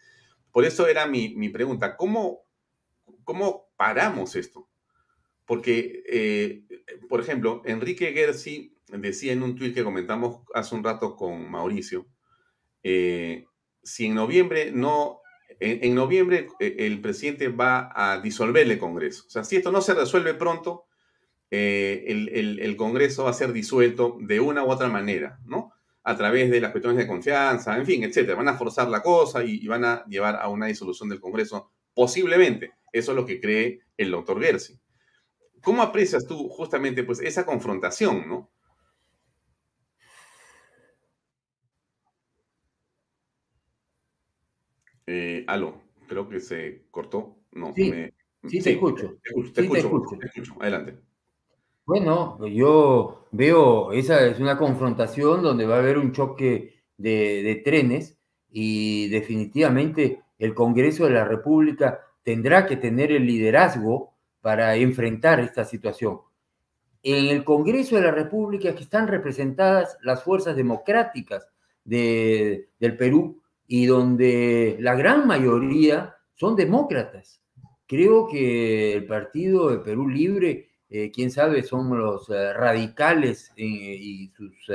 por 0.52 0.66
eso 0.66 0.88
era 0.88 1.07
mi, 1.07 1.36
mi 1.36 1.49
pregunta, 1.49 1.95
¿cómo, 1.95 2.41
¿cómo 3.24 3.70
paramos 3.78 4.36
esto? 4.36 4.68
Porque, 5.45 6.03
eh, 6.07 6.64
por 7.07 7.22
ejemplo, 7.22 7.62
Enrique 7.66 8.14
Gersi 8.14 8.76
decía 8.88 9.34
en 9.34 9.44
un 9.44 9.56
tuit 9.56 9.74
que 9.74 9.84
comentamos 9.84 10.41
hace 10.53 10.76
un 10.76 10.84
rato 10.84 11.16
con 11.16 11.49
Mauricio, 11.49 12.07
eh, 12.84 13.45
si 13.84 14.07
en 14.07 14.16
noviembre 14.16 14.72
no, 14.72 15.22
en, 15.60 15.95
noviembre 15.95 16.48
eh, 16.60 16.76
el 16.80 17.02
presidente 17.02 17.49
va 17.49 17.91
a 17.95 18.20
disolver 18.20 18.70
el 18.70 18.80
Congreso. 18.80 19.24
O 19.28 19.30
sea, 19.30 19.44
si 19.44 19.57
esto 19.57 19.72
no 19.72 19.82
se 19.82 19.94
resuelve 19.94 20.34
pronto, 20.34 20.86
el, 21.52 22.60
el, 22.60 22.76
Congreso 22.76 23.26
va 23.26 23.30
a 23.30 23.34
ser 23.34 23.54
disuelto 23.54 24.18
de 24.20 24.40
una 24.40 24.64
u 24.64 24.70
otra 24.70 24.88
manera, 24.88 25.40
¿no? 25.46 25.72
A 26.04 26.16
través 26.16 26.52
de 26.52 26.60
las 26.60 26.72
cuestiones 26.72 27.00
de 27.00 27.08
confianza, 27.08 27.78
en 27.78 27.86
fin, 27.86 28.04
etcétera. 28.04 28.36
Van 28.36 28.48
a 28.48 28.58
forzar 28.58 28.90
la 28.90 29.02
cosa 29.02 29.44
y, 29.44 29.60
y 29.62 29.68
van 29.68 29.86
a 29.86 30.06
llevar 30.06 30.36
a 30.36 30.50
una 30.50 30.68
disolución 30.68 31.10
del 31.10 31.20
Congreso, 31.20 31.72
posiblemente. 31.94 32.74
Eso 32.92 33.12
es 33.12 33.16
lo 33.16 33.26
que 33.26 33.40
cree 33.40 33.82
el 33.98 34.12
doctor 34.12 34.42
Gersi. 34.42 34.80
¿Cómo 35.62 35.82
aprecias 35.82 36.28
tú 36.28 36.48
justamente 36.48 37.04
pues, 37.04 37.20
esa 37.20 37.46
confrontación, 37.46 38.28
no? 38.30 38.52
Eh, 45.08 45.44
aló, 45.48 45.82
creo 46.08 46.30
que 46.30 46.40
se 46.40 46.86
cortó. 46.92 47.38
No, 47.52 47.74
sí, 47.76 47.92
sí, 48.48 48.62
te 48.62 48.72
escucho. 48.74 49.18
Te 49.24 49.30
escucho, 49.62 50.18
te 50.20 50.28
escucho. 50.28 50.56
Adelante. 50.60 51.00
Bueno, 51.86 52.44
yo 52.48 53.28
veo, 53.32 53.91
esa 53.91 54.26
es 54.26 54.40
una 54.40 54.57
confrontación 54.57 55.44
donde 55.44 55.68
va 55.68 55.76
a 55.76 55.80
haber 55.80 55.99
un 55.99 56.14
choque 56.14 56.82
de, 56.98 57.62
trenes 57.64 58.18
y 58.49 59.07
definitivamente 59.10 60.24
el 60.40 60.56
Congreso 60.56 61.06
de 61.06 61.12
la 61.12 61.26
República 61.26 61.99
tendrá 62.24 62.66
que 62.66 62.78
tener 62.78 63.12
el 63.12 63.28
liderazgo 63.28 64.16
para 64.41 64.76
enfrentar 64.76 65.40
esta 65.40 65.64
situación. 65.64 66.22
En 67.03 67.28
el 67.28 67.44
Congreso 67.44 67.98
de 67.98 68.02
la 68.02 68.12
República 68.12 68.74
que 68.74 68.84
están 68.84 69.07
representadas 69.07 69.99
las 70.02 70.24
fuerzas 70.24 70.56
democráticas 70.56 71.48
de, 71.84 72.70
del 72.80 72.98
Perú 72.98 73.44
y 73.68 73.86
donde 73.86 74.78
la 74.80 74.95
gran 74.95 75.28
mayoría 75.28 76.16
son 76.34 76.56
demócratas. 76.56 77.44
Creo 77.86 78.28
que 78.28 78.94
el 78.94 79.06
Partido 79.06 79.70
de 79.70 79.78
Perú 79.78 80.07
Libre, 80.10 80.70
eh, 80.98 81.12
quién 81.12 81.32
sabe, 81.32 81.64
son 81.64 81.98
los 81.98 82.30
eh, 82.30 82.54
radicales 82.54 83.52
eh, 83.58 83.64
y 83.66 84.30
sus, 84.30 84.72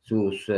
sus 0.00 0.50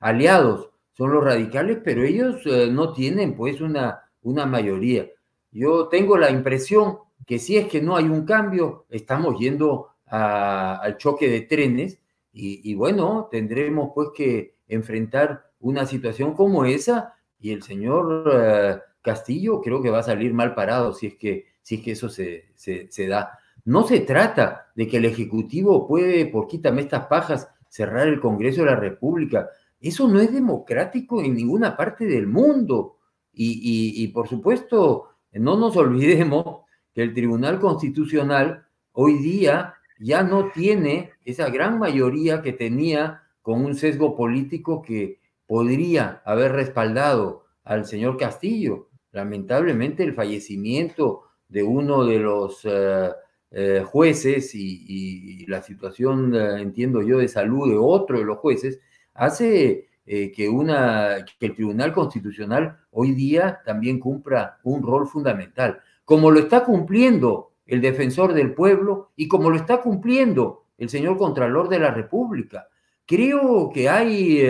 aliados 0.00 0.70
son 0.92 1.12
los 1.12 1.22
radicales, 1.22 1.78
pero 1.84 2.02
ellos 2.02 2.44
no 2.72 2.92
tienen 2.92 3.36
pues 3.36 3.60
una, 3.60 4.02
una 4.22 4.46
mayoría. 4.46 5.06
Yo 5.52 5.88
tengo 5.88 6.18
la 6.18 6.30
impresión 6.30 6.98
que 7.26 7.38
si 7.38 7.56
es 7.56 7.68
que 7.68 7.80
no 7.80 7.96
hay 7.96 8.04
un 8.04 8.24
cambio, 8.24 8.86
estamos 8.90 9.38
yendo 9.38 9.90
al 10.06 10.96
choque 10.96 11.28
de 11.28 11.42
trenes 11.42 11.98
y, 12.32 12.74
bueno, 12.74 13.28
tendremos 13.30 13.90
pues 13.94 14.08
que 14.14 14.56
enfrentar 14.68 15.50
una 15.60 15.86
situación 15.86 16.34
como 16.34 16.64
esa 16.64 17.14
y 17.40 17.52
el 17.52 17.62
señor 17.62 18.30
eh, 18.32 18.78
Castillo 19.02 19.60
creo 19.60 19.82
que 19.82 19.90
va 19.90 20.00
a 20.00 20.04
salir 20.04 20.32
mal 20.32 20.54
parado 20.54 20.92
si 20.92 21.08
es 21.08 21.16
que, 21.16 21.46
si 21.62 21.76
es 21.76 21.82
que 21.82 21.92
eso 21.92 22.08
se, 22.08 22.46
se, 22.54 23.06
da. 23.06 23.38
No 23.68 23.86
se 23.86 24.00
trata 24.00 24.70
de 24.74 24.88
que 24.88 24.96
el 24.96 25.04
Ejecutivo 25.04 25.86
puede, 25.86 26.24
por 26.24 26.46
quítame 26.46 26.80
estas 26.80 27.04
pajas, 27.04 27.50
cerrar 27.68 28.08
el 28.08 28.18
Congreso 28.18 28.62
de 28.62 28.70
la 28.70 28.76
República. 28.76 29.50
Eso 29.78 30.08
no 30.08 30.20
es 30.20 30.32
democrático 30.32 31.20
en 31.22 31.34
ninguna 31.34 31.76
parte 31.76 32.06
del 32.06 32.26
mundo. 32.26 32.96
Y, 33.30 34.08
por 34.08 34.26
supuesto, 34.26 35.10
no 35.32 35.58
nos 35.58 35.76
olvidemos 35.76 36.62
que 36.94 37.02
el 37.02 37.12
Tribunal 37.12 37.60
Constitucional 37.60 38.64
hoy 38.92 39.18
día 39.18 39.74
ya 39.98 40.22
no 40.22 40.50
tiene 40.50 41.10
esa 41.26 41.50
gran 41.50 41.78
mayoría 41.78 42.40
que 42.40 42.54
tenía 42.54 43.20
con 43.42 43.62
un 43.62 43.74
sesgo 43.74 44.16
político 44.16 44.80
que 44.80 45.20
podría 45.46 46.22
haber 46.24 46.52
respaldado 46.52 47.44
al 47.64 47.84
señor 47.84 48.16
Castillo. 48.16 48.88
Lamentablemente 49.12 50.04
el 50.04 50.14
fallecimiento 50.14 51.24
de 51.50 51.64
uno 51.64 52.06
de 52.06 52.18
los 52.18 52.60
eh, 52.64 53.10
eh, 53.50 53.82
jueces 53.84 54.54
y, 54.54 55.46
la 55.46 55.62
situación, 55.62 56.34
eh, 56.34 56.60
entiendo 56.60 57.02
yo, 57.02 57.18
de 57.18 57.28
salud 57.28 57.70
de 57.70 57.78
otro 57.78 58.18
de 58.18 58.24
los 58.24 58.38
jueces, 58.38 58.80
hace 59.14 59.86
que, 60.06 60.48
una, 60.48 61.22
que 61.38 61.46
el 61.46 61.54
Tribunal 61.54 61.92
Constitucional 61.92 62.78
hoy 62.92 63.12
día 63.12 63.60
también 63.62 64.00
cumpla 64.00 64.58
un 64.62 64.82
rol 64.82 65.06
fundamental, 65.06 65.80
como 66.06 66.30
lo 66.30 66.40
está 66.40 66.64
cumpliendo 66.64 67.52
el 67.66 67.82
defensor 67.82 68.32
del 68.32 68.54
pueblo 68.54 69.10
y 69.16 69.28
como 69.28 69.50
lo 69.50 69.56
está 69.56 69.82
cumpliendo 69.82 70.64
el 70.78 70.88
señor 70.88 71.18
Contralor 71.18 71.68
de 71.68 71.78
la 71.78 71.90
República. 71.90 72.68
Creo 73.04 73.70
que 73.70 73.88
hay 73.90 74.40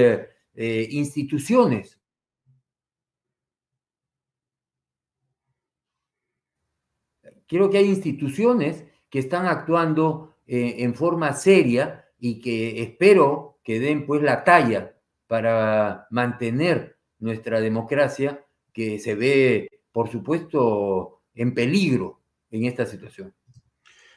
eh, 0.61 0.89
instituciones. 0.91 1.98
Creo 7.49 7.71
que 7.71 7.79
hay 7.79 7.87
instituciones 7.87 8.85
que 9.11 9.19
están 9.19 9.47
actuando 9.47 10.37
eh, 10.47 10.77
en 10.79 10.95
forma 10.95 11.33
seria 11.33 12.05
y 12.21 12.41
que 12.41 12.83
espero 12.83 13.59
que 13.65 13.81
den 13.81 14.07
pues 14.07 14.23
la 14.23 14.45
talla 14.45 14.95
para 15.27 16.07
mantener 16.11 16.97
nuestra 17.19 17.61
democracia 17.61 18.45
que 18.73 18.99
se 18.99 19.15
ve, 19.15 19.81
por 19.91 20.09
supuesto, 20.09 21.23
en 21.35 21.55
peligro 21.55 22.21
en 22.51 22.65
esta 22.65 22.87
situación. 22.87 23.35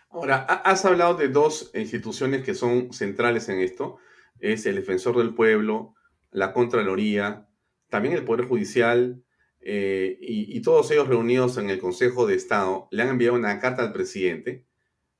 Ahora, 0.10 0.44
has 0.44 0.84
hablado 0.86 1.16
de 1.16 1.30
dos 1.30 1.72
instituciones 1.74 2.44
que 2.44 2.54
son 2.54 2.92
centrales 2.92 3.48
en 3.50 3.60
esto. 3.60 3.98
Es 4.40 4.66
el 4.66 4.76
defensor 4.76 5.18
del 5.18 5.34
pueblo 5.34 5.96
la 6.32 6.54
Contraloría, 6.54 7.48
también 7.90 8.16
el 8.16 8.24
Poder 8.24 8.48
Judicial 8.48 9.24
eh, 9.64 10.18
y, 10.20 10.60
todos 10.62 10.90
ellos 10.90 11.08
reunidos 11.08 11.58
en 11.58 11.70
el 11.70 11.80
Consejo 11.80 12.26
de 12.26 12.36
Estado 12.36 12.88
le 12.90 13.04
han 13.04 13.10
enviado 13.10 13.36
una 13.36 13.60
carta 13.60 13.84
al 13.84 13.94
presidente, 13.94 14.66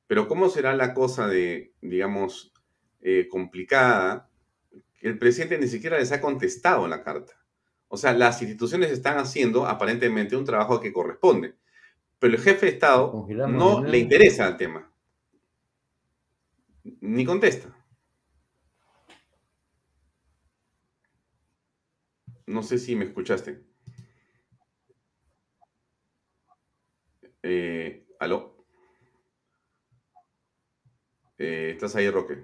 pero 0.08 0.28
¿cómo 0.28 0.50
será 0.50 0.76
la 0.76 0.96
cosa 0.96 1.28
de, 1.28 1.74
digamos, 1.82 2.52
eh, 3.02 3.28
complicada? 3.30 4.30
El 5.00 5.20
presidente 5.20 5.60
ni 5.60 5.68
siquiera 5.68 6.00
les 6.00 6.12
ha 6.12 6.22
contestado 6.22 6.88
la 6.88 7.04
carta. 7.04 7.34
O 7.88 7.98
sea, 7.98 8.14
las 8.14 8.42
instituciones 8.42 8.92
están 8.92 9.18
haciendo 9.18 9.68
aparentemente 9.68 10.36
un 10.36 10.46
trabajo 10.46 10.80
que 10.80 10.94
corresponde, 10.94 11.56
pero 12.18 12.36
el 12.36 12.42
jefe 12.42 12.66
de 12.66 12.72
Estado 12.72 13.28
no 13.48 13.84
le 13.84 14.00
interesa 14.00 14.48
el 14.48 14.58
tema, 14.58 14.92
ni 17.02 17.26
contesta. 17.26 17.76
No 22.48 22.64
sé 22.64 22.80
si 22.80 22.96
me 22.96 23.06
escuchaste. 23.06 23.71
Eh, 27.44 28.06
¿Aló? 28.20 28.66
Eh, 31.38 31.72
¿Estás 31.74 31.96
ahí, 31.96 32.10
Roque? 32.10 32.44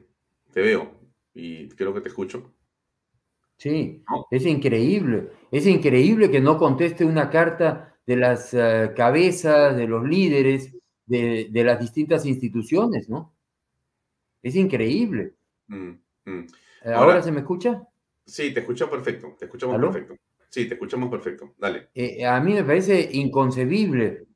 Te 0.51 0.61
veo 0.61 0.99
y 1.33 1.69
creo 1.69 1.93
que 1.93 2.01
te 2.01 2.09
escucho. 2.09 2.53
Sí, 3.57 4.03
es 4.31 4.45
increíble. 4.45 5.31
Es 5.51 5.65
increíble 5.65 6.29
que 6.31 6.39
no 6.39 6.57
conteste 6.57 7.05
una 7.05 7.29
carta 7.29 7.95
de 8.05 8.15
las 8.15 8.53
eh, 8.53 8.93
cabezas, 8.95 9.75
de 9.75 9.87
los 9.87 10.03
líderes 10.07 10.73
de, 11.07 11.49
las 11.53 11.79
distintas 11.79 12.25
instituciones, 12.25 13.09
¿no? 13.09 13.33
Es 14.43 14.55
increíble. 14.55 15.33
Mm, 15.67 15.91
mm. 16.25 16.47
¿Ahora 16.93 17.21
se 17.21 17.31
me 17.31 17.39
escucha? 17.39 17.87
Sí, 18.25 18.53
te 18.53 18.59
escucho 18.59 18.89
perfecto, 18.89 19.35
te 19.39 19.45
escuchamos 19.45 19.79
perfecto. 19.79 20.15
Sí, 20.49 20.67
te 20.67 20.75
escuchamos 20.75 21.09
perfecto. 21.09 21.53
Dale. 21.57 21.89
Eh, 21.93 22.25
a 22.25 22.39
mí 22.39 22.53
me 22.53 22.63
parece 22.63 23.09
inconcebible, 23.13 24.26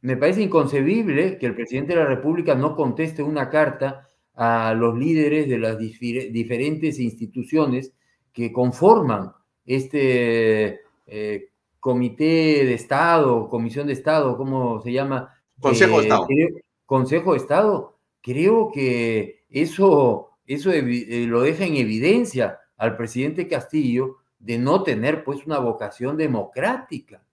me 0.00 0.16
parece 0.16 0.42
inconcebible 0.42 1.38
que 1.38 1.46
el 1.46 1.54
presidente 1.54 1.94
de 1.94 2.00
la 2.00 2.06
República 2.06 2.54
no 2.54 2.76
conteste 2.76 3.22
una 3.22 3.48
carta 3.48 4.08
a 4.34 4.74
los 4.74 4.98
líderes 4.98 5.48
de 5.48 5.58
las 5.58 5.78
diferentes 5.78 6.98
instituciones 6.98 7.92
que 8.32 8.52
conforman 8.52 9.32
este 9.64 10.80
eh, 11.06 11.50
comité 11.80 12.64
de 12.64 12.74
Estado, 12.74 13.48
comisión 13.48 13.86
de 13.86 13.92
Estado, 13.92 14.36
¿cómo 14.36 14.82
se 14.82 14.92
llama? 14.92 15.32
Consejo 15.60 16.00
de 16.00 16.08
eh, 16.08 16.08
Estado. 16.08 16.26
Consejo 16.86 17.32
de 17.32 17.38
Estado. 17.38 17.98
Creo 18.20 18.70
que 18.72 19.44
eso, 19.50 20.30
eso 20.46 20.70
lo 20.72 21.40
deja 21.42 21.64
en 21.64 21.76
evidencia 21.76 22.58
al 22.76 22.96
presidente 22.96 23.46
Castillo 23.46 24.16
de 24.38 24.58
no 24.58 24.82
tener 24.82 25.24
pues 25.24 25.46
una 25.46 25.58
vocación 25.58 26.16
democrática. 26.16 27.24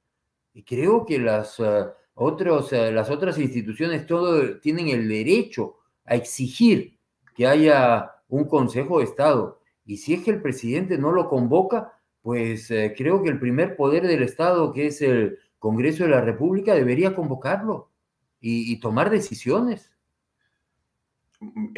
Y 0.54 0.64
creo 0.64 1.06
que 1.06 1.20
las, 1.20 1.60
eh, 1.60 1.86
otros, 2.14 2.72
eh, 2.74 2.92
las 2.92 3.10
otras 3.10 3.38
instituciones 3.38 4.06
todo, 4.06 4.60
tienen 4.60 4.90
el 4.90 5.08
derecho 5.08 5.78
a 6.06 6.16
exigir 6.16 6.98
que 7.36 7.48
haya 7.48 8.12
un 8.28 8.46
Consejo 8.48 9.00
de 9.00 9.06
Estado. 9.06 9.60
Y 9.86 9.98
si 9.98 10.14
es 10.14 10.24
que 10.24 10.32
el 10.32 10.42
presidente 10.42 10.98
no 10.98 11.12
lo 11.12 11.28
convoca, 11.30 11.94
pues 12.22 12.70
eh, 12.72 12.94
creo 12.96 13.24
que 13.24 13.30
el 13.30 13.40
primer 13.40 13.76
poder 13.76 14.08
del 14.08 14.24
Estado, 14.24 14.72
que 14.72 14.88
es 14.88 15.02
el 15.02 15.40
Congreso 15.60 16.04
de 16.04 16.12
la 16.12 16.22
República, 16.22 16.74
debería 16.74 17.16
convocarlo 17.16 17.90
y, 18.40 18.80
tomar 18.80 19.10
decisiones. 19.10 19.92
Mm, 21.40 21.74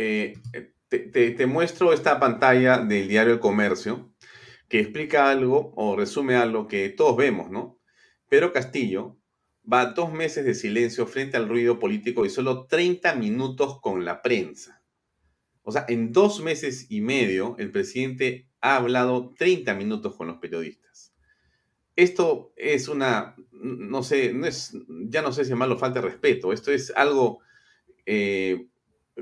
te, 0.90 1.46
muestro 1.48 1.94
esta 1.94 2.20
pantalla 2.20 2.78
del 2.78 3.08
diario 3.08 3.34
El 3.34 3.40
Comercio 3.40 4.14
que 4.68 4.80
explica 4.80 5.30
algo 5.30 5.74
o 5.76 5.96
resume 5.96 6.36
algo 6.36 6.68
que 6.68 6.90
todos 6.90 7.16
vemos, 7.18 7.50
¿no? 7.52 7.80
Pero 8.30 8.54
Castillo 8.54 9.18
va 9.72 9.88
dos 9.88 10.12
meses 10.12 10.46
de 10.46 10.56
silencio 10.56 11.08
frente 11.08 11.38
al 11.38 11.48
ruido 11.48 11.80
político 11.80 12.26
y 12.26 12.30
solo 12.30 12.66
30 12.66 13.16
minutos 13.16 13.80
con 13.82 14.06
la 14.06 14.22
prensa. 14.22 14.82
O 15.62 15.72
sea, 15.72 15.86
en 15.88 16.12
dos 16.12 16.42
meses 16.42 16.88
y 16.90 17.02
medio 17.02 17.56
el 17.58 17.72
presidente 17.72 18.50
ha 18.60 18.76
hablado 18.76 19.34
30 19.38 19.74
minutos 19.76 20.16
con 20.16 20.28
los 20.28 20.38
periodistas. 20.38 21.14
Esto 21.96 22.54
es 22.56 22.88
una, 22.88 23.36
no 23.52 24.04
sé, 24.04 24.34
no 24.34 24.48
es, 24.48 24.76
ya 25.10 25.22
no 25.22 25.32
sé 25.32 25.44
si 25.44 25.52
llamarlo 25.52 25.78
falta 25.78 26.02
respeto, 26.02 26.52
esto 26.52 26.72
es 26.72 26.92
algo 26.96 27.40
eh, 28.06 28.68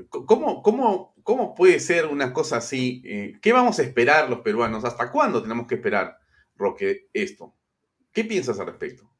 ¿cómo, 0.08 0.62
cómo, 0.62 1.14
cómo 1.22 1.54
puede 1.54 1.80
ser 1.80 2.06
una 2.06 2.32
cosa 2.32 2.58
así? 2.58 3.02
Eh, 3.04 3.34
¿Qué 3.40 3.52
vamos 3.52 3.78
a 3.78 3.82
esperar 3.82 4.30
los 4.30 4.40
peruanos? 4.40 4.84
¿Hasta 4.84 5.10
cuándo 5.10 5.42
tenemos 5.42 5.66
que 5.66 5.76
esperar, 5.76 6.18
Roque, 6.56 7.08
esto? 7.12 7.54
¿Qué 8.12 8.24
piensas 8.24 8.58
al 8.58 8.66
respecto? 8.66 9.10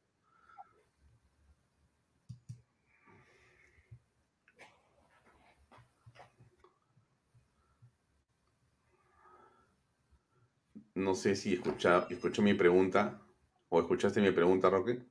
No 10.95 11.13
sé 11.13 11.35
si 11.35 11.53
escucha, 11.53 12.07
escuchó 12.09 12.41
mi 12.41 12.55
pregunta 12.55 13.21
o 13.69 13.79
escuchaste 13.79 14.21
mi 14.21 14.31
pregunta, 14.31 14.71
Roque. 14.71 15.03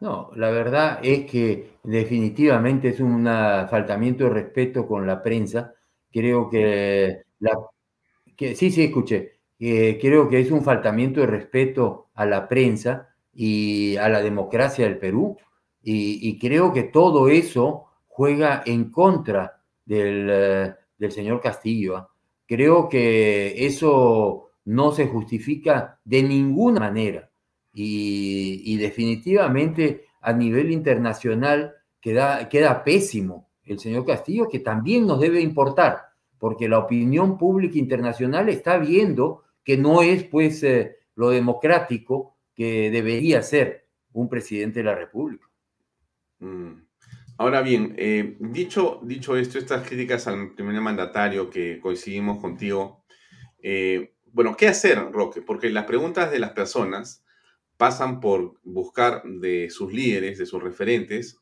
No, 0.00 0.30
la 0.34 0.50
verdad 0.50 1.00
es 1.02 1.30
que 1.30 1.72
definitivamente 1.82 2.88
es 2.88 3.00
un 3.00 3.24
faltamiento 3.24 4.24
de 4.24 4.30
respeto 4.30 4.86
con 4.86 5.06
la 5.06 5.22
prensa. 5.22 5.74
Creo 6.10 6.48
que, 6.48 7.22
la, 7.38 7.52
que 8.36 8.54
sí, 8.56 8.70
sí, 8.70 8.84
escuché. 8.84 9.40
creo 9.58 10.28
que 10.28 10.40
es 10.40 10.50
un 10.50 10.62
faltamiento 10.64 11.20
de 11.20 11.26
respeto 11.26 12.08
a 12.14 12.26
la 12.26 12.48
prensa 12.48 13.10
y 13.34 13.96
a 13.96 14.08
la 14.08 14.22
democracia 14.22 14.86
del 14.86 14.98
Perú. 14.98 15.36
Y, 15.82 16.38
creo 16.38 16.72
que 16.72 16.84
todo 16.84 17.28
eso 17.28 17.86
juega 18.20 18.62
en 18.66 18.90
contra 18.90 19.62
del, 19.86 20.74
del 20.98 21.10
señor 21.10 21.40
Castillo. 21.40 21.96
¿ah? 21.96 22.10
Creo 22.46 22.86
que 22.86 23.64
eso 23.64 24.50
no 24.66 24.92
se 24.92 25.06
justifica 25.06 25.98
de 26.04 26.22
ninguna 26.22 26.80
manera 26.80 27.30
y, 27.72 28.76
definitivamente 28.76 30.04
a 30.20 30.34
nivel 30.34 30.70
internacional 30.70 31.76
queda, 31.98 32.46
queda 32.50 32.84
pésimo 32.84 33.48
el 33.64 33.78
señor 33.78 34.04
Castillo, 34.04 34.50
que 34.50 34.58
también 34.58 35.06
nos 35.06 35.18
debe 35.18 35.40
importar, 35.40 36.00
porque 36.38 36.68
la 36.68 36.78
opinión 36.78 37.38
pública 37.38 37.78
internacional 37.78 38.50
está 38.50 38.76
viendo 38.76 39.44
que 39.64 39.78
no 39.78 40.02
es 40.02 40.24
pues 40.24 40.62
eh, 40.62 40.98
lo 41.14 41.30
democrático 41.30 42.36
que 42.54 42.90
debería 42.90 43.40
ser 43.40 43.86
un 44.12 44.28
presidente 44.28 44.80
de 44.80 44.84
la 44.84 44.94
República. 44.94 45.46
Mm. 46.40 46.89
Ahora 47.40 47.62
bien, 47.62 47.94
eh, 47.96 48.36
dicho, 48.38 49.00
dicho 49.02 49.34
esto, 49.34 49.56
estas 49.56 49.88
críticas 49.88 50.26
al 50.26 50.52
primer 50.54 50.78
mandatario 50.82 51.48
que 51.48 51.80
coincidimos 51.80 52.38
contigo, 52.38 53.02
eh, 53.62 54.12
bueno, 54.26 54.58
¿qué 54.58 54.68
hacer, 54.68 54.98
Roque? 55.10 55.40
Porque 55.40 55.70
las 55.70 55.86
preguntas 55.86 56.30
de 56.30 56.38
las 56.38 56.50
personas 56.50 57.24
pasan 57.78 58.20
por 58.20 58.60
buscar 58.62 59.22
de 59.24 59.70
sus 59.70 59.90
líderes, 59.90 60.36
de 60.36 60.44
sus 60.44 60.62
referentes, 60.62 61.40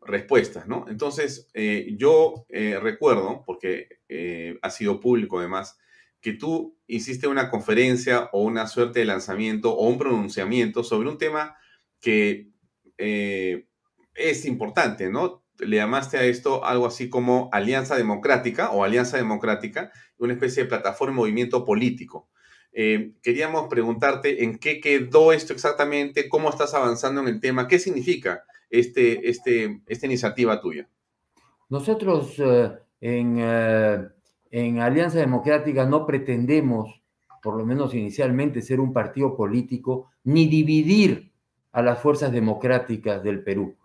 respuestas, 0.00 0.66
¿no? 0.66 0.86
Entonces, 0.88 1.48
eh, 1.54 1.94
yo 1.96 2.44
eh, 2.48 2.80
recuerdo, 2.82 3.44
porque 3.46 4.00
eh, 4.08 4.58
ha 4.60 4.70
sido 4.70 4.98
público 4.98 5.38
además, 5.38 5.78
que 6.20 6.32
tú 6.32 6.76
hiciste 6.88 7.28
una 7.28 7.48
conferencia 7.48 8.28
o 8.32 8.42
una 8.42 8.66
suerte 8.66 8.98
de 8.98 9.04
lanzamiento 9.04 9.72
o 9.72 9.86
un 9.86 9.98
pronunciamiento 9.98 10.82
sobre 10.82 11.08
un 11.08 11.16
tema 11.16 11.54
que 12.00 12.48
es 14.18 14.44
importante, 14.44 15.08
¿no? 15.10 15.42
Le 15.58 15.76
llamaste 15.76 16.18
a 16.18 16.24
esto 16.24 16.64
algo 16.64 16.86
así 16.86 17.08
como 17.08 17.48
Alianza 17.52 17.96
Democrática 17.96 18.70
o 18.70 18.84
Alianza 18.84 19.16
Democrática, 19.16 19.90
una 20.18 20.34
especie 20.34 20.64
de 20.64 20.68
plataforma 20.68 21.16
movimiento 21.16 21.64
político. 21.64 22.28
Eh, 22.72 23.14
queríamos 23.22 23.68
preguntarte 23.68 24.44
en 24.44 24.58
qué 24.58 24.80
quedó 24.80 25.32
esto 25.32 25.52
exactamente, 25.52 26.28
cómo 26.28 26.50
estás 26.50 26.74
avanzando 26.74 27.20
en 27.22 27.28
el 27.28 27.40
tema, 27.40 27.66
qué 27.66 27.78
significa 27.78 28.44
este, 28.70 29.28
este, 29.28 29.80
esta 29.86 30.06
iniciativa 30.06 30.60
tuya. 30.60 30.88
Nosotros 31.70 32.34
eh, 32.38 32.78
eh, 33.00 34.08
en 34.50 34.80
Alianza 34.80 35.18
Democrática 35.18 35.86
no 35.86 36.06
pretendemos, 36.06 37.02
por 37.42 37.56
lo 37.56 37.66
menos 37.66 37.94
inicialmente, 37.94 38.62
ser 38.62 38.80
un 38.80 38.92
partido 38.92 39.36
político 39.36 40.10
ni 40.24 40.46
dividir 40.46 41.32
a 41.72 41.82
las 41.82 42.00
fuerzas 42.00 42.32
democráticas 42.32 43.22
del 43.22 43.42
Perú. 43.42 43.76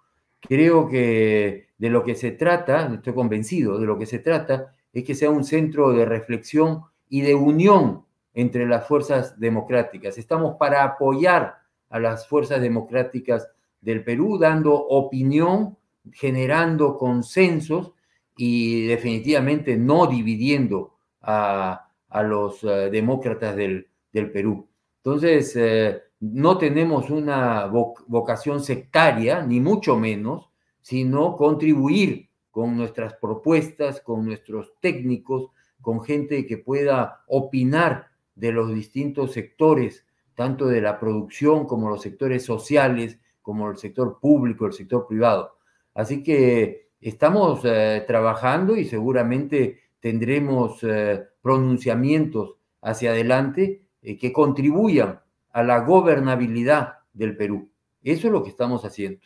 Creo 0.48 0.88
que 0.88 1.68
de 1.78 1.90
lo 1.90 2.04
que 2.04 2.16
se 2.16 2.32
trata, 2.32 2.94
estoy 2.94 3.14
convencido, 3.14 3.80
de 3.80 3.86
lo 3.86 3.98
que 3.98 4.06
se 4.06 4.20
trata 4.20 4.76
es 4.92 5.04
que 5.04 5.16
sea 5.16 5.30
un 5.30 5.44
centro 5.44 5.92
de 5.94 6.06
reflexión 6.06 6.84
y 7.10 7.22
de 7.22 7.36
unión 7.36 8.06
entre 8.34 8.66
las 8.68 8.88
fuerzas 8.88 9.40
democráticas. 9.40 10.18
Estamos 10.18 10.56
para 10.58 10.84
apoyar 10.84 11.58
a 11.90 12.00
las 12.00 12.28
fuerzas 12.28 12.62
democráticas 12.62 13.48
del 13.82 14.04
Perú, 14.04 14.38
dando 14.38 14.74
opinión, 14.74 15.78
generando 16.12 16.98
consensos 16.98 17.92
y 18.36 18.88
definitivamente 18.88 19.78
no 19.78 20.08
dividiendo 20.08 20.96
a, 21.22 21.90
los 22.26 22.64
eh, 22.64 22.90
demócratas 22.92 23.56
del, 23.56 23.88
Perú. 24.12 24.68
Entonces, 24.98 25.56
eh, 25.56 26.02
no 26.32 26.58
tenemos 26.58 27.10
una 27.10 27.66
vocación 27.66 28.64
sectaria, 28.64 29.46
ni 29.46 29.60
mucho 29.60 29.98
menos, 30.00 30.50
sino 30.80 31.36
contribuir 31.36 32.30
con 32.50 32.78
nuestras 32.78 33.16
propuestas, 33.16 34.00
con 34.00 34.26
nuestros 34.26 34.74
técnicos, 34.80 35.50
con 35.82 36.02
gente 36.02 36.46
que 36.46 36.58
pueda 36.58 37.24
opinar 37.28 38.08
de 38.36 38.54
los 38.54 38.74
distintos 38.74 39.34
sectores, 39.34 40.06
tanto 40.34 40.68
de 40.68 40.80
la 40.80 40.98
producción 40.98 41.66
como 41.68 41.90
los 41.90 42.02
sectores 42.02 42.46
sociales, 42.46 43.20
como 43.42 43.70
el 43.70 43.76
sector 43.76 44.18
público, 44.22 44.66
el 44.66 44.72
sector 44.72 45.06
privado. 45.06 45.58
Así 45.94 46.24
que 46.24 46.88
estamos 47.02 47.60
eh, 47.66 48.02
trabajando 48.08 48.78
y 48.78 48.86
seguramente 48.86 49.82
tendremos 50.00 50.82
eh, 50.84 51.22
pronunciamientos 51.42 52.56
hacia 52.82 53.12
adelante 53.12 53.82
eh, 54.02 54.18
que 54.18 54.32
contribuyan 54.32 55.20
a 55.54 55.64
la 55.64 55.80
gobernabilidad 55.80 56.96
del 57.14 57.38
Perú. 57.38 57.72
Eso 58.04 58.28
es 58.28 58.34
lo 58.34 58.44
que 58.44 58.50
estamos 58.50 58.84
haciendo. 58.84 59.26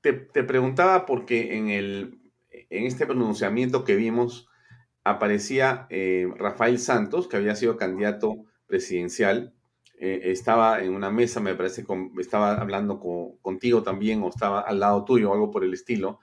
Te, 0.00 0.12
te 0.12 0.44
preguntaba 0.44 1.06
porque 1.06 1.56
en, 1.56 1.70
el, 1.70 2.18
en 2.50 2.86
este 2.86 3.06
pronunciamiento 3.06 3.84
que 3.84 3.94
vimos, 3.94 4.48
aparecía 5.04 5.86
eh, 5.90 6.28
Rafael 6.36 6.78
Santos, 6.78 7.28
que 7.28 7.36
había 7.36 7.56
sido 7.56 7.76
candidato 7.76 8.44
presidencial. 8.66 9.54
Eh, 9.98 10.20
estaba 10.24 10.82
en 10.82 10.94
una 10.94 11.10
mesa, 11.10 11.40
me 11.40 11.54
parece, 11.54 11.84
estaba 12.18 12.60
hablando 12.60 13.00
contigo 13.40 13.82
también, 13.82 14.22
o 14.22 14.28
estaba 14.28 14.60
al 14.60 14.80
lado 14.80 15.04
tuyo, 15.04 15.32
algo 15.32 15.50
por 15.50 15.64
el 15.64 15.74
estilo. 15.74 16.20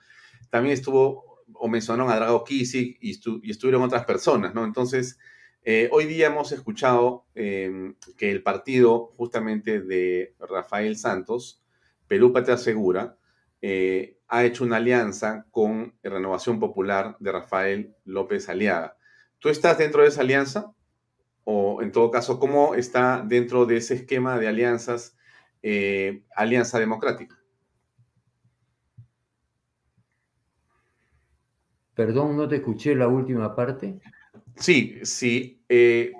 También 0.50 0.74
estuvo, 0.74 1.44
o 1.54 1.68
mencionaron 1.68 2.10
a 2.10 2.16
Drago 2.16 2.44
Kisik 2.44 2.98
y, 3.00 3.10
estuvieron 3.50 3.82
otras 3.82 4.04
personas, 4.04 4.54
¿no? 4.54 4.64
Entonces, 4.64 5.18
eh, 5.64 5.88
hoy 5.92 6.06
día 6.06 6.28
hemos 6.28 6.52
escuchado 6.52 7.26
em, 7.34 7.94
que 8.16 8.30
el 8.30 8.42
partido 8.42 9.10
justamente 9.16 9.80
de 9.80 10.34
Rafael 10.38 10.96
Santos, 10.96 11.62
Perú 12.08 12.32
Patria 12.32 12.56
Segura, 12.56 13.16
ha 14.28 14.44
hecho 14.44 14.64
una 14.64 14.76
alianza 14.76 15.46
con 15.50 15.92
Renovación 16.02 16.60
Popular 16.60 17.16
de 17.20 17.32
Rafael 17.32 17.94
López 18.04 18.48
Aliaga. 18.48 18.96
¿Tú 19.38 19.48
estás 19.48 19.76
dentro 19.78 20.02
de 20.02 20.08
esa 20.08 20.20
alianza? 20.20 20.72
O 21.44 21.82
en 21.82 21.90
todo 21.90 22.10
caso, 22.10 22.38
¿cómo 22.38 22.74
está 22.74 23.24
dentro 23.26 23.66
de 23.66 23.78
ese 23.78 23.94
esquema 23.94 24.38
de 24.38 24.48
alianzas 24.48 25.16
eh, 25.62 26.22
Alianza 26.36 26.78
Democrática? 26.78 27.36
Perdón, 31.94 32.36
no 32.36 32.48
te 32.48 32.56
escuché 32.56 32.94
la 32.94 33.08
última 33.08 33.54
parte. 33.56 33.98
Sí, 34.60 34.98
sí. 35.04 35.64
Eh, 35.70 36.12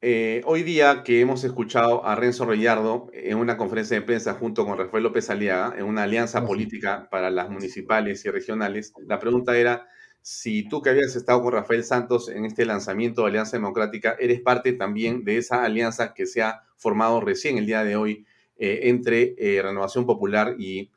eh, 0.00 0.40
hoy 0.46 0.62
día 0.62 1.02
que 1.04 1.20
hemos 1.20 1.44
escuchado 1.44 2.06
a 2.06 2.14
Renzo 2.14 2.46
Reyardo 2.46 3.10
en 3.12 3.36
una 3.36 3.58
conferencia 3.58 4.00
de 4.00 4.06
prensa 4.06 4.32
junto 4.32 4.64
con 4.64 4.78
Rafael 4.78 5.02
López 5.02 5.28
Aliaga, 5.28 5.74
en 5.76 5.84
una 5.84 6.04
alianza 6.04 6.46
política 6.46 7.06
para 7.10 7.28
las 7.28 7.50
municipales 7.50 8.24
y 8.24 8.30
regionales, 8.30 8.94
la 9.06 9.18
pregunta 9.18 9.58
era 9.58 9.86
si 10.22 10.66
tú 10.66 10.80
que 10.80 10.88
habías 10.88 11.16
estado 11.16 11.42
con 11.42 11.52
Rafael 11.52 11.84
Santos 11.84 12.30
en 12.30 12.46
este 12.46 12.64
lanzamiento 12.64 13.22
de 13.22 13.28
Alianza 13.28 13.58
Democrática, 13.58 14.16
eres 14.18 14.40
parte 14.40 14.72
también 14.72 15.22
de 15.24 15.36
esa 15.36 15.62
alianza 15.62 16.14
que 16.14 16.24
se 16.24 16.42
ha 16.42 16.62
formado 16.76 17.20
recién 17.20 17.58
el 17.58 17.66
día 17.66 17.84
de 17.84 17.96
hoy 17.96 18.24
eh, 18.56 18.80
entre 18.84 19.34
eh, 19.36 19.60
Renovación 19.60 20.06
Popular 20.06 20.56
y 20.58 20.90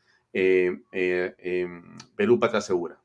Perú 2.16 2.40
Patria 2.40 2.62
Segura. 2.62 3.02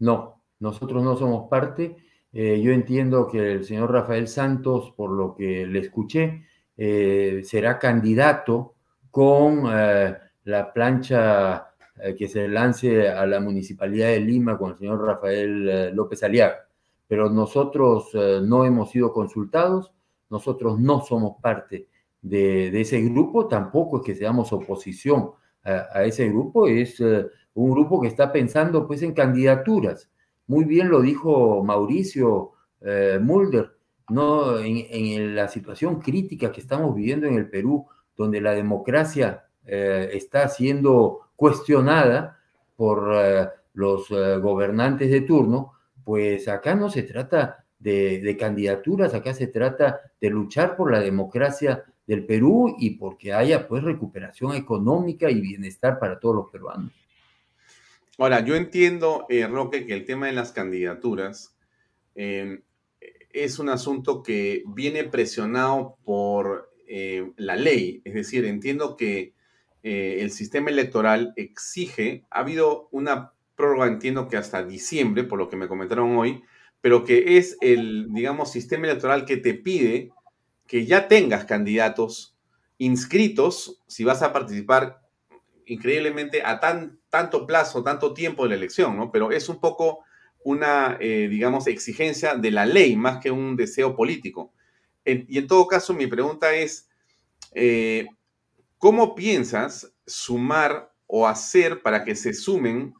No, 0.00 0.42
nosotros 0.58 1.04
no 1.04 1.16
somos 1.16 1.48
parte. 1.48 1.96
Eh, 2.32 2.60
yo 2.62 2.72
entiendo 2.72 3.28
que 3.28 3.52
el 3.52 3.64
señor 3.64 3.92
Rafael 3.92 4.26
Santos, 4.26 4.92
por 4.96 5.10
lo 5.10 5.34
que 5.34 5.66
le 5.66 5.80
escuché, 5.80 6.46
eh, 6.76 7.42
será 7.44 7.78
candidato 7.78 8.74
con 9.10 9.64
eh, 9.70 10.16
la 10.44 10.72
plancha 10.72 11.68
que 12.18 12.26
se 12.26 12.48
lance 12.48 13.08
a 13.08 13.24
la 13.26 13.38
Municipalidad 13.38 14.08
de 14.08 14.18
Lima 14.18 14.58
con 14.58 14.72
el 14.72 14.78
señor 14.78 15.04
Rafael 15.04 15.94
López 15.94 16.22
Aliaga. 16.24 16.66
Pero 17.06 17.30
nosotros 17.30 18.10
no 18.42 18.64
hemos 18.64 18.90
sido 18.90 19.12
consultados, 19.12 19.92
nosotros 20.28 20.80
no 20.80 21.02
somos 21.02 21.36
parte 21.40 21.86
de, 22.20 22.80
ese 22.80 23.00
grupo, 23.02 23.46
tampoco 23.46 23.98
es 23.98 24.02
que 24.04 24.14
seamos 24.16 24.52
oposición 24.52 25.30
a, 25.62 26.02
ese 26.02 26.28
grupo, 26.28 26.66
es 26.66 26.98
un 27.54 27.70
grupo 27.70 28.00
que 28.00 28.08
está 28.08 28.32
pensando 28.32 28.84
pues 28.86 29.02
en 29.02 29.12
candidaturas. 29.12 30.10
Muy 30.46 30.64
bien 30.64 30.88
lo 30.88 31.00
dijo 31.00 31.62
Mauricio 31.64 32.52
eh, 32.80 33.18
Mulder, 33.20 33.76
¿no? 34.08 34.58
En, 34.58 35.34
la 35.34 35.48
situación 35.48 36.00
crítica 36.00 36.52
que 36.52 36.60
estamos 36.60 36.94
viviendo 36.94 37.26
en 37.26 37.34
el 37.34 37.48
Perú, 37.48 37.86
donde 38.16 38.40
la 38.40 38.52
democracia 38.52 39.44
eh, 39.64 40.10
está 40.12 40.48
siendo 40.48 41.30
cuestionada 41.36 42.38
por 42.76 43.12
los 43.74 44.08
gobernantes 44.08 45.10
de 45.10 45.20
turno, 45.20 45.72
pues 46.04 46.48
acá 46.48 46.74
no 46.74 46.90
se 46.90 47.02
trata 47.04 47.62
de, 47.82 48.36
candidaturas, 48.38 49.14
acá 49.14 49.34
se 49.34 49.48
trata 49.48 50.00
de 50.20 50.30
luchar 50.30 50.76
por 50.76 50.90
la 50.90 51.00
democracia 51.00 51.84
del 52.06 52.24
Perú 52.26 52.76
y 52.78 52.90
porque 52.90 53.32
haya 53.32 53.66
pues 53.66 53.82
recuperación 53.82 54.54
económica 54.54 55.30
y 55.30 55.40
bienestar 55.40 55.98
para 55.98 56.18
todos 56.18 56.36
los 56.36 56.50
peruanos. 56.50 56.92
Ahora, 58.22 58.44
yo 58.44 58.54
entiendo, 58.54 59.26
eh, 59.28 59.48
Roque, 59.48 59.84
que 59.84 59.94
el 59.94 60.04
tema 60.04 60.28
de 60.28 60.32
las 60.32 60.52
candidaturas 60.52 61.56
em, 62.14 62.62
es 63.32 63.58
un 63.58 63.68
asunto 63.68 64.22
que 64.22 64.62
viene 64.64 65.02
presionado 65.02 65.96
por 66.04 66.70
eh, 66.86 67.32
la 67.36 67.56
ley. 67.56 68.00
Es 68.04 68.14
decir, 68.14 68.44
entiendo 68.44 68.96
que 68.96 69.34
eh, 69.82 70.18
el 70.20 70.30
sistema 70.30 70.70
electoral 70.70 71.32
exige, 71.34 72.24
ha 72.30 72.38
habido 72.38 72.88
una 72.92 73.32
prórroga, 73.56 73.88
entiendo 73.88 74.28
que 74.28 74.36
hasta 74.36 74.64
diciembre, 74.64 75.24
por 75.24 75.40
lo 75.40 75.48
que 75.48 75.56
me 75.56 75.66
comentaron 75.66 76.16
hoy, 76.16 76.44
pero 76.80 77.02
que 77.02 77.38
es 77.38 77.56
el, 77.60 78.06
digamos, 78.12 78.52
sistema 78.52 78.86
electoral 78.86 79.24
que 79.24 79.38
te 79.38 79.54
pide 79.54 80.12
que 80.68 80.86
ya 80.86 81.08
tengas 81.08 81.44
candidatos 81.44 82.36
inscritos 82.78 83.82
si 83.88 84.04
vas 84.04 84.22
a 84.22 84.32
participar 84.32 85.01
increíblemente 85.66 86.42
a 86.44 86.60
tan, 86.60 86.98
tanto 87.08 87.46
plazo, 87.46 87.82
tanto 87.82 88.14
tiempo 88.14 88.42
de 88.42 88.50
la 88.50 88.54
elección, 88.56 88.96
¿no? 88.96 89.10
Pero 89.10 89.32
es 89.32 89.48
un 89.48 89.60
poco 89.60 90.04
una, 90.44 90.96
eh, 91.00 91.28
digamos, 91.28 91.66
exigencia 91.66 92.34
de 92.34 92.50
la 92.50 92.66
ley 92.66 92.96
más 92.96 93.18
que 93.18 93.30
un 93.30 93.56
deseo 93.56 93.94
político. 93.96 94.52
y 95.04 95.36
en 95.38 95.46
todo 95.48 95.66
caso, 95.66 95.94
mi 95.94 96.06
pregunta 96.06 96.54
es, 96.54 96.88
eh, 97.54 98.06
¿cómo 98.78 99.16
piensas 99.16 99.92
sumar 100.06 100.92
o 101.06 101.26
hacer 101.26 101.82
para 101.82 102.04
que 102.04 102.14
se 102.14 102.32
sumen 102.32 102.94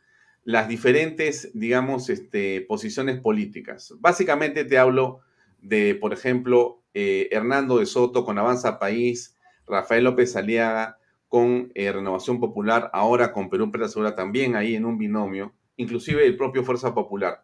las 0.44 0.68
diferentes, 0.68 1.50
digamos, 1.54 2.10
este, 2.10 2.62
posiciones 2.62 3.20
políticas. 3.20 3.94
Básicamente 4.00 4.64
te 4.64 4.78
hablo 4.78 5.20
de, 5.60 5.94
por 5.94 6.12
ejemplo, 6.12 6.82
eh, 6.94 7.28
Hernando 7.30 7.78
de 7.78 7.86
Soto 7.86 8.24
con 8.24 8.38
Avanza 8.38 8.78
País, 8.78 9.36
Rafael 9.66 10.04
López 10.04 10.34
Aliaga 10.36 10.98
con 11.32 11.72
eh, 11.74 11.90
Renovación 11.90 12.40
Popular, 12.40 12.90
ahora 12.92 13.32
con 13.32 13.48
Perú 13.48 13.64
Empresa 13.64 13.88
Segura 13.88 14.14
también 14.14 14.54
ahí 14.54 14.74
en 14.74 14.84
un 14.84 14.98
binomio, 14.98 15.54
inclusive 15.76 16.26
el 16.26 16.36
propio 16.36 16.62
Fuerza 16.62 16.92
Popular. 16.92 17.42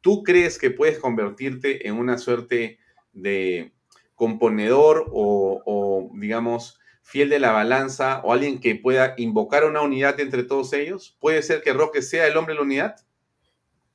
¿Tú 0.00 0.22
crees 0.22 0.56
que 0.56 0.70
puedes 0.70 1.00
convertirte 1.00 1.88
en 1.88 1.96
una 1.96 2.16
suerte 2.16 2.78
de 3.12 3.72
componedor 4.14 5.10
o, 5.12 5.60
o 5.66 6.10
digamos, 6.14 6.78
fiel 7.02 7.28
de 7.28 7.40
la 7.40 7.50
balanza 7.50 8.20
o 8.22 8.32
alguien 8.32 8.60
que 8.60 8.76
pueda 8.76 9.14
invocar 9.16 9.64
una 9.64 9.82
unidad 9.82 10.20
entre 10.20 10.44
todos 10.44 10.72
ellos? 10.72 11.16
¿Puede 11.18 11.42
ser 11.42 11.60
que 11.60 11.72
Roque 11.72 12.02
sea 12.02 12.28
el 12.28 12.36
hombre 12.36 12.54
de 12.54 12.58
la 12.58 12.64
unidad? 12.64 12.96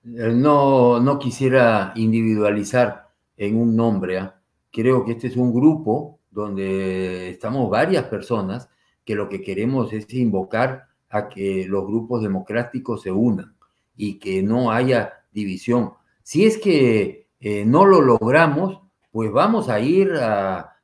Eh, 0.04 0.34
no, 0.36 1.00
no 1.00 1.18
quisiera 1.18 1.94
individualizar 1.96 3.08
en 3.38 3.56
un 3.56 3.74
nombre. 3.78 4.18
¿ah? 4.18 4.42
Creo 4.70 5.06
que 5.06 5.14
este 5.14 5.28
es 5.28 5.38
un 5.38 5.54
grupo 5.54 6.20
donde 6.30 7.30
estamos 7.30 7.70
varias 7.70 8.04
personas 8.04 8.68
que 9.10 9.16
lo 9.16 9.28
que 9.28 9.42
queremos 9.42 9.92
es 9.92 10.14
invocar 10.14 10.86
a 11.10 11.30
que 11.30 11.66
los 11.68 11.84
grupos 11.88 12.22
democráticos 12.22 13.02
se 13.02 13.12
unan 13.12 13.56
y 13.98 14.20
que 14.20 14.44
no 14.44 14.72
haya 14.72 15.24
división. 15.32 15.94
Si 16.22 16.46
es 16.46 16.60
que 16.60 17.26
eh, 17.40 17.66
no 17.66 17.86
lo 17.86 18.02
logramos, 18.02 18.82
pues 19.12 19.32
vamos 19.32 19.68
a 19.68 19.80
ir 19.80 20.14
a, 20.14 20.76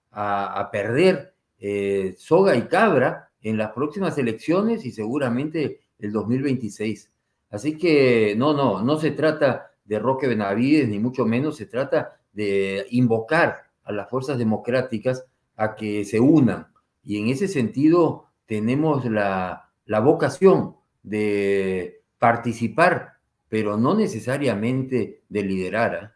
perder 0.72 1.36
eh, 1.60 2.16
soga 2.18 2.56
y 2.56 2.64
cabra 2.64 3.30
en 3.44 3.58
las 3.58 3.74
próximas 3.74 4.18
elecciones 4.18 4.88
y 4.88 4.92
seguramente 4.92 5.82
el 6.00 6.12
2026. 6.12 7.12
Así 7.52 7.78
que 7.78 8.34
no, 8.36 8.54
no, 8.54 8.82
no 8.82 8.98
se 8.98 9.12
trata 9.12 9.68
de 9.84 10.00
Roque 10.00 10.28
Benavides, 10.28 10.90
ni 10.90 10.98
mucho 10.98 11.28
menos 11.28 11.58
se 11.58 11.68
trata 11.68 12.18
de 12.34 12.88
invocar 12.90 13.66
a 13.84 13.92
las 13.92 14.10
fuerzas 14.10 14.40
democráticas 14.40 15.28
a 15.58 15.76
que 15.76 16.04
se 16.06 16.20
unan. 16.20 16.74
Y 17.06 17.20
en 17.22 17.30
ese 17.30 17.48
sentido 17.48 18.26
tenemos 18.48 19.06
la, 19.06 19.72
la 19.86 20.00
vocación 20.00 20.76
de 21.04 22.02
participar, 22.18 23.20
pero 23.48 23.78
no 23.78 23.96
necesariamente 23.96 25.22
de 25.30 25.44
liderar. 25.44 25.96
¿ah? 25.96 26.16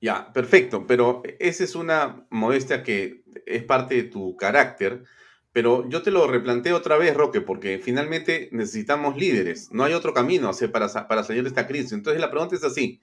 Ya, 0.00 0.32
perfecto, 0.32 0.86
pero 0.86 1.22
esa 1.38 1.64
es 1.64 1.74
una 1.74 2.26
modestia 2.30 2.82
que 2.82 3.24
es 3.46 3.64
parte 3.64 3.94
de 3.94 4.02
tu 4.04 4.36
carácter, 4.36 5.04
pero 5.52 5.88
yo 5.88 6.02
te 6.02 6.10
lo 6.10 6.26
replanteo 6.26 6.76
otra 6.76 6.98
vez, 6.98 7.16
Roque, 7.16 7.40
porque 7.40 7.78
finalmente 7.78 8.50
necesitamos 8.52 9.16
líderes, 9.16 9.72
no 9.72 9.84
hay 9.84 9.94
otro 9.94 10.12
camino 10.12 10.50
para, 10.70 11.08
para 11.08 11.24
salir 11.24 11.42
de 11.42 11.48
esta 11.48 11.66
crisis. 11.66 11.92
Entonces 11.92 12.20
la 12.20 12.30
pregunta 12.30 12.54
es 12.54 12.64
así, 12.64 13.00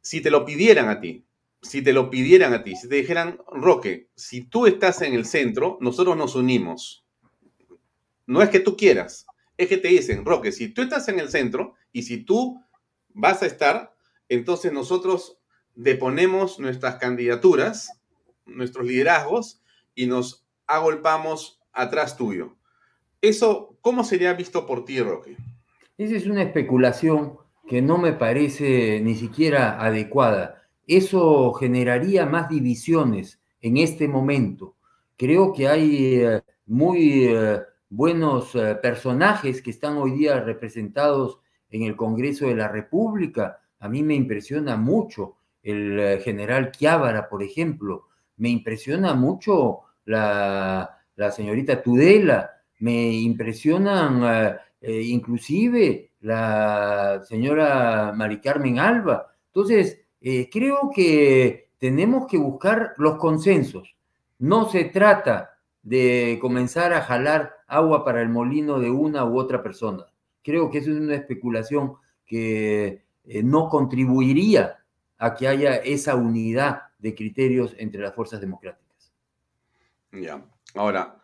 si 0.00 0.20
te 0.20 0.30
lo 0.30 0.44
pidieran 0.44 0.88
a 0.88 1.00
ti, 1.00 1.24
si 1.62 1.82
te 1.82 1.92
lo 1.92 2.10
pidieran 2.10 2.54
a 2.54 2.62
ti, 2.62 2.76
si 2.76 2.88
te 2.88 2.96
dijeran, 2.96 3.38
Roque, 3.52 4.08
si 4.14 4.42
tú 4.42 4.66
estás 4.66 5.02
en 5.02 5.14
el 5.14 5.26
centro, 5.26 5.78
nosotros 5.80 6.16
nos 6.16 6.34
unimos. 6.34 7.04
No 8.26 8.42
es 8.42 8.48
que 8.48 8.60
tú 8.60 8.76
quieras, 8.76 9.26
es 9.56 9.68
que 9.68 9.76
te 9.76 9.88
dicen, 9.88 10.24
Roque, 10.24 10.52
si 10.52 10.68
tú 10.68 10.82
estás 10.82 11.08
en 11.08 11.20
el 11.20 11.28
centro 11.28 11.74
y 11.92 12.02
si 12.02 12.18
tú 12.18 12.62
vas 13.10 13.42
a 13.42 13.46
estar, 13.46 13.94
entonces 14.28 14.72
nosotros 14.72 15.38
deponemos 15.74 16.58
nuestras 16.58 16.96
candidaturas, 16.96 18.00
nuestros 18.46 18.86
liderazgos 18.86 19.60
y 19.94 20.06
nos 20.06 20.46
agolpamos 20.66 21.60
atrás 21.72 22.16
tuyo. 22.16 22.56
Eso, 23.20 23.76
¿cómo 23.82 24.04
sería 24.04 24.32
visto 24.32 24.66
por 24.66 24.84
ti, 24.84 25.00
Roque? 25.00 25.36
Esa 25.98 26.16
es 26.16 26.26
una 26.26 26.42
especulación 26.42 27.36
que 27.68 27.82
no 27.82 27.98
me 27.98 28.12
parece 28.12 29.00
ni 29.00 29.14
siquiera 29.14 29.80
adecuada. 29.80 30.59
Eso 30.90 31.52
generaría 31.52 32.26
más 32.26 32.48
divisiones 32.48 33.40
en 33.60 33.76
este 33.76 34.08
momento. 34.08 34.74
Creo 35.16 35.52
que 35.52 35.68
hay 35.68 36.16
eh, 36.16 36.42
muy 36.66 37.28
eh, 37.28 37.60
buenos 37.88 38.56
eh, 38.56 38.74
personajes 38.74 39.62
que 39.62 39.70
están 39.70 39.98
hoy 39.98 40.10
día 40.18 40.40
representados 40.40 41.38
en 41.70 41.84
el 41.84 41.94
Congreso 41.94 42.48
de 42.48 42.56
la 42.56 42.66
República. 42.66 43.60
A 43.78 43.88
mí 43.88 44.02
me 44.02 44.16
impresiona 44.16 44.76
mucho 44.76 45.36
el 45.62 46.20
general 46.22 46.72
Chiávara, 46.72 47.28
por 47.28 47.44
ejemplo. 47.44 48.08
Me 48.38 48.48
impresiona 48.48 49.14
mucho 49.14 49.82
la, 50.06 50.98
señorita 51.30 51.80
Tudela, 51.84 52.50
me 52.80 53.12
impresionan 53.12 54.58
inclusive 54.82 56.14
la 56.22 57.22
señora 57.28 58.12
Mari 58.12 58.40
Carmen 58.40 58.80
Alba. 58.80 59.36
Entonces, 59.46 59.99
creo 60.20 60.90
que 60.94 61.70
tenemos 61.78 62.26
que 62.26 62.38
buscar 62.38 62.94
los 62.98 63.16
consensos. 63.16 63.96
No 64.38 64.68
se 64.68 64.84
trata 64.84 65.58
de 65.82 66.38
comenzar 66.40 66.92
a 66.92 67.02
jalar 67.02 67.54
agua 67.66 68.04
para 68.04 68.20
el 68.20 68.28
molino 68.28 68.78
de 68.78 68.90
una 68.90 69.24
u 69.24 69.38
otra 69.38 69.62
persona. 69.62 70.04
Creo 70.42 70.70
que 70.70 70.78
eso 70.78 70.90
es 70.90 70.98
una 70.98 71.14
especulación 71.14 71.94
que 72.26 73.02
no 73.24 73.68
contribuiría 73.68 74.78
a 75.18 75.34
que 75.34 75.48
haya 75.48 75.76
esa 75.76 76.16
unidad 76.16 76.82
de 76.98 77.14
criterios 77.14 77.74
entre 77.78 78.00
las 78.00 78.14
fuerzas 78.14 78.40
democráticas. 78.40 79.12
Ya, 80.12 80.44
ahora, 80.74 81.22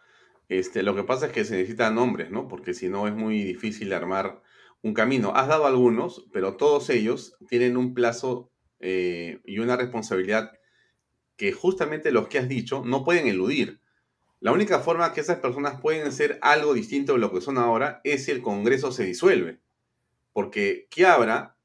este, 0.49 0.83
lo 0.83 0.95
que 0.95 1.03
pasa 1.03 1.27
es 1.27 1.33
que 1.33 1.45
se 1.45 1.57
necesitan 1.57 1.95
nombres, 1.95 2.31
¿no? 2.31 2.47
Porque 2.47 2.75
si 2.75 2.89
no 2.89 3.09
es 3.09 3.15
muy 3.15 3.43
difícil 3.43 3.93
armar 3.93 4.43
un 4.83 4.95
camino. 4.95 5.33
Has 5.35 5.49
dado 5.49 5.67
algunos, 5.67 6.27
pero 6.33 6.57
todos 6.57 6.91
ellos 6.91 7.37
tienen 7.49 7.77
un 7.77 7.95
plazo 7.95 8.51
eh, 8.81 9.41
y 9.45 9.59
una 9.59 9.77
responsabilidad 9.77 10.53
que 11.37 11.53
justamente 11.53 12.11
los 12.11 12.29
que 12.29 12.39
has 12.39 12.49
dicho 12.49 12.83
no 12.85 13.05
pueden 13.05 13.27
eludir. 13.27 13.81
La 14.41 14.53
única 14.53 14.81
forma 14.81 15.13
que 15.13 15.21
esas 15.21 15.39
personas 15.39 15.81
pueden 15.81 16.13
ser 16.13 16.39
algo 16.43 16.75
distinto 16.75 17.15
de 17.15 17.19
lo 17.19 17.33
que 17.33 17.41
son 17.41 17.59
ahora 17.59 18.01
es 18.05 18.25
si 18.25 18.31
el 18.31 18.43
Congreso 18.43 18.93
se 18.93 19.05
disuelve. 19.05 19.61
Porque 20.33 20.87
Quiabra, 20.91 21.57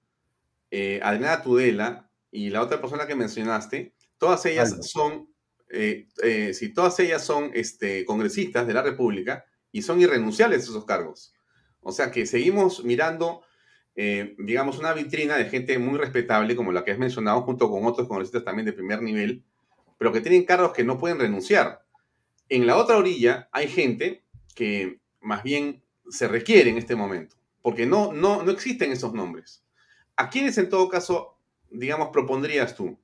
eh, 0.71 0.99
Adriana 1.03 1.41
Tudela 1.41 2.09
y 2.31 2.49
la 2.49 2.61
otra 2.61 2.79
persona 2.79 3.05
que 3.05 3.15
mencionaste, 3.15 3.93
todas 4.17 4.45
ellas 4.45 4.77
son, 4.87 5.29
eh, 5.69 6.07
eh, 6.23 6.53
si 6.53 6.73
todas 6.73 6.97
ellas 6.99 7.25
son 7.25 7.51
este, 7.53 8.05
congresistas 8.05 8.65
de 8.65 8.73
la 8.73 8.81
República 8.81 9.45
y 9.71 9.81
son 9.81 9.99
irrenunciables 9.99 10.63
esos 10.63 10.85
cargos. 10.85 11.33
O 11.81 11.91
sea 11.91 12.11
que 12.11 12.25
seguimos 12.25 12.83
mirando, 12.85 13.41
eh, 14.03 14.33
digamos, 14.39 14.79
una 14.79 14.93
vitrina 14.93 15.37
de 15.37 15.45
gente 15.45 15.77
muy 15.77 15.99
respetable, 15.99 16.55
como 16.55 16.71
la 16.71 16.83
que 16.83 16.89
has 16.89 16.97
mencionado, 16.97 17.43
junto 17.43 17.69
con 17.69 17.85
otros 17.85 18.07
congresistas 18.07 18.43
también 18.43 18.65
de 18.65 18.73
primer 18.73 18.99
nivel, 18.99 19.43
pero 19.99 20.11
que 20.11 20.21
tienen 20.21 20.43
cargos 20.43 20.71
que 20.71 20.83
no 20.83 20.97
pueden 20.97 21.19
renunciar. 21.19 21.85
En 22.49 22.65
la 22.65 22.77
otra 22.77 22.97
orilla 22.97 23.47
hay 23.51 23.67
gente 23.67 24.23
que 24.55 24.99
más 25.21 25.43
bien 25.43 25.83
se 26.09 26.27
requiere 26.27 26.71
en 26.71 26.79
este 26.79 26.95
momento, 26.95 27.35
porque 27.61 27.85
no, 27.85 28.11
no, 28.11 28.41
no 28.41 28.49
existen 28.49 28.91
esos 28.91 29.13
nombres. 29.13 29.63
¿A 30.15 30.31
quiénes 30.31 30.57
en 30.57 30.69
todo 30.69 30.89
caso, 30.89 31.37
digamos, 31.69 32.09
propondrías 32.09 32.75
tú? 32.75 32.97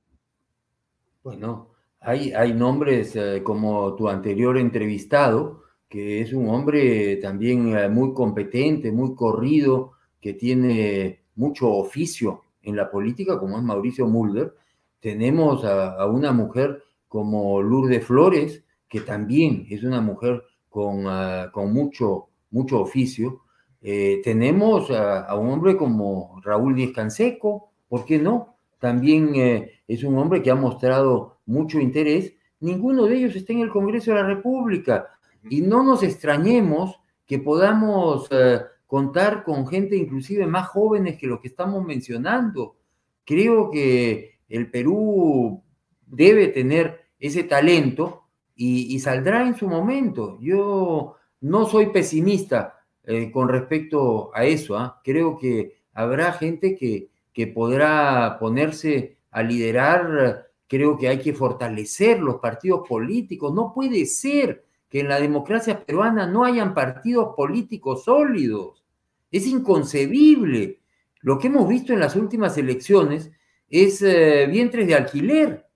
Bueno, 1.22 1.70
hay, 2.00 2.32
hay 2.32 2.52
nombres 2.54 3.14
eh, 3.14 3.40
como 3.44 3.94
tu 3.94 4.08
anterior 4.08 4.58
entrevistado, 4.58 5.62
que 5.88 6.22
es 6.22 6.32
un 6.32 6.48
hombre 6.48 7.18
también 7.18 7.78
eh, 7.78 7.88
muy 7.88 8.12
competente, 8.14 8.90
muy 8.90 9.14
corrido, 9.14 9.92
que 10.20 10.34
tiene 10.34 11.22
mucho 11.36 11.70
oficio 11.70 12.42
en 12.62 12.76
la 12.76 12.90
política, 12.90 13.38
como 13.38 13.56
es 13.56 13.62
Mauricio 13.62 14.06
Mulder. 14.06 14.54
Tenemos 15.00 15.64
a, 15.64 16.04
una 16.06 16.32
mujer 16.32 16.82
como 17.06 17.62
Lourdes 17.62 18.04
Flores, 18.04 18.64
que 18.88 19.00
también 19.00 19.66
es 19.70 19.82
una 19.84 20.00
mujer 20.00 20.42
con, 20.68 21.06
ah, 21.06 21.50
con 21.52 21.72
mucho, 21.72 22.28
mucho 22.50 22.80
oficio. 22.80 23.42
Eh, 23.80 24.20
tenemos 24.24 24.90
a, 24.90 25.34
un 25.36 25.50
hombre 25.50 25.76
como 25.76 26.40
Raúl 26.42 26.74
Díez 26.74 26.92
Canseco, 26.92 27.70
¿por 27.88 28.04
qué 28.04 28.18
no? 28.18 28.56
También 28.80 29.34
eh, 29.36 29.72
es 29.86 30.02
un 30.02 30.18
hombre 30.18 30.42
que 30.42 30.50
ha 30.50 30.54
mostrado 30.54 31.38
mucho 31.46 31.80
interés. 31.80 32.34
Ninguno 32.60 33.06
de 33.06 33.16
ellos 33.16 33.36
está 33.36 33.52
en 33.52 33.60
el 33.60 33.70
Congreso 33.70 34.10
de 34.10 34.18
la 34.20 34.26
República. 34.26 35.08
Y 35.48 35.60
no 35.60 35.82
nos 35.84 36.02
extrañemos 36.02 37.00
que 37.26 37.38
podamos 37.38 38.28
eh, 38.30 38.60
contar 38.88 39.44
con 39.44 39.66
gente 39.68 39.96
inclusive 39.96 40.46
más 40.46 40.68
jóvenes 40.68 41.18
que 41.18 41.26
lo 41.26 41.40
que 41.40 41.48
estamos 41.48 41.84
mencionando. 41.84 42.76
Creo 43.24 43.70
que 43.70 44.38
el 44.48 44.70
Perú 44.70 45.62
debe 46.06 46.48
tener 46.48 47.04
ese 47.20 47.44
talento 47.44 48.24
y, 48.56 48.98
saldrá 48.98 49.46
en 49.46 49.54
su 49.56 49.68
momento. 49.68 50.38
Yo 50.40 51.16
no 51.42 51.66
soy 51.66 51.90
pesimista 51.90 52.80
eh, 53.04 53.30
con 53.30 53.48
respecto 53.48 54.34
a 54.34 54.44
eso. 54.44 54.76
¿ah? 54.76 55.00
Creo 55.04 55.36
que 55.38 55.76
habrá 55.92 56.32
gente 56.32 56.74
que, 56.74 57.10
que 57.34 57.46
podrá 57.46 58.38
ponerse 58.40 59.18
a 59.30 59.42
liderar. 59.42 60.48
Creo 60.66 60.96
que 60.96 61.08
hay 61.08 61.18
que 61.18 61.34
fortalecer 61.34 62.20
los 62.20 62.36
partidos 62.36 62.88
políticos. 62.88 63.52
No 63.54 63.72
puede 63.74 64.06
ser 64.06 64.64
que 64.88 65.00
en 65.00 65.08
la 65.08 65.20
democracia 65.20 65.84
peruana 65.84 66.26
no 66.26 66.44
hayan 66.44 66.74
partidos 66.74 67.34
políticos 67.36 68.04
sólidos. 68.04 68.84
Es 69.30 69.46
inconcebible. 69.46 70.80
Lo 71.20 71.38
que 71.38 71.48
hemos 71.48 71.68
visto 71.68 71.92
en 71.92 72.00
las 72.00 72.16
últimas 72.16 72.56
elecciones 72.56 73.30
es 73.68 74.00
eh, 74.02 74.46
vientres 74.50 74.86
de 74.86 74.94
alquiler 74.94 75.66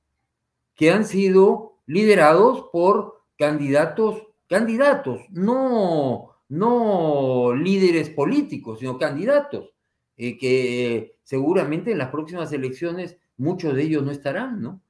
que 0.75 0.91
han 0.91 1.05
sido 1.05 1.79
liderados 1.87 2.69
por 2.73 3.23
candidatos, 3.37 4.23
candidatos, 4.49 5.21
no, 5.31 6.37
no 6.49 7.55
líderes 7.55 8.09
políticos, 8.11 8.79
sino 8.79 8.99
candidatos, 8.99 9.71
eh, 10.17 10.39
que 10.39 11.17
seguramente 11.23 11.93
en 11.93 11.99
las 11.99 12.11
próximas 12.11 12.53
elecciones 12.53 13.19
muchos 13.37 13.75
de 13.75 13.83
ellos 13.83 14.03
no 14.03 14.11
estarán, 14.11 14.63
¿no? 14.63 14.81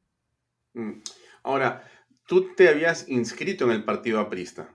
Mm. 0.75 1.01
Ahora, 1.45 1.83
tú 2.33 2.55
te 2.57 2.71
habías 2.71 3.11
inscrito 3.11 3.67
en 3.67 3.73
el 3.73 3.85
partido 3.85 4.19
aprista. 4.19 4.75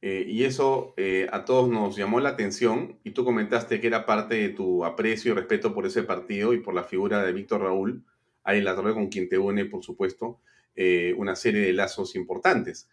Eh, 0.00 0.26
y 0.28 0.44
eso 0.44 0.94
eh, 0.96 1.26
a 1.32 1.44
todos 1.44 1.68
nos 1.68 1.96
llamó 1.96 2.20
la 2.20 2.28
atención 2.28 3.00
y 3.02 3.10
tú 3.10 3.24
comentaste 3.24 3.80
que 3.80 3.88
era 3.88 4.06
parte 4.06 4.36
de 4.36 4.50
tu 4.50 4.84
aprecio 4.84 5.32
y 5.32 5.34
respeto 5.34 5.74
por 5.74 5.86
ese 5.86 6.04
partido 6.04 6.52
y 6.52 6.60
por 6.60 6.72
la 6.72 6.84
figura 6.84 7.24
de 7.24 7.32
Víctor 7.32 7.62
Raúl, 7.62 8.04
ahí 8.44 8.60
la 8.60 8.76
torre 8.76 8.94
con 8.94 9.08
quien 9.08 9.28
te 9.28 9.38
une, 9.38 9.64
por 9.64 9.82
supuesto, 9.82 10.38
eh, 10.76 11.16
una 11.18 11.34
serie 11.34 11.62
de 11.62 11.72
lazos 11.72 12.14
importantes. 12.14 12.88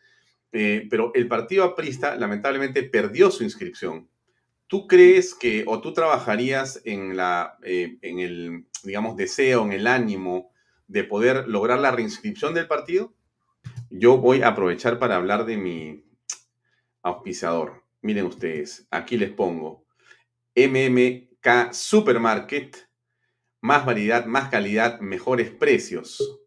pero 0.50 1.12
el 1.14 1.28
partido 1.28 1.64
aprista 1.64 2.16
lamentablemente 2.16 2.82
perdió 2.82 3.30
su 3.30 3.44
inscripción. 3.44 4.10
¿Tú 4.66 4.88
crees 4.88 5.36
que 5.36 5.64
o 5.68 5.80
tú 5.80 5.94
trabajarías 5.94 6.82
en, 6.86 7.16
la, 7.16 7.60
en 7.62 8.18
el, 8.18 8.66
digamos, 8.84 9.16
deseo, 9.16 9.64
en 9.64 9.74
el 9.74 9.86
ánimo 9.86 10.52
de 10.88 11.04
poder 11.04 11.48
lograr 11.48 11.78
la 11.78 11.92
reinscripción 11.92 12.56
del 12.56 12.66
partido? 12.66 13.14
Yo 13.90 14.18
voy 14.18 14.42
a 14.42 14.50
aprovechar 14.50 15.00
para 15.00 15.16
hablar 15.16 15.46
de 15.46 15.56
mi 15.58 16.04
auspiciador. 17.02 17.84
Miren 18.02 18.26
ustedes, 18.26 18.86
aquí 18.92 19.16
les 19.18 19.32
pongo 19.32 19.86
MMK 20.56 21.72
Supermarket, 21.72 22.76
más 23.62 23.86
variedad, 23.86 24.26
más 24.26 24.50
calidad, 24.50 25.00
mejores 25.00 25.52
precios. 25.52 26.42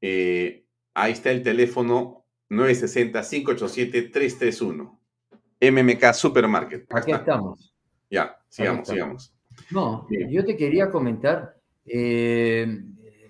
Eh, 0.00 0.66
ahí 0.94 1.12
está 1.12 1.30
el 1.30 1.42
teléfono 1.42 2.26
960-587-331. 2.50 4.98
MMK 5.60 6.12
Supermarket. 6.12 6.92
Aquí 6.94 7.12
estamos. 7.12 7.72
Ya, 8.10 8.36
sigamos, 8.48 8.88
sigamos. 8.88 9.32
No, 9.70 10.06
yo 10.10 10.44
te 10.44 10.56
quería 10.56 10.90
comentar, 10.90 11.56
eh, 11.86 12.66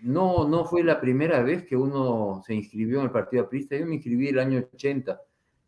no, 0.06 0.48
no 0.48 0.64
fue 0.64 0.84
la 0.84 1.00
primera 1.00 1.42
vez 1.42 1.64
que 1.64 1.76
uno 1.76 2.40
se 2.46 2.54
inscribió 2.54 2.98
en 2.98 3.06
el 3.06 3.10
Partido 3.10 3.42
Aprista. 3.42 3.76
Yo 3.76 3.86
me 3.86 3.96
inscribí 3.96 4.28
el 4.28 4.38
año 4.38 4.58
80 4.72 5.20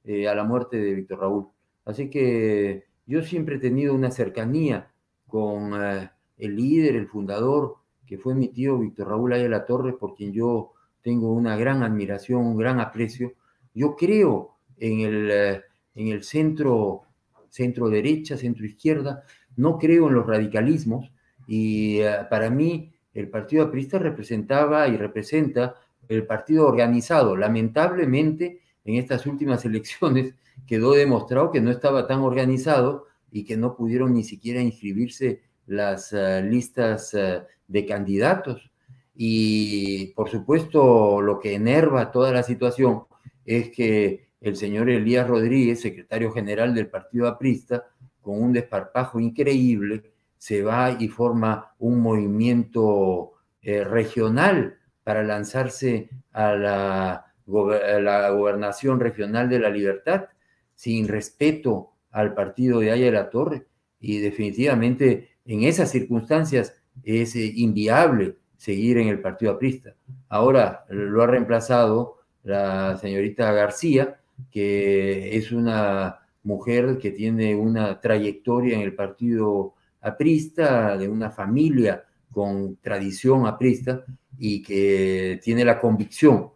eh, 0.05 0.29
a 0.29 0.35
la 0.35 0.45
muerte 0.45 0.77
de 0.77 0.95
Víctor 0.95 1.21
Raúl. 1.21 1.49
Así 1.85 2.09
que 2.09 2.85
yo 3.07 3.23
siempre 3.23 3.57
he 3.57 3.59
tenido 3.59 3.95
una 3.95 4.13
cercanía 4.13 4.93
con 5.27 5.73
eh, 5.75 6.11
el 6.37 6.55
líder, 6.55 6.95
el 6.95 7.09
fundador, 7.09 7.79
que 8.07 8.17
fue 8.17 8.35
mi 8.37 8.49
tío 8.49 8.79
Víctor 8.79 9.09
Raúl 9.09 9.33
Ayala 9.33 9.67
Torres, 9.67 9.97
por 9.99 10.15
quien 10.15 10.33
yo 10.33 10.73
tengo 11.03 11.33
una 11.33 11.57
gran 11.57 11.83
admiración, 11.83 12.47
un 12.47 12.57
gran 12.57 12.79
aprecio. 12.79 13.33
Yo 13.75 13.97
creo 13.97 14.57
en 14.77 15.01
el, 15.01 15.31
eh, 15.33 15.63
en 15.97 16.09
el 16.09 16.23
centro, 16.23 17.03
centro 17.49 17.89
derecha, 17.91 18.37
centro 18.37 18.65
izquierda, 18.65 19.25
no 19.57 19.79
creo 19.79 20.09
en 20.09 20.15
los 20.15 20.27
radicalismos 20.27 21.11
y 21.49 22.01
para 22.31 22.51
mí 22.51 22.93
el 23.15 23.29
Partido 23.29 23.65
Aprista 23.65 23.99
representaba 23.99 24.89
y 24.89 24.97
representa 24.97 25.77
el 26.09 26.27
partido 26.27 26.67
organizado. 26.67 27.37
Lamentablemente, 27.37 28.61
en 28.85 28.97
estas 28.97 29.27
últimas 29.27 29.65
elecciones 29.67 30.35
quedó 30.67 30.93
demostrado 30.93 31.51
que 31.51 31.61
no 31.61 31.71
estaba 31.71 32.07
tan 32.07 32.21
organizado 32.21 33.07
y 33.31 33.45
que 33.45 33.57
no 33.57 33.77
pudieron 33.77 34.15
ni 34.15 34.25
siquiera 34.25 34.61
inscribirse 34.61 35.43
las 35.67 36.13
eh, 36.13 36.43
listas 36.43 37.13
eh, 37.15 37.43
de 37.67 37.87
candidatos. 37.87 38.71
Y 39.15 40.13
por 40.15 40.31
supuesto, 40.31 41.21
lo 41.21 41.39
que 41.39 41.55
enerva 41.55 42.11
toda 42.11 42.33
la 42.33 42.43
situación 42.43 43.05
es 43.45 43.71
que 43.71 44.29
el 44.41 44.57
señor 44.57 44.89
Elías 44.89 45.27
Rodríguez, 45.27 45.81
secretario 45.81 46.31
general 46.31 46.75
del 46.75 46.89
Partido 46.89 47.27
Aprista, 47.27 47.87
con 48.23 48.41
un 48.41 48.53
desparpajo 48.53 49.19
increíble, 49.19 50.05
se 50.39 50.63
va 50.63 50.97
y 50.99 51.09
forma 51.09 51.75
un 51.79 52.01
movimiento 52.01 53.33
eh, 53.61 53.85
regional 53.85 54.79
para 55.03 55.23
lanzarse 55.23 56.09
a 56.33 56.55
la, 56.55 57.25
gobernación 57.47 59.01
regional 59.01 59.49
de 59.49 59.59
la 59.59 59.71
libertad, 59.71 60.27
sin 60.75 61.09
respeto 61.09 61.93
al 62.11 62.35
partido 62.35 62.81
de 62.81 62.91
Aya 62.91 63.11
la 63.11 63.31
Torre. 63.31 63.67
Y 64.01 64.19
definitivamente 64.19 65.31
en 65.47 65.63
esas 65.63 65.91
circunstancias 65.91 66.75
es 67.03 67.35
eh, 67.37 67.53
inviable 67.57 68.37
seguir 68.59 68.99
en 68.99 69.09
el 69.09 69.21
partido 69.21 69.53
aprista. 69.53 69.95
Ahora 70.29 70.85
lo 70.91 71.23
ha 71.23 71.27
reemplazado 71.27 72.19
la 72.43 72.97
señorita 72.99 73.53
García, 73.53 74.21
que 74.51 75.37
es 75.37 75.53
una 75.53 76.21
mujer 76.43 76.99
que 76.99 77.11
tiene 77.11 77.55
una 77.55 78.01
trayectoria 78.01 78.77
en 78.77 78.83
el 78.83 78.95
partido 78.95 79.75
aprista, 80.01 80.97
de 80.97 81.09
una 81.09 81.31
familia 81.31 82.05
con 82.31 82.77
tradición 82.77 83.47
aprista 83.47 84.05
y 84.39 84.63
que 84.63 85.41
tiene 85.43 85.65
la 85.65 85.81
convicción. 85.81 86.51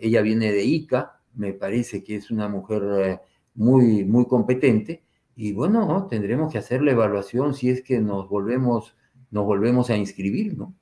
Ella 0.00 0.22
viene 0.22 0.52
de 0.52 0.64
Ica, 0.64 1.20
me 1.34 1.52
parece 1.52 2.02
que 2.02 2.16
es 2.16 2.30
una 2.30 2.48
mujer 2.48 2.82
eh, 2.98 3.20
muy, 3.54 4.04
muy 4.04 4.26
competente 4.26 5.02
y 5.36 5.52
bueno, 5.52 6.06
tendremos 6.08 6.52
que 6.52 6.58
hacer 6.58 6.82
la 6.82 6.92
evaluación 6.92 7.54
si 7.54 7.70
es 7.70 7.82
que 7.82 8.00
nos 8.00 8.28
volvemos, 8.28 8.96
nos 9.30 9.44
volvemos 9.44 9.90
a 9.90 9.96
inscribir, 9.96 10.56
¿no? 10.56 10.74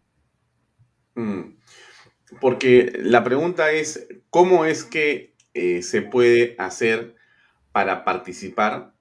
Mm. 1.14 1.56
Porque 2.40 2.92
la 3.02 3.24
pregunta 3.24 3.70
es, 3.70 4.08
¿cómo 4.30 4.64
es 4.64 4.84
que 4.84 5.34
eh, 5.54 5.82
se 5.82 6.02
puede 6.02 6.54
hacer 6.58 7.14
para 7.72 8.04
participar 8.04 8.94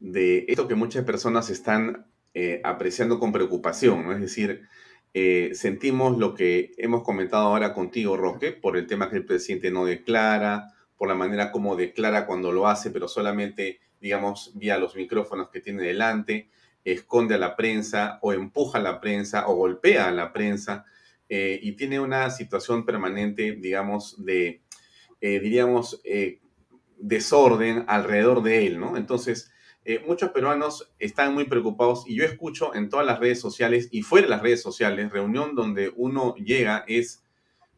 de 0.00 0.46
esto 0.48 0.68
que 0.68 0.74
muchas 0.74 1.04
personas 1.04 1.50
están 1.50 2.06
eh, 2.38 2.60
apreciando 2.64 3.18
con 3.18 3.32
preocupación, 3.32 4.04
¿no? 4.04 4.12
Es 4.12 4.20
decir, 4.20 4.68
eh, 5.14 5.52
sentimos 5.54 6.18
lo 6.18 6.34
que 6.34 6.72
hemos 6.76 7.02
comentado 7.02 7.46
ahora 7.46 7.72
contigo, 7.72 8.14
Roque, 8.18 8.52
por 8.52 8.76
el 8.76 8.86
tema 8.86 9.08
que 9.08 9.16
el 9.16 9.24
presidente 9.24 9.70
no 9.70 9.86
declara, 9.86 10.74
por 10.98 11.08
la 11.08 11.14
manera 11.14 11.50
como 11.50 11.76
declara 11.76 12.26
cuando 12.26 12.52
lo 12.52 12.68
hace, 12.68 12.90
pero 12.90 13.08
solamente, 13.08 13.80
digamos, 14.02 14.52
vía 14.54 14.76
los 14.76 14.96
micrófonos 14.96 15.48
que 15.48 15.62
tiene 15.62 15.82
delante, 15.82 16.50
esconde 16.84 17.36
a 17.36 17.38
la 17.38 17.56
prensa 17.56 18.18
o 18.20 18.34
empuja 18.34 18.80
a 18.80 18.82
la 18.82 19.00
prensa 19.00 19.48
o 19.48 19.54
golpea 19.54 20.08
a 20.08 20.12
la 20.12 20.34
prensa 20.34 20.84
eh, 21.30 21.58
y 21.62 21.72
tiene 21.72 22.00
una 22.00 22.28
situación 22.28 22.84
permanente, 22.84 23.52
digamos, 23.52 24.22
de 24.22 24.60
diríamos, 25.22 26.02
desorden 26.98 27.86
alrededor 27.88 28.42
de 28.42 28.66
él, 28.66 28.78
¿no? 28.78 28.98
Entonces, 28.98 29.50
eh, 29.88 30.02
muchos 30.04 30.30
peruanos 30.30 30.90
están 30.98 31.32
muy 31.32 31.44
preocupados 31.44 32.02
y 32.08 32.16
yo 32.16 32.24
escucho 32.24 32.74
en 32.74 32.88
todas 32.88 33.06
las 33.06 33.20
redes 33.20 33.40
sociales 33.40 33.88
y 33.92 34.02
fuera 34.02 34.26
de 34.26 34.30
las 34.30 34.42
redes 34.42 34.60
sociales, 34.60 35.12
reunión 35.12 35.54
donde 35.54 35.92
uno 35.94 36.34
llega 36.34 36.84
es, 36.88 37.22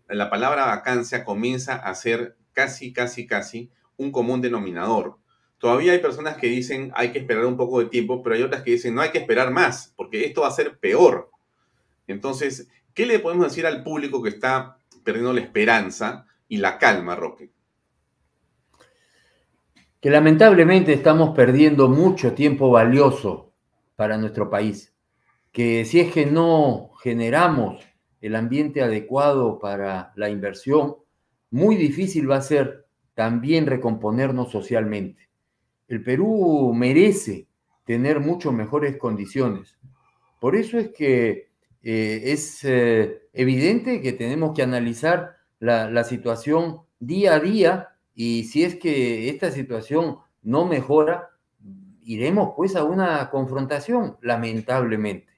la 0.08 0.30
palabra 0.30 0.64
vacancia 0.64 1.22
comienza 1.22 1.74
a 1.74 1.94
ser 1.94 2.34
casi, 2.54 2.94
casi, 2.94 3.26
casi 3.26 3.70
un 3.98 4.10
común 4.10 4.40
denominador. 4.40 5.18
Todavía 5.58 5.92
hay 5.92 5.98
personas 5.98 6.38
que 6.38 6.46
dicen 6.46 6.92
hay 6.94 7.12
que 7.12 7.18
esperar 7.18 7.44
un 7.44 7.58
poco 7.58 7.80
de 7.80 7.90
tiempo, 7.90 8.22
pero 8.22 8.36
hay 8.36 8.42
otras 8.42 8.62
que 8.62 8.70
dicen 8.70 8.94
no 8.94 9.02
hay 9.02 9.10
que 9.10 9.18
esperar 9.18 9.50
más, 9.50 9.92
porque 9.94 10.24
esto 10.24 10.40
va 10.40 10.48
a 10.48 10.52
ser 10.52 10.78
peor. 10.78 11.30
Entonces, 12.06 12.68
¿qué 12.94 13.04
le 13.04 13.18
podemos 13.18 13.48
decir 13.48 13.66
al 13.66 13.82
público 13.82 14.22
que 14.22 14.30
está 14.30 14.78
perdiendo 15.04 15.34
la 15.34 15.42
esperanza 15.42 16.26
y 16.48 16.56
la 16.56 16.78
calma, 16.78 17.16
Roque? 17.16 17.50
Que 20.00 20.10
lamentablemente 20.10 20.92
estamos 20.92 21.34
perdiendo 21.34 21.88
mucho 21.88 22.32
tiempo 22.32 22.70
valioso 22.70 23.52
para 23.96 24.16
nuestro 24.16 24.48
país. 24.48 24.94
Que 25.52 25.84
si 25.84 26.00
es 26.00 26.12
que 26.12 26.26
no 26.26 26.90
generamos 27.02 27.84
el 28.20 28.36
ambiente 28.36 28.82
adecuado 28.82 29.58
para 29.58 30.12
la 30.16 30.28
inversión, 30.28 30.96
muy 31.50 31.76
difícil 31.76 32.30
va 32.30 32.36
a 32.36 32.42
ser 32.42 32.86
también 33.14 33.66
recomponernos 33.66 34.50
socialmente 34.52 35.28
el 35.88 36.02
Perú 36.02 36.72
merece 36.74 37.48
tener 37.84 38.20
mucho 38.20 38.52
mejores 38.52 38.98
condiciones. 38.98 39.78
Por 40.38 40.54
eso 40.54 40.78
es 40.78 40.90
que 40.90 41.48
eh, 41.82 42.22
es 42.24 42.60
eh, 42.64 43.22
evidente 43.32 44.02
que 44.02 44.12
tenemos 44.12 44.54
que 44.54 44.62
analizar 44.62 45.36
la, 45.58 45.90
la, 45.90 46.04
situación 46.04 46.82
día 47.00 47.34
a 47.34 47.40
día 47.40 47.88
y 48.20 48.42
si 48.46 48.64
es 48.64 48.74
que 48.74 49.28
esta 49.28 49.52
situación 49.52 50.18
no 50.42 50.64
mejora, 50.64 51.30
iremos 52.02 52.54
pues 52.56 52.74
a 52.74 52.82
una 52.82 53.30
confrontación, 53.30 54.16
lamentablemente. 54.22 55.28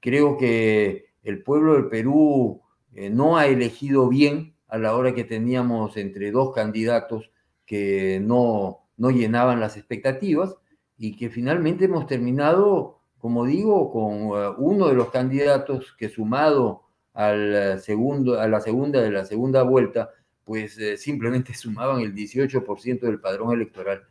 Creo 0.00 0.36
que 0.36 1.12
el 1.22 1.44
pueblo 1.44 1.74
del 1.74 1.86
Perú 1.86 2.60
eh, 2.92 3.08
no 3.08 3.36
ha 3.36 3.46
elegido 3.46 4.08
bien 4.08 4.56
a 4.66 4.78
la 4.78 4.96
hora 4.96 5.14
que 5.14 5.22
teníamos 5.22 5.96
entre 5.96 6.32
dos 6.32 6.52
candidatos 6.52 7.30
que 7.64 8.18
no 8.20 8.80
no 8.96 9.10
llenaban 9.10 9.60
las 9.60 9.76
expectativas 9.76 10.56
y 10.96 11.16
que 11.16 11.30
finalmente 11.30 11.84
hemos 11.84 12.08
terminado, 12.08 12.98
como 13.18 13.44
digo, 13.44 13.92
con 13.92 14.36
eh, 14.36 14.54
uno 14.58 14.88
de 14.88 14.94
los 14.94 15.10
candidatos 15.10 15.94
que 15.96 16.08
sumado 16.08 16.82
al 17.14 17.80
segundo, 17.80 18.40
a 18.40 18.48
la 18.48 18.60
segunda 18.60 19.00
de 19.00 19.12
la 19.12 19.24
segunda 19.24 19.62
vuelta, 19.62 20.10
pues 20.48 20.78
eh, 20.78 20.96
simplemente 20.96 21.52
sumaban 21.52 22.00
el 22.00 22.14
18% 22.14 23.00
del 23.00 23.20
padrón 23.20 23.52
electoral. 23.52 24.04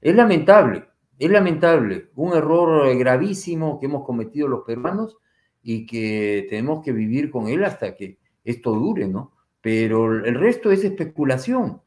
Es 0.00 0.16
lamentable, 0.16 0.86
es 1.18 1.30
lamentable, 1.30 2.08
un 2.14 2.34
error 2.34 2.96
gravísimo 2.96 3.78
que 3.78 3.84
hemos 3.84 4.06
cometido 4.06 4.48
los 4.48 4.64
peruanos 4.64 5.18
y 5.62 5.84
que 5.84 6.46
tenemos 6.48 6.82
que 6.82 6.92
vivir 6.92 7.30
con 7.30 7.46
él 7.46 7.62
hasta 7.62 7.94
que 7.94 8.16
esto 8.42 8.72
dure, 8.72 9.06
¿no? 9.06 9.32
Pero 9.60 10.24
el 10.24 10.34
resto 10.34 10.72
es 10.72 10.82
especulación. 10.82 11.82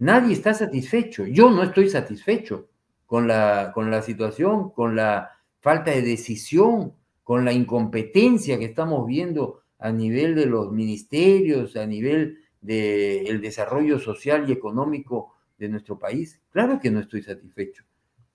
Nadie 0.00 0.34
está 0.34 0.52
satisfecho. 0.52 1.26
Yo 1.26 1.50
no 1.50 1.62
estoy 1.62 1.88
satisfecho 1.88 2.68
con 3.06 3.26
la, 3.26 3.72
con 3.74 3.90
la 3.90 4.02
situación, 4.02 4.68
con 4.68 4.94
la 4.94 5.30
falta 5.60 5.92
de 5.92 6.02
decisión, 6.02 6.92
con 7.24 7.46
la 7.46 7.54
incompetencia 7.54 8.58
que 8.58 8.66
estamos 8.66 9.06
viendo 9.06 9.62
a 9.78 9.90
nivel 9.90 10.34
de 10.34 10.44
los 10.44 10.70
ministerios, 10.72 11.74
a 11.76 11.86
nivel 11.86 12.40
del 12.60 13.40
desarrollo 13.40 13.98
social 13.98 14.48
y 14.48 14.52
económico 14.52 15.34
de 15.58 15.68
nuestro 15.68 15.98
país. 15.98 16.40
Claro 16.50 16.78
que 16.80 16.90
no 16.90 17.00
estoy 17.00 17.22
satisfecho. 17.22 17.84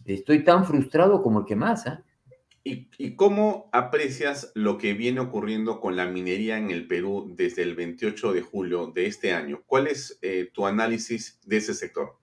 Estoy 0.06 0.44
tan 0.44 0.66
frustrado 0.66 1.22
como 1.22 1.40
el 1.40 1.46
que 1.46 1.56
más. 1.56 1.86
¿eh? 1.86 2.00
¿Y, 2.64 3.16
cómo 3.16 3.70
aprecias 3.72 4.52
lo 4.54 4.78
que 4.78 4.94
viene 4.94 5.20
ocurriendo 5.20 5.80
con 5.80 5.96
la 5.96 6.06
minería 6.06 6.58
en 6.58 6.70
el 6.70 6.88
Perú 6.88 7.34
desde 7.36 7.64
el 7.64 7.76
28 7.76 8.34
de 8.34 8.42
julio 8.42 8.88
de 8.88 9.08
este 9.08 9.34
año? 9.34 9.62
¿Cuál 9.66 9.88
es 9.88 10.20
eh, 10.22 10.50
tu 10.54 10.66
análisis 10.66 11.40
de 11.46 11.58
ese 11.58 11.74
sector? 11.74 12.18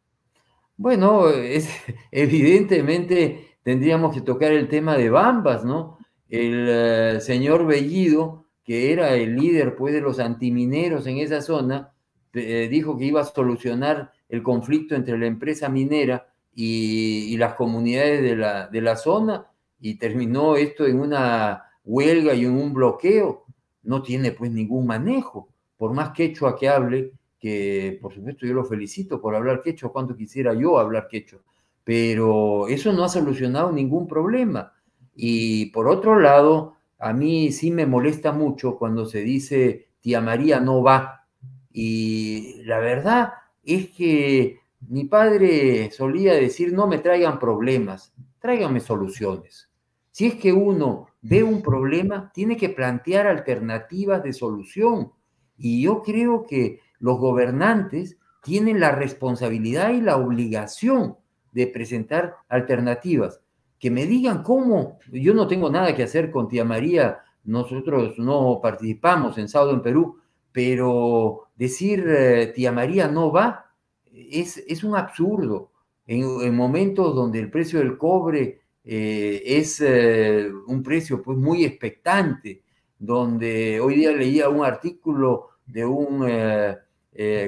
Bueno, 0.76 1.28
es, 1.28 1.68
evidentemente 2.12 3.58
tendríamos 3.62 4.14
que 4.14 4.20
tocar 4.20 4.52
el 4.52 4.68
tema 4.68 4.96
de 4.96 5.10
Bambas, 5.10 5.64
¿no? 5.64 5.98
El 6.28 6.66
eh, 6.68 7.20
señor 7.20 7.66
Bellido, 7.66 8.47
que 8.68 8.92
era 8.92 9.14
el 9.14 9.34
líder 9.34 9.76
pues, 9.76 9.94
de 9.94 10.02
los 10.02 10.20
antimineros 10.20 11.06
en 11.06 11.16
esa 11.16 11.40
zona, 11.40 11.90
eh, 12.34 12.68
dijo 12.70 12.98
que 12.98 13.06
iba 13.06 13.22
a 13.22 13.24
solucionar 13.24 14.12
el 14.28 14.42
conflicto 14.42 14.94
entre 14.94 15.16
la 15.16 15.24
empresa 15.24 15.70
minera 15.70 16.28
y, 16.54 17.34
las 17.38 17.54
comunidades 17.54 18.20
de 18.20 18.36
la, 18.36 18.66
de 18.66 18.82
la 18.82 18.96
zona 18.96 19.46
y 19.80 19.94
terminó 19.94 20.56
esto 20.56 20.86
en 20.86 21.00
una 21.00 21.62
huelga 21.82 22.34
y 22.34 22.44
en 22.44 22.52
un 22.52 22.74
bloqueo, 22.74 23.46
no 23.84 24.02
tiene 24.02 24.32
pues 24.32 24.50
ningún 24.50 24.86
manejo. 24.86 25.48
Por 25.78 25.94
más 25.94 26.10
quechua 26.10 26.54
que 26.54 26.68
hable, 26.68 27.12
que 27.40 27.98
por 28.02 28.12
supuesto 28.12 28.44
yo 28.44 28.52
lo 28.52 28.66
felicito 28.66 29.18
por 29.18 29.34
hablar 29.34 29.62
quechua, 29.62 29.90
cuanto 29.90 30.14
quisiera 30.14 30.52
yo 30.52 30.78
hablar 30.78 31.08
quechua, 31.08 31.40
pero 31.84 32.68
eso 32.68 32.92
no 32.92 33.02
ha 33.02 33.08
solucionado 33.08 33.72
ningún 33.72 34.06
problema. 34.06 34.74
Y 35.16 35.70
por 35.70 35.88
otro 35.88 36.20
lado, 36.20 36.74
a 36.98 37.12
mí 37.12 37.52
sí 37.52 37.70
me 37.70 37.86
molesta 37.86 38.32
mucho 38.32 38.76
cuando 38.76 39.06
se 39.06 39.20
dice 39.20 39.88
tía 40.00 40.20
María 40.20 40.60
no 40.60 40.82
va. 40.82 41.26
Y 41.72 42.62
la 42.64 42.78
verdad 42.78 43.32
es 43.62 43.90
que 43.90 44.58
mi 44.88 45.04
padre 45.04 45.90
solía 45.90 46.34
decir 46.34 46.72
no 46.72 46.86
me 46.86 46.98
traigan 46.98 47.38
problemas, 47.38 48.12
tráiganme 48.40 48.80
soluciones. 48.80 49.68
Si 50.10 50.26
es 50.26 50.34
que 50.34 50.52
uno 50.52 51.08
ve 51.20 51.42
un 51.42 51.62
problema, 51.62 52.32
tiene 52.34 52.56
que 52.56 52.70
plantear 52.70 53.26
alternativas 53.26 54.22
de 54.22 54.32
solución. 54.32 55.12
Y 55.56 55.82
yo 55.82 56.02
creo 56.02 56.46
que 56.46 56.80
los 56.98 57.18
gobernantes 57.18 58.18
tienen 58.42 58.80
la 58.80 58.92
responsabilidad 58.92 59.90
y 59.90 60.00
la 60.00 60.16
obligación 60.16 61.16
de 61.52 61.66
presentar 61.66 62.36
alternativas. 62.48 63.40
Que 63.78 63.90
me 63.90 64.06
digan 64.06 64.42
cómo, 64.42 64.98
yo 65.12 65.34
no 65.34 65.46
tengo 65.46 65.70
nada 65.70 65.94
que 65.94 66.02
hacer 66.02 66.30
con 66.30 66.48
tía 66.48 66.64
María, 66.64 67.20
nosotros 67.44 68.18
no 68.18 68.60
participamos 68.62 69.38
en 69.38 69.48
Saudo 69.48 69.72
en 69.72 69.82
Perú, 69.82 70.18
pero 70.52 71.48
decir 71.56 72.04
eh, 72.08 72.52
tía 72.54 72.72
María 72.72 73.08
no 73.08 73.32
va 73.32 73.66
es, 74.12 74.58
es 74.66 74.84
un 74.84 74.96
absurdo. 74.96 75.70
En, 76.06 76.22
en, 76.42 76.54
momentos 76.54 77.14
donde 77.14 77.38
el 77.38 77.50
precio 77.50 77.78
del 77.78 77.98
cobre 77.98 78.60
eh, 78.84 79.42
es 79.44 79.80
eh, 79.80 80.50
un 80.66 80.82
precio 80.82 81.22
pues 81.22 81.38
muy 81.38 81.64
expectante, 81.64 82.62
donde 82.98 83.78
hoy 83.80 83.96
día 83.96 84.12
leía 84.12 84.48
un 84.48 84.64
artículo 84.64 85.50
de 85.66 85.84
un 85.84 86.26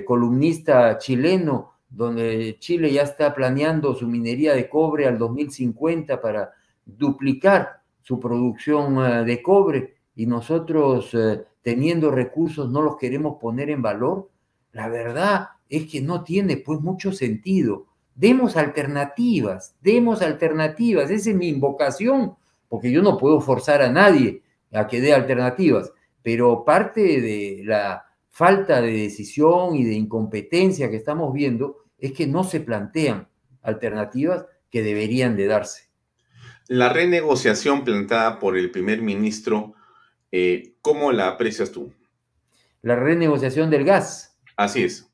columnista 0.04 0.98
chileno, 0.98 1.69
donde 1.90 2.56
Chile 2.60 2.92
ya 2.92 3.02
está 3.02 3.34
planeando 3.34 3.94
su 3.94 4.06
minería 4.06 4.54
de 4.54 4.68
cobre 4.68 5.06
al 5.06 5.18
2050 5.18 6.20
para 6.20 6.52
duplicar 6.86 7.82
su 8.00 8.18
producción 8.18 9.26
de 9.26 9.42
cobre. 9.42 9.96
Y 10.14 10.26
nosotros 10.26 11.14
teniendo 11.62 12.10
recursos 12.10 12.70
no 12.70 12.80
los 12.80 12.96
queremos 12.96 13.38
poner 13.40 13.70
en 13.70 13.82
valor, 13.82 14.30
la 14.72 14.88
verdad 14.88 15.48
es 15.68 15.90
que 15.90 16.00
no 16.00 16.22
tiene 16.22 16.56
pues 16.56 16.80
mucho 16.80 17.12
sentido. 17.12 17.86
Demos 18.14 18.56
alternativas, 18.56 19.74
demos 19.80 20.22
alternativas. 20.22 21.10
Esa 21.10 21.30
es 21.30 21.36
mi 21.36 21.48
invocación, 21.48 22.34
porque 22.68 22.90
yo 22.90 23.02
no 23.02 23.18
puedo 23.18 23.40
forzar 23.40 23.82
a 23.82 23.90
nadie 23.90 24.42
a 24.72 24.86
que 24.86 25.00
dé 25.00 25.12
alternativas, 25.12 25.92
pero 26.22 26.64
parte 26.64 27.20
de 27.20 27.62
la 27.64 28.04
falta 28.30 28.80
de 28.80 28.92
decisión 28.92 29.74
y 29.76 29.84
de 29.84 29.94
incompetencia 29.94 30.88
que 30.88 30.96
estamos 30.96 31.32
viendo 31.32 31.84
es 31.98 32.12
que 32.12 32.26
no 32.26 32.44
se 32.44 32.60
plantean 32.60 33.28
alternativas 33.62 34.46
que 34.70 34.82
deberían 34.82 35.36
de 35.36 35.46
darse. 35.46 35.90
La 36.68 36.88
renegociación 36.88 37.84
plantada 37.84 38.38
por 38.38 38.56
el 38.56 38.70
primer 38.70 39.02
ministro, 39.02 39.74
eh, 40.30 40.74
¿cómo 40.80 41.12
la 41.12 41.28
aprecias 41.28 41.72
tú? 41.72 41.92
La 42.82 42.96
renegociación 42.96 43.68
del 43.70 43.84
gas. 43.84 44.38
Así 44.56 44.84
es. 44.84 45.10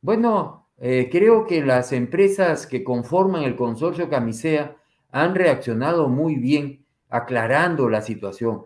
Bueno, 0.00 0.70
eh, 0.78 1.08
creo 1.10 1.46
que 1.46 1.62
las 1.62 1.92
empresas 1.92 2.66
que 2.66 2.82
conforman 2.82 3.42
el 3.42 3.56
consorcio 3.56 4.08
Camisea 4.08 4.76
han 5.10 5.34
reaccionado 5.34 6.08
muy 6.08 6.36
bien 6.36 6.84
aclarando 7.08 7.88
la 7.88 8.02
situación. 8.02 8.64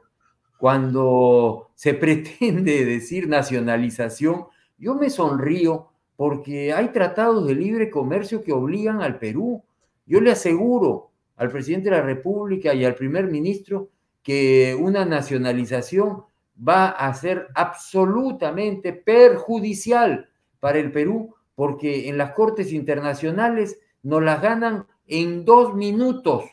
Cuando 0.60 1.70
se 1.74 1.94
pretende 2.04 2.84
decir 2.84 3.28
nacionalización, 3.28 4.44
yo 4.78 4.94
me 4.94 5.10
sonrío 5.10 5.88
porque 6.16 6.72
hay 6.74 6.88
tratados 6.88 7.46
de 7.46 7.54
libre 7.54 7.90
comercio 7.90 8.44
que 8.44 8.52
obligan 8.52 9.00
al 9.00 9.18
Perú. 9.18 9.64
Yo 10.04 10.20
le 10.20 10.32
aseguro 10.32 11.10
al 11.36 11.50
presidente 11.50 11.88
de 11.88 11.96
la 11.96 12.02
República 12.02 12.74
y 12.74 12.84
al 12.84 12.94
primer 12.94 13.26
ministro 13.26 13.88
que 14.22 14.76
una 14.78 15.06
nacionalización 15.06 16.24
va 16.56 16.90
a 16.90 17.12
ser 17.14 17.48
absolutamente 17.54 18.92
perjudicial 18.92 20.28
para 20.60 20.78
el 20.78 20.92
Perú 20.92 21.34
porque 21.54 22.10
en 22.10 22.18
las 22.18 22.32
cortes 22.32 22.72
internacionales 22.72 23.80
nos 24.02 24.22
las 24.22 24.42
ganan 24.42 24.86
en 25.06 25.46
dos 25.46 25.74
minutos, 25.74 26.44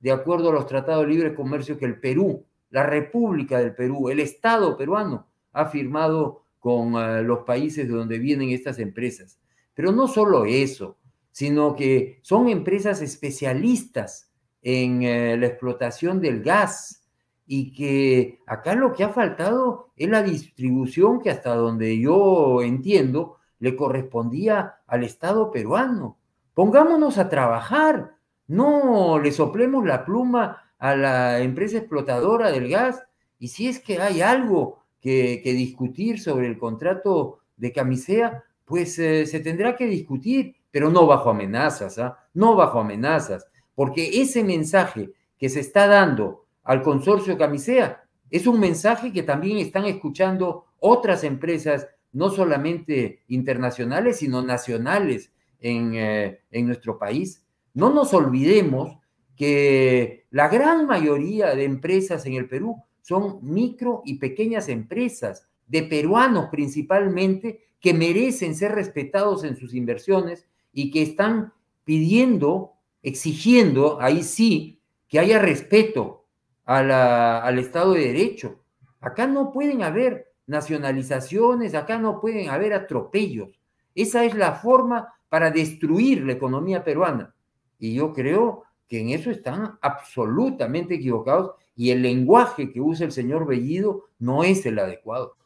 de 0.00 0.10
acuerdo 0.10 0.50
a 0.50 0.52
los 0.52 0.66
tratados 0.66 1.06
de 1.06 1.12
libre 1.12 1.34
comercio 1.34 1.78
que 1.78 1.84
el 1.84 2.00
Perú, 2.00 2.44
la 2.72 2.82
República 2.82 3.58
del 3.58 3.74
Perú, 3.74 4.08
el 4.08 4.18
Estado 4.18 4.76
peruano 4.76 5.28
ha 5.52 5.66
firmado 5.66 6.46
con 6.58 6.94
uh, 6.94 7.22
los 7.22 7.40
países 7.40 7.86
de 7.86 7.94
donde 7.94 8.18
vienen 8.18 8.50
estas 8.50 8.78
empresas. 8.78 9.38
Pero 9.74 9.92
no 9.92 10.08
solo 10.08 10.46
eso, 10.46 10.96
sino 11.30 11.76
que 11.76 12.18
son 12.22 12.48
empresas 12.48 13.02
especialistas 13.02 14.32
en 14.62 15.02
eh, 15.02 15.36
la 15.36 15.46
explotación 15.46 16.20
del 16.20 16.42
gas 16.42 17.06
y 17.46 17.72
que 17.72 18.40
acá 18.46 18.74
lo 18.74 18.92
que 18.92 19.04
ha 19.04 19.10
faltado 19.10 19.90
es 19.96 20.08
la 20.08 20.22
distribución 20.22 21.20
que 21.20 21.30
hasta 21.30 21.54
donde 21.54 21.98
yo 21.98 22.62
entiendo 22.62 23.36
le 23.58 23.76
correspondía 23.76 24.76
al 24.86 25.04
Estado 25.04 25.50
peruano. 25.50 26.18
Pongámonos 26.54 27.18
a 27.18 27.28
trabajar, 27.28 28.16
no 28.46 29.18
le 29.18 29.32
soplemos 29.32 29.84
la 29.84 30.04
pluma 30.04 30.61
a 30.82 30.96
la 30.96 31.38
empresa 31.38 31.78
explotadora 31.78 32.50
del 32.50 32.68
gas 32.68 33.04
y 33.38 33.48
si 33.48 33.68
es 33.68 33.78
que 33.78 34.00
hay 34.00 34.20
algo 34.20 34.82
que, 35.00 35.40
discutir 35.44 36.18
sobre 36.18 36.48
el 36.48 36.58
contrato 36.58 37.38
de 37.56 37.70
camisea, 37.70 38.42
pues 38.64 38.98
eh, 38.98 39.24
se 39.26 39.38
tendrá 39.38 39.76
que 39.76 39.86
discutir, 39.86 40.56
pero 40.72 40.90
no 40.90 41.06
bajo 41.06 41.30
amenazas, 41.30 42.00
¿ah? 42.00 42.18
no 42.34 42.56
bajo 42.56 42.80
amenazas, 42.80 43.46
porque 43.76 44.20
ese 44.22 44.42
mensaje 44.42 45.12
que 45.38 45.48
se 45.48 45.60
está 45.60 45.86
dando 45.86 46.46
al 46.64 46.82
consorcio 46.82 47.38
Camisea 47.38 48.02
es 48.28 48.48
un 48.48 48.58
mensaje 48.58 49.12
que 49.12 49.22
también 49.22 49.58
están 49.58 49.84
escuchando 49.84 50.64
otras 50.80 51.22
empresas, 51.22 51.86
no 52.10 52.28
solamente 52.28 53.22
internacionales, 53.28 54.16
sino 54.16 54.42
nacionales 54.42 55.30
en, 55.60 55.94
eh, 55.94 56.40
en 56.50 56.66
nuestro 56.66 56.98
país. 56.98 57.44
No 57.72 57.90
nos 57.90 58.12
olvidemos 58.14 58.98
que 59.42 60.24
la 60.30 60.46
gran 60.46 60.86
mayoría 60.86 61.56
de 61.56 61.64
empresas 61.64 62.24
en 62.26 62.34
el 62.34 62.48
Perú 62.48 62.80
son 63.00 63.40
micro 63.42 64.02
y 64.04 64.20
pequeñas 64.20 64.68
empresas, 64.68 65.48
de 65.66 65.82
peruanos 65.82 66.46
principalmente, 66.48 67.58
que 67.80 67.92
merecen 67.92 68.54
ser 68.54 68.70
respetados 68.70 69.42
en 69.42 69.56
sus 69.56 69.74
inversiones 69.74 70.46
y 70.72 70.92
que 70.92 71.02
están 71.02 71.52
pidiendo 71.82 72.74
exigiendo, 73.02 74.00
ahí 74.00 74.22
sí, 74.22 74.78
que 75.08 75.18
haya 75.18 75.40
respeto 75.40 76.24
al 76.64 77.58
Estado 77.58 77.94
de 77.94 78.12
Derecho. 78.12 78.60
Acá 79.00 79.26
no 79.26 79.50
pueden 79.50 79.82
haber 79.82 80.32
nacionalizaciones, 80.46 81.74
acá 81.74 81.98
no 81.98 82.20
pueden 82.20 82.48
haber 82.48 82.74
atropellos. 82.74 83.58
Esa 83.96 84.24
es 84.24 84.36
la 84.36 84.52
forma 84.52 85.12
para 85.28 85.50
destruir 85.50 86.24
la 86.24 86.34
economía 86.34 86.84
peruana. 86.84 87.34
Y 87.80 87.94
yo 87.94 88.12
creo 88.12 88.62
que 88.92 89.00
en 89.00 89.08
eso 89.08 89.30
están 89.30 89.78
absolutamente 89.80 90.96
equivocados 90.96 91.52
y 91.74 91.92
el 91.92 92.02
lenguaje 92.02 92.70
que 92.70 92.82
usa 92.82 93.06
el 93.06 93.12
señor 93.12 93.46
Bellido 93.46 94.10
no 94.18 94.44
es 94.44 94.66
el 94.66 94.78
adecuado. 94.78 95.38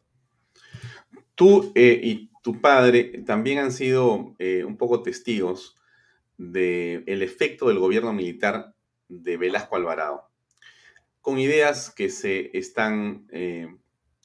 Tú 1.37 1.71
eh, 1.77 2.01
y 2.03 2.33
tu 2.43 2.61
padre 2.61 3.23
también 3.25 3.59
han 3.59 3.71
sido 3.71 4.35
eh, 4.41 4.65
un 4.65 4.77
poco 4.77 5.01
testigos 5.05 5.77
del 6.37 7.05
el 7.07 7.23
efecto 7.23 7.69
del 7.69 7.79
gobierno 7.79 8.13
militar 8.13 8.75
de 9.07 9.37
Velasco 9.37 9.77
Alvarado, 9.77 10.29
con 11.21 11.39
ideas 11.39 11.91
que 11.91 12.11
se 12.11 12.51
están 12.53 13.29
eh, 13.31 13.69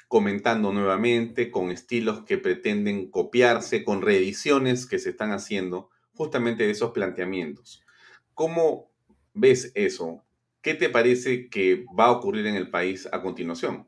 comentando 0.08 0.74
nuevamente, 0.74 1.52
con 1.52 1.70
estilos 1.70 2.22
que 2.22 2.40
pretenden 2.40 3.12
copiarse, 3.12 3.84
con 3.84 4.02
reediciones 4.02 4.88
que 4.88 4.98
se 4.98 5.12
están 5.12 5.32
haciendo 5.32 5.92
justamente 6.16 6.64
de 6.64 6.72
esos 6.72 6.90
planteamientos. 6.90 7.84
¿Cómo 8.34 8.91
ves 9.34 9.72
eso? 9.76 10.24
¿Qué 10.62 10.74
te 10.74 10.90
parece 10.90 11.50
que 11.50 11.86
va 11.98 12.06
a 12.06 12.12
ocurrir 12.12 12.46
en 12.48 12.56
el 12.56 12.70
país 12.70 13.08
a 13.12 13.22
continuación? 13.22 13.88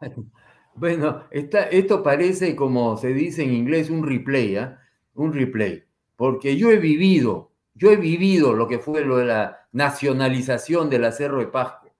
Bueno, 0.74 1.24
esto 1.30 2.02
parece, 2.02 2.56
como 2.56 2.96
se 2.96 3.12
dice 3.12 3.42
en 3.42 3.52
inglés, 3.52 3.90
un 3.90 4.06
replay, 4.06 4.56
¿eh? 4.56 4.70
un 5.12 5.34
replay 5.34 5.84
porque 6.22 6.56
yo 6.56 6.70
he 6.70 6.78
vivido, 6.78 7.50
yo 7.74 7.90
he 7.90 7.96
vivido 7.96 8.52
lo 8.52 8.68
que 8.68 8.78
fue 8.78 9.04
lo 9.04 9.16
de 9.16 9.24
la 9.24 9.66
nacionalización 9.72 10.88
del 10.88 11.12
Cerro 11.12 11.40
de 11.40 11.48
Pasco. 11.48 11.90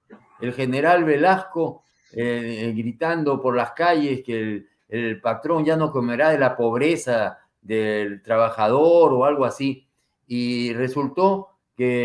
El 0.41 0.53
general 0.53 1.03
Velasco 1.03 1.83
eh, 2.13 2.69
eh, 2.69 2.73
gritando 2.73 3.43
por 3.43 3.57
las 3.57 3.73
calles 3.73 4.23
que 4.23 4.65
el, 4.89 5.21
patrón 5.21 5.65
ya 5.65 5.77
no 5.77 5.91
comerá 5.91 6.31
de 6.31 6.39
la 6.39 6.57
pobreza 6.57 7.41
del 7.61 8.23
trabajador 8.23 9.13
o 9.13 9.25
algo 9.25 9.45
así. 9.45 9.89
Y 10.29 10.73
resultó 10.73 11.52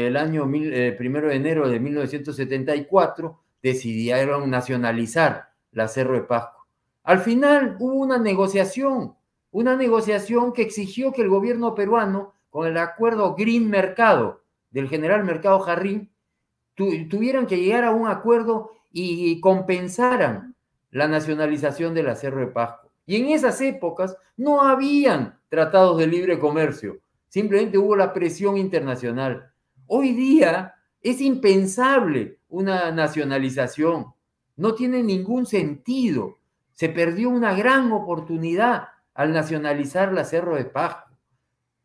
el 0.07 0.17
año 0.17 0.49
eh, 0.53 0.95
primero 0.97 1.27
de 1.27 1.35
enero 1.35 1.67
de 1.69 1.79
1974 1.79 3.39
decidieron 3.61 4.49
nacionalizar 4.49 5.49
la 5.71 5.87
Cerro 5.87 6.13
de 6.13 6.21
Pasco. 6.21 6.67
Al 7.03 7.19
final 7.19 7.77
hubo 7.79 7.93
una 7.93 8.17
negociación 8.17 9.17
una 9.51 9.75
negociación 9.75 10.53
que 10.53 10.61
exigió 10.61 11.11
que 11.11 11.21
el 11.21 11.29
gobierno 11.29 11.73
peruano, 11.73 12.33
con 12.49 12.67
el 12.67 12.77
acuerdo 12.77 13.35
Green 13.35 13.69
Mercado 13.69 14.43
del 14.69 14.87
general 14.87 15.23
Mercado 15.23 15.59
Jarrín, 15.59 16.11
tuvieran 16.75 17.47
que 17.47 17.57
llegar 17.57 17.83
a 17.83 17.91
un 17.91 18.07
acuerdo 18.07 18.71
y 18.91 19.39
compensaran 19.41 20.55
la 20.91 21.07
nacionalización 21.07 21.93
del 21.93 22.15
Cerro 22.15 22.39
de 22.41 22.47
Pasco. 22.47 22.91
Y 23.05 23.15
en 23.15 23.29
esas 23.29 23.59
épocas 23.61 24.15
no 24.35 24.61
habían 24.61 25.39
tratados 25.49 25.97
de 25.97 26.07
libre 26.07 26.37
comercio, 26.37 26.99
simplemente 27.27 27.77
hubo 27.77 27.95
la 27.95 28.13
presión 28.13 28.57
internacional. 28.57 29.51
Hoy 29.89 30.11
día 30.11 30.75
es 31.01 31.21
impensable 31.21 32.39
una 32.49 32.91
nacionalización, 32.91 34.07
no 34.57 34.75
tiene 34.75 35.01
ningún 35.01 35.45
sentido, 35.45 36.39
se 36.73 36.89
perdió 36.89 37.29
una 37.29 37.53
gran 37.53 37.93
oportunidad 37.93 38.89
al 39.13 39.31
nacionalizar 39.31 40.11
la 40.11 40.25
Cerro 40.25 40.57
de 40.57 40.65
Pasco. 40.65 41.09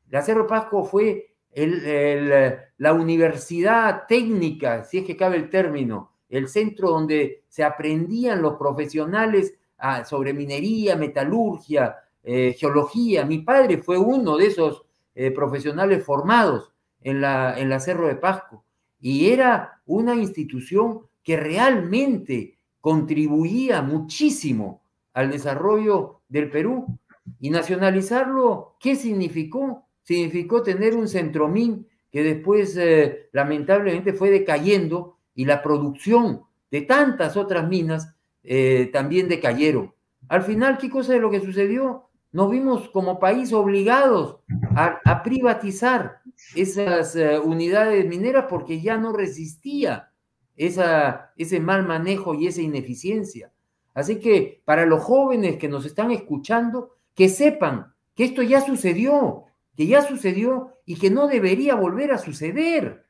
La 0.09 0.23
Cerro 0.23 0.43
de 0.43 0.49
Pasco 0.49 0.85
fue 0.85 1.37
la 1.55 2.93
universidad 2.93 4.07
técnica, 4.09 4.83
si 4.83 4.99
es 4.99 5.05
que 5.05 5.17
cabe 5.17 5.37
el 5.37 5.49
término, 5.49 6.11
el 6.29 6.49
centro 6.49 6.91
donde 6.91 7.45
se 7.49 7.63
aprendían 7.63 8.43
los 8.43 8.55
profesionales 8.55 9.55
ah, 9.79 10.05
sobre 10.05 10.33
minería, 10.33 10.97
metalurgia, 10.97 11.99
eh, 12.25 12.57
geología. 12.59 13.25
Mi 13.25 13.39
padre 13.39 13.79
fue 13.79 13.97
uno 13.97 14.37
de 14.39 14.47
esos 14.47 14.83
eh, 15.15 15.31
profesionales 15.31 16.05
formados 16.05 16.72
en 17.05 17.21
la, 17.21 17.59
en 17.59 17.69
la 17.69 17.81
Cerro 17.81 18.09
de 18.09 18.17
Pasco 18.17 18.65
y 19.01 19.31
era 19.31 19.81
una 19.87 20.15
institución 20.15 21.01
que 21.23 21.37
realmente 21.37 22.59
contribuía 22.81 23.83
muchísimo 23.83 24.83
al 25.13 25.31
desarrollo 25.31 26.21
del 26.29 26.51
Perú 26.51 26.99
y 27.41 27.51
nacionalizarlo, 27.51 28.77
¿qué 28.81 28.97
significó? 28.97 29.87
Significó 30.03 30.63
tener 30.63 30.97
un 30.97 31.09
centromín 31.09 31.87
que 32.11 32.23
después 32.23 32.77
eh, 32.77 33.29
lamentablemente 33.33 34.13
fue 34.13 34.31
decayendo 34.31 35.17
y 35.35 35.45
la 35.45 35.63
producción 35.63 36.43
de 36.71 36.83
tantas 36.83 37.37
otras 37.37 37.69
minas 37.69 38.15
eh, 38.43 38.91
también 38.93 39.29
decayeron. 39.29 39.95
Al 40.29 40.43
final, 40.43 40.79
¿qué 40.79 40.91
cosa 40.91 41.13
de 41.13 41.21
lo 41.21 41.31
que 41.31 41.41
sucedió? 41.41 42.09
Nos 42.33 42.51
vimos 42.51 42.89
como 42.89 43.21
país 43.21 43.53
obligados 43.53 44.39
a, 44.75 45.23
privatizar 45.23 46.22
esas 46.55 47.17
eh, 47.17 47.39
unidades 47.39 48.07
mineras 48.07 48.47
porque 48.49 48.81
ya 48.81 48.97
no 48.97 49.13
resistía 49.13 50.13
esa, 50.57 51.33
ese 51.37 51.61
mal 51.61 51.87
manejo 51.87 52.35
y 52.35 52.47
esa 52.47 52.63
ineficiencia. 52.63 53.53
Así 53.95 54.19
que 54.19 54.63
para 54.65 54.87
los 54.87 55.03
jóvenes 55.03 55.57
que 55.57 55.69
nos 55.69 55.85
están 55.85 56.11
escuchando, 56.11 56.97
que 57.15 57.29
sepan 57.29 57.95
que 58.15 58.25
esto 58.25 58.43
ya 58.43 58.61
sucedió, 58.61 59.45
que 59.77 59.87
ya 59.87 60.03
sucedió 60.03 60.79
y 60.85 60.97
que 60.97 61.11
no 61.11 61.27
debería 61.27 61.75
volver 61.75 62.13
a 62.13 62.19
suceder. 62.19 63.05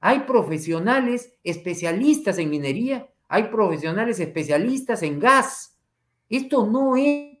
Hay 0.00 0.20
profesionales 0.20 1.34
especialistas 1.44 2.38
en 2.38 2.50
minería, 2.50 3.08
hay 3.28 3.44
profesionales 3.44 4.20
especialistas 4.20 5.02
en 5.02 5.18
gas. 5.18 5.78
Esto 6.28 6.66
no 6.66 6.96
es 6.96 7.33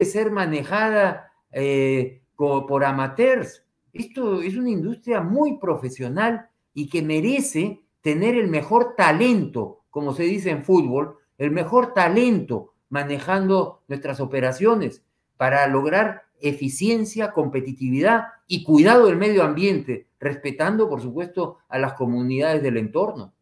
ser 0.00 0.30
manejada 0.30 1.32
eh, 1.50 2.22
por 2.36 2.84
amateurs. 2.84 3.64
Esto 3.92 4.42
es 4.42 4.56
una 4.56 4.70
industria 4.70 5.20
muy 5.20 5.58
profesional 5.58 6.48
y 6.72 6.88
que 6.88 7.02
merece 7.02 7.80
tener 8.00 8.36
el 8.36 8.48
mejor 8.48 8.94
talento, 8.96 9.82
como 9.90 10.14
se 10.14 10.22
dice 10.24 10.50
en 10.50 10.64
fútbol, 10.64 11.16
el 11.36 11.50
mejor 11.50 11.94
talento 11.94 12.74
manejando 12.88 13.82
nuestras 13.88 14.20
operaciones 14.20 15.02
para 15.36 15.66
lograr 15.66 16.22
eficiencia, 16.40 17.32
competitividad 17.32 18.26
y 18.46 18.62
cuidado 18.62 19.06
del 19.06 19.16
medio 19.16 19.42
ambiente, 19.42 20.06
respetando, 20.20 20.88
por 20.88 21.00
supuesto, 21.00 21.58
a 21.68 21.78
las 21.78 21.94
comunidades 21.94 22.62
del 22.62 22.76
entorno. 22.76 23.32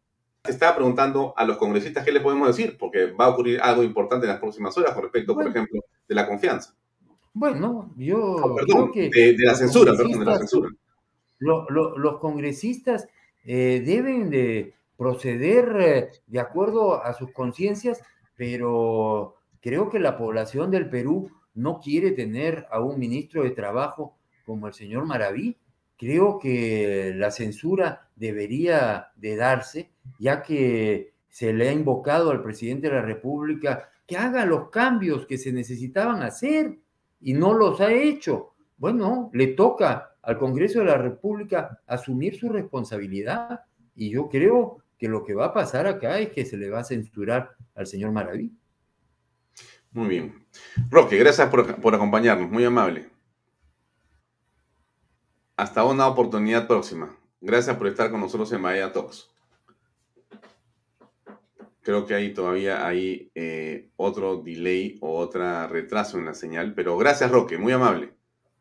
te 0.41 0.51
estaba 0.51 0.75
preguntando 0.75 1.33
a 1.37 1.45
los 1.45 1.57
congresistas 1.57 2.03
qué 2.03 2.11
le 2.11 2.21
podemos 2.21 2.47
decir, 2.47 2.77
porque 2.77 3.11
va 3.11 3.25
a 3.25 3.29
ocurrir 3.29 3.59
algo 3.61 3.83
importante 3.83 4.25
en 4.25 4.31
las 4.31 4.39
próximas 4.39 4.77
horas 4.77 4.93
con 4.93 5.03
respecto, 5.03 5.33
por 5.33 5.47
ejemplo, 5.47 5.81
de 6.07 6.15
la 6.15 6.27
confianza. 6.27 6.73
Bueno, 7.33 7.93
yo 7.97 8.37
ah, 8.39 8.63
creo 8.65 8.91
que 8.91 9.09
de, 9.09 9.35
la 9.37 9.55
censura, 9.55 9.93
perdón, 9.95 10.19
de 10.19 10.25
la 10.25 10.37
censura. 10.39 10.69
los 11.39 12.17
congresistas 12.19 13.07
eh, 13.45 13.83
deben 13.85 14.29
de 14.29 14.73
proceder 14.97 15.75
eh, 15.79 16.09
de 16.25 16.39
acuerdo 16.39 17.03
a 17.03 17.13
sus 17.13 17.31
conciencias, 17.31 18.01
pero 18.35 19.35
creo 19.61 19.89
que 19.89 19.99
la 19.99 20.17
población 20.17 20.71
del 20.71 20.89
Perú 20.89 21.29
no 21.53 21.79
quiere 21.79 22.11
tener 22.11 22.65
a 22.71 22.79
un 22.79 22.99
ministro 22.99 23.43
de 23.43 23.51
Trabajo 23.51 24.15
como 24.45 24.67
el 24.67 24.73
señor 24.73 25.05
Maraví. 25.05 25.57
Creo 25.97 26.39
que 26.39 27.13
la 27.15 27.31
censura 27.31 28.09
debería 28.15 29.09
de 29.15 29.35
darse, 29.35 29.91
ya 30.19 30.41
que 30.43 31.13
se 31.29 31.53
le 31.53 31.69
ha 31.69 31.71
invocado 31.71 32.31
al 32.31 32.41
presidente 32.41 32.87
de 32.87 32.95
la 32.95 33.01
República 33.01 33.89
que 34.07 34.17
haga 34.17 34.45
los 34.45 34.69
cambios 34.69 35.27
que 35.27 35.37
se 35.37 35.51
necesitaban 35.51 36.23
hacer 36.23 36.79
y 37.19 37.33
no 37.33 37.53
los 37.53 37.81
ha 37.81 37.91
hecho. 37.91 38.53
Bueno, 38.77 39.29
le 39.33 39.47
toca 39.47 40.15
al 40.21 40.37
Congreso 40.37 40.79
de 40.79 40.85
la 40.85 40.97
República 40.97 41.81
asumir 41.85 42.37
su 42.37 42.49
responsabilidad 42.49 43.61
y 43.95 44.09
yo 44.09 44.29
creo 44.29 44.77
que 44.97 45.07
lo 45.07 45.23
que 45.23 45.33
va 45.33 45.47
a 45.47 45.53
pasar 45.53 45.87
acá 45.87 46.19
es 46.19 46.29
que 46.29 46.45
se 46.45 46.57
le 46.57 46.69
va 46.69 46.79
a 46.79 46.83
censurar 46.83 47.55
al 47.75 47.85
señor 47.85 48.11
Maraví. 48.11 48.51
Muy 49.91 50.07
bien. 50.07 50.45
Roque, 50.89 51.17
gracias 51.17 51.49
por, 51.49 51.95
acompañarnos, 51.95 52.49
muy 52.49 52.63
amable. 52.63 53.09
Hasta 55.55 55.83
una 55.83 56.07
oportunidad 56.07 56.67
próxima. 56.67 57.15
Gracias 57.41 57.75
por 57.77 57.87
estar 57.87 58.11
con 58.11 58.21
nosotros 58.21 58.51
en 58.53 58.61
Bahía 58.61 58.91
Talks. 58.91 59.29
Creo 61.87 62.05
que 62.05 62.15
hay 62.15 62.33
todavía 62.33 62.85
hay 62.85 63.31
eh, 63.33 63.91
otro 63.95 64.41
delay 64.43 64.97
o 64.99 65.19
otro 65.19 65.69
retraso 65.69 66.17
en 66.17 66.25
la 66.25 66.33
señal, 66.33 66.73
pero 66.73 66.97
gracias 66.97 67.31
Roque, 67.31 67.57
muy 67.57 67.71
amable. 67.71 68.09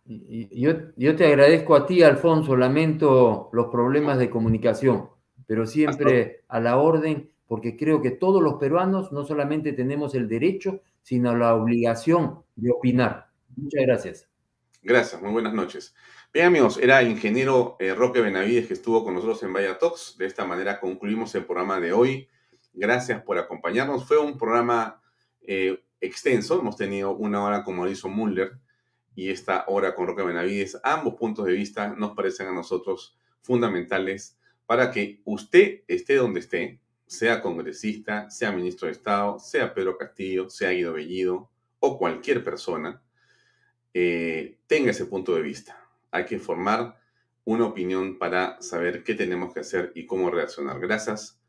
Yo, 0.04 0.74
yo 0.94 1.16
te 1.16 1.26
agradezco 1.26 1.74
a 1.74 1.86
ti, 1.86 2.04
Alfonso, 2.04 2.56
lamento 2.56 3.50
los 3.52 3.66
problemas 3.66 4.18
de 4.18 4.30
comunicación, 4.30 5.08
pero 5.44 5.66
siempre 5.66 6.44
a 6.46 6.60
la 6.60 6.76
orden, 6.76 7.28
porque 7.48 7.76
creo 7.76 8.00
que 8.00 8.12
todos 8.12 8.40
los 8.40 8.60
peruanos 8.60 9.10
no 9.10 9.24
solamente 9.24 9.72
tenemos 9.72 10.14
el 10.14 10.28
derecho, 10.28 10.82
sino 11.02 11.34
la 11.34 11.56
obligación 11.56 12.44
de 12.54 12.70
opinar. 12.70 13.26
Muchas 13.56 13.82
gracias. 13.84 14.28
Gracias, 14.84 15.20
muy 15.20 15.32
buenas 15.32 15.52
noches. 15.52 15.96
Bien 16.32 16.46
amigos, 16.46 16.78
era 16.80 17.00
el 17.00 17.08
ingeniero 17.08 17.74
eh, 17.80 17.92
Roque 17.92 18.20
Benavides 18.20 18.68
que 18.68 18.74
estuvo 18.74 19.02
con 19.02 19.14
nosotros 19.14 19.42
en 19.42 19.52
Vaya 19.52 19.78
Talks. 19.78 20.14
De 20.16 20.26
esta 20.26 20.44
manera 20.44 20.78
concluimos 20.78 21.34
el 21.34 21.44
programa 21.44 21.80
de 21.80 21.92
hoy. 21.92 22.28
Gracias 22.76 23.22
por 23.22 23.38
acompañarnos. 23.38 24.06
Fue 24.06 24.18
un 24.18 24.36
programa 24.36 25.00
eh, 25.40 25.82
extenso. 25.98 26.60
Hemos 26.60 26.76
tenido 26.76 27.16
una 27.16 27.42
hora 27.42 27.64
con 27.64 27.74
Mauricio 27.74 28.10
Muller 28.10 28.58
y 29.14 29.30
esta 29.30 29.64
hora 29.68 29.94
con 29.94 30.06
Roque 30.06 30.22
Benavides. 30.22 30.78
Ambos 30.84 31.14
puntos 31.14 31.46
de 31.46 31.52
vista 31.52 31.88
nos 31.96 32.14
parecen 32.14 32.48
a 32.48 32.52
nosotros 32.52 33.16
fundamentales 33.40 34.38
para 34.66 34.90
que 34.90 35.22
usted 35.24 35.84
esté 35.88 36.16
donde 36.16 36.40
esté, 36.40 36.78
sea 37.06 37.40
congresista, 37.40 38.28
sea 38.28 38.52
ministro 38.52 38.88
de 38.88 38.92
Estado, 38.92 39.38
sea 39.38 39.72
Pedro 39.72 39.96
Castillo, 39.96 40.50
sea 40.50 40.70
Guido 40.72 40.92
Bellido 40.92 41.48
o 41.80 41.96
cualquier 41.96 42.44
persona, 42.44 43.02
eh, 43.94 44.58
tenga 44.66 44.90
ese 44.90 45.06
punto 45.06 45.34
de 45.34 45.40
vista. 45.40 45.82
Hay 46.10 46.26
que 46.26 46.38
formar 46.38 47.00
una 47.44 47.64
opinión 47.64 48.18
para 48.18 48.60
saber 48.60 49.02
qué 49.02 49.14
tenemos 49.14 49.54
que 49.54 49.60
hacer 49.60 49.92
y 49.94 50.04
cómo 50.04 50.30
reaccionar. 50.30 50.78
Gracias 50.78 51.40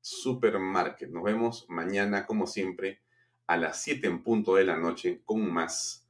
Supermarket. 0.00 1.10
Nos 1.10 1.22
vemos 1.22 1.66
mañana, 1.68 2.24
como 2.24 2.46
siempre, 2.46 3.02
a 3.46 3.58
las 3.58 3.82
7 3.82 4.06
en 4.06 4.22
punto 4.22 4.54
de 4.54 4.64
la 4.64 4.78
noche 4.78 5.20
con 5.26 5.52
más 5.52 6.06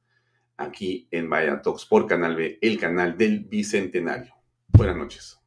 aquí 0.61 1.07
en 1.11 1.29
Vaya 1.29 1.61
Talks 1.61 1.85
por 1.85 2.07
Canal 2.07 2.35
B, 2.35 2.59
el 2.61 2.79
canal 2.79 3.17
del 3.17 3.39
Bicentenario. 3.39 4.33
Buenas 4.67 4.95
noches. 4.95 5.40